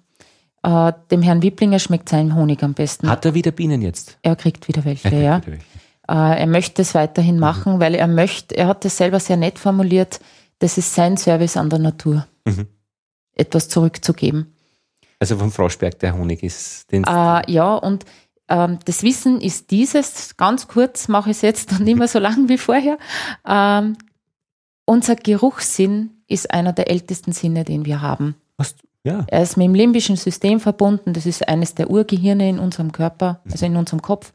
Äh, 0.64 0.94
dem 1.12 1.22
Herrn 1.22 1.42
Wipplinger 1.42 1.80
schmeckt 1.80 2.10
sein 2.10 2.36
Honig 2.36 2.64
am 2.64 2.74
besten. 2.74 3.10
Hat 3.10 3.26
er 3.26 3.34
wieder 3.34 3.52
Bienen 3.52 3.82
jetzt? 3.82 4.18
Er 4.22 4.36
kriegt 4.36 4.68
wieder 4.68 4.86
welche, 4.86 5.10
kriegt 5.10 5.22
ja. 5.22 5.38
Wieder 5.38 5.48
welche. 5.48 5.66
Äh, 6.10 6.42
er 6.42 6.48
möchte 6.48 6.82
es 6.82 6.94
weiterhin 6.94 7.36
mhm. 7.36 7.42
machen, 7.42 7.80
weil 7.80 7.96
er 7.96 8.08
möchte, 8.08 8.56
er 8.56 8.68
hat 8.68 8.84
es 8.86 8.98
selber 8.98 9.20
sehr 9.20 9.38
nett 9.38 9.60
formuliert, 9.60 10.20
das 10.60 10.78
ist 10.78 10.94
sein 10.94 11.18
Service 11.18 11.58
an 11.58 11.70
der 11.70 11.80
Natur. 11.80 12.28
Mhm. 12.46 12.68
Etwas 13.36 13.70
zurückzugeben. 13.70 14.53
Also 15.24 15.38
vom 15.38 15.54
Froschberg 15.54 15.98
der 16.00 16.18
Honig 16.18 16.44
ist 16.44 16.92
den. 16.92 17.06
Äh, 17.06 17.50
ja, 17.50 17.76
und 17.76 18.04
ähm, 18.50 18.80
das 18.84 19.04
Wissen 19.04 19.40
ist 19.40 19.72
dieses, 19.72 20.36
ganz 20.36 20.68
kurz 20.68 21.08
mache 21.08 21.30
ich 21.30 21.38
es 21.38 21.42
jetzt 21.44 21.72
und 21.72 21.86
nicht 21.86 21.98
mehr 21.98 22.10
so 22.10 22.20
lang 22.20 22.50
wie 22.50 22.58
vorher. 22.58 22.98
Ähm, 23.48 23.96
unser 24.84 25.16
Geruchssinn 25.16 26.10
ist 26.28 26.52
einer 26.52 26.74
der 26.74 26.92
ältesten 26.92 27.32
Sinne, 27.32 27.64
den 27.64 27.86
wir 27.86 28.02
haben. 28.02 28.36
Was? 28.58 28.76
Ja. 29.06 29.24
Er 29.28 29.44
ist 29.44 29.56
mit 29.56 29.64
dem 29.68 29.76
limbischen 29.76 30.18
System 30.18 30.60
verbunden. 30.60 31.14
Das 31.14 31.26
ist 31.26 31.48
eines 31.48 31.74
der 31.74 31.90
Urgehirne 31.90 32.50
in 32.50 32.60
unserem 32.60 32.92
Körper, 32.92 33.40
also 33.50 33.66
in 33.66 33.78
unserem 33.78 34.02
Kopf. 34.02 34.34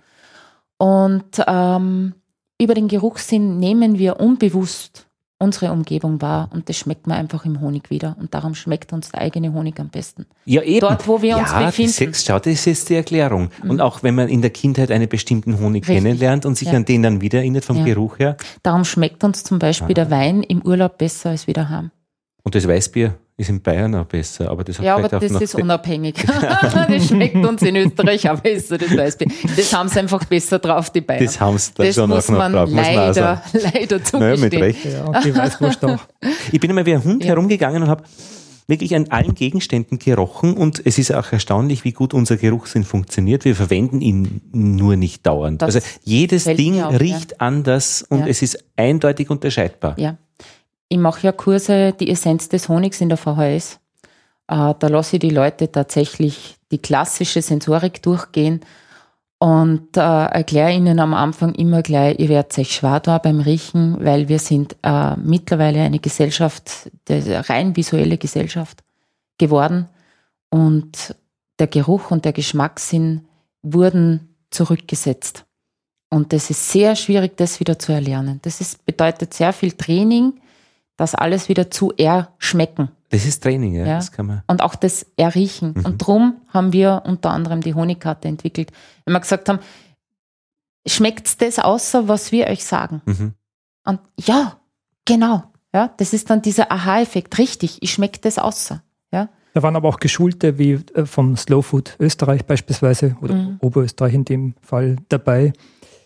Und 0.78 1.44
ähm, 1.46 2.14
über 2.58 2.72
den 2.72 2.88
Geruchssinn 2.88 3.58
nehmen 3.58 3.98
wir 3.98 4.20
unbewusst 4.20 5.06
unsere 5.38 5.72
Umgebung 5.72 6.20
wahr 6.20 6.50
und 6.52 6.68
das 6.68 6.76
schmeckt 6.76 7.06
man 7.06 7.16
einfach 7.16 7.44
im 7.44 7.60
Honig 7.60 7.90
wieder. 7.90 8.16
Und 8.18 8.34
darum 8.34 8.54
schmeckt 8.54 8.92
uns 8.92 9.10
der 9.10 9.20
eigene 9.20 9.52
Honig 9.52 9.78
am 9.78 9.88
besten. 9.88 10.26
Ja, 10.44 10.62
eben. 10.62 10.80
Dort, 10.80 11.06
wo 11.06 11.22
wir 11.22 11.30
ja, 11.30 11.38
uns 11.38 11.52
befinden. 11.52 11.92
Sechs, 11.92 12.24
schau, 12.24 12.38
das 12.38 12.66
ist 12.66 12.88
die 12.88 12.94
Erklärung. 12.94 13.50
Mhm. 13.62 13.70
Und 13.70 13.80
auch 13.80 14.02
wenn 14.02 14.14
man 14.14 14.28
in 14.28 14.42
der 14.42 14.50
Kindheit 14.50 14.90
einen 14.90 15.08
bestimmten 15.08 15.58
Honig 15.60 15.88
Richtig. 15.88 16.04
kennenlernt 16.04 16.44
und 16.44 16.56
sich 16.56 16.68
ja. 16.68 16.74
an 16.74 16.84
den 16.84 17.02
dann 17.02 17.20
wieder 17.20 17.38
erinnert 17.38 17.64
vom 17.64 17.78
ja. 17.78 17.84
Geruch 17.84 18.18
her. 18.18 18.36
Darum 18.62 18.84
schmeckt 18.84 19.22
uns 19.22 19.44
zum 19.44 19.58
Beispiel 19.58 19.90
ah. 19.90 19.94
der 19.94 20.10
Wein 20.10 20.42
im 20.42 20.62
Urlaub 20.62 20.98
besser 20.98 21.30
als 21.30 21.46
wieder 21.46 21.68
haben. 21.68 21.92
Und 22.48 22.54
das 22.54 22.66
Weißbier 22.66 23.14
ist 23.36 23.50
in 23.50 23.60
Bayern 23.60 23.94
auch 23.94 24.06
besser, 24.06 24.50
aber 24.50 24.64
das 24.64 24.78
hat 24.78 24.86
Ja, 24.86 24.96
aber 24.96 25.06
das 25.06 25.22
ist 25.22 25.54
unabhängig. 25.54 26.14
das 26.88 27.08
schmeckt 27.08 27.36
uns 27.36 27.60
in 27.60 27.76
Österreich 27.76 28.30
auch 28.30 28.40
besser, 28.40 28.78
das 28.78 28.96
Weißbier. 28.96 29.28
Das 29.54 29.70
haben 29.74 29.90
sie 29.90 29.98
einfach 29.98 30.24
besser 30.24 30.58
drauf, 30.58 30.88
die 30.88 31.02
Bayern. 31.02 31.26
Das 31.26 31.38
haben 31.38 31.58
sie 31.58 31.72
da 31.74 31.84
das 31.84 31.94
schon 31.94 32.08
muss 32.08 32.26
man 32.30 32.54
drauf, 32.54 32.70
leider, 32.72 33.42
muss 33.44 33.52
man 33.52 33.72
leider 33.74 34.02
zugestehen. 34.02 34.20
Naja, 34.20 34.36
mit 34.38 34.54
Recht. 34.54 34.82
Ja, 34.86 35.04
und 35.04 35.24
die 35.26 35.36
Weißwurst 35.36 35.84
auch. 35.84 35.98
Ich 36.50 36.58
bin 36.58 36.70
einmal 36.70 36.86
wie 36.86 36.94
ein 36.94 37.04
Hund 37.04 37.22
ja. 37.22 37.28
herumgegangen 37.28 37.82
und 37.82 37.90
habe 37.90 38.04
wirklich 38.66 38.96
an 38.96 39.08
allen 39.10 39.34
Gegenständen 39.34 39.98
gerochen 39.98 40.54
und 40.54 40.80
es 40.86 40.96
ist 40.96 41.12
auch 41.12 41.30
erstaunlich, 41.30 41.84
wie 41.84 41.92
gut 41.92 42.14
unser 42.14 42.38
Geruchssinn 42.38 42.84
funktioniert. 42.84 43.44
Wir 43.44 43.54
verwenden 43.54 44.00
ihn 44.00 44.40
nur 44.52 44.96
nicht 44.96 45.26
dauernd. 45.26 45.60
Das 45.60 45.74
also 45.74 45.86
jedes 46.02 46.44
Ding 46.44 46.80
auf, 46.80 46.98
riecht 46.98 47.32
ja. 47.32 47.36
anders 47.40 48.06
und 48.08 48.26
es 48.26 48.40
ist 48.40 48.64
eindeutig 48.74 49.28
unterscheidbar. 49.28 49.94
Ja 49.98 50.16
ich 50.88 50.98
mache 50.98 51.26
ja 51.26 51.32
Kurse, 51.32 51.92
die 51.92 52.10
Essenz 52.10 52.48
des 52.48 52.68
Honigs 52.68 53.00
in 53.00 53.08
der 53.08 53.18
VHS. 53.18 53.78
Äh, 54.48 54.74
da 54.78 54.86
lasse 54.88 55.16
ich 55.16 55.20
die 55.20 55.30
Leute 55.30 55.70
tatsächlich 55.70 56.56
die 56.70 56.78
klassische 56.78 57.42
Sensorik 57.42 58.02
durchgehen 58.02 58.60
und 59.38 59.96
äh, 59.96 60.00
erkläre 60.00 60.72
ihnen 60.72 60.98
am 60.98 61.14
Anfang 61.14 61.54
immer 61.54 61.82
gleich, 61.82 62.18
ihr 62.18 62.28
werdet 62.28 62.58
euch 62.58 62.74
schwer 62.74 63.00
da 63.00 63.18
beim 63.18 63.40
Riechen, 63.40 64.04
weil 64.04 64.28
wir 64.28 64.38
sind 64.38 64.76
äh, 64.82 65.16
mittlerweile 65.16 65.82
eine 65.82 66.00
Gesellschaft, 66.00 66.90
eine 67.08 67.48
rein 67.48 67.76
visuelle 67.76 68.18
Gesellschaft 68.18 68.82
geworden 69.38 69.88
und 70.50 71.14
der 71.58 71.68
Geruch 71.68 72.10
und 72.10 72.24
der 72.24 72.32
Geschmackssinn 72.32 73.26
wurden 73.62 74.34
zurückgesetzt. 74.50 75.44
Und 76.10 76.32
das 76.32 76.50
ist 76.50 76.70
sehr 76.70 76.96
schwierig, 76.96 77.36
das 77.36 77.60
wieder 77.60 77.78
zu 77.78 77.92
erlernen. 77.92 78.40
Das 78.42 78.60
ist, 78.60 78.84
bedeutet 78.86 79.34
sehr 79.34 79.52
viel 79.52 79.72
Training, 79.72 80.40
das 80.98 81.14
alles 81.14 81.48
wieder 81.48 81.70
zu 81.70 81.92
erschmecken. 81.96 82.90
Das 83.08 83.24
ist 83.24 83.42
Training, 83.42 83.74
ja. 83.74 83.86
ja. 83.86 83.96
Das 83.96 84.12
kann 84.12 84.26
man. 84.26 84.42
Und 84.46 84.62
auch 84.62 84.74
das 84.74 85.06
Erriechen. 85.16 85.72
Mhm. 85.74 85.84
Und 85.86 85.98
drum 85.98 86.42
haben 86.48 86.74
wir 86.74 87.04
unter 87.06 87.30
anderem 87.30 87.62
die 87.62 87.72
Honigkarte 87.72 88.28
entwickelt. 88.28 88.70
Wenn 89.06 89.14
wir 89.14 89.20
gesagt 89.20 89.48
haben, 89.48 89.60
schmeckt 90.86 91.40
das 91.40 91.58
außer, 91.58 92.08
was 92.08 92.32
wir 92.32 92.48
euch 92.48 92.64
sagen? 92.64 93.00
Mhm. 93.06 93.32
Und 93.86 94.00
ja, 94.20 94.58
genau. 95.06 95.44
Ja, 95.72 95.90
das 95.96 96.12
ist 96.12 96.28
dann 96.28 96.42
dieser 96.42 96.70
Aha-Effekt. 96.72 97.38
Richtig, 97.38 97.82
ich 97.82 97.92
schmecke 97.92 98.18
das 98.20 98.38
außer. 98.38 98.82
Ja. 99.12 99.28
Da 99.54 99.62
waren 99.62 99.76
aber 99.76 99.88
auch 99.88 100.00
Geschulte 100.00 100.58
wie 100.58 100.80
äh, 100.94 101.06
vom 101.06 101.36
Slow 101.36 101.62
Food 101.62 101.96
Österreich 101.98 102.44
beispielsweise 102.44 103.16
oder 103.22 103.34
mhm. 103.34 103.56
Oberösterreich 103.60 104.14
in 104.14 104.24
dem 104.24 104.54
Fall 104.60 104.96
dabei, 105.08 105.52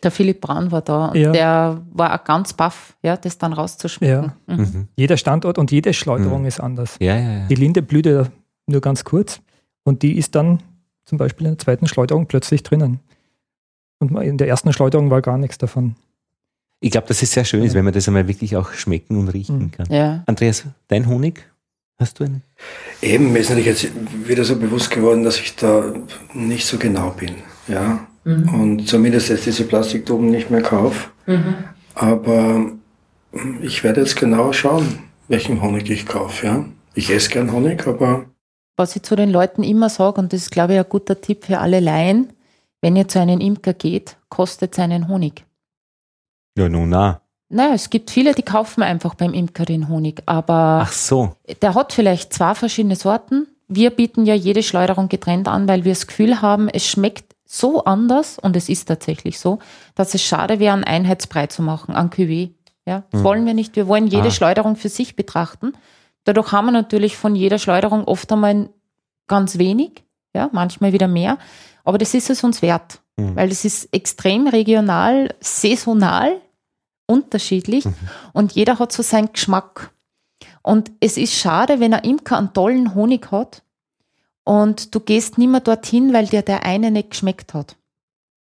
der 0.02 0.10
Philipp 0.10 0.40
Braun 0.40 0.70
war 0.70 0.82
da 0.82 1.06
und 1.06 1.16
ja. 1.16 1.32
der 1.32 1.82
war 1.92 2.14
auch 2.14 2.24
ganz 2.24 2.52
baff, 2.52 2.94
ja, 3.02 3.16
das 3.16 3.38
dann 3.38 3.52
rauszuschmecken. 3.52 4.32
Ja. 4.48 4.54
Mhm. 4.54 4.62
Mhm. 4.62 4.88
Jeder 4.96 5.16
Standort 5.16 5.58
und 5.58 5.70
jede 5.70 5.92
Schleuderung 5.92 6.42
mhm. 6.42 6.48
ist 6.48 6.60
anders. 6.60 6.96
Ja, 7.00 7.16
ja, 7.18 7.46
die 7.46 7.54
Linde 7.54 7.82
blüht 7.82 8.08
nur 8.66 8.80
ganz 8.80 9.04
kurz 9.04 9.40
und 9.84 10.02
die 10.02 10.16
ist 10.16 10.34
dann 10.34 10.62
zum 11.04 11.18
Beispiel 11.18 11.46
in 11.46 11.52
der 11.52 11.58
zweiten 11.58 11.86
Schleuderung 11.86 12.26
plötzlich 12.26 12.62
drinnen. 12.62 13.00
Und 13.98 14.16
in 14.20 14.38
der 14.38 14.48
ersten 14.48 14.72
Schleuderung 14.72 15.10
war 15.10 15.22
gar 15.22 15.38
nichts 15.38 15.58
davon. 15.58 15.94
Ich 16.80 16.90
glaube, 16.90 17.06
dass 17.06 17.22
es 17.22 17.30
sehr 17.30 17.44
schön 17.44 17.62
ist, 17.62 17.74
wenn 17.74 17.84
man 17.84 17.94
das 17.94 18.08
einmal 18.08 18.26
wirklich 18.26 18.56
auch 18.56 18.72
schmecken 18.72 19.16
und 19.16 19.28
riechen 19.28 19.58
mhm. 19.58 19.70
kann. 19.70 19.86
Ja. 19.88 20.24
Andreas, 20.26 20.64
dein 20.88 21.06
Honig? 21.06 21.44
Hast 21.98 22.18
du 22.18 22.24
einen? 22.24 22.42
Eben, 23.00 23.32
mir 23.32 23.38
ist 23.38 23.50
natürlich 23.50 23.66
jetzt 23.66 23.88
wieder 24.26 24.42
so 24.44 24.56
bewusst 24.56 24.90
geworden, 24.90 25.22
dass 25.22 25.38
ich 25.38 25.54
da 25.54 25.84
nicht 26.34 26.66
so 26.66 26.78
genau 26.78 27.10
bin. 27.10 27.36
Ja, 27.68 28.08
mhm. 28.24 28.54
und 28.54 28.88
zumindest 28.88 29.28
jetzt 29.28 29.46
diese 29.46 29.64
Plastiktuben 29.64 30.30
nicht 30.30 30.50
mehr 30.50 30.62
kaufe. 30.62 31.10
Mhm. 31.26 31.54
Aber 31.94 32.66
ich 33.60 33.84
werde 33.84 34.00
jetzt 34.00 34.16
genau 34.16 34.52
schauen, 34.52 34.98
welchen 35.28 35.62
Honig 35.62 35.90
ich 35.90 36.06
kaufe. 36.06 36.46
Ja? 36.46 36.64
Ich 36.94 37.10
esse 37.10 37.30
gern 37.30 37.52
Honig, 37.52 37.86
aber. 37.86 38.26
Was 38.76 38.96
ich 38.96 39.02
zu 39.02 39.16
den 39.16 39.30
Leuten 39.30 39.62
immer 39.62 39.88
sage, 39.88 40.20
und 40.20 40.32
das 40.32 40.42
ist, 40.42 40.50
glaube 40.50 40.74
ich, 40.74 40.78
ein 40.78 40.88
guter 40.88 41.20
Tipp 41.20 41.44
für 41.44 41.58
alle 41.58 41.80
Laien, 41.80 42.32
wenn 42.80 42.96
ihr 42.96 43.08
zu 43.08 43.20
einem 43.20 43.40
Imker 43.40 43.74
geht, 43.74 44.16
kostet 44.28 44.74
seinen 44.74 45.08
Honig. 45.08 45.44
Ja, 46.58 46.68
nun 46.68 46.88
na. 46.88 47.20
Naja, 47.48 47.74
es 47.74 47.90
gibt 47.90 48.10
viele, 48.10 48.34
die 48.34 48.42
kaufen 48.42 48.82
einfach 48.82 49.14
beim 49.14 49.34
Imker 49.34 49.66
den 49.66 49.88
Honig, 49.88 50.22
aber 50.24 50.84
Ach 50.84 50.92
so. 50.92 51.36
der 51.60 51.74
hat 51.74 51.92
vielleicht 51.92 52.32
zwei 52.32 52.54
verschiedene 52.54 52.96
Sorten. 52.96 53.46
Wir 53.68 53.90
bieten 53.90 54.24
ja 54.24 54.34
jede 54.34 54.62
Schleuderung 54.62 55.08
getrennt 55.08 55.48
an, 55.48 55.68
weil 55.68 55.84
wir 55.84 55.92
das 55.92 56.06
Gefühl 56.06 56.40
haben, 56.40 56.70
es 56.70 56.86
schmeckt 56.86 57.31
so 57.54 57.84
anders, 57.84 58.38
und 58.38 58.56
es 58.56 58.70
ist 58.70 58.86
tatsächlich 58.86 59.38
so, 59.38 59.58
dass 59.94 60.14
es 60.14 60.22
schade 60.22 60.58
wäre, 60.58 60.72
einen 60.72 60.84
Einheitsbrei 60.84 61.48
zu 61.48 61.60
machen, 61.60 61.94
an 61.94 62.08
Cuvée. 62.08 62.54
Ja, 62.86 63.04
das 63.10 63.20
mhm. 63.20 63.24
wollen 63.24 63.46
wir 63.46 63.52
nicht. 63.52 63.76
Wir 63.76 63.86
wollen 63.86 64.06
jede 64.06 64.28
ah. 64.28 64.30
Schleuderung 64.30 64.74
für 64.74 64.88
sich 64.88 65.16
betrachten. 65.16 65.74
Dadurch 66.24 66.50
haben 66.50 66.66
wir 66.66 66.72
natürlich 66.72 67.18
von 67.18 67.36
jeder 67.36 67.58
Schleuderung 67.58 68.04
oft 68.04 68.32
einmal 68.32 68.70
ganz 69.28 69.58
wenig, 69.58 70.02
ja, 70.34 70.48
manchmal 70.52 70.94
wieder 70.94 71.08
mehr. 71.08 71.36
Aber 71.84 71.98
das 71.98 72.14
ist 72.14 72.30
es 72.30 72.42
uns 72.42 72.62
wert, 72.62 73.02
mhm. 73.18 73.36
weil 73.36 73.50
es 73.50 73.66
ist 73.66 73.92
extrem 73.92 74.46
regional, 74.46 75.34
saisonal, 75.40 76.40
unterschiedlich 77.06 77.84
mhm. 77.84 77.94
und 78.32 78.52
jeder 78.52 78.78
hat 78.78 78.92
so 78.92 79.02
seinen 79.02 79.30
Geschmack. 79.30 79.92
Und 80.62 80.90
es 81.00 81.18
ist 81.18 81.34
schade, 81.34 81.80
wenn 81.80 81.92
ein 81.92 82.04
Imker 82.04 82.38
einen 82.38 82.54
tollen 82.54 82.94
Honig 82.94 83.30
hat 83.30 83.62
und 84.44 84.94
du 84.94 85.00
gehst 85.00 85.38
nicht 85.38 85.48
mehr 85.48 85.60
dorthin, 85.60 86.12
weil 86.12 86.26
dir 86.26 86.42
der 86.42 86.64
eine 86.64 86.90
nicht 86.90 87.10
geschmeckt 87.10 87.54
hat. 87.54 87.76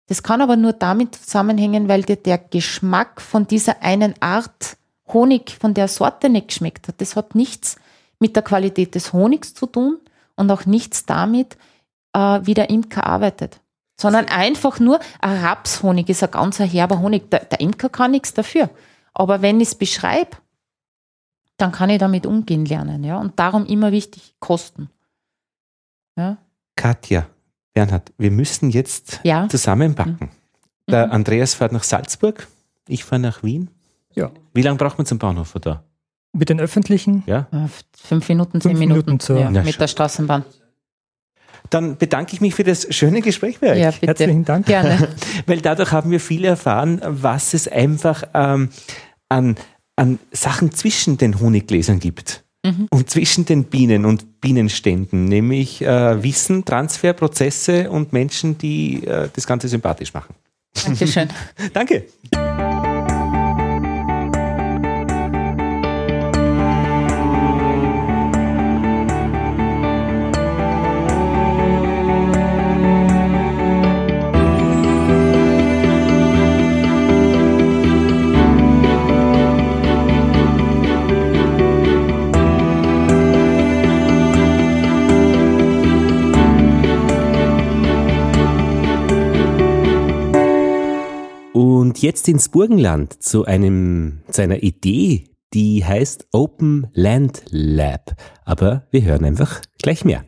Das 0.07 0.23
kann 0.23 0.41
aber 0.41 0.55
nur 0.55 0.73
damit 0.73 1.15
zusammenhängen, 1.15 1.87
weil 1.87 2.03
dir 2.03 2.15
der 2.15 2.37
Geschmack 2.37 3.21
von 3.21 3.47
dieser 3.47 3.81
einen 3.81 4.13
Art 4.21 4.77
Honig, 5.11 5.57
von 5.59 5.73
der 5.73 5.87
Sorte 5.87 6.29
nicht 6.29 6.49
geschmeckt 6.49 6.87
hat. 6.87 7.01
Das 7.01 7.15
hat 7.15 7.35
nichts 7.35 7.77
mit 8.19 8.35
der 8.35 8.43
Qualität 8.43 8.95
des 8.95 9.13
Honigs 9.13 9.53
zu 9.53 9.65
tun 9.65 9.99
und 10.35 10.49
auch 10.51 10.65
nichts 10.65 11.05
damit, 11.05 11.57
äh, 12.13 12.39
wie 12.43 12.53
der 12.53 12.69
Imker 12.69 13.05
arbeitet. 13.05 13.61
Sondern 13.99 14.25
einfach 14.25 14.79
nur, 14.79 14.99
ein 15.21 15.43
Rapshonig 15.43 16.09
ist 16.09 16.23
ein 16.23 16.31
ganz 16.31 16.59
herber 16.59 16.99
Honig. 16.99 17.29
Der, 17.31 17.45
der 17.45 17.59
Imker 17.59 17.89
kann 17.89 18.11
nichts 18.11 18.33
dafür. 18.33 18.69
Aber 19.13 19.41
wenn 19.41 19.61
ich 19.61 19.69
es 19.69 19.75
beschreibe, 19.75 20.37
dann 21.57 21.71
kann 21.71 21.89
ich 21.89 21.99
damit 21.99 22.25
umgehen 22.25 22.65
lernen. 22.65 23.03
Ja? 23.03 23.19
Und 23.19 23.39
darum 23.39 23.65
immer 23.65 23.91
wichtig, 23.91 24.35
Kosten. 24.39 24.89
Ja? 26.17 26.37
Katja, 26.75 27.27
Bernhard, 27.73 28.11
wir 28.17 28.31
müssen 28.31 28.69
jetzt 28.69 29.19
Ja. 29.23 29.47
zusammenpacken. 29.49 30.29
Der 30.89 31.11
Andreas 31.11 31.53
fährt 31.55 31.71
nach 31.71 31.83
Salzburg, 31.83 32.47
ich 32.87 33.03
fahre 33.03 33.21
nach 33.21 33.43
Wien. 33.43 33.69
Ja. 34.13 34.31
Wie 34.53 34.61
lange 34.61 34.77
braucht 34.77 34.97
man 34.97 35.05
zum 35.05 35.17
Bahnhof 35.19 35.49
von 35.49 35.61
da? 35.61 35.83
Mit 36.33 36.49
den 36.49 36.59
öffentlichen, 36.59 37.23
Ja? 37.25 37.47
Äh, 37.51 37.67
Fünf 37.97 38.29
Minuten, 38.29 38.61
zehn 38.61 38.71
Fünf 38.71 38.79
Minuten, 38.79 38.99
Minuten 39.05 39.19
zur- 39.19 39.39
ja, 39.39 39.49
mit 39.49 39.79
der 39.79 39.87
Straßenbahn. 39.87 40.43
Dann 41.71 41.97
bedanke 41.97 42.33
ich 42.33 42.41
mich 42.41 42.53
für 42.53 42.63
das 42.63 42.93
schöne 42.93 43.21
Gespräch 43.21 43.59
bei 43.59 43.71
euch. 43.71 43.79
Ja, 43.79 43.89
bitte. 43.91 44.07
Herzlichen 44.07 44.45
Dank. 44.45 44.67
Gerne. 44.67 45.09
Weil 45.47 45.61
dadurch 45.61 45.91
haben 45.91 46.11
wir 46.11 46.19
viel 46.19 46.45
erfahren, 46.45 47.01
was 47.03 47.53
es 47.55 47.67
einfach 47.67 48.23
ähm, 48.35 48.69
an, 49.29 49.55
an 49.95 50.19
Sachen 50.31 50.71
zwischen 50.71 51.17
den 51.17 51.39
Honiggläsern 51.39 51.99
gibt. 51.99 52.43
Und 52.89 53.09
zwischen 53.09 53.45
den 53.45 53.65
Bienen 53.65 54.05
und 54.05 54.41
Bienenständen, 54.41 55.25
nämlich 55.25 55.81
äh, 55.81 56.23
Wissen, 56.23 56.65
Transfer, 56.65 57.13
Prozesse 57.13 57.89
und 57.89 58.13
Menschen, 58.13 58.57
die 58.57 59.05
äh, 59.05 59.29
das 59.33 59.45
Ganze 59.45 59.67
sympathisch 59.67 60.13
machen. 60.13 60.35
Dankeschön. 60.83 61.29
Danke. 61.73 62.05
Und 91.95 92.01
jetzt 92.01 92.27
ins 92.27 92.49
Burgenland 92.49 93.23
zu 93.23 93.45
einem, 93.45 94.21
zu 94.29 94.41
einer 94.41 94.61
Idee, 94.61 95.29
die 95.53 95.85
heißt 95.85 96.27
Open 96.33 96.87
Land 96.93 97.43
Lab. 97.51 98.21
Aber 98.43 98.85
wir 98.91 99.03
hören 99.03 99.23
einfach 99.23 99.61
gleich 99.81 100.03
mehr. 100.03 100.25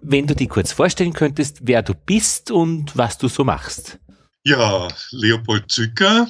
Wenn 0.00 0.28
du 0.28 0.36
dich 0.36 0.48
kurz 0.48 0.70
vorstellen 0.70 1.14
könntest, 1.14 1.62
wer 1.62 1.82
du 1.82 1.94
bist 1.94 2.52
und 2.52 2.96
was 2.96 3.18
du 3.18 3.26
so 3.26 3.42
machst. 3.42 3.98
Ja, 4.44 4.86
Leopold 5.10 5.72
Zücker. 5.72 6.28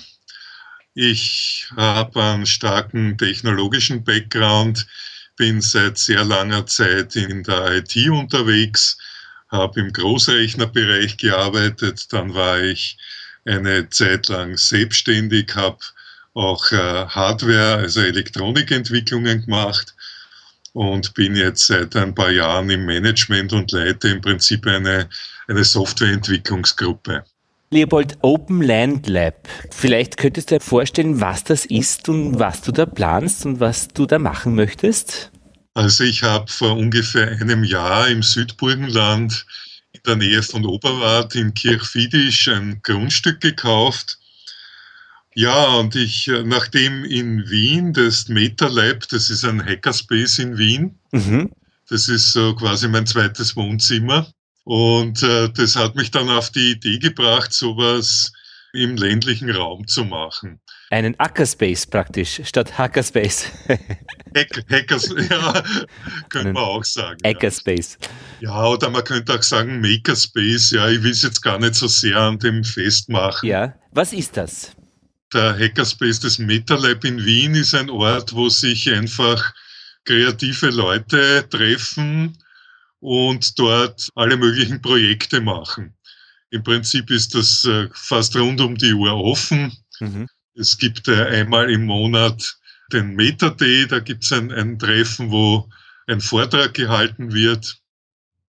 Ich 0.95 1.69
habe 1.77 2.23
einen 2.23 2.47
starken 2.47 3.19
technologischen 3.19 4.03
Background, 4.03 4.87
bin 5.37 5.61
seit 5.61 5.99
sehr 5.99 6.25
langer 6.25 6.65
Zeit 6.65 7.17
in 7.17 7.43
der 7.43 7.73
IT 7.77 7.95
unterwegs, 8.09 8.97
habe 9.51 9.81
im 9.81 9.93
Großrechnerbereich 9.93 11.19
gearbeitet, 11.19 12.11
dann 12.15 12.33
war 12.33 12.63
ich 12.63 12.97
eine 13.45 13.89
Zeit 13.91 14.29
lang 14.29 14.57
selbstständig, 14.57 15.55
habe 15.55 15.79
auch 16.35 16.73
äh, 16.73 17.07
Hardware, 17.07 17.77
also 17.77 18.01
Elektronikentwicklungen 18.01 19.45
gemacht 19.45 19.95
und 20.73 21.15
bin 21.15 21.37
jetzt 21.37 21.67
seit 21.67 21.95
ein 21.97 22.15
paar 22.15 22.31
Jahren 22.31 22.69
im 22.71 22.85
Management 22.85 23.53
und 23.53 23.71
leite 23.73 24.09
im 24.09 24.21
Prinzip 24.21 24.67
eine, 24.67 25.09
eine 25.47 25.65
Softwareentwicklungsgruppe. 25.65 27.25
Leopold, 27.71 28.19
Open 28.23 28.63
Land 28.63 29.09
Lab. 29.09 29.49
Vielleicht 29.71 30.17
könntest 30.17 30.51
du 30.51 30.57
dir 30.57 30.61
vorstellen, 30.61 31.21
was 31.21 31.45
das 31.45 31.65
ist 31.65 32.09
und 32.09 32.39
was 32.39 32.63
du 32.63 32.73
da 32.73 32.87
planst 32.87 33.47
und 33.47 33.61
was 33.61 33.89
du 33.89 34.07
da 34.07 34.19
machen 34.19 34.55
möchtest? 34.55 35.31
Also 35.75 36.05
ich 36.05 36.23
habe 36.23 36.51
vor 36.51 36.77
ungefähr 36.77 37.29
einem 37.29 37.65
Jahr 37.65 38.09
im 38.09 38.23
Südburgenland 38.23 39.45
in 39.95 40.01
der 40.07 40.17
Nähe 40.17 40.43
von 40.43 40.67
Oberwart 40.67 41.35
in 41.35 41.55
Kirchfiedisch 41.55 42.49
ein 42.49 42.81
Grundstück 42.83 43.41
gekauft. 43.41 44.19
Ja, 45.35 45.67
und 45.77 45.97
ich, 45.97 46.29
äh, 46.29 46.43
nachdem 46.45 47.05
in 47.05 47.49
Wien 47.49 47.93
das 47.93 48.29
MetaLab, 48.29 49.09
das 49.09 49.31
ist 49.31 49.45
ein 49.45 49.65
Hackerspace 49.65 50.39
in 50.39 50.59
Wien, 50.59 50.99
Mhm. 51.13 51.51
das 51.89 52.09
ist 52.09 52.33
so 52.33 52.55
quasi 52.55 52.89
mein 52.89 53.07
zweites 53.07 53.57
Wohnzimmer. 53.57 54.31
Und 54.65 55.23
äh, 55.23 55.51
das 55.51 55.77
hat 55.77 55.95
mich 55.97 56.11
dann 56.11 56.29
auf 56.31 56.51
die 56.51 56.73
Idee 56.73 56.99
gebracht, 56.99 57.53
sowas 57.53 58.33
im 58.73 58.97
ländlichen 58.97 59.51
Raum 59.51 59.87
zu 59.87 60.05
machen. 60.05 60.61
Einen 60.91 61.19
Ackerspace 61.19 61.87
praktisch, 61.87 62.41
statt 62.45 62.79
Hackerspace. 62.79 63.47
Hack, 64.35 64.65
Hackers, 64.71 65.15
ja, 65.31 65.63
könnte 66.29 66.53
man 66.53 66.63
auch 66.63 66.85
sagen. 66.85 67.19
ja. 67.23 67.31
Hackerspace. 67.31 67.99
Ja, 68.41 68.67
oder 68.67 68.91
man 68.91 69.05
könnte 69.05 69.35
auch 69.35 69.43
sagen 69.43 69.81
Makerspace. 69.81 70.73
Ja, 70.73 70.89
ich 70.89 71.03
will 71.03 71.13
es 71.13 71.23
jetzt 71.23 71.41
gar 71.43 71.59
nicht 71.59 71.75
so 71.75 71.87
sehr 71.87 72.17
an 72.19 72.39
dem 72.39 72.65
festmachen. 72.65 73.49
Ja. 73.49 73.75
Was 73.93 74.13
ist 74.13 74.37
das? 74.37 74.73
Der 75.33 75.59
Hackerspace 75.59 76.21
des 76.21 76.39
MetaLab 76.39 77.05
in 77.05 77.25
Wien 77.25 77.55
ist 77.55 77.75
ein 77.75 77.91
Ort, 77.91 78.35
wo 78.35 78.49
sich 78.49 78.91
einfach 78.91 79.53
kreative 80.05 80.71
Leute 80.71 81.47
treffen 81.49 82.37
und 83.01 83.59
dort 83.59 84.09
alle 84.15 84.37
möglichen 84.37 84.81
Projekte 84.81 85.41
machen. 85.41 85.95
Im 86.51 86.63
Prinzip 86.63 87.11
ist 87.11 87.35
das 87.35 87.65
äh, 87.65 87.89
fast 87.93 88.37
rund 88.37 88.61
um 88.61 88.77
die 88.77 88.93
Uhr 88.93 89.13
offen. 89.13 89.77
Mhm. 90.01 90.29
Es 90.55 90.79
gibt 90.79 91.09
äh, 91.09 91.25
einmal 91.25 91.71
im 91.71 91.85
Monat 91.85 92.57
den 92.93 93.15
Meta 93.15 93.51
Day, 93.51 93.87
da 93.87 93.99
gibt 94.01 94.25
es 94.25 94.33
ein, 94.33 94.51
ein 94.53 94.79
Treffen, 94.79 95.31
wo 95.31 95.69
ein 96.07 96.21
Vortrag 96.21 96.75
gehalten 96.75 97.33
wird. 97.33 97.79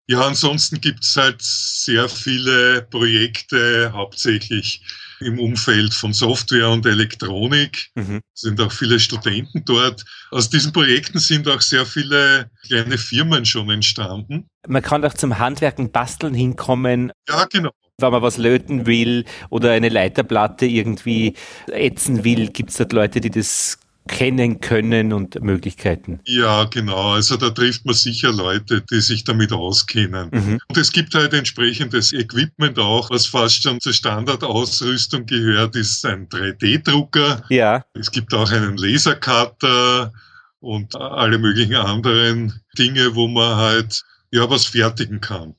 Ja, 0.07 0.27
ansonsten 0.27 0.81
gibt 0.81 1.05
es 1.05 1.16
halt 1.16 1.40
sehr 1.40 2.09
viele 2.09 2.82
Projekte, 2.90 3.93
hauptsächlich 3.93 4.82
im 5.20 5.39
Umfeld 5.39 5.93
von 5.94 6.12
Software 6.12 6.70
und 6.70 6.86
Elektronik. 6.86 7.90
Mhm. 7.94 8.20
Es 8.35 8.40
sind 8.40 8.61
auch 8.61 8.73
viele 8.73 8.98
Studenten 8.98 9.65
dort. 9.65 10.05
Aus 10.31 10.48
diesen 10.48 10.73
Projekten 10.73 11.19
sind 11.19 11.47
auch 11.47 11.61
sehr 11.61 11.85
viele 11.86 12.51
kleine 12.66 12.98
Firmen 12.98 13.44
schon 13.44 13.70
entstanden. 13.70 14.48
Man 14.66 14.82
kann 14.82 15.05
auch 15.05 15.15
zum 15.15 15.39
Handwerken 15.39 15.93
basteln 15.93 16.35
hinkommen, 16.35 17.12
Ja, 17.28 17.44
genau. 17.44 17.70
wenn 17.98 18.12
man 18.12 18.23
was 18.23 18.39
löten 18.39 18.86
will 18.86 19.27
oder 19.51 19.73
eine 19.73 19.90
Leiterplatte 19.90 20.66
irgendwie 20.66 21.35
ätzen 21.66 22.24
will, 22.24 22.48
gibt 22.48 22.70
es 22.70 22.78
dort 22.78 22.93
Leute, 22.93 23.20
die 23.20 23.31
das 23.31 23.78
kennen 24.09 24.60
können 24.60 25.12
und 25.12 25.43
Möglichkeiten. 25.43 26.20
Ja, 26.24 26.64
genau. 26.64 27.12
Also 27.12 27.36
da 27.36 27.51
trifft 27.51 27.85
man 27.85 27.94
sicher 27.94 28.32
Leute, 28.32 28.82
die 28.90 29.01
sich 29.01 29.24
damit 29.24 29.52
auskennen. 29.52 30.31
Mhm. 30.32 30.59
Und 30.68 30.77
es 30.77 30.90
gibt 30.90 31.14
halt 31.14 31.32
entsprechendes 31.32 32.12
Equipment 32.12 32.78
auch, 32.78 33.10
was 33.10 33.27
fast 33.27 33.62
schon 33.62 33.81
zur 33.81 33.93
Standardausrüstung 33.93 35.27
gehört, 35.27 35.77
ist 35.77 36.05
ein 36.05 36.28
3D-Drucker. 36.28 37.44
Ja, 37.51 37.85
Es 37.94 38.10
gibt 38.10 38.35
auch 38.35 38.51
einen 38.51 38.77
Lasercutter 38.77 40.12
und 40.60 40.94
alle 40.97 41.39
möglichen 41.39 41.77
anderen 41.77 42.60
Dinge, 42.78 43.14
wo 43.14 43.28
man 43.28 43.56
halt 43.56 44.02
ja 44.31 44.48
was 44.48 44.66
fertigen 44.66 45.20
kann. 45.20 45.55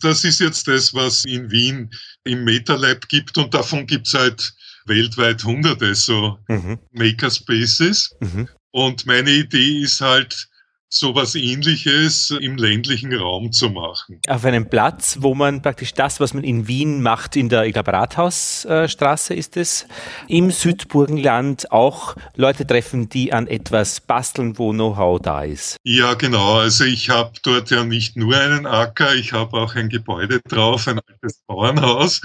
Das 0.00 0.24
ist 0.24 0.40
jetzt 0.40 0.68
das, 0.68 0.94
was 0.94 1.24
in 1.24 1.50
Wien 1.50 1.90
im 2.24 2.44
MetaLab 2.44 3.08
gibt 3.08 3.36
und 3.36 3.52
davon 3.52 3.86
gibt's 3.86 4.14
halt 4.14 4.54
weltweit 4.88 5.44
hunderte 5.44 5.94
so 5.94 6.38
mhm. 6.48 6.78
Makerspaces. 6.92 8.16
Mhm. 8.20 8.48
Und 8.70 9.06
meine 9.06 9.30
Idee 9.30 9.82
ist 9.82 10.00
halt, 10.00 10.48
sowas 10.90 11.34
ähnliches 11.34 12.30
im 12.30 12.56
ländlichen 12.56 13.14
Raum 13.14 13.52
zu 13.52 13.68
machen. 13.68 14.20
auf 14.26 14.44
einem 14.44 14.68
Platz, 14.70 15.18
wo 15.20 15.34
man 15.34 15.60
praktisch 15.60 15.92
das, 15.92 16.18
was 16.18 16.32
man 16.32 16.44
in 16.44 16.66
Wien 16.66 17.02
macht, 17.02 17.36
in 17.36 17.48
der, 17.48 17.64
ich 17.66 17.74
glaube, 17.74 17.92
Rathausstraße 17.92 19.34
ist 19.34 19.56
es, 19.56 19.86
im 20.28 20.50
Südburgenland 20.50 21.70
auch 21.72 22.16
Leute 22.36 22.66
treffen, 22.66 23.08
die 23.08 23.32
an 23.32 23.46
etwas 23.46 24.00
basteln, 24.00 24.58
wo 24.58 24.72
Know-how 24.72 25.20
da 25.20 25.42
ist. 25.42 25.76
Ja, 25.84 26.14
genau. 26.14 26.54
Also 26.58 26.84
ich 26.84 27.10
habe 27.10 27.32
dort 27.42 27.70
ja 27.70 27.84
nicht 27.84 28.16
nur 28.16 28.36
einen 28.36 28.66
Acker, 28.66 29.14
ich 29.14 29.32
habe 29.32 29.58
auch 29.58 29.74
ein 29.74 29.90
Gebäude 29.90 30.40
drauf, 30.48 30.88
ein 30.88 31.00
altes 31.00 31.42
Bauernhaus, 31.46 32.22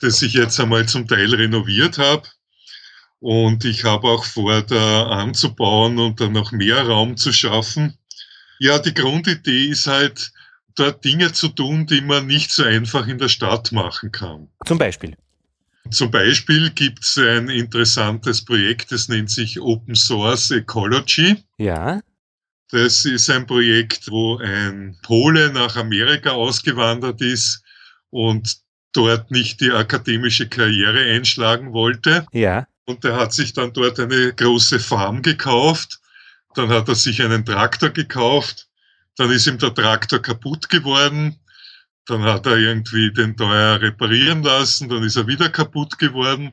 das 0.00 0.22
ich 0.22 0.34
jetzt 0.34 0.58
einmal 0.60 0.86
zum 0.86 1.06
Teil 1.06 1.34
renoviert 1.34 1.98
habe. 1.98 2.28
Und 3.20 3.64
ich 3.64 3.84
habe 3.84 4.08
auch 4.08 4.24
vor, 4.24 4.62
da 4.62 5.08
anzubauen 5.08 5.98
und 5.98 6.20
dann 6.20 6.32
noch 6.32 6.52
mehr 6.52 6.86
Raum 6.86 7.16
zu 7.16 7.32
schaffen. 7.32 7.98
Ja, 8.60 8.78
die 8.78 8.94
Grundidee 8.94 9.66
ist 9.66 9.86
halt, 9.86 10.32
dort 10.78 11.04
Dinge 11.04 11.32
zu 11.32 11.48
tun, 11.48 11.86
die 11.86 12.00
man 12.00 12.26
nicht 12.26 12.52
so 12.52 12.62
einfach 12.62 13.06
in 13.06 13.18
der 13.18 13.28
Stadt 13.28 13.72
machen 13.72 14.12
kann. 14.12 14.48
Zum 14.64 14.78
Beispiel. 14.78 15.16
Zum 15.90 16.10
Beispiel 16.10 16.70
gibt 16.70 17.02
es 17.02 17.16
ein 17.16 17.48
interessantes 17.48 18.44
Projekt, 18.44 18.92
das 18.92 19.08
nennt 19.08 19.30
sich 19.30 19.58
Open 19.60 19.94
Source 19.94 20.50
Ecology. 20.50 21.42
Ja. 21.56 22.00
Das 22.70 23.06
ist 23.06 23.30
ein 23.30 23.46
Projekt, 23.46 24.10
wo 24.10 24.36
ein 24.36 24.98
Pole 25.02 25.50
nach 25.52 25.76
Amerika 25.76 26.32
ausgewandert 26.32 27.22
ist 27.22 27.62
und 28.10 28.58
dort 28.92 29.30
nicht 29.30 29.60
die 29.60 29.70
akademische 29.70 30.48
Karriere 30.48 31.00
einschlagen 31.14 31.72
wollte. 31.72 32.26
Ja. 32.32 32.66
Und 32.86 33.04
er 33.04 33.16
hat 33.16 33.32
sich 33.32 33.52
dann 33.52 33.72
dort 33.72 34.00
eine 34.00 34.32
große 34.32 34.80
Farm 34.80 35.22
gekauft. 35.22 36.00
Dann 36.54 36.70
hat 36.70 36.88
er 36.88 36.94
sich 36.94 37.22
einen 37.22 37.44
Traktor 37.44 37.90
gekauft. 37.90 38.68
Dann 39.16 39.30
ist 39.30 39.46
ihm 39.46 39.58
der 39.58 39.74
Traktor 39.74 40.20
kaputt 40.20 40.68
geworden. 40.68 41.38
Dann 42.06 42.22
hat 42.22 42.46
er 42.46 42.56
irgendwie 42.56 43.12
den 43.12 43.36
teuer 43.36 43.80
reparieren 43.80 44.42
lassen, 44.42 44.88
dann 44.88 45.02
ist 45.02 45.16
er 45.16 45.26
wieder 45.26 45.50
kaputt 45.50 45.98
geworden. 45.98 46.52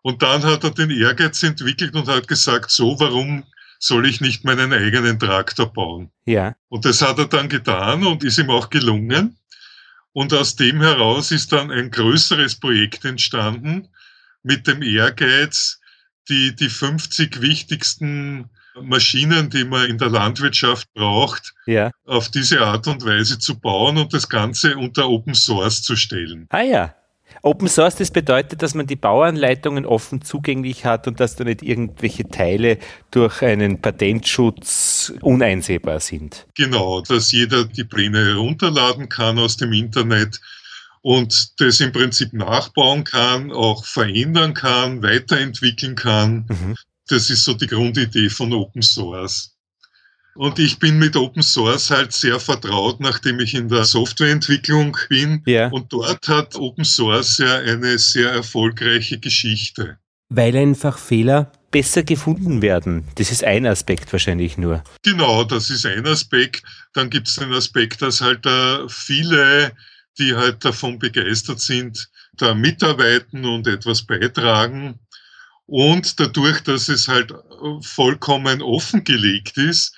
Und 0.00 0.22
dann 0.22 0.42
hat 0.42 0.64
er 0.64 0.70
den 0.70 0.90
Ehrgeiz 0.90 1.42
entwickelt 1.42 1.94
und 1.94 2.08
hat 2.08 2.28
gesagt, 2.28 2.70
so, 2.70 2.98
warum 2.98 3.44
soll 3.78 4.06
ich 4.06 4.22
nicht 4.22 4.44
meinen 4.44 4.72
eigenen 4.72 5.18
Traktor 5.18 5.70
bauen? 5.70 6.10
Ja. 6.24 6.54
Und 6.68 6.86
das 6.86 7.02
hat 7.02 7.18
er 7.18 7.26
dann 7.26 7.50
getan 7.50 8.06
und 8.06 8.24
ist 8.24 8.38
ihm 8.38 8.48
auch 8.48 8.70
gelungen. 8.70 9.36
Und 10.16 10.32
aus 10.32 10.56
dem 10.56 10.80
heraus 10.80 11.30
ist 11.30 11.52
dann 11.52 11.70
ein 11.70 11.90
größeres 11.90 12.58
Projekt 12.58 13.04
entstanden 13.04 13.88
mit 14.42 14.66
dem 14.66 14.80
Ehrgeiz, 14.80 15.78
die, 16.30 16.56
die 16.56 16.70
50 16.70 17.42
wichtigsten 17.42 18.48
Maschinen, 18.80 19.50
die 19.50 19.64
man 19.64 19.90
in 19.90 19.98
der 19.98 20.08
Landwirtschaft 20.08 20.90
braucht, 20.94 21.52
ja. 21.66 21.90
auf 22.06 22.30
diese 22.30 22.62
Art 22.62 22.86
und 22.86 23.04
Weise 23.04 23.38
zu 23.38 23.60
bauen 23.60 23.98
und 23.98 24.14
das 24.14 24.26
Ganze 24.26 24.78
unter 24.78 25.06
Open 25.06 25.34
Source 25.34 25.82
zu 25.82 25.96
stellen. 25.96 26.46
Ah 26.48 26.62
ja. 26.62 26.94
Open 27.46 27.68
Source, 27.68 27.94
das 27.94 28.10
bedeutet, 28.10 28.60
dass 28.60 28.74
man 28.74 28.88
die 28.88 28.96
Bauanleitungen 28.96 29.86
offen 29.86 30.20
zugänglich 30.20 30.84
hat 30.84 31.06
und 31.06 31.20
dass 31.20 31.36
da 31.36 31.44
nicht 31.44 31.62
irgendwelche 31.62 32.28
Teile 32.28 32.76
durch 33.12 33.40
einen 33.40 33.80
Patentschutz 33.80 35.12
uneinsehbar 35.20 36.00
sind. 36.00 36.44
Genau, 36.56 37.02
dass 37.02 37.30
jeder 37.30 37.64
die 37.64 37.84
Pläne 37.84 38.24
herunterladen 38.26 39.08
kann 39.08 39.38
aus 39.38 39.56
dem 39.56 39.72
Internet 39.72 40.40
und 41.02 41.60
das 41.60 41.78
im 41.78 41.92
Prinzip 41.92 42.32
nachbauen 42.32 43.04
kann, 43.04 43.52
auch 43.52 43.84
verändern 43.84 44.52
kann, 44.52 45.04
weiterentwickeln 45.04 45.94
kann. 45.94 46.46
Mhm. 46.48 46.74
Das 47.06 47.30
ist 47.30 47.44
so 47.44 47.54
die 47.54 47.68
Grundidee 47.68 48.28
von 48.28 48.52
Open 48.52 48.82
Source. 48.82 49.55
Und 50.36 50.58
ich 50.58 50.78
bin 50.78 50.98
mit 50.98 51.16
Open 51.16 51.42
Source 51.42 51.90
halt 51.90 52.12
sehr 52.12 52.38
vertraut, 52.38 53.00
nachdem 53.00 53.40
ich 53.40 53.54
in 53.54 53.68
der 53.68 53.84
Softwareentwicklung 53.84 54.96
bin. 55.08 55.42
Ja. 55.46 55.68
Und 55.68 55.92
dort 55.92 56.28
hat 56.28 56.56
Open 56.56 56.84
Source 56.84 57.38
ja 57.38 57.56
eine 57.56 57.98
sehr 57.98 58.30
erfolgreiche 58.30 59.18
Geschichte. 59.18 59.98
Weil 60.28 60.56
einfach 60.56 60.98
Fehler 60.98 61.52
besser 61.70 62.02
gefunden 62.02 62.60
werden. 62.60 63.06
Das 63.14 63.30
ist 63.30 63.44
ein 63.44 63.66
Aspekt 63.66 64.12
wahrscheinlich 64.12 64.58
nur. 64.58 64.82
Genau, 65.02 65.44
das 65.44 65.70
ist 65.70 65.86
ein 65.86 66.06
Aspekt. 66.06 66.62
Dann 66.92 67.10
gibt 67.10 67.28
es 67.28 67.36
den 67.36 67.52
Aspekt, 67.52 68.02
dass 68.02 68.20
halt 68.20 68.44
äh, 68.44 68.88
viele, 68.88 69.72
die 70.18 70.34
halt 70.34 70.64
davon 70.64 70.98
begeistert 70.98 71.60
sind, 71.60 72.08
da 72.34 72.54
mitarbeiten 72.54 73.44
und 73.44 73.66
etwas 73.66 74.02
beitragen. 74.02 74.98
Und 75.66 76.20
dadurch, 76.20 76.60
dass 76.60 76.88
es 76.88 77.08
halt 77.08 77.32
vollkommen 77.80 78.62
offengelegt 78.62 79.56
ist, 79.56 79.95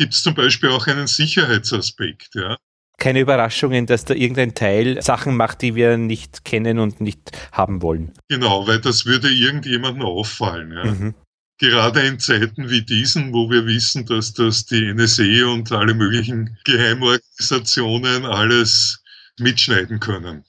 gibt 0.00 0.14
es 0.14 0.22
zum 0.22 0.34
Beispiel 0.34 0.70
auch 0.70 0.86
einen 0.86 1.06
Sicherheitsaspekt. 1.06 2.30
Ja. 2.34 2.56
Keine 2.98 3.20
Überraschungen, 3.20 3.84
dass 3.84 4.06
da 4.06 4.14
irgendein 4.14 4.54
Teil 4.54 5.02
Sachen 5.02 5.36
macht, 5.36 5.60
die 5.60 5.74
wir 5.74 5.98
nicht 5.98 6.42
kennen 6.46 6.78
und 6.78 7.02
nicht 7.02 7.32
haben 7.52 7.82
wollen. 7.82 8.12
Genau, 8.28 8.66
weil 8.66 8.80
das 8.80 9.04
würde 9.04 9.28
irgendjemandem 9.28 10.02
auffallen. 10.02 10.72
Ja. 10.72 10.84
Mhm. 10.86 11.14
Gerade 11.58 12.00
in 12.00 12.18
Zeiten 12.18 12.70
wie 12.70 12.80
diesen, 12.80 13.34
wo 13.34 13.50
wir 13.50 13.66
wissen, 13.66 14.06
dass 14.06 14.32
das 14.32 14.64
die 14.64 14.90
NSA 14.94 15.46
und 15.52 15.70
alle 15.70 15.92
möglichen 15.92 16.56
Geheimorganisationen 16.64 18.24
alles 18.24 19.04
mitschneiden 19.38 20.00
können. 20.00 20.44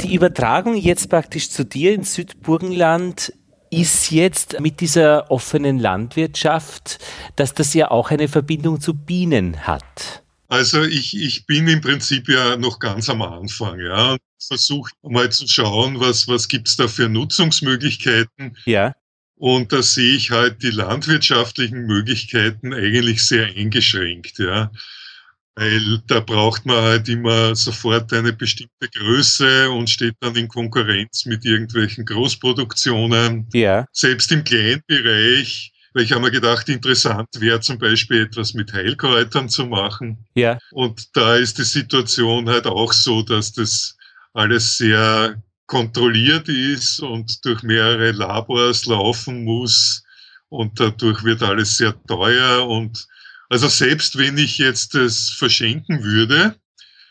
Die 0.00 0.14
Übertragung 0.14 0.76
jetzt 0.76 1.10
praktisch 1.10 1.50
zu 1.50 1.66
dir 1.66 1.92
in 1.92 2.04
Südburgenland 2.04 3.34
ist 3.80 4.10
jetzt 4.10 4.60
mit 4.60 4.80
dieser 4.80 5.30
offenen 5.30 5.78
Landwirtschaft, 5.78 6.98
dass 7.36 7.54
das 7.54 7.74
ja 7.74 7.90
auch 7.90 8.10
eine 8.10 8.28
Verbindung 8.28 8.80
zu 8.80 8.94
Bienen 8.94 9.66
hat. 9.66 10.22
Also 10.48 10.82
ich, 10.82 11.16
ich 11.16 11.46
bin 11.46 11.66
im 11.68 11.80
Prinzip 11.80 12.28
ja 12.28 12.56
noch 12.56 12.78
ganz 12.78 13.08
am 13.08 13.22
Anfang, 13.22 13.80
ja. 13.80 14.16
Versuche 14.46 14.92
mal 15.02 15.30
zu 15.30 15.48
schauen, 15.48 16.00
was, 16.00 16.28
was 16.28 16.48
gibt's 16.48 16.76
da 16.76 16.86
für 16.86 17.08
Nutzungsmöglichkeiten. 17.08 18.56
Ja. 18.66 18.94
Und 19.36 19.72
da 19.72 19.82
sehe 19.82 20.14
ich 20.14 20.30
halt 20.30 20.62
die 20.62 20.70
landwirtschaftlichen 20.70 21.86
Möglichkeiten 21.86 22.72
eigentlich 22.72 23.26
sehr 23.26 23.46
eingeschränkt, 23.46 24.38
ja 24.38 24.70
weil 25.56 26.02
da 26.06 26.20
braucht 26.20 26.66
man 26.66 26.82
halt 26.82 27.08
immer 27.08 27.54
sofort 27.54 28.12
eine 28.12 28.32
bestimmte 28.32 28.88
Größe 28.92 29.70
und 29.70 29.88
steht 29.88 30.16
dann 30.20 30.34
in 30.34 30.48
Konkurrenz 30.48 31.26
mit 31.26 31.44
irgendwelchen 31.44 32.04
Großproduktionen. 32.04 33.48
Ja. 33.52 33.86
Selbst 33.92 34.32
im 34.32 34.42
Kleinbereich, 34.42 35.72
weil 35.92 36.02
ich 36.02 36.12
habe 36.12 36.22
mir 36.22 36.32
gedacht, 36.32 36.68
interessant 36.68 37.28
wäre 37.38 37.60
zum 37.60 37.78
Beispiel 37.78 38.22
etwas 38.22 38.54
mit 38.54 38.72
Heilkräutern 38.72 39.48
zu 39.48 39.66
machen. 39.66 40.26
Ja. 40.34 40.58
Und 40.72 41.16
da 41.16 41.36
ist 41.36 41.58
die 41.58 41.64
Situation 41.64 42.48
halt 42.48 42.66
auch 42.66 42.92
so, 42.92 43.22
dass 43.22 43.52
das 43.52 43.96
alles 44.32 44.76
sehr 44.76 45.40
kontrolliert 45.66 46.48
ist 46.48 47.00
und 47.00 47.44
durch 47.44 47.62
mehrere 47.62 48.10
Labors 48.10 48.86
laufen 48.86 49.44
muss 49.44 50.02
und 50.48 50.78
dadurch 50.78 51.22
wird 51.24 51.42
alles 51.42 51.76
sehr 51.76 51.94
teuer 52.06 52.66
und 52.66 53.06
also 53.54 53.68
selbst 53.68 54.18
wenn 54.18 54.36
ich 54.36 54.58
jetzt 54.58 54.96
das 54.96 55.30
verschenken 55.30 56.02
würde, 56.02 56.56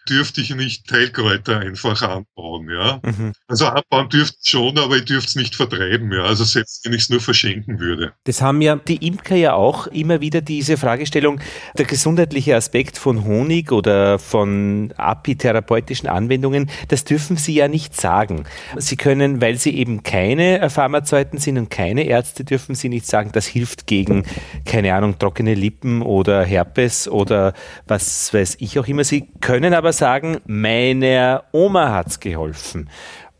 dürfte 0.10 0.42
ich 0.42 0.54
nicht 0.56 0.88
Teilkräuter 0.88 1.60
einfach 1.60 2.02
anbauen, 2.02 2.70
ja. 2.70 3.00
Mhm. 3.04 3.34
Also 3.48 3.68
anbauen 3.68 4.10
dürfte 4.10 4.38
ich 4.44 4.50
schon, 4.50 4.78
aber 4.78 4.98
ich 4.98 5.06
dürfte 5.06 5.30
es 5.30 5.36
nicht 5.36 5.56
vertreiben, 5.56 6.12
ja. 6.12 6.24
Also 6.24 6.44
selbst 6.44 6.86
wenn 6.86 6.94
ich 6.94 7.04
es 7.04 7.10
nur 7.10 7.22
verschenken 7.22 7.80
würde. 7.80 8.14
Das 8.26 8.42
haben 8.42 8.62
ja 8.62 8.76
die 8.76 9.06
Imker 9.06 9.36
ja 9.36 9.54
auch 9.54 9.88
immer 9.88 10.20
wieder 10.22 10.42
diese 10.42 10.78
Fragestellung, 10.78 11.40
der 11.78 11.86
gesundheitliche 11.86 12.56
Aspekt 12.56 12.98
von 12.98 13.24
Honig 13.24 13.72
oder 13.72 14.20
von 14.20 14.94
apitherapeutischen 14.98 16.10
Anwendungen, 16.10 16.70
das 16.90 17.06
dürfen 17.06 17.38
sie 17.38 17.56
ja 17.56 17.68
nicht 17.68 18.00
sagen. 18.00 18.44
Sie 18.78 18.98
können, 18.98 19.42
weil 19.42 19.58
sie 19.58 19.76
eben 19.78 20.04
keine 20.04 20.70
Pharmazeuten 20.70 21.40
sind 21.40 21.58
und 21.58 21.70
keine 21.70 22.04
Ärzte, 22.04 22.44
dürfen 22.44 22.76
sie 22.76 22.90
nicht 22.90 23.06
sagen, 23.06 23.32
das 23.34 23.46
hilft 23.46 23.88
gegen, 23.88 24.26
keine 24.66 24.94
Ahnung, 24.94 25.18
trockene 25.18 25.54
Lippen 25.54 26.02
oder 26.02 26.44
Herpes 26.44 27.08
oder 27.08 27.54
was 27.88 28.34
weiß 28.34 28.58
ich 28.60 28.78
auch 28.80 28.88
immer. 28.88 29.04
Sie 29.04 29.30
können 29.40 29.74
aber 29.74 29.93
sagen, 29.94 30.40
meiner 30.46 31.44
Oma 31.52 31.92
hat's 31.92 32.20
geholfen. 32.20 32.90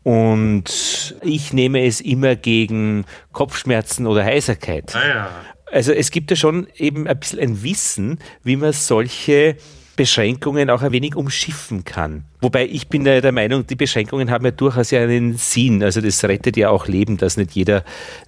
Und 0.02 1.14
ich 1.22 1.52
nehme 1.52 1.86
es 1.86 2.00
immer 2.00 2.36
gegen 2.36 3.04
Kopfschmerzen 3.32 4.06
oder 4.06 4.24
Heiserkeit. 4.24 4.94
Ah 4.94 5.08
ja. 5.08 5.30
Also 5.72 5.92
es 5.92 6.10
gibt 6.10 6.30
ja 6.30 6.36
schon 6.36 6.68
eben 6.76 7.06
ein 7.08 7.18
bisschen 7.18 7.40
ein 7.40 7.62
Wissen, 7.62 8.18
wie 8.42 8.56
man 8.56 8.72
solche 8.72 9.56
Beschränkungen 9.96 10.70
auch 10.70 10.82
ein 10.82 10.92
wenig 10.92 11.16
umschiffen 11.16 11.84
kann. 11.84 12.24
Wobei 12.40 12.66
ich 12.66 12.88
bin 12.88 13.04
der 13.04 13.32
Meinung, 13.32 13.66
die 13.66 13.76
Beschränkungen 13.76 14.30
haben 14.30 14.44
ja 14.44 14.50
durchaus 14.50 14.90
ja 14.90 15.02
einen 15.02 15.36
Sinn. 15.36 15.82
Also 15.82 16.00
das 16.00 16.22
rettet 16.24 16.56
ja 16.56 16.68
auch 16.68 16.86
Leben, 16.86 17.16
dass 17.16 17.36
nicht 17.36 17.52
jeder 17.52 17.84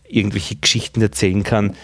irgendwelche 0.09 0.57
Geschichten 0.57 1.03
erzählen 1.03 1.43
kann, 1.43 1.77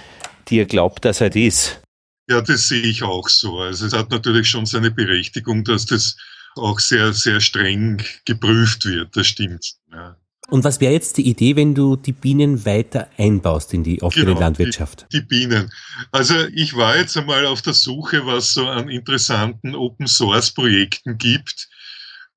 die 0.49 0.59
er 0.59 0.67
glaubt, 0.67 1.05
dass 1.05 1.21
er 1.21 1.31
das 1.31 1.37
ist. 1.37 1.83
Ja, 2.31 2.41
das 2.41 2.69
sehe 2.69 2.83
ich 2.83 3.03
auch 3.03 3.29
so. 3.29 3.59
Also 3.59 3.87
es 3.87 3.93
hat 3.93 4.11
natürlich 4.11 4.49
schon 4.49 4.65
seine 4.65 4.91
Berechtigung, 4.91 5.65
dass 5.65 5.85
das 5.87 6.17
auch 6.57 6.81
sehr, 6.81 7.13
sehr 7.13 7.41
streng 7.41 8.03
geprüft 8.25 8.85
wird. 8.85 9.17
Das 9.17 9.27
stimmt. 9.27 9.75
Ja. 9.93 10.17
Und 10.49 10.65
was 10.65 10.81
wäre 10.81 10.93
jetzt 10.93 11.17
die 11.17 11.29
Idee, 11.29 11.57
wenn 11.57 11.75
du 11.75 11.97
die 11.97 12.13
Bienen 12.13 12.67
weiter 12.67 13.09
einbaust 13.17 13.73
in 13.73 13.85
die 13.85 14.03
offene 14.03 14.27
genau, 14.27 14.41
Landwirtschaft? 14.41 15.07
Die, 15.11 15.21
die, 15.21 15.27
Bienen. 15.27 15.73
Also 16.11 16.35
ich 16.53 16.77
war 16.77 16.97
jetzt 16.97 17.17
einmal 17.17 17.47
auf 17.47 17.63
der 17.63 17.73
Suche, 17.73 18.27
was 18.27 18.53
so 18.53 18.67
an 18.67 18.91
interessanten 18.91 19.75
Open 19.75 20.07
Source 20.07 20.51
Projekten 20.51 21.17
gibt, 21.17 21.71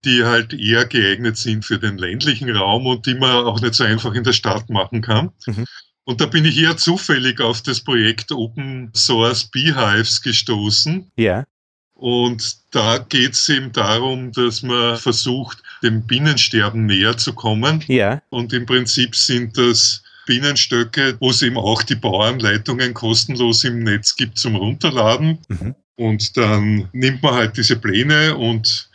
die 0.06 0.24
halt 0.24 0.54
eher 0.54 0.86
geeignet 0.86 1.36
sind 1.36 1.66
für 1.66 1.80
den 1.80 1.98
ländlichen 1.98 2.50
Raum 2.56 2.86
und 2.86 3.06
die 3.06 3.16
man 3.16 3.46
auch 3.46 3.60
nicht 3.60 3.74
so 3.74 3.84
einfach 3.84 4.14
in 4.14 4.24
der 4.24 4.34
Stadt 4.34 4.70
machen 4.70 5.02
kann. 5.02 5.32
Mhm. 5.48 5.66
Und 6.06 6.22
da 6.22 6.28
bin 6.28 6.46
ich 6.46 6.58
eher 6.58 6.78
zufällig 6.78 7.42
auf 7.42 7.64
das 7.64 7.84
Projekt 7.84 8.32
Open 8.32 8.92
Source 8.96 9.50
Beehives 9.50 10.22
gestoßen. 10.22 11.12
Ja. 11.18 11.44
Und 11.96 12.58
da 12.72 12.98
geht 12.98 13.34
es 13.34 13.48
eben 13.50 13.72
darum, 13.72 14.32
dass 14.34 14.62
man 14.62 14.98
versucht, 14.98 15.64
dem 15.82 16.02
Bienensterben 16.04 16.86
näher 16.86 17.18
zu 17.18 17.34
kommen. 17.34 17.84
Ja. 17.88 18.22
Und 18.30 18.54
im 18.54 18.66
Prinzip 18.66 19.16
sind 19.16 19.58
das 19.58 20.04
Bienenstöcke, 20.26 21.16
wo 21.20 21.30
es 21.30 21.42
eben 21.42 21.58
auch 21.58 21.84
die 21.84 21.96
Bauanleitungen 21.96 22.94
kostenlos 22.94 23.64
im 23.64 23.80
Netz 23.80 24.16
gibt 24.16 24.38
zum 24.38 24.56
Runterladen. 24.56 25.40
Mhm. 25.48 25.76
Und 25.96 26.36
dann 26.36 26.90
nimmt 26.92 27.24
man 27.24 27.36
halt 27.36 27.58
diese 27.58 27.78
Pläne 27.78 28.36
und 28.36 28.90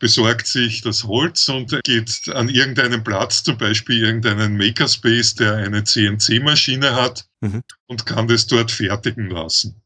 besorgt 0.00 0.48
sich 0.48 0.80
das 0.80 1.04
Holz 1.04 1.48
und 1.48 1.78
geht 1.84 2.28
an 2.34 2.48
irgendeinen 2.48 3.04
Platz, 3.04 3.44
zum 3.44 3.56
Beispiel 3.56 4.02
irgendeinen 4.02 4.56
Makerspace, 4.56 5.36
der 5.36 5.54
eine 5.54 5.84
CNC-Maschine 5.84 6.96
hat 6.96 7.24
mhm. 7.40 7.62
und 7.86 8.04
kann 8.04 8.26
das 8.26 8.48
dort 8.48 8.72
fertigen 8.72 9.30
lassen. 9.30 9.80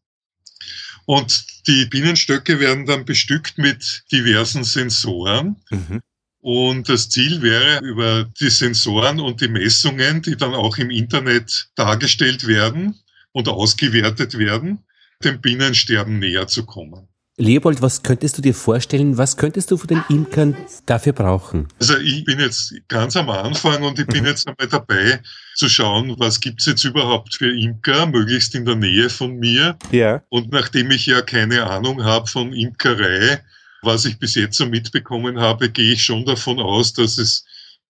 Und 1.06 1.66
die 1.66 1.86
Bienenstöcke 1.86 2.60
werden 2.60 2.84
dann 2.84 3.04
bestückt 3.04 3.58
mit 3.58 4.04
diversen 4.12 4.64
Sensoren. 4.64 5.56
Mhm. 5.70 6.02
Und 6.40 6.88
das 6.88 7.08
Ziel 7.08 7.42
wäre, 7.42 7.84
über 7.84 8.24
die 8.40 8.50
Sensoren 8.50 9.20
und 9.20 9.40
die 9.40 9.48
Messungen, 9.48 10.22
die 10.22 10.36
dann 10.36 10.54
auch 10.54 10.78
im 10.78 10.90
Internet 10.90 11.70
dargestellt 11.74 12.46
werden 12.46 13.00
und 13.32 13.48
ausgewertet 13.48 14.38
werden, 14.38 14.84
dem 15.24 15.40
Bienensterben 15.40 16.18
näher 16.18 16.46
zu 16.46 16.64
kommen. 16.64 17.08
Leopold, 17.38 17.82
was 17.82 18.02
könntest 18.02 18.38
du 18.38 18.42
dir 18.42 18.54
vorstellen, 18.54 19.18
was 19.18 19.36
könntest 19.36 19.70
du 19.70 19.76
von 19.76 19.88
den 19.88 20.02
Imkern 20.08 20.56
dafür 20.86 21.12
brauchen? 21.12 21.68
Also 21.78 21.98
ich 21.98 22.24
bin 22.24 22.40
jetzt 22.40 22.74
ganz 22.88 23.14
am 23.14 23.28
Anfang 23.28 23.82
und 23.82 23.98
ich 23.98 24.06
bin 24.06 24.22
mhm. 24.22 24.28
jetzt 24.28 24.48
einmal 24.48 24.68
dabei 24.68 25.20
zu 25.54 25.68
schauen, 25.68 26.14
was 26.18 26.40
gibt's 26.40 26.64
jetzt 26.64 26.84
überhaupt 26.84 27.34
für 27.34 27.54
Imker, 27.54 28.06
möglichst 28.06 28.54
in 28.54 28.64
der 28.64 28.76
Nähe 28.76 29.10
von 29.10 29.36
mir. 29.36 29.76
Ja. 29.90 30.22
Und 30.30 30.50
nachdem 30.50 30.90
ich 30.90 31.04
ja 31.04 31.20
keine 31.20 31.64
Ahnung 31.66 32.02
habe 32.02 32.26
von 32.26 32.54
Imkerei, 32.54 33.42
was 33.82 34.06
ich 34.06 34.18
bis 34.18 34.34
jetzt 34.34 34.56
so 34.56 34.64
mitbekommen 34.64 35.38
habe, 35.38 35.68
gehe 35.68 35.92
ich 35.92 36.02
schon 36.02 36.24
davon 36.24 36.58
aus, 36.58 36.94
dass 36.94 37.18
es 37.18 37.44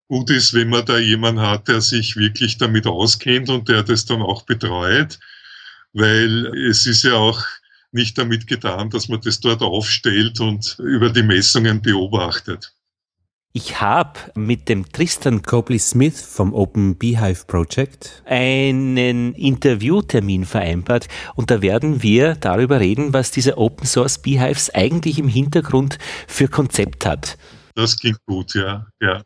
gut 0.08 0.28
ist, 0.30 0.54
wenn 0.54 0.70
man 0.70 0.84
da 0.84 0.98
jemanden 0.98 1.40
hat, 1.40 1.68
der 1.68 1.80
sich 1.80 2.16
wirklich 2.16 2.58
damit 2.58 2.88
auskennt 2.88 3.48
und 3.48 3.68
der 3.68 3.84
das 3.84 4.06
dann 4.06 4.22
auch 4.22 4.42
betreut, 4.42 5.20
weil 5.92 6.46
es 6.68 6.84
ist 6.86 7.04
ja 7.04 7.14
auch 7.14 7.44
nicht 7.96 8.16
damit 8.16 8.46
getan, 8.46 8.90
dass 8.90 9.08
man 9.08 9.20
das 9.20 9.40
dort 9.40 9.62
aufstellt 9.62 10.38
und 10.38 10.78
über 10.78 11.10
die 11.10 11.24
Messungen 11.24 11.82
beobachtet. 11.82 12.72
Ich 13.52 13.80
habe 13.80 14.20
mit 14.34 14.68
dem 14.68 14.92
Tristan 14.92 15.40
Copley 15.40 15.78
Smith 15.78 16.20
vom 16.20 16.52
Open 16.52 16.98
Beehive 16.98 17.46
Project 17.46 18.22
einen 18.26 19.32
Interviewtermin 19.32 20.44
vereinbart 20.44 21.08
und 21.36 21.50
da 21.50 21.62
werden 21.62 22.02
wir 22.02 22.34
darüber 22.34 22.80
reden, 22.80 23.14
was 23.14 23.30
diese 23.30 23.56
Open 23.56 23.86
Source 23.86 24.20
Beehives 24.20 24.68
eigentlich 24.74 25.18
im 25.18 25.28
Hintergrund 25.28 25.98
für 26.28 26.48
Konzept 26.48 27.06
hat. 27.06 27.38
Das 27.74 27.98
klingt 27.98 28.18
gut, 28.26 28.54
ja, 28.54 28.88
ja. 29.00 29.22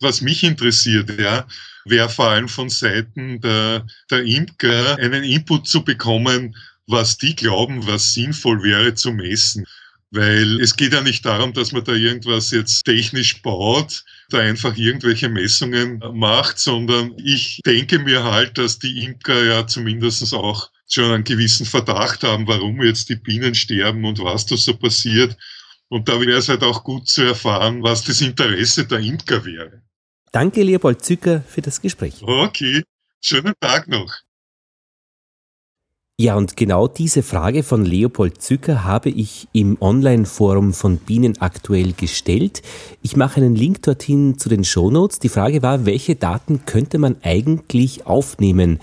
Was 0.00 0.20
mich 0.20 0.44
interessiert, 0.44 1.18
ja, 1.20 1.44
wäre 1.84 2.08
vor 2.08 2.28
allem 2.28 2.48
von 2.48 2.68
Seiten 2.70 3.40
der, 3.40 3.84
der 4.12 4.22
Imker 4.22 4.96
einen 4.98 5.24
Input 5.24 5.66
zu 5.66 5.84
bekommen, 5.84 6.54
was 6.86 7.16
die 7.18 7.34
glauben, 7.34 7.86
was 7.86 8.14
sinnvoll 8.14 8.62
wäre 8.62 8.94
zu 8.94 9.12
messen. 9.12 9.64
Weil 10.10 10.60
es 10.60 10.76
geht 10.76 10.92
ja 10.92 11.00
nicht 11.00 11.24
darum, 11.24 11.54
dass 11.54 11.72
man 11.72 11.84
da 11.84 11.92
irgendwas 11.92 12.50
jetzt 12.50 12.84
technisch 12.84 13.40
baut, 13.40 14.04
da 14.28 14.40
einfach 14.40 14.76
irgendwelche 14.76 15.30
Messungen 15.30 16.02
macht, 16.12 16.58
sondern 16.58 17.14
ich 17.16 17.60
denke 17.64 17.98
mir 17.98 18.22
halt, 18.22 18.58
dass 18.58 18.78
die 18.78 19.04
Imker 19.04 19.42
ja 19.42 19.66
zumindest 19.66 20.34
auch 20.34 20.70
schon 20.86 21.10
einen 21.10 21.24
gewissen 21.24 21.64
Verdacht 21.64 22.24
haben, 22.24 22.46
warum 22.46 22.82
jetzt 22.82 23.08
die 23.08 23.16
Bienen 23.16 23.54
sterben 23.54 24.04
und 24.04 24.18
was 24.18 24.44
da 24.44 24.56
so 24.56 24.76
passiert. 24.76 25.34
Und 25.88 26.08
da 26.08 26.20
wäre 26.20 26.38
es 26.38 26.48
halt 26.48 26.62
auch 26.62 26.84
gut 26.84 27.08
zu 27.08 27.22
erfahren, 27.22 27.82
was 27.82 28.04
das 28.04 28.20
Interesse 28.20 28.86
der 28.86 28.98
Imker 28.98 29.44
wäre. 29.44 29.82
Danke, 30.30 30.62
Leopold 30.62 31.02
Zücker, 31.02 31.42
für 31.42 31.62
das 31.62 31.80
Gespräch. 31.80 32.14
Okay, 32.22 32.82
schönen 33.20 33.54
Tag 33.60 33.88
noch. 33.88 34.12
Ja, 36.18 36.36
und 36.36 36.56
genau 36.56 36.88
diese 36.88 37.22
Frage 37.22 37.62
von 37.62 37.84
Leopold 37.84 38.40
Zücker 38.40 38.84
habe 38.84 39.08
ich 39.08 39.48
im 39.52 39.76
Online-Forum 39.80 40.72
von 40.72 40.98
Bienen 40.98 41.40
aktuell 41.40 41.94
gestellt. 41.94 42.62
Ich 43.00 43.16
mache 43.16 43.40
einen 43.40 43.56
Link 43.56 43.82
dorthin 43.82 44.38
zu 44.38 44.48
den 44.48 44.62
Shownotes. 44.62 45.18
Die 45.18 45.30
Frage 45.30 45.62
war, 45.62 45.86
welche 45.86 46.14
Daten 46.14 46.64
könnte 46.66 46.98
man 46.98 47.16
eigentlich 47.22 48.06
aufnehmen 48.06 48.78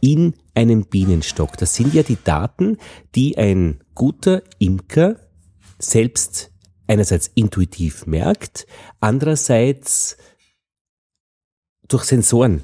in 0.00 0.34
einem 0.54 0.84
Bienenstock? 0.84 1.56
Das 1.58 1.74
sind 1.74 1.94
ja 1.94 2.04
die 2.04 2.18
Daten, 2.22 2.78
die 3.14 3.36
ein 3.36 3.80
guter 3.94 4.42
Imker 4.58 5.16
selbst 5.78 6.52
einerseits 6.86 7.26
intuitiv 7.34 8.06
merkt, 8.06 8.66
andererseits 9.00 10.16
durch 11.88 12.04
Sensoren 12.04 12.62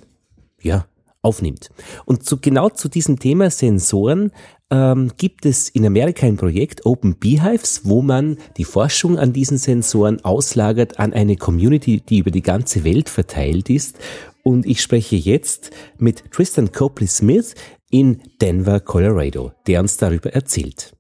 ja, 0.64 0.86
aufnimmt. 1.24 1.70
Und 2.04 2.24
zu, 2.24 2.38
genau 2.40 2.68
zu 2.68 2.88
diesem 2.88 3.18
Thema 3.18 3.50
Sensoren 3.50 4.30
ähm, 4.70 5.12
gibt 5.16 5.46
es 5.46 5.68
in 5.68 5.86
Amerika 5.86 6.26
ein 6.26 6.36
Projekt 6.36 6.84
Open 6.86 7.16
Beehives, 7.18 7.82
wo 7.84 8.02
man 8.02 8.38
die 8.56 8.64
Forschung 8.64 9.18
an 9.18 9.32
diesen 9.32 9.58
Sensoren 9.58 10.24
auslagert 10.24 10.98
an 10.98 11.12
eine 11.12 11.36
Community, 11.36 12.00
die 12.00 12.18
über 12.18 12.30
die 12.30 12.42
ganze 12.42 12.84
Welt 12.84 13.08
verteilt 13.08 13.70
ist. 13.70 13.98
Und 14.42 14.66
ich 14.66 14.82
spreche 14.82 15.16
jetzt 15.16 15.70
mit 15.98 16.30
Tristan 16.30 16.70
Copley 16.70 17.06
Smith 17.06 17.54
in 17.90 18.20
Denver, 18.40 18.80
Colorado, 18.80 19.52
der 19.66 19.80
uns 19.80 19.96
darüber 19.96 20.32
erzählt. 20.32 20.92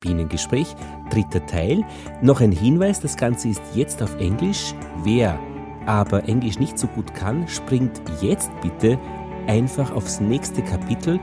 Bienengespräch, 0.00 0.66
dritter 1.10 1.46
Teil. 1.46 1.84
Noch 2.22 2.40
ein 2.40 2.52
Hinweis, 2.52 3.00
das 3.00 3.16
Ganze 3.16 3.48
ist 3.48 3.62
jetzt 3.74 4.02
auf 4.02 4.18
Englisch. 4.18 4.74
Wer 5.04 5.38
aber 5.86 6.28
Englisch 6.28 6.58
nicht 6.58 6.78
so 6.78 6.86
gut 6.86 7.14
kann, 7.14 7.46
springt 7.48 8.00
jetzt 8.20 8.50
bitte 8.60 8.98
einfach 9.46 9.92
aufs 9.92 10.20
nächste 10.20 10.62
Kapitel. 10.62 11.18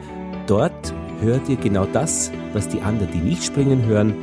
Dort 0.48 0.94
hört 1.22 1.48
ihr 1.50 1.58
genau 1.58 1.86
das, 1.86 2.32
was 2.54 2.68
die 2.68 2.82
anderen, 2.82 3.12
die 3.12 3.20
nicht 3.20 3.44
springen 3.44 3.86
hören, 3.86 4.14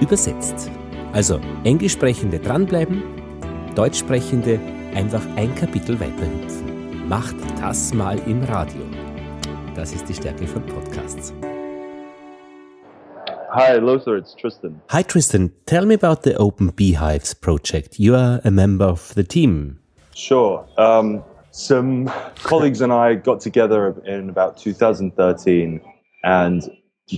übersetzt. 0.00 0.70
Also 1.12 1.40
Englischsprechende 1.64 2.38
dranbleiben, 2.38 3.02
Deutschsprechende 3.74 4.60
einfach 4.94 5.22
ein 5.36 5.54
Kapitel 5.54 5.98
weiterhüpfen. 6.00 7.08
Macht 7.08 7.36
das 7.60 7.94
mal 7.94 8.18
im 8.26 8.42
Radio. 8.44 8.82
Das 9.74 9.92
ist 9.92 10.08
die 10.08 10.14
Stärke 10.14 10.46
von 10.46 10.62
Podcasts. 10.66 11.32
Hi, 13.58 13.74
Lothar, 13.78 14.16
it's 14.16 14.34
Tristan. 14.34 14.80
Hi, 14.90 15.02
Tristan. 15.02 15.52
Tell 15.66 15.84
me 15.84 15.92
about 15.92 16.22
the 16.22 16.32
Open 16.36 16.68
Beehives 16.68 17.34
project. 17.34 17.98
You 17.98 18.14
are 18.14 18.40
a 18.44 18.52
member 18.52 18.84
of 18.84 19.12
the 19.16 19.24
team. 19.24 19.80
Sure. 20.14 20.64
Um, 20.78 21.24
some 21.50 22.06
colleagues 22.36 22.80
and 22.80 22.92
I 22.92 23.16
got 23.16 23.40
together 23.40 24.00
in 24.06 24.30
about 24.30 24.58
2013, 24.58 25.80
and 26.22 26.62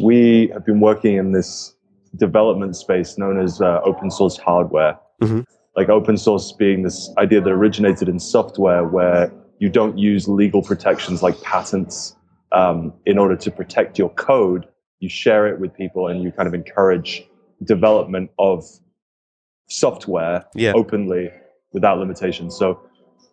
we 0.01 0.49
have 0.55 0.65
been 0.65 0.81
working 0.81 1.17
in 1.19 1.33
this 1.33 1.75
development 2.17 2.75
space 2.75 3.19
known 3.19 3.39
as 3.39 3.61
uh, 3.61 3.83
open 3.85 4.11
source 4.11 4.39
hardware. 4.39 4.99
Mm-hmm. 5.21 5.41
Like 5.77 5.91
open 5.91 6.17
source 6.17 6.53
being 6.53 6.85
this 6.85 7.11
idea 7.19 7.43
that 7.43 7.51
originated 7.51 8.09
in 8.09 8.19
software 8.19 8.85
where 8.85 9.31
you 9.59 9.69
don't 9.69 9.99
use 9.99 10.27
legal 10.27 10.62
protections 10.62 11.23
like 11.23 11.39
patents 11.43 12.17
um, 12.53 12.95
in 13.05 13.19
order 13.19 13.37
to 13.37 13.51
protect 13.51 13.99
your 13.99 14.09
code 14.15 14.67
you 15.01 15.09
share 15.09 15.47
it 15.48 15.59
with 15.59 15.74
people 15.74 16.06
and 16.09 16.22
you 16.22 16.31
kind 16.31 16.47
of 16.47 16.55
encourage 16.55 17.24
development 17.64 18.31
of 18.39 18.64
software 19.68 20.44
yeah. 20.55 20.72
openly 20.74 21.31
without 21.72 21.98
limitations. 21.98 22.56
So 22.56 22.81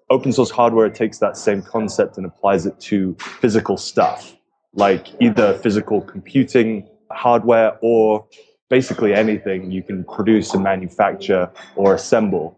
open 0.09 0.31
source 0.31 0.49
hardware 0.49 0.89
takes 0.89 1.19
that 1.19 1.37
same 1.37 1.61
concept 1.61 2.17
and 2.17 2.25
applies 2.25 2.65
it 2.65 2.79
to 2.81 3.15
physical 3.19 3.77
stuff, 3.77 4.35
like 4.73 5.07
either 5.21 5.57
physical 5.59 6.01
computing 6.01 6.87
hardware 7.11 7.77
or 7.81 8.25
basically 8.69 9.13
anything 9.13 9.71
you 9.71 9.81
can 9.81 10.03
produce 10.03 10.53
and 10.53 10.63
manufacture 10.63 11.49
or 11.75 11.95
assemble. 11.95 12.57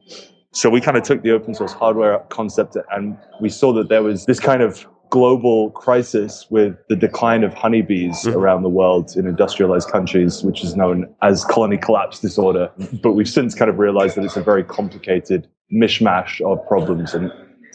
So 0.52 0.70
we 0.70 0.82
kind 0.82 0.98
of 0.98 1.04
took 1.04 1.22
the 1.22 1.32
open 1.32 1.54
source 1.54 1.74
hardware 1.74 2.20
concept 2.30 2.76
and 2.92 3.18
we 3.40 3.50
saw 3.50 3.72
that 3.74 3.90
there 3.90 4.02
was 4.02 4.26
this 4.26 4.40
kind 4.40 4.62
of 4.64 4.86
global 5.10 5.72
crisis 5.72 6.46
with 6.50 6.76
the 6.88 6.96
decline 6.96 7.44
of 7.44 7.54
honeybees 7.54 8.24
mm-hmm. 8.24 8.38
around 8.38 8.64
the 8.64 8.70
world 8.70 9.16
in 9.16 9.28
industrialized 9.28 9.90
countries, 9.90 10.44
which 10.44 10.64
is 10.64 10.76
known 10.76 11.14
as 11.22 11.44
colony 11.46 11.78
collapse 11.78 12.20
disorder. 12.20 12.72
But 13.02 13.14
we've 13.14 13.30
since 13.30 13.56
kind 13.56 13.70
of 13.70 13.80
realized 13.80 14.16
that 14.18 14.24
it's 14.24 14.38
a 14.38 14.44
very 14.44 14.64
complicated 14.64 15.48
mishmash 15.74 16.42
of 16.42 16.66
problems 16.68 17.14
and 17.14 17.32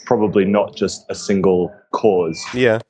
probably 0.06 0.44
not 0.44 0.76
just 0.76 1.04
a 1.08 1.14
single 1.14 1.74
cause. 1.92 2.42
Yeah. 2.54 2.80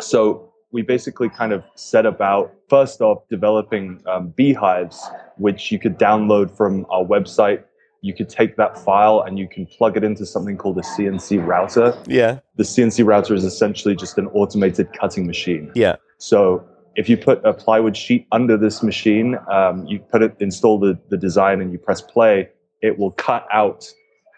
So 0.00 0.52
we 0.72 0.82
basically 0.82 1.28
kind 1.28 1.52
of 1.52 1.62
set 1.74 2.06
about 2.06 2.52
first 2.68 3.00
off 3.00 3.22
developing 3.28 4.02
um, 4.06 4.28
beehives, 4.28 5.00
which 5.36 5.70
you 5.70 5.78
could 5.78 5.98
download 5.98 6.56
from 6.56 6.86
our 6.90 7.04
website 7.04 7.64
you 8.02 8.12
could 8.12 8.28
take 8.28 8.56
that 8.56 8.76
file 8.76 9.20
and 9.20 9.38
you 9.38 9.48
can 9.48 9.64
plug 9.64 9.96
it 9.96 10.02
into 10.02 10.26
something 10.26 10.58
called 10.58 10.76
a 10.76 10.82
CNC 10.82 11.46
router. 11.46 11.96
Yeah. 12.06 12.40
The 12.56 12.64
CNC 12.64 13.06
router 13.06 13.32
is 13.32 13.44
essentially 13.44 13.94
just 13.94 14.18
an 14.18 14.26
automated 14.28 14.92
cutting 14.92 15.24
machine. 15.26 15.70
Yeah. 15.76 15.96
So 16.18 16.64
if 16.96 17.08
you 17.08 17.16
put 17.16 17.44
a 17.44 17.54
plywood 17.54 17.96
sheet 17.96 18.26
under 18.32 18.56
this 18.56 18.82
machine, 18.82 19.38
um, 19.50 19.86
you 19.86 20.00
put 20.00 20.20
it, 20.20 20.36
install 20.40 20.80
the, 20.80 20.98
the 21.10 21.16
design 21.16 21.60
and 21.60 21.70
you 21.70 21.78
press 21.78 22.02
play, 22.02 22.48
it 22.82 22.98
will 22.98 23.12
cut 23.12 23.46
out 23.52 23.86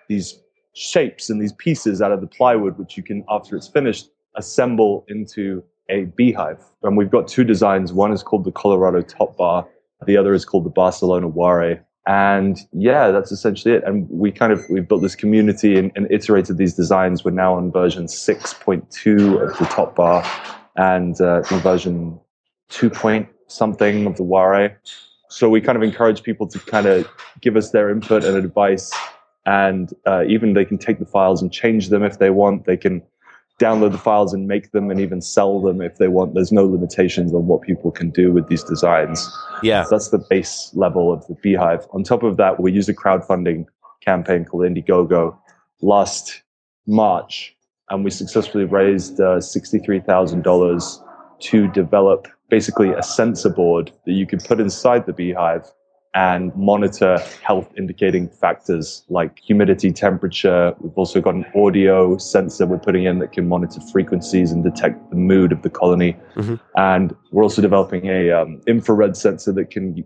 these 0.09 0.39
shapes 0.75 1.31
and 1.31 1.41
these 1.41 1.55
pieces 1.55 2.03
out 2.03 2.13
of 2.13 2.21
the 2.21 2.27
plywood, 2.27 2.79
which 2.79 2.99
you 2.99 3.03
can, 3.03 3.25
after 3.31 3.57
it's 3.57 3.69
finished, 3.69 4.11
assemble 4.37 5.07
into 5.09 5.65
a 5.89 6.05
beehive. 6.17 6.63
And 6.83 6.99
we've 6.99 7.11
got 7.11 7.29
two 7.29 7.45
designs. 7.45 7.95
One 7.95 8.13
is 8.13 8.23
called 8.23 8.45
the 8.45 8.53
Colorado 8.53 9.01
Top 9.01 9.39
Bar. 9.39 9.67
The 10.07 10.19
other 10.19 10.35
is 10.35 10.45
called 10.45 10.65
the 10.65 10.71
Barcelona 10.71 11.29
Ware 11.29 11.87
and 12.07 12.59
yeah 12.73 13.11
that's 13.11 13.33
essentially 13.33 13.75
it. 13.75 13.85
And 13.85 14.09
we 14.11 14.31
kind 14.31 14.53
of 14.53 14.63
we've 14.69 14.87
built 14.87 15.03
this 15.03 15.17
community 15.17 15.79
and, 15.79 15.91
and, 15.95 16.11
iterated 16.11 16.59
these 16.59 16.75
designs. 16.75 17.25
We're 17.25 17.31
now 17.31 17.55
on 17.55 17.73
version 17.73 18.07
6.2 18.07 19.43
of 19.43 19.59
the 19.59 19.65
top 19.67 19.95
bar 19.95 20.25
and 20.77 21.19
uh, 21.21 21.43
version 21.43 22.19
2 22.71 22.91
point 22.91 23.29
something 23.47 24.07
of 24.07 24.17
the 24.17 24.23
ware 24.23 24.79
so 25.35 25.49
we 25.49 25.61
kind 25.61 25.75
of 25.75 25.83
encourage 25.83 26.23
people 26.23 26.47
to 26.47 26.61
kind 26.61 26.87
of 26.87 27.09
give 27.41 27.57
us 27.57 27.73
their 27.73 27.91
input 27.91 28.23
and 28.23 28.37
advice. 28.37 28.93
And 29.47 29.93
uh, 30.07 30.23
even 30.29 30.55
they 30.55 30.65
can 30.65 30.79
take 30.79 31.01
the 31.01 31.07
files 31.07 31.43
and 31.43 31.53
change 31.53 31.89
them 31.89 32.05
if 32.05 32.21
they 32.21 32.31
want. 32.31 32.67
They 32.67 32.77
can 32.77 33.03
download 33.61 33.93
the 33.93 33.99
files 33.99 34.35
and 34.35 34.49
make 34.49 34.73
them 34.73 34.91
and 34.91 35.01
even 35.01 35.21
sell 35.21 35.61
them 35.61 35.81
if 35.81 35.97
they 35.97 36.09
want. 36.09 36.35
There's 36.35 36.53
no 36.53 36.65
limitations 36.65 37.33
on 37.33 37.47
what 37.47 37.63
people 37.63 37.91
can 37.91 38.11
do 38.11 38.33
with 38.33 38.49
these 38.49 38.65
designs. 38.65 39.29
Yeah. 39.63 39.85
So 39.85 39.91
that's 39.91 40.09
the 40.09 40.25
base 40.29 40.71
level 40.75 41.13
of 41.13 41.27
the 41.29 41.35
Beehive. 41.35 41.87
On 41.93 42.03
top 42.03 42.23
of 42.23 42.37
that, 42.37 42.61
we 42.61 42.73
used 42.73 42.89
a 42.89 42.95
crowdfunding 42.95 43.67
campaign 44.01 44.45
called 44.45 44.65
Indiegogo 44.65 45.37
last 45.81 46.43
March, 46.87 47.57
and 47.91 48.05
we 48.05 48.11
successfully 48.11 48.65
raised 48.65 49.21
uh, 49.21 49.39
$63,000 49.39 51.05
to 51.41 51.69
develop 51.69 52.29
basically 52.51 52.91
a 52.91 53.03
sensor 53.03 53.49
board 53.49 53.93
that 54.07 54.13
you 54.13 54.27
could 54.27 54.43
put 54.45 54.61
inside 54.61 55.07
the 55.07 55.13
Beehive 55.13 55.65
and 56.15 56.55
monitor 56.55 57.19
health 57.43 57.69
indicating 57.77 58.29
factors 58.29 59.05
like 59.09 59.39
humidity, 59.41 59.91
temperature. 59.93 60.75
We've 60.81 60.97
also 60.97 61.21
got 61.21 61.35
an 61.35 61.45
audio 61.57 62.17
sensor 62.19 62.67
we're 62.67 62.79
putting 62.79 63.05
in 63.05 63.19
that 63.19 63.33
can 63.33 63.49
monitor 63.49 63.81
frequencies 63.93 64.53
and 64.53 64.63
detect 64.63 65.11
the 65.11 65.17
mood 65.17 65.51
of 65.51 65.63
the 65.63 65.71
colony. 65.71 66.17
Mhm. 66.37 66.61
And 66.77 67.17
we're 67.33 67.43
also 67.43 67.61
developing 67.61 68.07
a 68.07 68.31
um, 68.31 68.61
infrared 68.69 69.17
sensor 69.17 69.51
that 69.53 69.71
can 69.71 70.05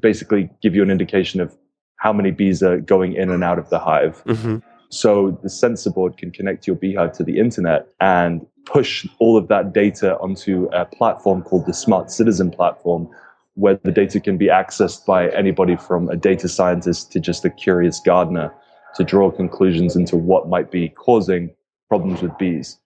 basically 0.00 0.48
give 0.62 0.74
you 0.74 0.82
an 0.82 0.90
indication 0.90 1.40
of 1.40 1.54
how 1.96 2.12
many 2.12 2.30
bees 2.30 2.62
are 2.62 2.80
going 2.80 3.12
in 3.12 3.30
and 3.30 3.44
out 3.44 3.58
of 3.58 3.68
the 3.68 3.78
hive. 3.78 4.22
hmm 4.26 4.56
So 4.88 5.38
the 5.42 5.48
sensor 5.48 5.90
board 5.90 6.16
can 6.16 6.30
connect 6.30 6.66
your 6.66 6.76
beehive 6.76 7.12
to 7.12 7.24
the 7.24 7.38
internet 7.38 7.86
and 8.00 8.46
push 8.64 9.06
all 9.18 9.36
of 9.36 9.48
that 9.48 9.72
data 9.72 10.18
onto 10.18 10.68
a 10.72 10.84
platform 10.84 11.42
called 11.42 11.66
the 11.66 11.72
Smart 11.72 12.10
Citizen 12.10 12.50
platform, 12.50 13.08
where 13.54 13.78
the 13.82 13.92
data 13.92 14.20
can 14.20 14.38
be 14.38 14.46
accessed 14.46 15.04
by 15.04 15.28
anybody 15.30 15.76
from 15.76 16.08
a 16.08 16.16
data 16.16 16.48
scientist 16.48 17.12
to 17.12 17.20
just 17.20 17.44
a 17.44 17.50
curious 17.50 18.00
gardener 18.00 18.52
to 18.94 19.04
draw 19.04 19.30
conclusions 19.30 19.96
into 19.96 20.16
what 20.16 20.48
might 20.48 20.70
be 20.70 20.88
causing 20.90 21.50
problems 21.88 22.22
with 22.22 22.36
bees. 22.38 22.78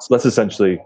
So 0.00 0.14
that's 0.14 0.26
essentially 0.26 0.80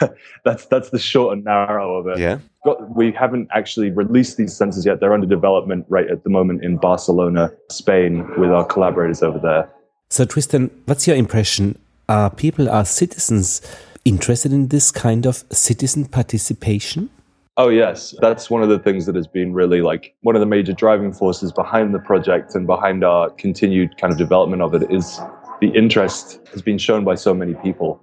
that's 0.44 0.66
that's 0.66 0.90
the 0.90 0.98
short 0.98 1.36
and 1.36 1.44
narrow 1.44 1.96
of 1.96 2.06
it. 2.06 2.18
Yeah. 2.18 2.38
Got, 2.64 2.96
we 2.96 3.12
haven't 3.12 3.48
actually 3.52 3.90
released 3.90 4.36
these 4.36 4.58
sensors 4.58 4.84
yet. 4.84 5.00
They're 5.00 5.12
under 5.12 5.26
development 5.26 5.86
right 5.88 6.10
at 6.10 6.24
the 6.24 6.30
moment 6.30 6.64
in 6.64 6.76
Barcelona, 6.78 7.52
Spain, 7.70 8.28
with 8.38 8.50
our 8.50 8.64
collaborators 8.64 9.22
over 9.22 9.38
there. 9.38 9.70
So, 10.10 10.24
Tristan, 10.24 10.70
what's 10.86 11.06
your 11.06 11.16
impression? 11.16 11.78
Are 12.08 12.30
people, 12.30 12.68
are 12.68 12.84
citizens 12.84 13.60
interested 14.04 14.52
in 14.52 14.68
this 14.68 14.90
kind 14.90 15.26
of 15.26 15.44
citizen 15.50 16.06
participation? 16.06 17.10
Oh 17.56 17.68
yes, 17.68 18.14
that's 18.20 18.50
one 18.50 18.64
of 18.64 18.68
the 18.68 18.80
things 18.80 19.06
that 19.06 19.14
has 19.14 19.28
been 19.28 19.52
really 19.52 19.80
like 19.80 20.14
one 20.22 20.34
of 20.34 20.40
the 20.40 20.46
major 20.46 20.72
driving 20.72 21.12
forces 21.12 21.52
behind 21.52 21.94
the 21.94 22.00
project 22.00 22.56
and 22.56 22.66
behind 22.66 23.04
our 23.04 23.30
continued 23.30 23.96
kind 23.96 24.12
of 24.12 24.18
development 24.18 24.60
of 24.60 24.74
it 24.74 24.90
is 24.90 25.20
the 25.60 25.68
interest 25.68 26.40
has 26.50 26.62
been 26.62 26.78
shown 26.78 27.04
by 27.04 27.14
so 27.14 27.32
many 27.32 27.54
people. 27.54 28.00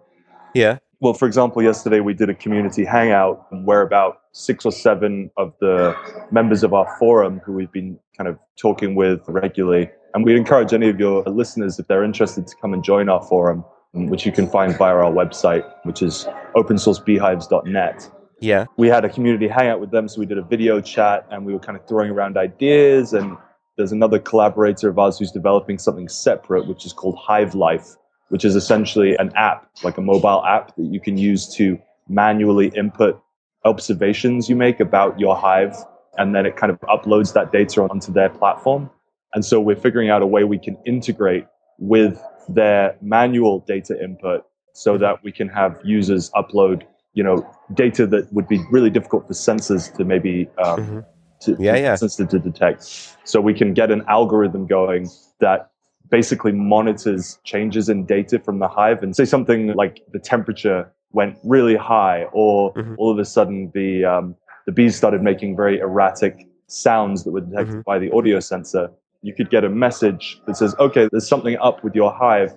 Yeah. 0.55 0.77
Well, 1.01 1.13
for 1.13 1.27
example, 1.27 1.61
yesterday 1.61 1.99
we 1.99 2.13
did 2.13 2.29
a 2.29 2.33
community 2.33 2.85
hangout 2.85 3.45
where 3.65 3.81
about 3.81 4.21
six 4.31 4.65
or 4.65 4.71
seven 4.71 5.29
of 5.35 5.53
the 5.59 5.97
members 6.31 6.63
of 6.63 6.73
our 6.73 6.87
forum 6.97 7.41
who 7.43 7.51
we've 7.51 7.71
been 7.73 7.99
kind 8.15 8.29
of 8.29 8.39
talking 8.55 8.95
with 8.95 9.19
regularly. 9.27 9.89
And 10.13 10.23
we'd 10.23 10.37
encourage 10.37 10.73
any 10.73 10.87
of 10.87 10.97
your 10.99 11.23
listeners, 11.23 11.77
if 11.77 11.87
they're 11.87 12.03
interested, 12.03 12.47
to 12.47 12.55
come 12.61 12.73
and 12.73 12.83
join 12.83 13.09
our 13.09 13.21
forum, 13.23 13.65
which 13.93 14.25
you 14.25 14.31
can 14.31 14.47
find 14.47 14.77
via 14.77 14.95
our 14.95 15.11
website, 15.11 15.69
which 15.83 16.01
is 16.01 16.25
opensourcebeehives.net 16.55 18.09
Yeah. 18.41 18.65
we 18.75 18.87
had 18.87 19.05
a 19.05 19.09
community 19.09 19.47
hangout 19.47 19.79
with 19.79 19.91
them. 19.91 20.07
So 20.07 20.19
we 20.19 20.25
did 20.25 20.39
a 20.39 20.43
video 20.43 20.81
chat 20.81 21.25
and 21.29 21.45
we 21.45 21.53
were 21.53 21.59
kind 21.59 21.77
of 21.77 21.87
throwing 21.87 22.09
around 22.09 22.37
ideas. 22.37 23.13
And 23.13 23.37
there's 23.77 23.91
another 23.91 24.19
collaborator 24.19 24.89
of 24.89 24.97
ours 24.99 25.19
who's 25.19 25.31
developing 25.31 25.77
something 25.77 26.09
separate, 26.09 26.67
which 26.67 26.85
is 26.85 26.91
called 26.91 27.17
Hive 27.17 27.53
Life, 27.55 27.95
which 28.29 28.43
is 28.43 28.55
essentially 28.55 29.15
an 29.17 29.31
app, 29.35 29.69
like 29.83 29.97
a 29.97 30.01
mobile 30.01 30.43
app 30.43 30.75
that 30.75 30.85
you 30.85 30.99
can 30.99 31.17
use 31.17 31.47
to 31.55 31.79
manually 32.09 32.71
input 32.75 33.21
observations 33.63 34.49
you 34.49 34.55
make 34.55 34.79
about 34.79 35.19
your 35.19 35.35
hive. 35.35 35.75
And 36.17 36.35
then 36.35 36.45
it 36.45 36.57
kind 36.57 36.71
of 36.71 36.79
uploads 36.81 37.33
that 37.33 37.51
data 37.51 37.83
onto 37.83 38.11
their 38.11 38.29
platform. 38.29 38.89
And 39.33 39.45
so 39.45 39.61
we're 39.61 39.75
figuring 39.75 40.09
out 40.09 40.21
a 40.21 40.27
way 40.27 40.43
we 40.43 40.57
can 40.57 40.77
integrate 40.85 41.45
with 41.77 42.21
their 42.49 42.97
manual 43.01 43.59
data 43.59 44.01
input 44.03 44.45
so 44.73 44.97
that 44.97 45.23
we 45.23 45.31
can 45.31 45.47
have 45.47 45.79
users 45.83 46.31
upload 46.31 46.83
you 47.13 47.23
know 47.23 47.45
data 47.73 48.05
that 48.07 48.31
would 48.33 48.47
be 48.47 48.59
really 48.71 48.89
difficult 48.89 49.27
for 49.27 49.33
sensors 49.33 49.93
to 49.97 50.05
maybe 50.05 50.47
um, 50.63 50.79
Mhm. 50.79 51.05
to, 51.41 51.55
Yeah, 51.59 51.75
yeah. 51.75 51.93
sensors 51.95 52.29
to 52.29 52.39
detect. 52.39 52.83
So 53.23 53.41
we 53.41 53.53
can 53.53 53.73
get 53.73 53.91
an 53.91 54.03
algorithm 54.07 54.67
going 54.67 55.09
that 55.39 55.69
basically 56.09 56.51
monitors 56.51 57.39
changes 57.43 57.89
in 57.89 58.05
data 58.05 58.37
from 58.39 58.59
the 58.59 58.67
hive 58.67 59.01
and 59.01 59.15
say 59.15 59.25
something 59.25 59.73
like 59.73 60.01
the 60.11 60.19
temperature 60.19 60.91
went 61.13 61.37
really 61.43 61.75
high, 61.75 62.25
or 62.31 62.73
Mhm. 62.73 62.95
all 62.97 63.11
of 63.11 63.19
a 63.19 63.25
sudden 63.25 63.71
the 63.73 64.05
um, 64.05 64.35
the 64.65 64.71
bees 64.71 64.95
started 64.95 65.21
making 65.23 65.55
very 65.55 65.79
erratic 65.79 66.47
sounds 66.67 67.23
that 67.23 67.31
were 67.31 67.41
detected 67.41 67.77
Mhm. 67.77 67.83
by 67.83 67.97
the 67.99 68.11
audio 68.11 68.39
sensor. 68.39 68.89
You 69.23 69.33
could 69.33 69.49
get 69.49 69.63
a 69.63 69.69
message 69.69 70.41
that 70.45 70.55
says, 70.57 70.75
"Okay, 70.79 71.07
there's 71.11 71.27
something 71.27 71.57
up 71.57 71.83
with 71.83 71.95
your 71.95 72.11
hive." 72.11 72.53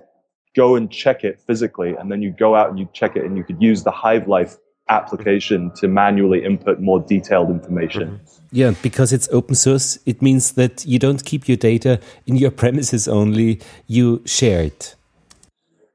Go 0.55 0.77
and 0.77 0.91
check 0.91 1.25
it 1.25 1.41
physically, 1.41 1.95
and 1.97 2.11
then 2.11 2.23
you 2.23 2.31
go 2.31 2.55
out 2.55 2.71
and 2.71 2.79
you 2.79 2.89
check 2.93 3.17
it, 3.17 3.25
and 3.25 3.37
you 3.37 3.45
could 3.45 3.61
use 3.61 3.83
the 3.83 3.91
Hive 3.91 4.29
Life 4.29 4.57
application 4.89 5.71
to 5.77 5.89
manually 5.89 6.45
input 6.45 6.81
more 6.81 7.01
detailed 7.01 7.51
information. 7.51 8.21
Yeah, 8.53 8.75
because 8.83 9.13
it's 9.13 9.29
open 9.33 9.55
source, 9.55 9.99
it 10.05 10.21
means 10.21 10.53
that 10.53 10.85
you 10.85 10.99
don't 10.99 11.25
keep 11.25 11.49
your 11.49 11.57
data 11.57 11.99
in 12.27 12.37
your 12.37 12.51
premises 12.63 13.09
only, 13.09 13.61
you 13.87 14.23
share 14.27 14.63
it. 14.63 14.95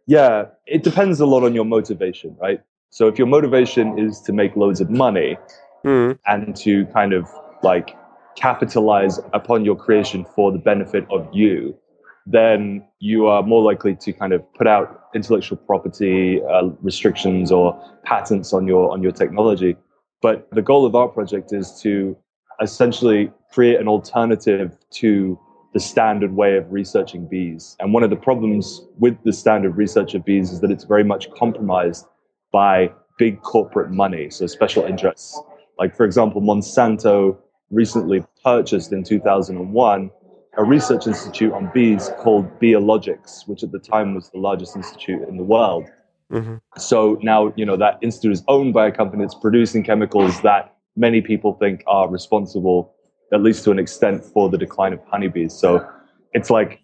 Yeah, 0.08 0.46
it 0.66 0.84
depends 0.84 1.20
a 1.20 1.28
lot 1.28 1.44
on 1.44 1.54
your 1.54 1.66
motivation, 1.66 2.36
right? 2.42 2.62
So 2.90 3.08
if 3.08 3.20
your 3.20 3.28
motivation 3.28 4.00
is 4.00 4.20
to 4.22 4.34
make 4.34 4.56
loads 4.56 4.82
of 4.82 4.90
money 4.90 5.38
Mm. 5.86 6.20
and 6.28 6.56
to 6.58 6.86
kind 6.88 7.14
of 7.14 7.26
like 7.64 7.96
capitalize 8.36 9.20
upon 9.34 9.64
your 9.64 9.76
creation 9.76 10.26
for 10.36 10.52
the 10.52 10.58
benefit 10.58 11.06
of 11.10 11.28
you, 11.34 11.76
then 12.26 12.86
you 13.00 13.28
are 13.28 13.42
more 13.44 13.64
likely 13.64 13.96
to 13.96 14.14
kind 14.14 14.34
of 14.34 14.42
put 14.54 14.68
out 14.68 15.06
intellectual 15.16 15.58
property 15.58 16.42
uh, 16.44 16.68
restrictions 16.82 17.52
or 17.52 17.80
patents 18.04 18.54
on 18.54 18.68
your 18.68 18.92
on 18.92 19.02
your 19.02 19.12
technology. 19.12 19.76
But 20.22 20.48
the 20.52 20.62
goal 20.62 20.86
of 20.86 20.96
our 20.96 21.08
project 21.08 21.54
is 21.54 21.80
to 21.82 22.16
essentially 22.62 23.32
create 23.52 23.80
an 23.80 23.88
alternative 23.88 24.78
to 24.92 25.40
the 25.74 25.80
standard 25.80 26.36
way 26.36 26.58
of 26.58 26.72
researching 26.72 27.28
bees. 27.28 27.76
And 27.80 27.94
one 27.94 28.04
of 28.04 28.10
the 28.10 28.16
problems 28.16 28.82
with 28.98 29.18
the 29.24 29.34
standard 29.34 29.78
research 29.78 30.14
of 30.16 30.26
bees 30.26 30.52
is 30.52 30.62
that 30.62 30.72
it's 30.72 30.84
very 30.84 31.04
much 31.04 31.32
compromised 31.32 32.06
by 32.52 32.92
big 33.18 33.42
corporate 33.42 33.92
money, 33.92 34.30
so 34.30 34.48
special 34.48 34.84
interests. 34.84 35.40
Like, 35.78 35.96
for 35.96 36.06
example, 36.06 36.42
Monsanto 36.42 37.38
recently 37.70 38.26
purchased 38.44 38.92
in 38.92 39.04
2001 39.04 40.12
a 40.58 40.64
research 40.64 41.08
institute 41.08 41.54
on 41.54 41.72
bees 41.74 42.10
called 42.20 42.60
Biologics, 42.60 43.48
which 43.48 43.64
at 43.64 43.72
the 43.72 43.80
time 43.80 44.16
was 44.16 44.30
the 44.32 44.40
largest 44.40 44.76
institute 44.76 45.28
in 45.28 45.38
the 45.38 45.44
world. 45.44 45.86
Mhm. 46.32 46.60
So 46.78 47.18
now, 47.22 47.54
you 47.56 47.66
know, 47.66 47.78
that 47.78 47.98
institute 48.02 48.34
is 48.34 48.44
owned 48.48 48.74
by 48.74 48.88
a 48.88 48.92
company 48.92 49.24
that's 49.24 49.36
producing 49.36 49.84
chemicals 49.84 50.42
that 50.42 50.76
many 50.96 51.22
people 51.22 51.54
think 51.54 51.84
are 51.88 52.10
responsible, 52.10 52.94
at 53.32 53.42
least 53.42 53.64
to 53.66 53.72
an 53.72 53.80
extent, 53.80 54.24
for 54.24 54.50
the 54.50 54.58
decline 54.58 54.94
of 54.94 55.00
honeybees. 55.06 55.54
So 55.54 55.86
it's 56.34 56.50
like 56.50 56.80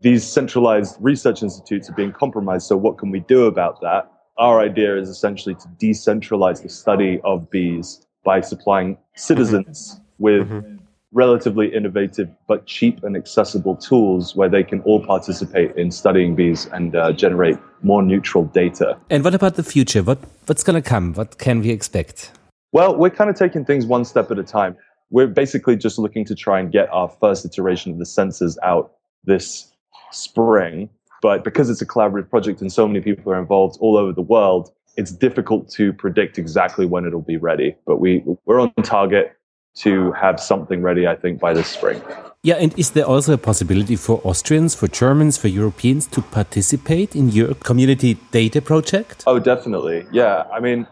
these 0.00 0.24
centralized 0.24 0.96
research 1.00 1.42
institutes 1.42 1.90
are 1.90 1.94
being 1.94 2.12
compromised. 2.12 2.66
So 2.66 2.76
what 2.76 2.98
can 2.98 3.10
we 3.10 3.20
do 3.20 3.46
about 3.46 3.80
that? 3.80 4.10
Our 4.38 4.60
idea 4.60 4.96
is 4.96 5.08
essentially 5.08 5.54
to 5.54 5.68
decentralize 5.80 6.62
the 6.62 6.68
study 6.68 7.20
of 7.24 7.50
bees 7.50 8.06
by 8.24 8.40
supplying 8.40 8.98
citizens 9.14 10.00
with 10.18 10.48
Mhm. 10.48 10.75
Relatively 11.12 11.74
innovative 11.74 12.28
but 12.48 12.66
cheap 12.66 13.02
and 13.02 13.16
accessible 13.16 13.76
tools 13.76 14.34
where 14.34 14.48
they 14.48 14.62
can 14.62 14.80
all 14.82 15.04
participate 15.04 15.74
in 15.76 15.90
studying 15.90 16.34
bees 16.34 16.66
and 16.72 16.96
uh, 16.96 17.12
generate 17.12 17.56
more 17.82 18.02
neutral 18.02 18.44
data. 18.44 18.98
And 19.10 19.24
what 19.24 19.34
about 19.34 19.54
the 19.54 19.62
future? 19.62 20.02
What 20.02 20.18
what's 20.46 20.62
going 20.62 20.80
to 20.80 20.88
come? 20.88 21.14
What 21.14 21.38
can 21.38 21.60
we 21.60 21.70
expect? 21.70 22.32
Well, 22.72 22.96
we're 22.96 23.10
kind 23.10 23.30
of 23.30 23.36
taking 23.36 23.64
things 23.64 23.86
one 23.86 24.04
step 24.04 24.30
at 24.30 24.38
a 24.38 24.42
time. 24.42 24.76
We're 25.10 25.28
basically 25.28 25.76
just 25.76 25.98
looking 25.98 26.24
to 26.26 26.34
try 26.34 26.58
and 26.58 26.72
get 26.72 26.90
our 26.90 27.08
first 27.08 27.44
iteration 27.44 27.92
of 27.92 27.98
the 27.98 28.04
sensors 28.04 28.56
out 28.62 28.92
this 29.24 29.72
spring. 30.10 30.90
But 31.22 31.44
because 31.44 31.70
it's 31.70 31.80
a 31.80 31.86
collaborative 31.86 32.28
project 32.28 32.60
and 32.60 32.72
so 32.72 32.86
many 32.86 33.00
people 33.00 33.32
are 33.32 33.38
involved 33.38 33.78
all 33.80 33.96
over 33.96 34.12
the 34.12 34.22
world, 34.22 34.70
it's 34.96 35.12
difficult 35.12 35.70
to 35.70 35.92
predict 35.92 36.38
exactly 36.38 36.86
when 36.86 37.06
it'll 37.06 37.22
be 37.22 37.36
ready. 37.36 37.76
But 37.86 37.96
we, 37.96 38.22
we're 38.44 38.60
on 38.60 38.72
target 38.82 39.36
to 39.76 40.12
have 40.12 40.40
something 40.40 40.82
ready, 40.82 41.06
I 41.06 41.14
think, 41.14 41.40
by 41.40 41.52
this 41.54 41.68
spring. 41.68 42.02
Yeah, 42.42 42.54
and 42.54 42.78
is 42.78 42.92
there 42.92 43.04
also 43.04 43.34
a 43.34 43.38
possibility 43.38 43.96
for 43.96 44.20
Austrians, 44.24 44.74
for 44.74 44.88
Germans, 44.88 45.36
for 45.36 45.48
Europeans 45.48 46.06
to 46.08 46.22
participate 46.22 47.16
in 47.16 47.30
your 47.30 47.54
community 47.54 48.14
data 48.30 48.62
project? 48.62 49.24
Oh, 49.26 49.38
definitely. 49.38 50.06
Yeah. 50.12 50.44
I 50.52 50.60
mean, 50.60 50.86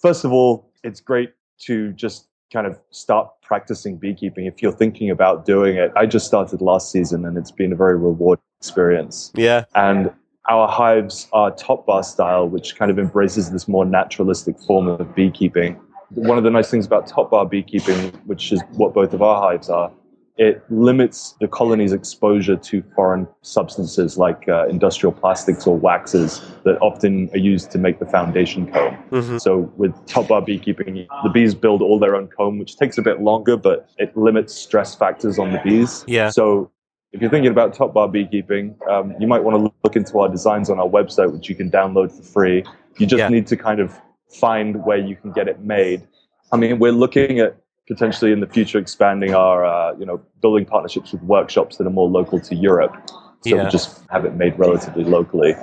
first 0.00 0.24
of 0.24 0.32
all, 0.32 0.70
it's 0.84 1.00
great 1.00 1.30
to 1.60 1.92
just 1.92 2.28
kind 2.52 2.66
of 2.66 2.78
start 2.90 3.28
practicing 3.42 3.96
beekeeping 3.96 4.46
if 4.46 4.62
you're 4.62 4.72
thinking 4.72 5.10
about 5.10 5.44
doing 5.44 5.76
it. 5.76 5.90
I 5.96 6.06
just 6.06 6.26
started 6.26 6.60
last 6.60 6.92
season 6.92 7.24
and 7.24 7.36
it's 7.36 7.50
been 7.50 7.72
a 7.72 7.76
very 7.76 7.96
rewarding 7.96 8.44
experience. 8.60 9.32
Yeah. 9.34 9.64
And 9.74 10.12
our 10.48 10.68
hives 10.68 11.28
are 11.32 11.50
top 11.50 11.86
bar 11.86 12.02
style, 12.02 12.48
which 12.48 12.76
kind 12.76 12.90
of 12.90 12.98
embraces 12.98 13.50
this 13.50 13.68
more 13.68 13.84
naturalistic 13.84 14.58
form 14.60 14.88
of 14.88 15.14
beekeeping. 15.14 15.80
One 16.10 16.38
of 16.38 16.44
the 16.44 16.50
nice 16.50 16.70
things 16.70 16.86
about 16.86 17.06
top 17.06 17.30
bar 17.30 17.46
beekeeping, 17.46 18.12
which 18.26 18.52
is 18.52 18.62
what 18.72 18.94
both 18.94 19.12
of 19.12 19.22
our 19.22 19.40
hives 19.42 19.68
are, 19.68 19.92
it 20.38 20.62
limits 20.70 21.34
the 21.40 21.48
colony's 21.48 21.92
exposure 21.92 22.56
to 22.56 22.82
foreign 22.94 23.26
substances 23.42 24.16
like 24.16 24.48
uh, 24.48 24.68
industrial 24.68 25.12
plastics 25.12 25.66
or 25.66 25.76
waxes 25.76 26.40
that 26.64 26.78
often 26.80 27.28
are 27.32 27.38
used 27.38 27.72
to 27.72 27.78
make 27.78 27.98
the 27.98 28.06
foundation 28.06 28.70
comb. 28.70 28.96
Mm-hmm. 29.10 29.38
So 29.38 29.70
with 29.76 29.92
top 30.06 30.28
bar 30.28 30.40
beekeeping, 30.40 31.08
the 31.24 31.28
bees 31.28 31.56
build 31.56 31.82
all 31.82 31.98
their 31.98 32.14
own 32.14 32.28
comb, 32.28 32.58
which 32.58 32.76
takes 32.76 32.96
a 32.98 33.02
bit 33.02 33.20
longer, 33.20 33.56
but 33.56 33.90
it 33.98 34.16
limits 34.16 34.54
stress 34.54 34.94
factors 34.94 35.40
on 35.40 35.50
the 35.50 35.60
bees. 35.64 36.04
Yeah. 36.06 36.30
So 36.30 36.70
if 37.12 37.20
you're 37.20 37.30
thinking 37.30 37.50
about 37.50 37.74
top 37.74 37.92
bar 37.92 38.06
beekeeping, 38.06 38.76
um, 38.88 39.16
you 39.18 39.26
might 39.26 39.42
want 39.42 39.56
to 39.56 39.72
look 39.82 39.96
into 39.96 40.20
our 40.20 40.28
designs 40.28 40.70
on 40.70 40.78
our 40.78 40.88
website, 40.88 41.32
which 41.32 41.48
you 41.48 41.56
can 41.56 41.68
download 41.68 42.12
for 42.12 42.22
free. 42.22 42.64
You 42.98 43.06
just 43.06 43.18
yeah. 43.18 43.28
need 43.28 43.48
to 43.48 43.56
kind 43.56 43.80
of 43.80 44.00
find 44.30 44.84
where 44.84 44.98
you 44.98 45.16
can 45.16 45.32
get 45.32 45.48
it 45.48 45.60
made. 45.60 46.06
I 46.52 46.56
mean, 46.56 46.78
we're 46.78 46.92
looking 46.92 47.40
at 47.40 47.56
potentially 47.86 48.32
in 48.32 48.40
the 48.40 48.46
future 48.46 48.78
expanding 48.78 49.34
our, 49.34 49.64
uh, 49.64 49.94
you 49.98 50.04
know, 50.04 50.20
building 50.42 50.64
partnerships 50.64 51.12
with 51.12 51.22
workshops 51.22 51.78
that 51.78 51.86
are 51.86 51.90
more 51.90 52.08
local 52.08 52.38
to 52.40 52.54
Europe. 52.54 52.94
So 53.40 53.56
yeah. 53.56 53.64
we 53.64 53.70
just 53.70 54.00
have 54.10 54.24
it 54.24 54.34
made 54.34 54.58
relatively 54.58 55.04
locally. 55.04 55.54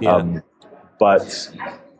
Yeah. 0.00 0.16
Um, 0.16 0.42
but 0.98 1.50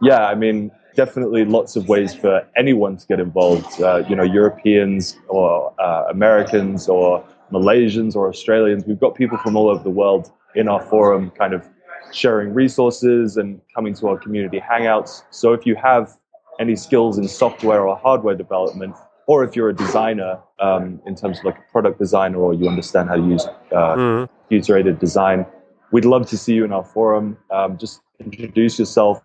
yeah, 0.03 0.27
I 0.27 0.35
mean, 0.35 0.71
definitely 0.95 1.45
lots 1.45 1.77
of 1.77 1.89
ways 1.89 2.15
for 2.15 2.47
anyone 2.57 2.97
to 2.97 3.07
get 3.07 3.21
involved. 3.21 3.81
Uh, 3.81 4.05
you 4.09 4.17
know, 4.17 4.23
Europeans 4.23 5.17
or 5.29 5.75
uh, 5.81 6.05
Americans 6.11 6.89
or 6.89 7.25
Malaysians 7.51 8.15
or 8.15 8.29
Australians. 8.29 8.85
We've 8.87 9.01
got 9.01 9.15
people 9.15 9.39
from 9.39 9.57
all 9.57 9.69
over 9.69 9.83
the 9.83 9.91
world 9.91 10.31
in 10.55 10.69
our 10.69 10.83
forum, 10.83 11.31
kind 11.31 11.55
of 11.55 11.69
sharing 12.15 12.55
resources 12.55 13.37
and 13.37 13.61
coming 13.75 13.95
to 13.95 14.09
our 14.09 14.19
community 14.19 14.61
hangouts. 14.61 15.23
So 15.31 15.53
if 15.53 15.67
you 15.67 15.75
have 15.77 16.17
any 16.61 16.77
skills 16.77 17.19
in 17.19 17.27
software 17.29 17.87
or 17.87 17.97
hardware 17.97 18.35
development, 18.35 18.95
or 19.27 19.45
if 19.45 19.57
you're 19.57 19.69
a 19.69 19.75
designer 19.75 20.39
um, 20.61 21.01
in 21.07 21.15
terms 21.15 21.39
of 21.39 21.45
like 21.45 21.59
a 21.59 21.73
product 21.73 21.99
designer 21.99 22.39
or 22.39 22.55
you 22.55 22.69
understand 22.69 23.09
how 23.09 23.17
to 23.17 23.23
use 23.23 23.47
uh, 23.73 23.97
mm. 23.97 24.29
computer 24.41 24.77
aided 24.77 24.99
design, 24.99 25.47
we'd 25.93 26.05
love 26.05 26.29
to 26.29 26.37
see 26.37 26.55
you 26.55 26.65
in 26.65 26.73
our 26.73 26.85
forum. 26.85 27.37
Um, 27.51 27.79
just 27.79 28.01
introduce 28.19 28.79
yourself 28.79 29.23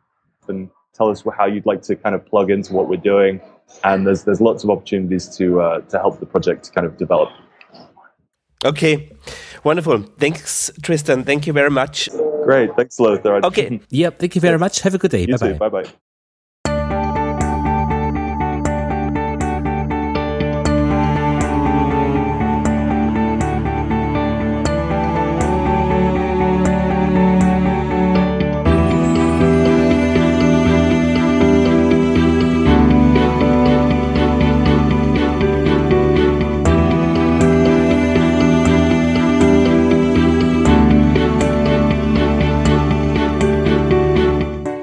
and 0.47 0.69
tell 0.93 1.09
us 1.09 1.23
how 1.37 1.45
you'd 1.45 1.65
like 1.65 1.81
to 1.83 1.95
kind 1.95 2.15
of 2.15 2.25
plug 2.25 2.49
into 2.51 2.73
what 2.73 2.87
we're 2.87 2.97
doing. 2.97 3.41
And 3.83 4.07
there's 4.07 4.23
there's 4.23 4.39
lots 4.39 4.63
of 4.63 4.69
opportunities 4.69 5.27
to 5.37 5.61
uh, 5.61 5.81
to 5.81 5.99
help 5.99 6.19
the 6.19 6.25
project 6.25 6.73
kind 6.73 6.87
of 6.87 6.97
develop. 6.97 7.29
Okay, 8.63 9.11
wonderful. 9.63 10.01
Thanks, 10.17 10.71
Tristan. 10.81 11.23
Thank 11.23 11.47
you 11.47 11.53
very 11.53 11.69
much. 11.69 12.09
Great. 12.47 12.75
Thanks, 12.77 12.97
Lothar. 12.99 13.45
Okay. 13.45 13.81
yep. 13.89 14.19
thank 14.19 14.35
you 14.35 14.41
very 14.41 14.57
much. 14.57 14.79
Have 14.81 14.95
a 14.95 14.97
good 14.97 15.11
day. 15.11 15.25
Bye 15.25 15.37
bye. 15.37 15.53
Bye 15.53 15.69
bye. 15.69 15.89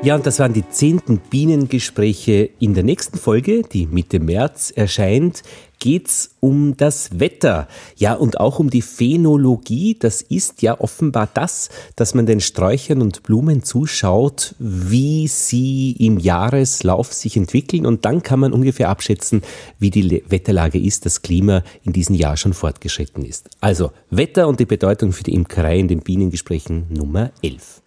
Ja, 0.05 0.17
und 0.17 0.27
das 0.27 0.39
waren 0.39 0.53
die 0.53 0.69
zehnten 0.69 1.17
Bienengespräche. 1.17 2.51
In 2.61 2.75
der 2.75 2.85
nächsten 2.85 3.17
Folge, 3.17 3.63
die 3.63 3.87
Mitte 3.87 4.21
März 4.21 4.71
erscheint, 4.71 5.43
geht's 5.79 6.35
um 6.41 6.77
das 6.77 7.19
Wetter. 7.19 7.69
Ja, 7.97 8.13
und 8.13 8.39
auch 8.39 8.59
um 8.59 8.69
die 8.69 8.83
Phänologie. 8.83 9.97
Das 9.99 10.21
ist 10.21 10.61
ja 10.61 10.79
offenbar 10.79 11.31
das, 11.33 11.71
dass 11.97 12.13
man 12.13 12.27
den 12.27 12.43
Sträuchern 12.43 13.01
und 13.01 13.23
Blumen 13.23 13.63
zuschaut, 13.63 14.55
wie 14.59 15.27
sie 15.27 15.93
im 15.93 16.19
Jahreslauf 16.19 17.15
sich 17.15 17.39
entwickeln. 17.39 17.87
Und 17.87 18.05
dann 18.05 18.23
kann 18.23 18.41
man 18.41 18.53
ungefähr 18.53 18.91
abschätzen, 18.91 19.41
wie 19.79 19.89
die 19.89 20.23
Wetterlage 20.29 20.79
ist, 20.79 21.07
das 21.07 21.23
Klima 21.23 21.63
in 21.83 21.95
diesem 21.95 22.15
Jahr 22.15 22.37
schon 22.37 22.53
fortgeschritten 22.53 23.25
ist. 23.25 23.49
Also 23.63 23.91
Wetter 24.11 24.49
und 24.49 24.61
die 24.61 24.67
Bedeutung 24.67 25.13
für 25.13 25.23
die 25.23 25.33
Imkerei 25.33 25.79
in 25.79 25.89
den 25.89 26.01
Bienengesprächen 26.01 26.89
Nummer 26.91 27.31
11. 27.43 27.84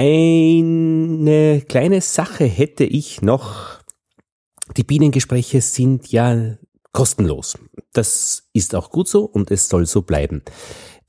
Eine 0.00 1.60
kleine 1.68 2.00
Sache 2.00 2.44
hätte 2.44 2.84
ich 2.84 3.20
noch. 3.20 3.80
Die 4.76 4.84
Bienengespräche 4.84 5.60
sind 5.60 6.12
ja 6.12 6.56
kostenlos. 6.92 7.58
Das 7.94 8.44
ist 8.52 8.76
auch 8.76 8.92
gut 8.92 9.08
so 9.08 9.24
und 9.24 9.50
es 9.50 9.68
soll 9.68 9.86
so 9.86 10.02
bleiben. 10.02 10.42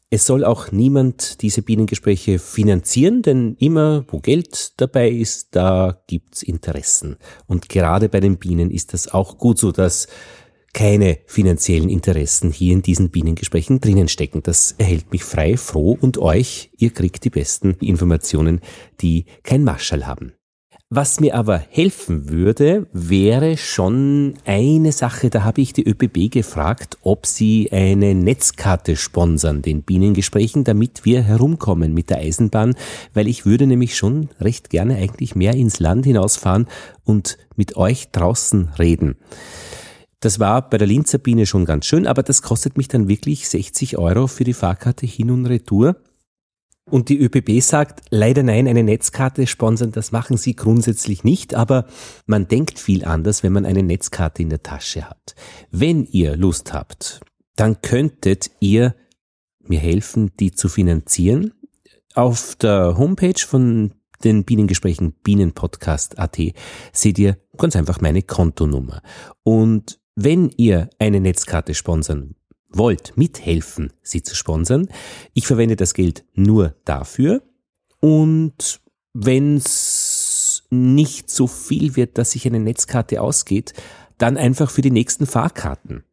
Es 0.09 0.25
soll 0.25 0.43
auch 0.43 0.71
niemand 0.71 1.43
diese 1.43 1.61
Bienengespräche 1.61 2.39
finanzieren, 2.39 3.21
denn 3.21 3.55
immer, 3.59 4.05
wo 4.07 4.21
Geld 4.21 4.81
dabei 4.81 5.11
ist, 5.11 5.49
da 5.55 6.01
gibt's 6.07 6.41
Interessen. 6.41 7.17
Und 7.45 7.69
gerade 7.69 8.09
bei 8.09 8.19
den 8.19 8.39
Bienen 8.39 8.71
ist 8.71 8.93
das 8.93 9.07
auch 9.07 9.37
gut 9.37 9.59
so, 9.59 9.71
dass 9.71 10.07
keine 10.73 11.19
finanziellen 11.25 11.89
Interessen 11.89 12.51
hier 12.51 12.73
in 12.73 12.81
diesen 12.81 13.09
Bienengesprächen 13.09 13.79
drinnen 13.81 14.07
stecken. 14.07 14.43
Das 14.43 14.75
erhält 14.77 15.11
mich 15.11 15.23
frei, 15.23 15.57
froh 15.57 15.97
und 15.99 16.17
euch, 16.17 16.71
ihr 16.77 16.91
kriegt 16.91 17.23
die 17.25 17.29
besten 17.29 17.75
Informationen, 17.81 18.61
die 19.01 19.25
kein 19.43 19.63
Marschall 19.63 20.05
haben. 20.05 20.33
Was 20.91 21.19
mir 21.19 21.35
aber 21.35 21.59
helfen 21.69 22.29
würde, 22.29 22.87
wäre 22.93 23.57
schon 23.57 24.33
eine 24.43 24.91
Sache, 24.91 25.29
da 25.29 25.43
habe 25.43 25.61
ich 25.61 25.71
die 25.71 25.87
ÖPB 25.87 26.31
gefragt, 26.31 26.97
ob 27.03 27.27
sie 27.27 27.69
eine 27.71 28.15
Netzkarte 28.15 28.95
sponsern, 28.95 29.61
den 29.61 29.83
Bienengesprächen, 29.83 30.63
damit 30.63 31.05
wir 31.05 31.21
herumkommen 31.21 31.93
mit 31.93 32.09
der 32.09 32.17
Eisenbahn, 32.17 32.73
weil 33.13 33.27
ich 33.27 33.45
würde 33.45 33.67
nämlich 33.67 33.97
schon 33.97 34.29
recht 34.41 34.71
gerne 34.71 34.95
eigentlich 34.95 35.35
mehr 35.35 35.53
ins 35.53 35.79
Land 35.79 36.07
hinausfahren 36.07 36.65
und 37.05 37.37
mit 37.55 37.77
euch 37.77 38.09
draußen 38.09 38.69
reden. 38.79 39.15
Das 40.21 40.39
war 40.39 40.69
bei 40.69 40.77
der 40.77 40.87
Linzer 40.87 41.17
Biene 41.17 41.45
schon 41.45 41.65
ganz 41.65 41.85
schön, 41.85 42.05
aber 42.05 42.23
das 42.23 42.41
kostet 42.41 42.77
mich 42.77 42.89
dann 42.89 43.07
wirklich 43.07 43.47
60 43.47 43.97
Euro 43.97 44.27
für 44.27 44.43
die 44.43 44.53
Fahrkarte 44.53 45.05
hin 45.05 45.31
und 45.31 45.45
retour. 45.45 45.95
Und 46.89 47.09
die 47.09 47.19
ÖPB 47.19 47.61
sagt, 47.61 48.01
leider 48.09 48.43
nein, 48.43 48.67
eine 48.67 48.83
Netzkarte 48.83 49.47
sponsern, 49.47 49.91
das 49.91 50.11
machen 50.11 50.37
sie 50.37 50.55
grundsätzlich 50.55 51.23
nicht, 51.23 51.53
aber 51.53 51.85
man 52.25 52.47
denkt 52.47 52.79
viel 52.79 53.05
anders, 53.05 53.43
wenn 53.43 53.53
man 53.53 53.65
eine 53.65 53.83
Netzkarte 53.83 54.41
in 54.41 54.49
der 54.49 54.63
Tasche 54.63 55.07
hat. 55.07 55.35
Wenn 55.71 56.05
ihr 56.05 56.35
Lust 56.35 56.73
habt, 56.73 57.21
dann 57.55 57.81
könntet 57.81 58.51
ihr 58.59 58.95
mir 59.59 59.79
helfen, 59.79 60.31
die 60.39 60.51
zu 60.51 60.67
finanzieren. 60.67 61.53
Auf 62.15 62.55
der 62.55 62.97
Homepage 62.97 63.39
von 63.39 63.93
den 64.23 64.43
Bienengesprächen 64.43 65.13
Bienenpodcast.at 65.23 66.37
seht 66.91 67.19
ihr 67.19 67.37
ganz 67.55 67.75
einfach 67.75 68.01
meine 68.01 68.23
Kontonummer. 68.23 69.01
Und 69.43 69.99
wenn 70.23 70.49
ihr 70.57 70.89
eine 70.99 71.21
Netzkarte 71.21 71.73
sponsern 71.73 72.35
wollt, 72.69 73.15
mithelfen, 73.15 73.93
sie 74.01 74.21
zu 74.21 74.35
sponsern, 74.35 74.89
ich 75.33 75.47
verwende 75.47 75.75
das 75.75 75.93
Geld 75.93 76.25
nur 76.33 76.75
dafür 76.83 77.41
und 78.01 78.81
wenn 79.13 79.55
es 79.55 80.63
nicht 80.69 81.31
so 81.31 81.47
viel 81.47 81.95
wird, 81.95 82.17
dass 82.17 82.31
sich 82.31 82.45
eine 82.45 82.59
Netzkarte 82.59 83.21
ausgeht, 83.21 83.73
dann 84.17 84.37
einfach 84.37 84.69
für 84.69 84.81
die 84.81 84.91
nächsten 84.91 85.25
Fahrkarten. 85.25 86.03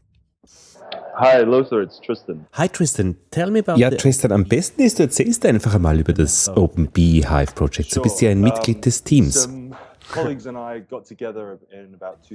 Hi, 1.14 1.44
Lothar, 1.44 1.82
it's 1.82 2.00
Tristan. 2.00 2.48
Hi, 2.54 2.68
Tristan. 2.68 3.16
Tell 3.30 3.52
me 3.52 3.60
about 3.60 3.78
Ja, 3.78 3.90
Tristan, 3.90 4.32
am 4.32 4.44
besten 4.44 4.82
ist, 4.82 4.98
du 4.98 5.04
erzählst 5.04 5.46
einfach 5.46 5.72
einmal 5.72 6.00
über 6.00 6.12
das 6.12 6.48
Open 6.48 6.90
Beehive 6.90 7.52
Project. 7.54 7.94
Du 7.94 8.02
bist 8.02 8.20
ja 8.20 8.30
ein 8.30 8.40
Mitglied 8.40 8.84
des 8.84 9.04
Teams. 9.04 9.48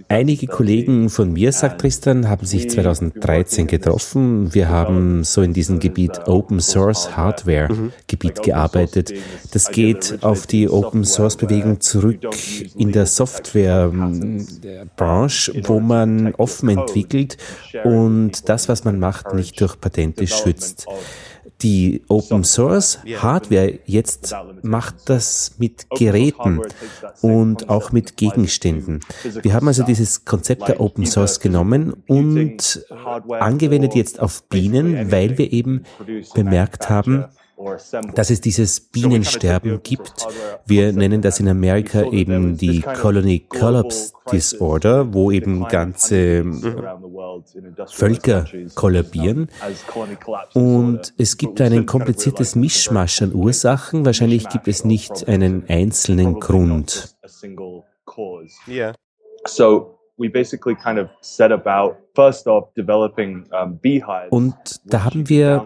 Einige 0.07 0.47
Kollegen 0.47 1.09
von 1.09 1.33
mir, 1.33 1.51
sagt 1.51 1.81
Tristan, 1.81 2.29
haben 2.29 2.45
sich 2.45 2.69
2013 2.69 3.67
getroffen. 3.67 4.53
Wir 4.53 4.69
haben 4.69 5.23
so 5.23 5.41
in 5.41 5.53
diesem 5.53 5.79
Gebiet 5.79 6.27
Open 6.27 6.59
Source 6.59 7.15
Hardware 7.15 7.91
Gebiet 8.07 8.41
gearbeitet. 8.43 9.13
Das 9.51 9.71
geht 9.71 10.19
auf 10.21 10.47
die 10.47 10.69
Open 10.69 11.03
Source 11.03 11.37
Bewegung 11.37 11.81
zurück 11.81 12.19
in 12.77 12.91
der 12.91 13.05
Software 13.05 13.91
Branche, 14.95 15.53
wo 15.65 15.79
man 15.79 16.33
offen 16.35 16.69
entwickelt 16.69 17.37
und 17.83 18.47
das, 18.49 18.69
was 18.69 18.83
man 18.85 18.99
macht, 18.99 19.33
nicht 19.33 19.59
durch 19.59 19.79
Patente 19.79 20.27
schützt 20.27 20.87
die 21.61 22.03
Open 22.07 22.43
Source 22.43 22.99
Hardware 23.17 23.79
jetzt 23.85 24.35
macht 24.61 25.09
das 25.09 25.55
mit 25.57 25.87
Geräten 25.89 26.61
und 27.21 27.69
auch 27.69 27.91
mit 27.91 28.17
Gegenständen. 28.17 28.99
Wir 29.41 29.53
haben 29.53 29.67
also 29.67 29.83
dieses 29.83 30.25
Konzept 30.25 30.67
der 30.67 30.81
Open 30.81 31.05
Source 31.05 31.39
genommen 31.39 31.93
und 32.07 32.85
angewendet 33.29 33.95
jetzt 33.95 34.19
auf 34.19 34.43
Bienen, 34.43 35.11
weil 35.11 35.37
wir 35.37 35.51
eben 35.51 35.83
bemerkt 36.33 36.89
haben, 36.89 37.25
dass 38.15 38.29
es 38.29 38.41
dieses 38.41 38.79
Bienensterben 38.79 39.81
gibt. 39.83 40.27
Wir 40.65 40.93
nennen 40.93 41.21
das 41.21 41.39
in 41.39 41.47
Amerika 41.47 42.03
eben 42.03 42.57
die 42.57 42.81
Colony 42.81 43.39
Collapse 43.47 44.13
Disorder, 44.31 45.13
wo 45.13 45.31
eben 45.31 45.67
ganze 45.67 46.43
Völker 47.87 48.45
kollabieren. 48.73 49.49
Und 50.53 51.13
es 51.17 51.37
gibt 51.37 51.61
ein 51.61 51.85
kompliziertes 51.85 52.55
Mischmasch 52.55 53.21
an 53.21 53.33
Ursachen. 53.33 54.05
Wahrscheinlich 54.05 54.49
gibt 54.49 54.67
es 54.67 54.83
nicht 54.83 55.27
einen 55.27 55.65
einzelnen 55.67 56.39
Grund. 56.39 57.15
Yeah. 58.67 58.93
So 59.45 59.94
we 60.17 60.29
basically 60.29 60.75
kind 60.75 60.97
of 60.97 61.09
set 61.21 61.51
about 61.51 61.97
first 62.15 62.47
off 62.47 62.73
developing 62.75 63.45
um, 63.51 63.77
beehives. 63.79 64.31
Und 64.31 64.55
da 64.85 65.03
haben 65.03 65.27
wir 65.27 65.65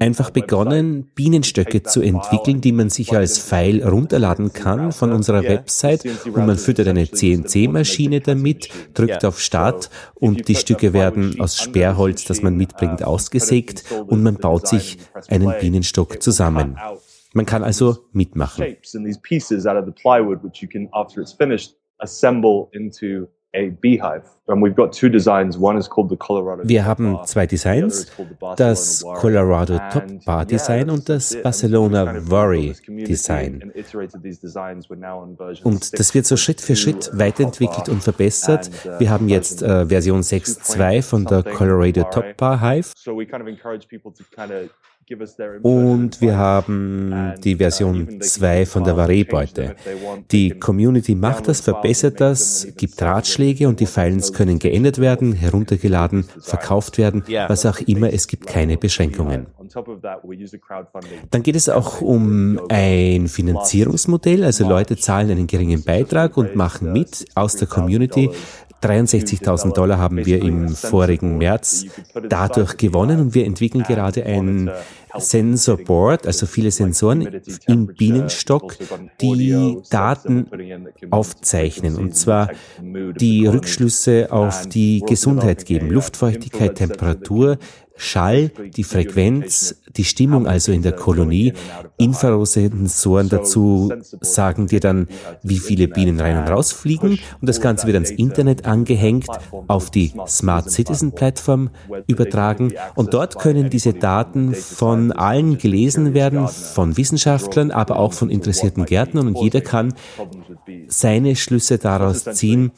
einfach 0.00 0.30
begonnen, 0.30 1.10
Bienenstöcke 1.14 1.82
zu 1.82 2.02
entwickeln, 2.02 2.60
die 2.60 2.72
man 2.72 2.90
sich 2.90 3.16
als 3.16 3.38
File 3.38 3.86
runterladen 3.86 4.52
kann 4.52 4.92
von 4.92 5.12
unserer 5.12 5.42
Website 5.42 6.04
und 6.26 6.46
man 6.46 6.58
füttert 6.58 6.88
eine 6.88 7.10
CNC-Maschine 7.10 8.20
damit, 8.20 8.68
drückt 8.92 9.24
auf 9.24 9.40
Start 9.40 9.90
und 10.14 10.48
die 10.48 10.56
Stücke 10.56 10.92
werden 10.92 11.40
aus 11.40 11.56
Sperrholz, 11.56 12.24
das 12.24 12.42
man 12.42 12.56
mitbringt, 12.56 13.02
ausgesägt 13.02 13.84
und 14.06 14.22
man 14.22 14.36
baut 14.36 14.68
sich 14.68 14.98
einen 15.28 15.54
Bienenstock 15.58 16.22
zusammen. 16.22 16.76
Man 17.32 17.46
kann 17.46 17.62
also 17.62 17.98
mitmachen. 18.12 18.76
Wir 26.64 26.84
haben 26.84 27.18
zwei 27.24 27.46
Designs, 27.46 28.06
das 28.56 29.02
Colorado 29.02 29.78
Top 29.90 30.04
Bar 30.24 30.44
Design 30.44 30.88
und 30.90 31.08
das 31.08 31.36
Barcelona 31.42 32.14
Worry 32.30 32.74
Design. 32.86 33.72
Und 35.64 35.98
das 35.98 36.14
wird 36.14 36.26
so 36.26 36.36
Schritt 36.36 36.60
für 36.60 36.76
Schritt 36.76 37.10
weiterentwickelt 37.12 37.88
und 37.88 38.02
verbessert. 38.02 38.70
uh, 38.86 39.00
Wir 39.00 39.10
haben 39.10 39.28
jetzt 39.28 39.62
äh, 39.62 39.86
Version 39.86 40.20
6.2 40.20 41.02
von 41.02 41.24
der 41.24 41.42
Colorado 41.42 42.04
Top 42.04 42.36
Bar 42.36 42.60
Hive 42.60 42.92
und 45.62 46.20
wir 46.20 46.36
haben 46.36 47.34
die 47.44 47.54
uh, 47.54 47.58
Version 47.58 48.20
2 48.20 48.66
von 48.66 48.82
der 48.82 48.96
Varé-Beute. 48.96 49.76
Die 50.32 50.50
Community 50.50 51.14
macht 51.14 51.46
das, 51.46 51.60
verbessert 51.60 52.20
das, 52.20 52.66
gibt 52.76 53.00
Ratschläge 53.00 53.68
und 53.68 53.78
die 53.78 53.86
Files 53.86 54.32
können 54.32 54.58
geändert 54.58 54.98
werden, 54.98 55.32
heruntergeladen, 55.32 56.24
verkauft 56.40 56.98
werden, 56.98 57.22
was 57.46 57.64
auch 57.66 57.78
immer. 57.80 58.12
Es 58.12 58.26
gibt 58.26 58.48
keine 58.48 58.78
Beschränkungen. 58.78 59.46
Dann 61.30 61.42
geht 61.42 61.56
es 61.56 61.68
auch 61.68 62.00
um 62.00 62.60
ein 62.68 63.28
Finanzierungsmodell. 63.28 64.42
Also 64.42 64.68
Leute 64.68 64.96
zahlen 64.96 65.30
einen 65.30 65.46
geringen 65.46 65.84
Beitrag 65.84 66.36
und 66.36 66.56
machen 66.56 66.92
mit 66.92 67.26
aus 67.36 67.54
der 67.54 67.68
Community. 67.68 68.30
63.000 68.82 69.72
Dollar 69.72 69.98
haben 69.98 70.24
wir 70.26 70.42
im 70.42 70.68
vorigen 70.68 71.38
März 71.38 71.86
dadurch 72.28 72.76
gewonnen 72.76 73.20
und 73.20 73.34
wir 73.34 73.44
entwickeln 73.44 73.84
gerade 73.84 74.24
ein 74.24 74.70
Sensor 75.18 75.78
Board, 75.78 76.26
also 76.26 76.46
viele 76.46 76.70
Sensoren 76.70 77.40
im 77.66 77.86
Bienenstock, 77.86 78.76
die 79.20 79.78
Daten 79.90 80.46
aufzeichnen. 81.10 81.96
Und 81.96 82.16
zwar 82.16 82.50
die 82.82 83.46
Rückschlüsse 83.46 84.28
auf 84.30 84.66
die 84.68 85.02
Gesundheit 85.06 85.64
geben, 85.64 85.90
Luftfeuchtigkeit, 85.90 86.74
Temperatur, 86.74 87.58
Schall, 87.96 88.50
die 88.76 88.84
Frequenz, 88.84 89.80
die 89.96 90.04
Stimmung 90.04 90.46
also 90.46 90.72
in 90.72 90.82
der 90.82 90.92
Kolonie, 90.92 91.54
Infrarotsensoren 91.96 93.28
dazu 93.28 93.92
sagen 94.20 94.66
dir 94.66 94.80
dann, 94.80 95.08
wie 95.42 95.58
viele 95.58 95.88
Bienen 95.88 96.20
rein 96.20 96.38
und 96.38 96.48
raus 96.48 96.72
fliegen 96.72 97.18
und 97.40 97.48
das 97.48 97.60
Ganze 97.60 97.86
wird 97.86 97.94
ans 97.94 98.10
Internet 98.10 98.66
angehängt, 98.66 99.28
auf 99.66 99.90
die 99.90 100.12
Smart 100.26 100.70
Citizen 100.70 101.12
Plattform 101.12 101.70
übertragen 102.06 102.72
und 102.94 103.14
dort 103.14 103.38
können 103.38 103.70
diese 103.70 103.94
Daten 103.94 104.54
von 104.54 105.12
allen 105.12 105.58
gelesen 105.58 106.12
werden, 106.12 106.48
von 106.48 106.96
Wissenschaftlern, 106.96 107.70
aber 107.70 107.98
auch 107.98 108.12
von 108.12 108.28
interessierten 108.30 108.84
Gärtnern 108.84 109.26
und 109.28 109.40
jeder 109.40 109.62
kann 109.62 109.94
seine 110.88 111.36
Schlüsse 111.36 111.78
daraus 111.78 112.24
ziehen, 112.24 112.72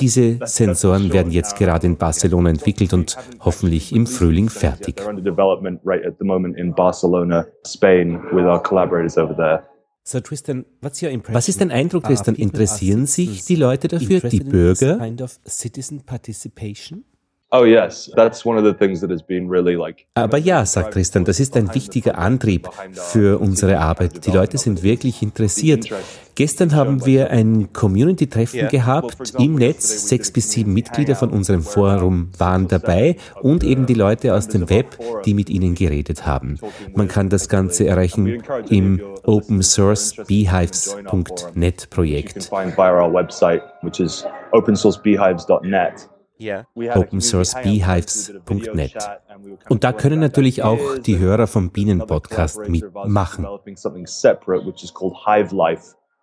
diese 0.00 0.38
Sensoren 0.46 1.12
werden 1.12 1.32
jetzt 1.32 1.56
gerade 1.56 1.86
in 1.86 1.96
Barcelona 1.96 2.50
entwickelt 2.50 2.92
und 2.92 3.16
hoffentlich 3.40 3.94
im 3.94 4.06
Frühling 4.06 4.48
fertig. 4.48 5.00
Was 11.34 11.48
ist 11.48 11.60
dein 11.60 11.72
Eindruck, 11.72 12.04
Tristan? 12.04 12.36
Interessieren 12.36 13.06
sich 13.06 13.44
die 13.44 13.56
Leute 13.56 13.88
dafür, 13.88 14.20
die 14.20 14.40
Bürger? 14.40 15.00
Oh 17.58 17.64
yes, 17.64 18.10
that's 18.14 18.44
one 18.44 18.58
of 18.58 18.64
the 18.64 18.74
things 18.74 19.00
that 19.00 19.10
has 19.10 19.22
been 19.22 19.48
really 19.48 19.76
like. 19.76 20.04
Aber 20.14 20.36
ja, 20.36 20.66
sagt 20.66 20.92
Tristan, 20.92 21.24
das 21.24 21.40
ist 21.40 21.56
ein 21.56 21.74
wichtiger 21.74 22.18
Antrieb 22.18 22.68
für 22.92 23.40
unsere 23.40 23.78
Arbeit. 23.78 24.26
Die 24.26 24.30
Leute 24.30 24.58
sind 24.58 24.82
wirklich 24.82 25.22
interessiert. 25.22 25.88
Gestern 26.34 26.74
haben 26.74 27.06
wir 27.06 27.30
ein 27.30 27.72
Community-Treffen 27.72 28.68
gehabt 28.68 29.32
im 29.38 29.54
Netz. 29.54 30.06
Sechs 30.06 30.30
bis 30.30 30.50
sieben 30.50 30.74
Mitglieder 30.74 31.14
von 31.14 31.30
unserem 31.30 31.62
Forum 31.62 32.28
waren 32.36 32.68
dabei 32.68 33.16
und 33.40 33.64
eben 33.64 33.86
die 33.86 33.94
Leute 33.94 34.34
aus 34.34 34.48
dem 34.48 34.68
Web, 34.68 34.98
die 35.24 35.32
mit 35.32 35.48
ihnen 35.48 35.74
geredet 35.74 36.26
haben. 36.26 36.58
Man 36.94 37.08
kann 37.08 37.30
das 37.30 37.48
Ganze 37.48 37.86
erreichen 37.86 38.42
im 38.68 39.00
Open 39.24 39.62
Source 39.62 40.14
Beehives.net 40.26 41.88
Projekt. 41.88 42.50
opensourcebeehives.net. 46.94 48.94
Und 49.68 49.84
da 49.84 49.92
können 49.92 50.20
natürlich 50.20 50.62
auch 50.62 50.98
die 50.98 51.18
Hörer 51.18 51.46
vom 51.46 51.70
Bienenpodcast 51.70 52.68
mitmachen. 52.68 53.46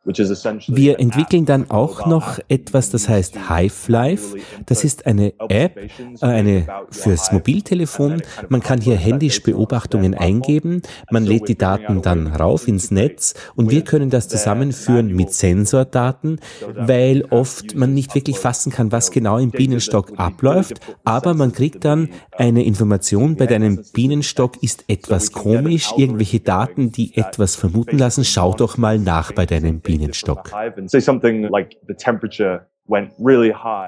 Wir 0.05 0.99
entwickeln 0.99 1.45
dann 1.45 1.71
auch 1.71 2.05
noch 2.05 2.39
etwas, 2.49 2.89
das 2.89 3.07
heißt 3.07 3.49
Hive 3.49 3.89
Life. 3.91 4.35
Das 4.65 4.83
ist 4.83 5.05
eine 5.05 5.33
App, 5.47 5.77
äh, 5.77 6.25
eine 6.25 6.67
fürs 6.91 7.31
Mobiltelefon. 7.31 8.21
Man 8.49 8.61
kann 8.61 8.81
hier 8.81 8.97
händisch 8.97 9.41
Beobachtungen 9.43 10.13
eingeben. 10.13 10.81
Man 11.09 11.23
lädt 11.25 11.47
die 11.47 11.57
Daten 11.57 12.01
dann 12.01 12.27
rauf 12.27 12.67
ins 12.67 12.91
Netz 12.91 13.33
und 13.55 13.71
wir 13.71 13.83
können 13.83 14.09
das 14.09 14.27
zusammenführen 14.27 15.07
mit 15.07 15.33
Sensordaten, 15.33 16.41
weil 16.75 17.23
oft 17.29 17.75
man 17.75 17.93
nicht 17.93 18.13
wirklich 18.13 18.37
fassen 18.39 18.73
kann, 18.73 18.91
was 18.91 19.09
genau 19.09 19.37
im 19.37 19.51
Bienenstock 19.51 20.19
abläuft. 20.19 20.81
Aber 21.05 21.33
man 21.33 21.53
kriegt 21.53 21.85
dann 21.85 22.09
eine 22.31 22.65
Information, 22.65 23.37
bei 23.37 23.45
deinem 23.45 23.79
Bienenstock 23.93 24.61
ist 24.61 24.83
etwas 24.89 25.31
komisch, 25.31 25.93
irgendwelche 25.95 26.41
Daten, 26.41 26.91
die 26.91 27.15
etwas 27.15 27.55
vermuten 27.55 27.97
lassen. 27.97 28.25
Schau 28.25 28.53
doch 28.53 28.77
mal 28.77 28.99
nach 28.99 29.31
bei 29.31 29.45
deinem 29.45 29.79
Bienenstock. 29.79 29.92
Bienenstock. 29.93 30.51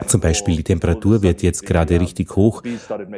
Zum 0.08 0.22
Beispiel 0.22 0.56
die 0.56 0.64
Temperatur 0.64 1.22
wird 1.22 1.42
jetzt 1.42 1.66
gerade 1.66 2.00
richtig 2.00 2.36
hoch 2.36 2.64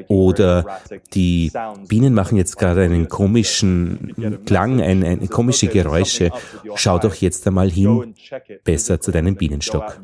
oder 0.07 0.65
die 1.13 1.51
Bienen 1.87 2.13
machen 2.13 2.37
jetzt 2.37 2.57
gerade 2.57 2.81
einen 2.83 3.07
komischen 3.09 4.41
Klang, 4.45 4.81
ein, 4.81 5.03
ein, 5.03 5.29
komische 5.29 5.67
Geräusche. 5.67 6.31
Schau 6.75 6.97
doch 6.97 7.13
jetzt 7.15 7.45
einmal 7.45 7.69
hin, 7.69 8.15
besser 8.63 8.99
zu 8.99 9.11
deinem 9.11 9.35
Bienenstock. 9.35 9.99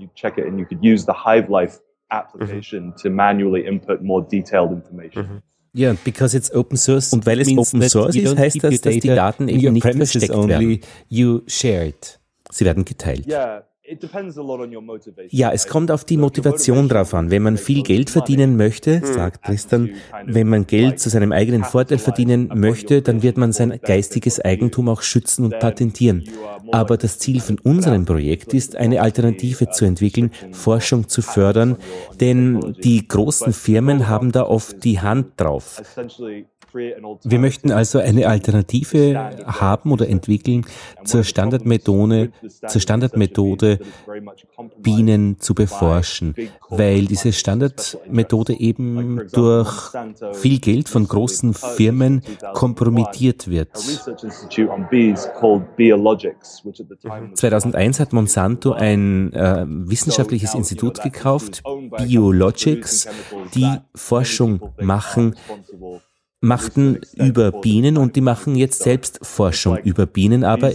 Mhm. 5.15 5.41
Ja, 5.76 5.95
because 6.03 6.38
it's 6.38 6.53
open 6.53 6.77
source. 6.77 7.14
Und 7.14 7.26
weil 7.26 7.41
es 7.41 7.47
open 7.57 7.81
source 7.81 8.15
ist, 8.15 8.38
heißt 8.38 8.64
das, 8.64 8.81
dass 8.81 8.93
die 8.99 9.07
Daten 9.07 9.47
eben 9.47 9.73
nicht 9.73 9.84
versteckt 9.84 10.30
werden. 10.30 10.80
You 11.10 11.41
share 11.47 11.88
it. 11.88 12.19
Sie 12.53 12.65
werden 12.65 12.85
geteilt. 12.85 13.25
Ja, 13.25 13.63
es 15.51 15.68
kommt 15.68 15.91
auf 15.91 16.05
die 16.05 16.15
Motivation 16.15 16.88
drauf 16.88 17.14
an. 17.14 17.31
Wenn 17.31 17.43
man 17.43 17.57
viel 17.57 17.84
Geld 17.84 18.10
verdienen 18.10 18.55
möchte, 18.55 19.01
hm. 19.01 19.05
sagt 19.05 19.45
Tristan, 19.45 19.89
wenn 20.26 20.47
man 20.47 20.65
Geld 20.68 20.99
zu 20.99 21.10
seinem 21.10 21.34
eigenen 21.34 21.65
Vorteil 21.65 21.97
verdienen 21.97 22.49
möchte, 22.53 23.01
dann 23.01 23.23
wird 23.23 23.38
man 23.38 23.51
sein 23.51 23.77
geistiges 23.81 24.39
Eigentum 24.39 24.88
auch 24.88 25.01
schützen 25.01 25.43
und 25.45 25.60
patentieren. 25.60 26.23
Aber 26.72 26.95
das 26.95 27.19
Ziel 27.19 27.41
von 27.41 27.60
unserem 27.60 28.05
Projekt 28.05 28.53
ist, 28.53 28.77
eine 28.77 29.01
Alternative 29.01 29.69
zu 29.69 29.84
entwickeln, 29.84 30.31
Forschung 30.51 31.10
zu 31.10 31.22
fördern, 31.22 31.77
denn 32.22 32.76
die 32.84 33.05
großen 33.05 33.51
Firmen 33.51 34.07
haben 34.07 34.31
da 34.31 34.43
oft 34.43 34.84
die 34.84 35.01
Hand 35.01 35.34
drauf. 35.38 35.81
Wir 36.73 37.39
möchten 37.39 37.72
also 37.72 37.99
eine 37.99 38.27
Alternative 38.27 39.31
haben 39.45 39.91
oder 39.91 40.10
entwickeln 40.10 40.65
zur 41.03 41.23
Standardmethode, 41.23 42.31
zur 42.68 42.81
Standardmethode 42.81 43.72
Bienen 44.77 45.39
zu 45.39 45.53
beforschen, 45.53 46.35
weil 46.69 47.05
diese 47.05 47.31
Standardmethode 47.33 48.59
eben 48.59 49.27
durch 49.31 49.91
viel 50.33 50.59
Geld 50.59 50.89
von 50.89 51.07
großen 51.07 51.53
Firmen 51.53 52.21
kompromittiert 52.53 53.47
wird. 53.47 53.69
2001 57.35 57.99
hat 57.99 58.13
Monsanto 58.13 58.71
ein 58.73 59.33
äh, 59.33 59.65
wissenschaftliches 59.67 60.53
Institut 60.53 61.01
gekauft, 61.01 61.63
Biologics, 61.97 63.07
die 63.53 63.77
Forschung 63.95 64.73
machen 64.79 65.35
machten 66.43 66.99
über 67.15 67.51
Bienen 67.51 67.97
und 67.97 68.17
die 68.17 68.21
machen 68.21 68.55
jetzt 68.55 68.83
selbst 68.83 69.19
Forschung 69.21 69.77
über 69.77 70.05
Bienen, 70.05 70.43
aber, 70.43 70.73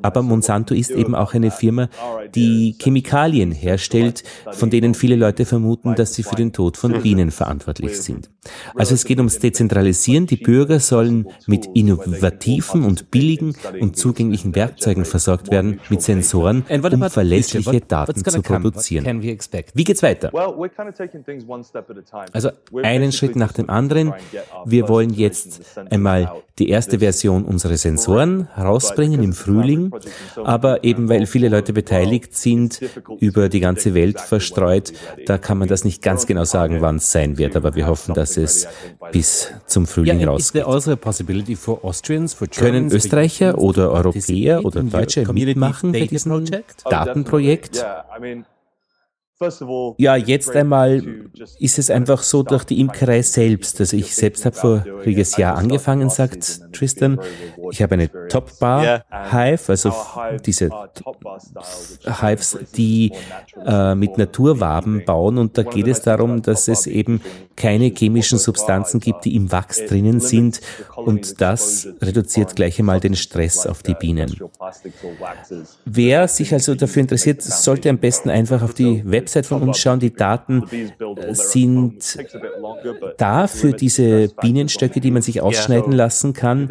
aber 0.00 0.22
Monsanto 0.22 0.74
ist 0.74 0.90
eben 0.90 1.14
auch 1.14 1.34
eine 1.34 1.50
Firma, 1.50 1.88
die 2.34 2.74
Chemikalien 2.80 3.52
herstellt, 3.52 4.24
von 4.52 4.70
denen 4.70 4.94
viele 4.94 5.16
Leute 5.16 5.44
vermuten, 5.44 5.94
dass 5.94 6.14
sie 6.14 6.22
für 6.22 6.34
den 6.34 6.54
Tod 6.54 6.78
von 6.78 7.02
Bienen 7.02 7.30
verantwortlich 7.30 8.00
sind. 8.00 8.30
Also 8.74 8.94
es 8.94 9.04
geht 9.04 9.18
ums 9.18 9.38
Dezentralisieren. 9.38 10.26
Die 10.26 10.36
Bürger 10.36 10.80
sollen 10.80 11.28
mit 11.46 11.66
innovativen 11.74 12.84
und 12.84 13.10
billigen 13.10 13.54
und 13.80 13.96
zugänglichen 13.96 14.54
Werkzeugen 14.54 15.04
versorgt 15.04 15.50
werden, 15.50 15.78
mit 15.90 16.00
Sensoren, 16.00 16.64
um 16.70 17.10
verlässliche 17.10 17.82
Daten 17.82 18.24
zu 18.24 18.40
produzieren. 18.40 19.22
Wie 19.22 19.84
geht's 19.84 20.02
weiter? 20.02 20.32
Also 22.32 22.50
einen 22.82 23.12
Schritt 23.12 23.36
nach 23.42 23.52
dem 23.52 23.68
anderen. 23.68 24.14
Wir 24.64 24.88
wollen 24.88 25.12
jetzt 25.12 25.60
einmal 25.90 26.32
die 26.58 26.68
erste 26.68 26.98
Version 26.98 27.44
unserer 27.44 27.76
Sensoren 27.76 28.48
rausbringen 28.56 29.22
im 29.22 29.32
Frühling, 29.32 29.90
aber 30.44 30.84
eben 30.84 31.08
weil 31.08 31.26
viele 31.26 31.48
Leute 31.48 31.72
beteiligt 31.72 32.36
sind, 32.36 32.80
über 33.18 33.48
die 33.48 33.60
ganze 33.60 33.94
Welt 33.94 34.20
verstreut, 34.20 34.92
da 35.26 35.38
kann 35.38 35.58
man 35.58 35.68
das 35.68 35.84
nicht 35.84 36.02
ganz 36.02 36.26
genau 36.26 36.44
sagen, 36.44 36.80
wann 36.80 36.96
es 36.96 37.10
sein 37.10 37.38
wird, 37.38 37.56
aber 37.56 37.74
wir 37.74 37.86
hoffen, 37.86 38.14
dass 38.14 38.36
es 38.36 38.68
bis 39.10 39.50
zum 39.66 39.86
Frühling 39.86 40.24
rausgeht. 40.24 40.64
Also 40.64 40.96
Können 42.56 42.92
Österreicher 42.92 43.58
oder 43.58 43.90
Europäer 43.90 44.64
oder 44.64 44.82
Deutsche 44.82 45.32
mitmachen 45.32 45.92
bei 45.92 46.06
diesem 46.06 46.44
Datenprojekt? 46.84 47.84
Ja, 49.98 50.16
jetzt 50.16 50.56
einmal 50.56 51.02
ist 51.58 51.78
es 51.78 51.90
einfach 51.90 52.22
so 52.22 52.42
durch 52.42 52.64
die 52.64 52.80
Imkerei 52.80 53.22
selbst. 53.22 53.80
Also 53.80 53.96
ich 53.96 54.14
selbst 54.14 54.44
habe 54.44 54.56
voriges 54.56 55.36
Jahr 55.36 55.56
angefangen, 55.56 56.10
sagt 56.10 56.61
Tristan. 56.72 57.20
Ich 57.70 57.82
habe 57.82 57.94
eine 57.94 58.10
Top 58.28 58.58
Bar 58.58 59.04
Hive, 59.30 59.62
also 59.68 59.92
diese 60.44 60.70
Hives, 62.20 62.58
die 62.76 63.12
äh, 63.64 63.94
mit 63.94 64.18
Naturwaben 64.18 65.04
bauen. 65.04 65.38
Und 65.38 65.58
da 65.58 65.62
geht 65.62 65.88
es 65.88 66.02
darum, 66.02 66.42
dass 66.42 66.68
es 66.68 66.86
eben 66.86 67.20
keine 67.56 67.86
chemischen 67.86 68.38
Substanzen 68.38 69.00
gibt, 69.00 69.24
die 69.24 69.36
im 69.36 69.52
Wachs 69.52 69.84
drinnen 69.86 70.20
sind. 70.20 70.60
Und 70.96 71.40
das 71.40 71.88
reduziert 72.00 72.56
gleich 72.56 72.78
einmal 72.78 73.00
den 73.00 73.16
Stress 73.16 73.66
auf 73.66 73.82
die 73.82 73.94
Bienen. 73.94 74.36
Wer 75.84 76.28
sich 76.28 76.52
also 76.52 76.74
dafür 76.74 77.02
interessiert, 77.02 77.42
sollte 77.42 77.90
am 77.90 77.98
besten 77.98 78.30
einfach 78.30 78.62
auf 78.62 78.74
die 78.74 79.02
Website 79.04 79.32
Website 79.32 79.46
von 79.46 79.62
uns 79.62 79.78
schauen, 79.78 80.00
die 80.00 80.12
Daten 80.12 80.64
sind 81.30 82.18
da 83.18 83.46
für 83.46 83.72
diese 83.72 84.28
Bienenstöcke, 84.40 85.00
die 85.00 85.10
man 85.10 85.22
sich 85.22 85.40
ausschneiden 85.40 85.92
lassen 85.92 86.32
kann. 86.32 86.61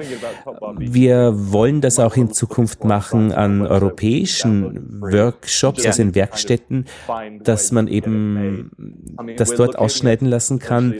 Wir 0.77 1.34
wollen 1.51 1.81
das 1.81 1.99
auch 1.99 2.15
in 2.15 2.31
Zukunft 2.31 2.84
machen 2.84 3.31
an 3.31 3.65
europäischen 3.65 5.01
Workshops, 5.01 5.85
also 5.85 6.01
in 6.01 6.15
Werkstätten, 6.15 6.85
dass 7.43 7.72
man 7.72 7.88
eben 7.88 8.72
das 9.38 9.53
dort 9.55 9.77
ausschneiden 9.77 10.27
lassen 10.27 10.59
kann. 10.59 10.95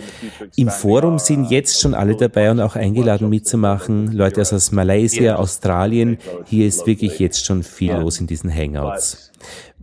Im 0.56 0.70
Forum 0.70 1.20
sind 1.20 1.50
jetzt 1.50 1.82
schon 1.82 1.94
alle 1.94 2.16
dabei 2.16 2.52
und 2.52 2.60
auch 2.60 2.76
eingeladen 2.76 3.30
mitzumachen. 3.30 4.12
Leute 4.12 4.42
aus 4.42 4.72
Malaysia, 4.72 5.36
Australien. 5.36 6.18
Hier 6.46 6.68
ist 6.68 6.88
wirklich 6.88 7.20
jetzt 7.20 7.46
schon 7.46 7.64
viel 7.64 7.94
los 7.94 8.20
in 8.20 8.28
diesen 8.28 8.54
Hangouts. 8.54 9.31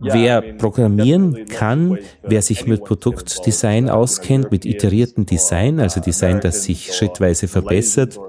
Wer 0.01 0.41
programmieren 0.41 1.45
kann, 1.45 1.97
wer 2.23 2.41
sich 2.41 2.65
mit 2.65 2.83
Produktdesign 2.83 3.89
auskennt, 3.89 4.51
mit 4.51 4.65
iteriertem 4.65 5.25
Design, 5.25 5.79
also 5.79 5.99
Design, 5.99 6.39
das 6.39 6.63
sich 6.63 6.93
schrittweise 6.93 7.47
verbessert, 7.47 8.19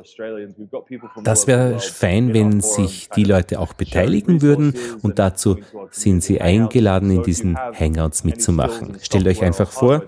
das 1.23 1.47
wäre 1.47 1.79
fein, 1.79 2.35
wenn 2.35 2.61
sich 2.61 3.09
die 3.11 3.25
Leute 3.25 3.61
auch 3.61 3.73
beteiligen 3.73 4.43
würden 4.43 4.75
und 5.03 5.19
dazu 5.19 5.59
sind 5.91 6.23
sie 6.23 6.41
eingeladen, 6.41 7.11
in 7.11 7.23
diesen 7.23 7.57
Hangouts 7.57 8.25
mitzumachen. 8.25 8.99
Stellt 9.01 9.27
euch 9.27 9.43
einfach 9.43 9.71
vor, 9.71 10.03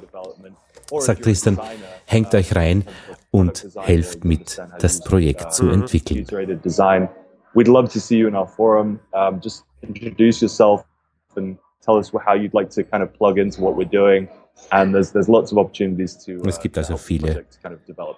sagt 0.98 1.24
Tristan, 1.24 1.60
hängt 2.06 2.34
euch 2.34 2.54
rein 2.56 2.84
und 3.30 3.68
helft 3.80 4.24
mit, 4.24 4.60
das 4.80 5.00
Projekt 5.00 5.52
zu 5.54 5.68
entwickeln. 5.68 6.26
We'd 7.54 7.68
love 7.68 7.88
to 7.88 7.98
see 7.98 8.16
you 8.16 8.28
in 8.28 8.34
our 8.34 8.46
forum. 8.46 8.98
Um, 9.12 9.38
just 9.38 9.64
introduce 9.82 10.40
yourself, 10.40 10.84
and 11.36 11.58
tell 11.84 11.98
us 11.98 12.12
how 12.24 12.34
you'd 12.34 12.54
like 12.54 12.70
to 12.70 12.84
kind 12.84 13.02
of 13.02 13.12
plug 13.12 13.38
into 13.38 13.60
what 13.60 13.76
we're 13.76 13.88
doing. 13.88 14.28
And 14.70 14.94
there's, 14.94 15.12
there's 15.12 15.28
lots 15.28 15.52
of 15.52 15.58
opportunities 15.58 16.16
to, 16.24 16.40
uh, 16.40 16.48
es 16.48 16.60
gibt 16.60 16.78
also 16.78 16.96
viele 16.96 17.44
kind 17.62 17.74
of 17.74 17.84
develop. 17.86 18.16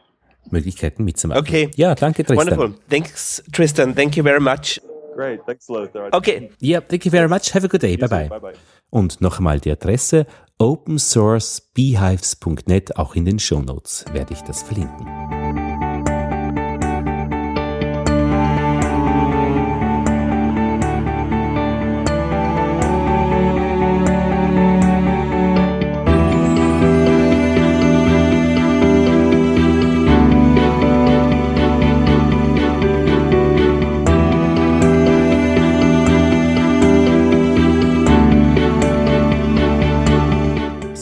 Möglichkeiten 0.51 1.05
mitzumachen. 1.05 1.41
Okay. 1.41 1.71
Ja, 1.77 1.95
danke 1.95 2.25
Tristan. 2.25 2.59
Wonderful. 2.59 2.75
Thanks, 2.91 3.43
Tristan. 3.53 3.95
Thank 3.95 4.17
you 4.17 4.23
very 4.23 4.41
much. 4.41 4.81
Great. 5.15 5.41
Thanks, 5.47 5.69
Lothar. 5.69 6.09
Okay. 6.13 6.51
Ja, 6.61 6.81
thank 6.81 7.07
you 7.07 7.11
very 7.11 7.29
much. 7.29 7.55
Have 7.55 7.65
a 7.65 7.69
good 7.69 7.81
day. 7.81 7.97
Bye 7.97 8.09
bye. 8.09 8.29
Bye 8.29 8.41
bye. 8.41 8.53
Und 8.91 9.21
noch 9.21 9.39
einmal 9.39 9.61
die 9.61 9.71
Adresse 9.71 10.27
opensourcebeehives.net, 10.59 12.97
auch 12.97 13.17
in 13.17 13.25
den 13.25 13.39
Show 13.39 13.61
Notes 13.61 14.05
werde 14.13 14.35
ich 14.35 14.43
das 14.43 14.63
verlinken. 14.63 15.34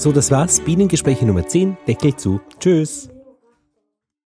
So, 0.02 0.10
das 0.10 0.32
war's. 0.32 0.58
Bienengespräche 0.58 1.24
Nummer 1.24 1.46
10. 1.46 1.76
Deckel 1.86 2.16
zu. 2.16 2.40
Tschüss. 2.58 3.08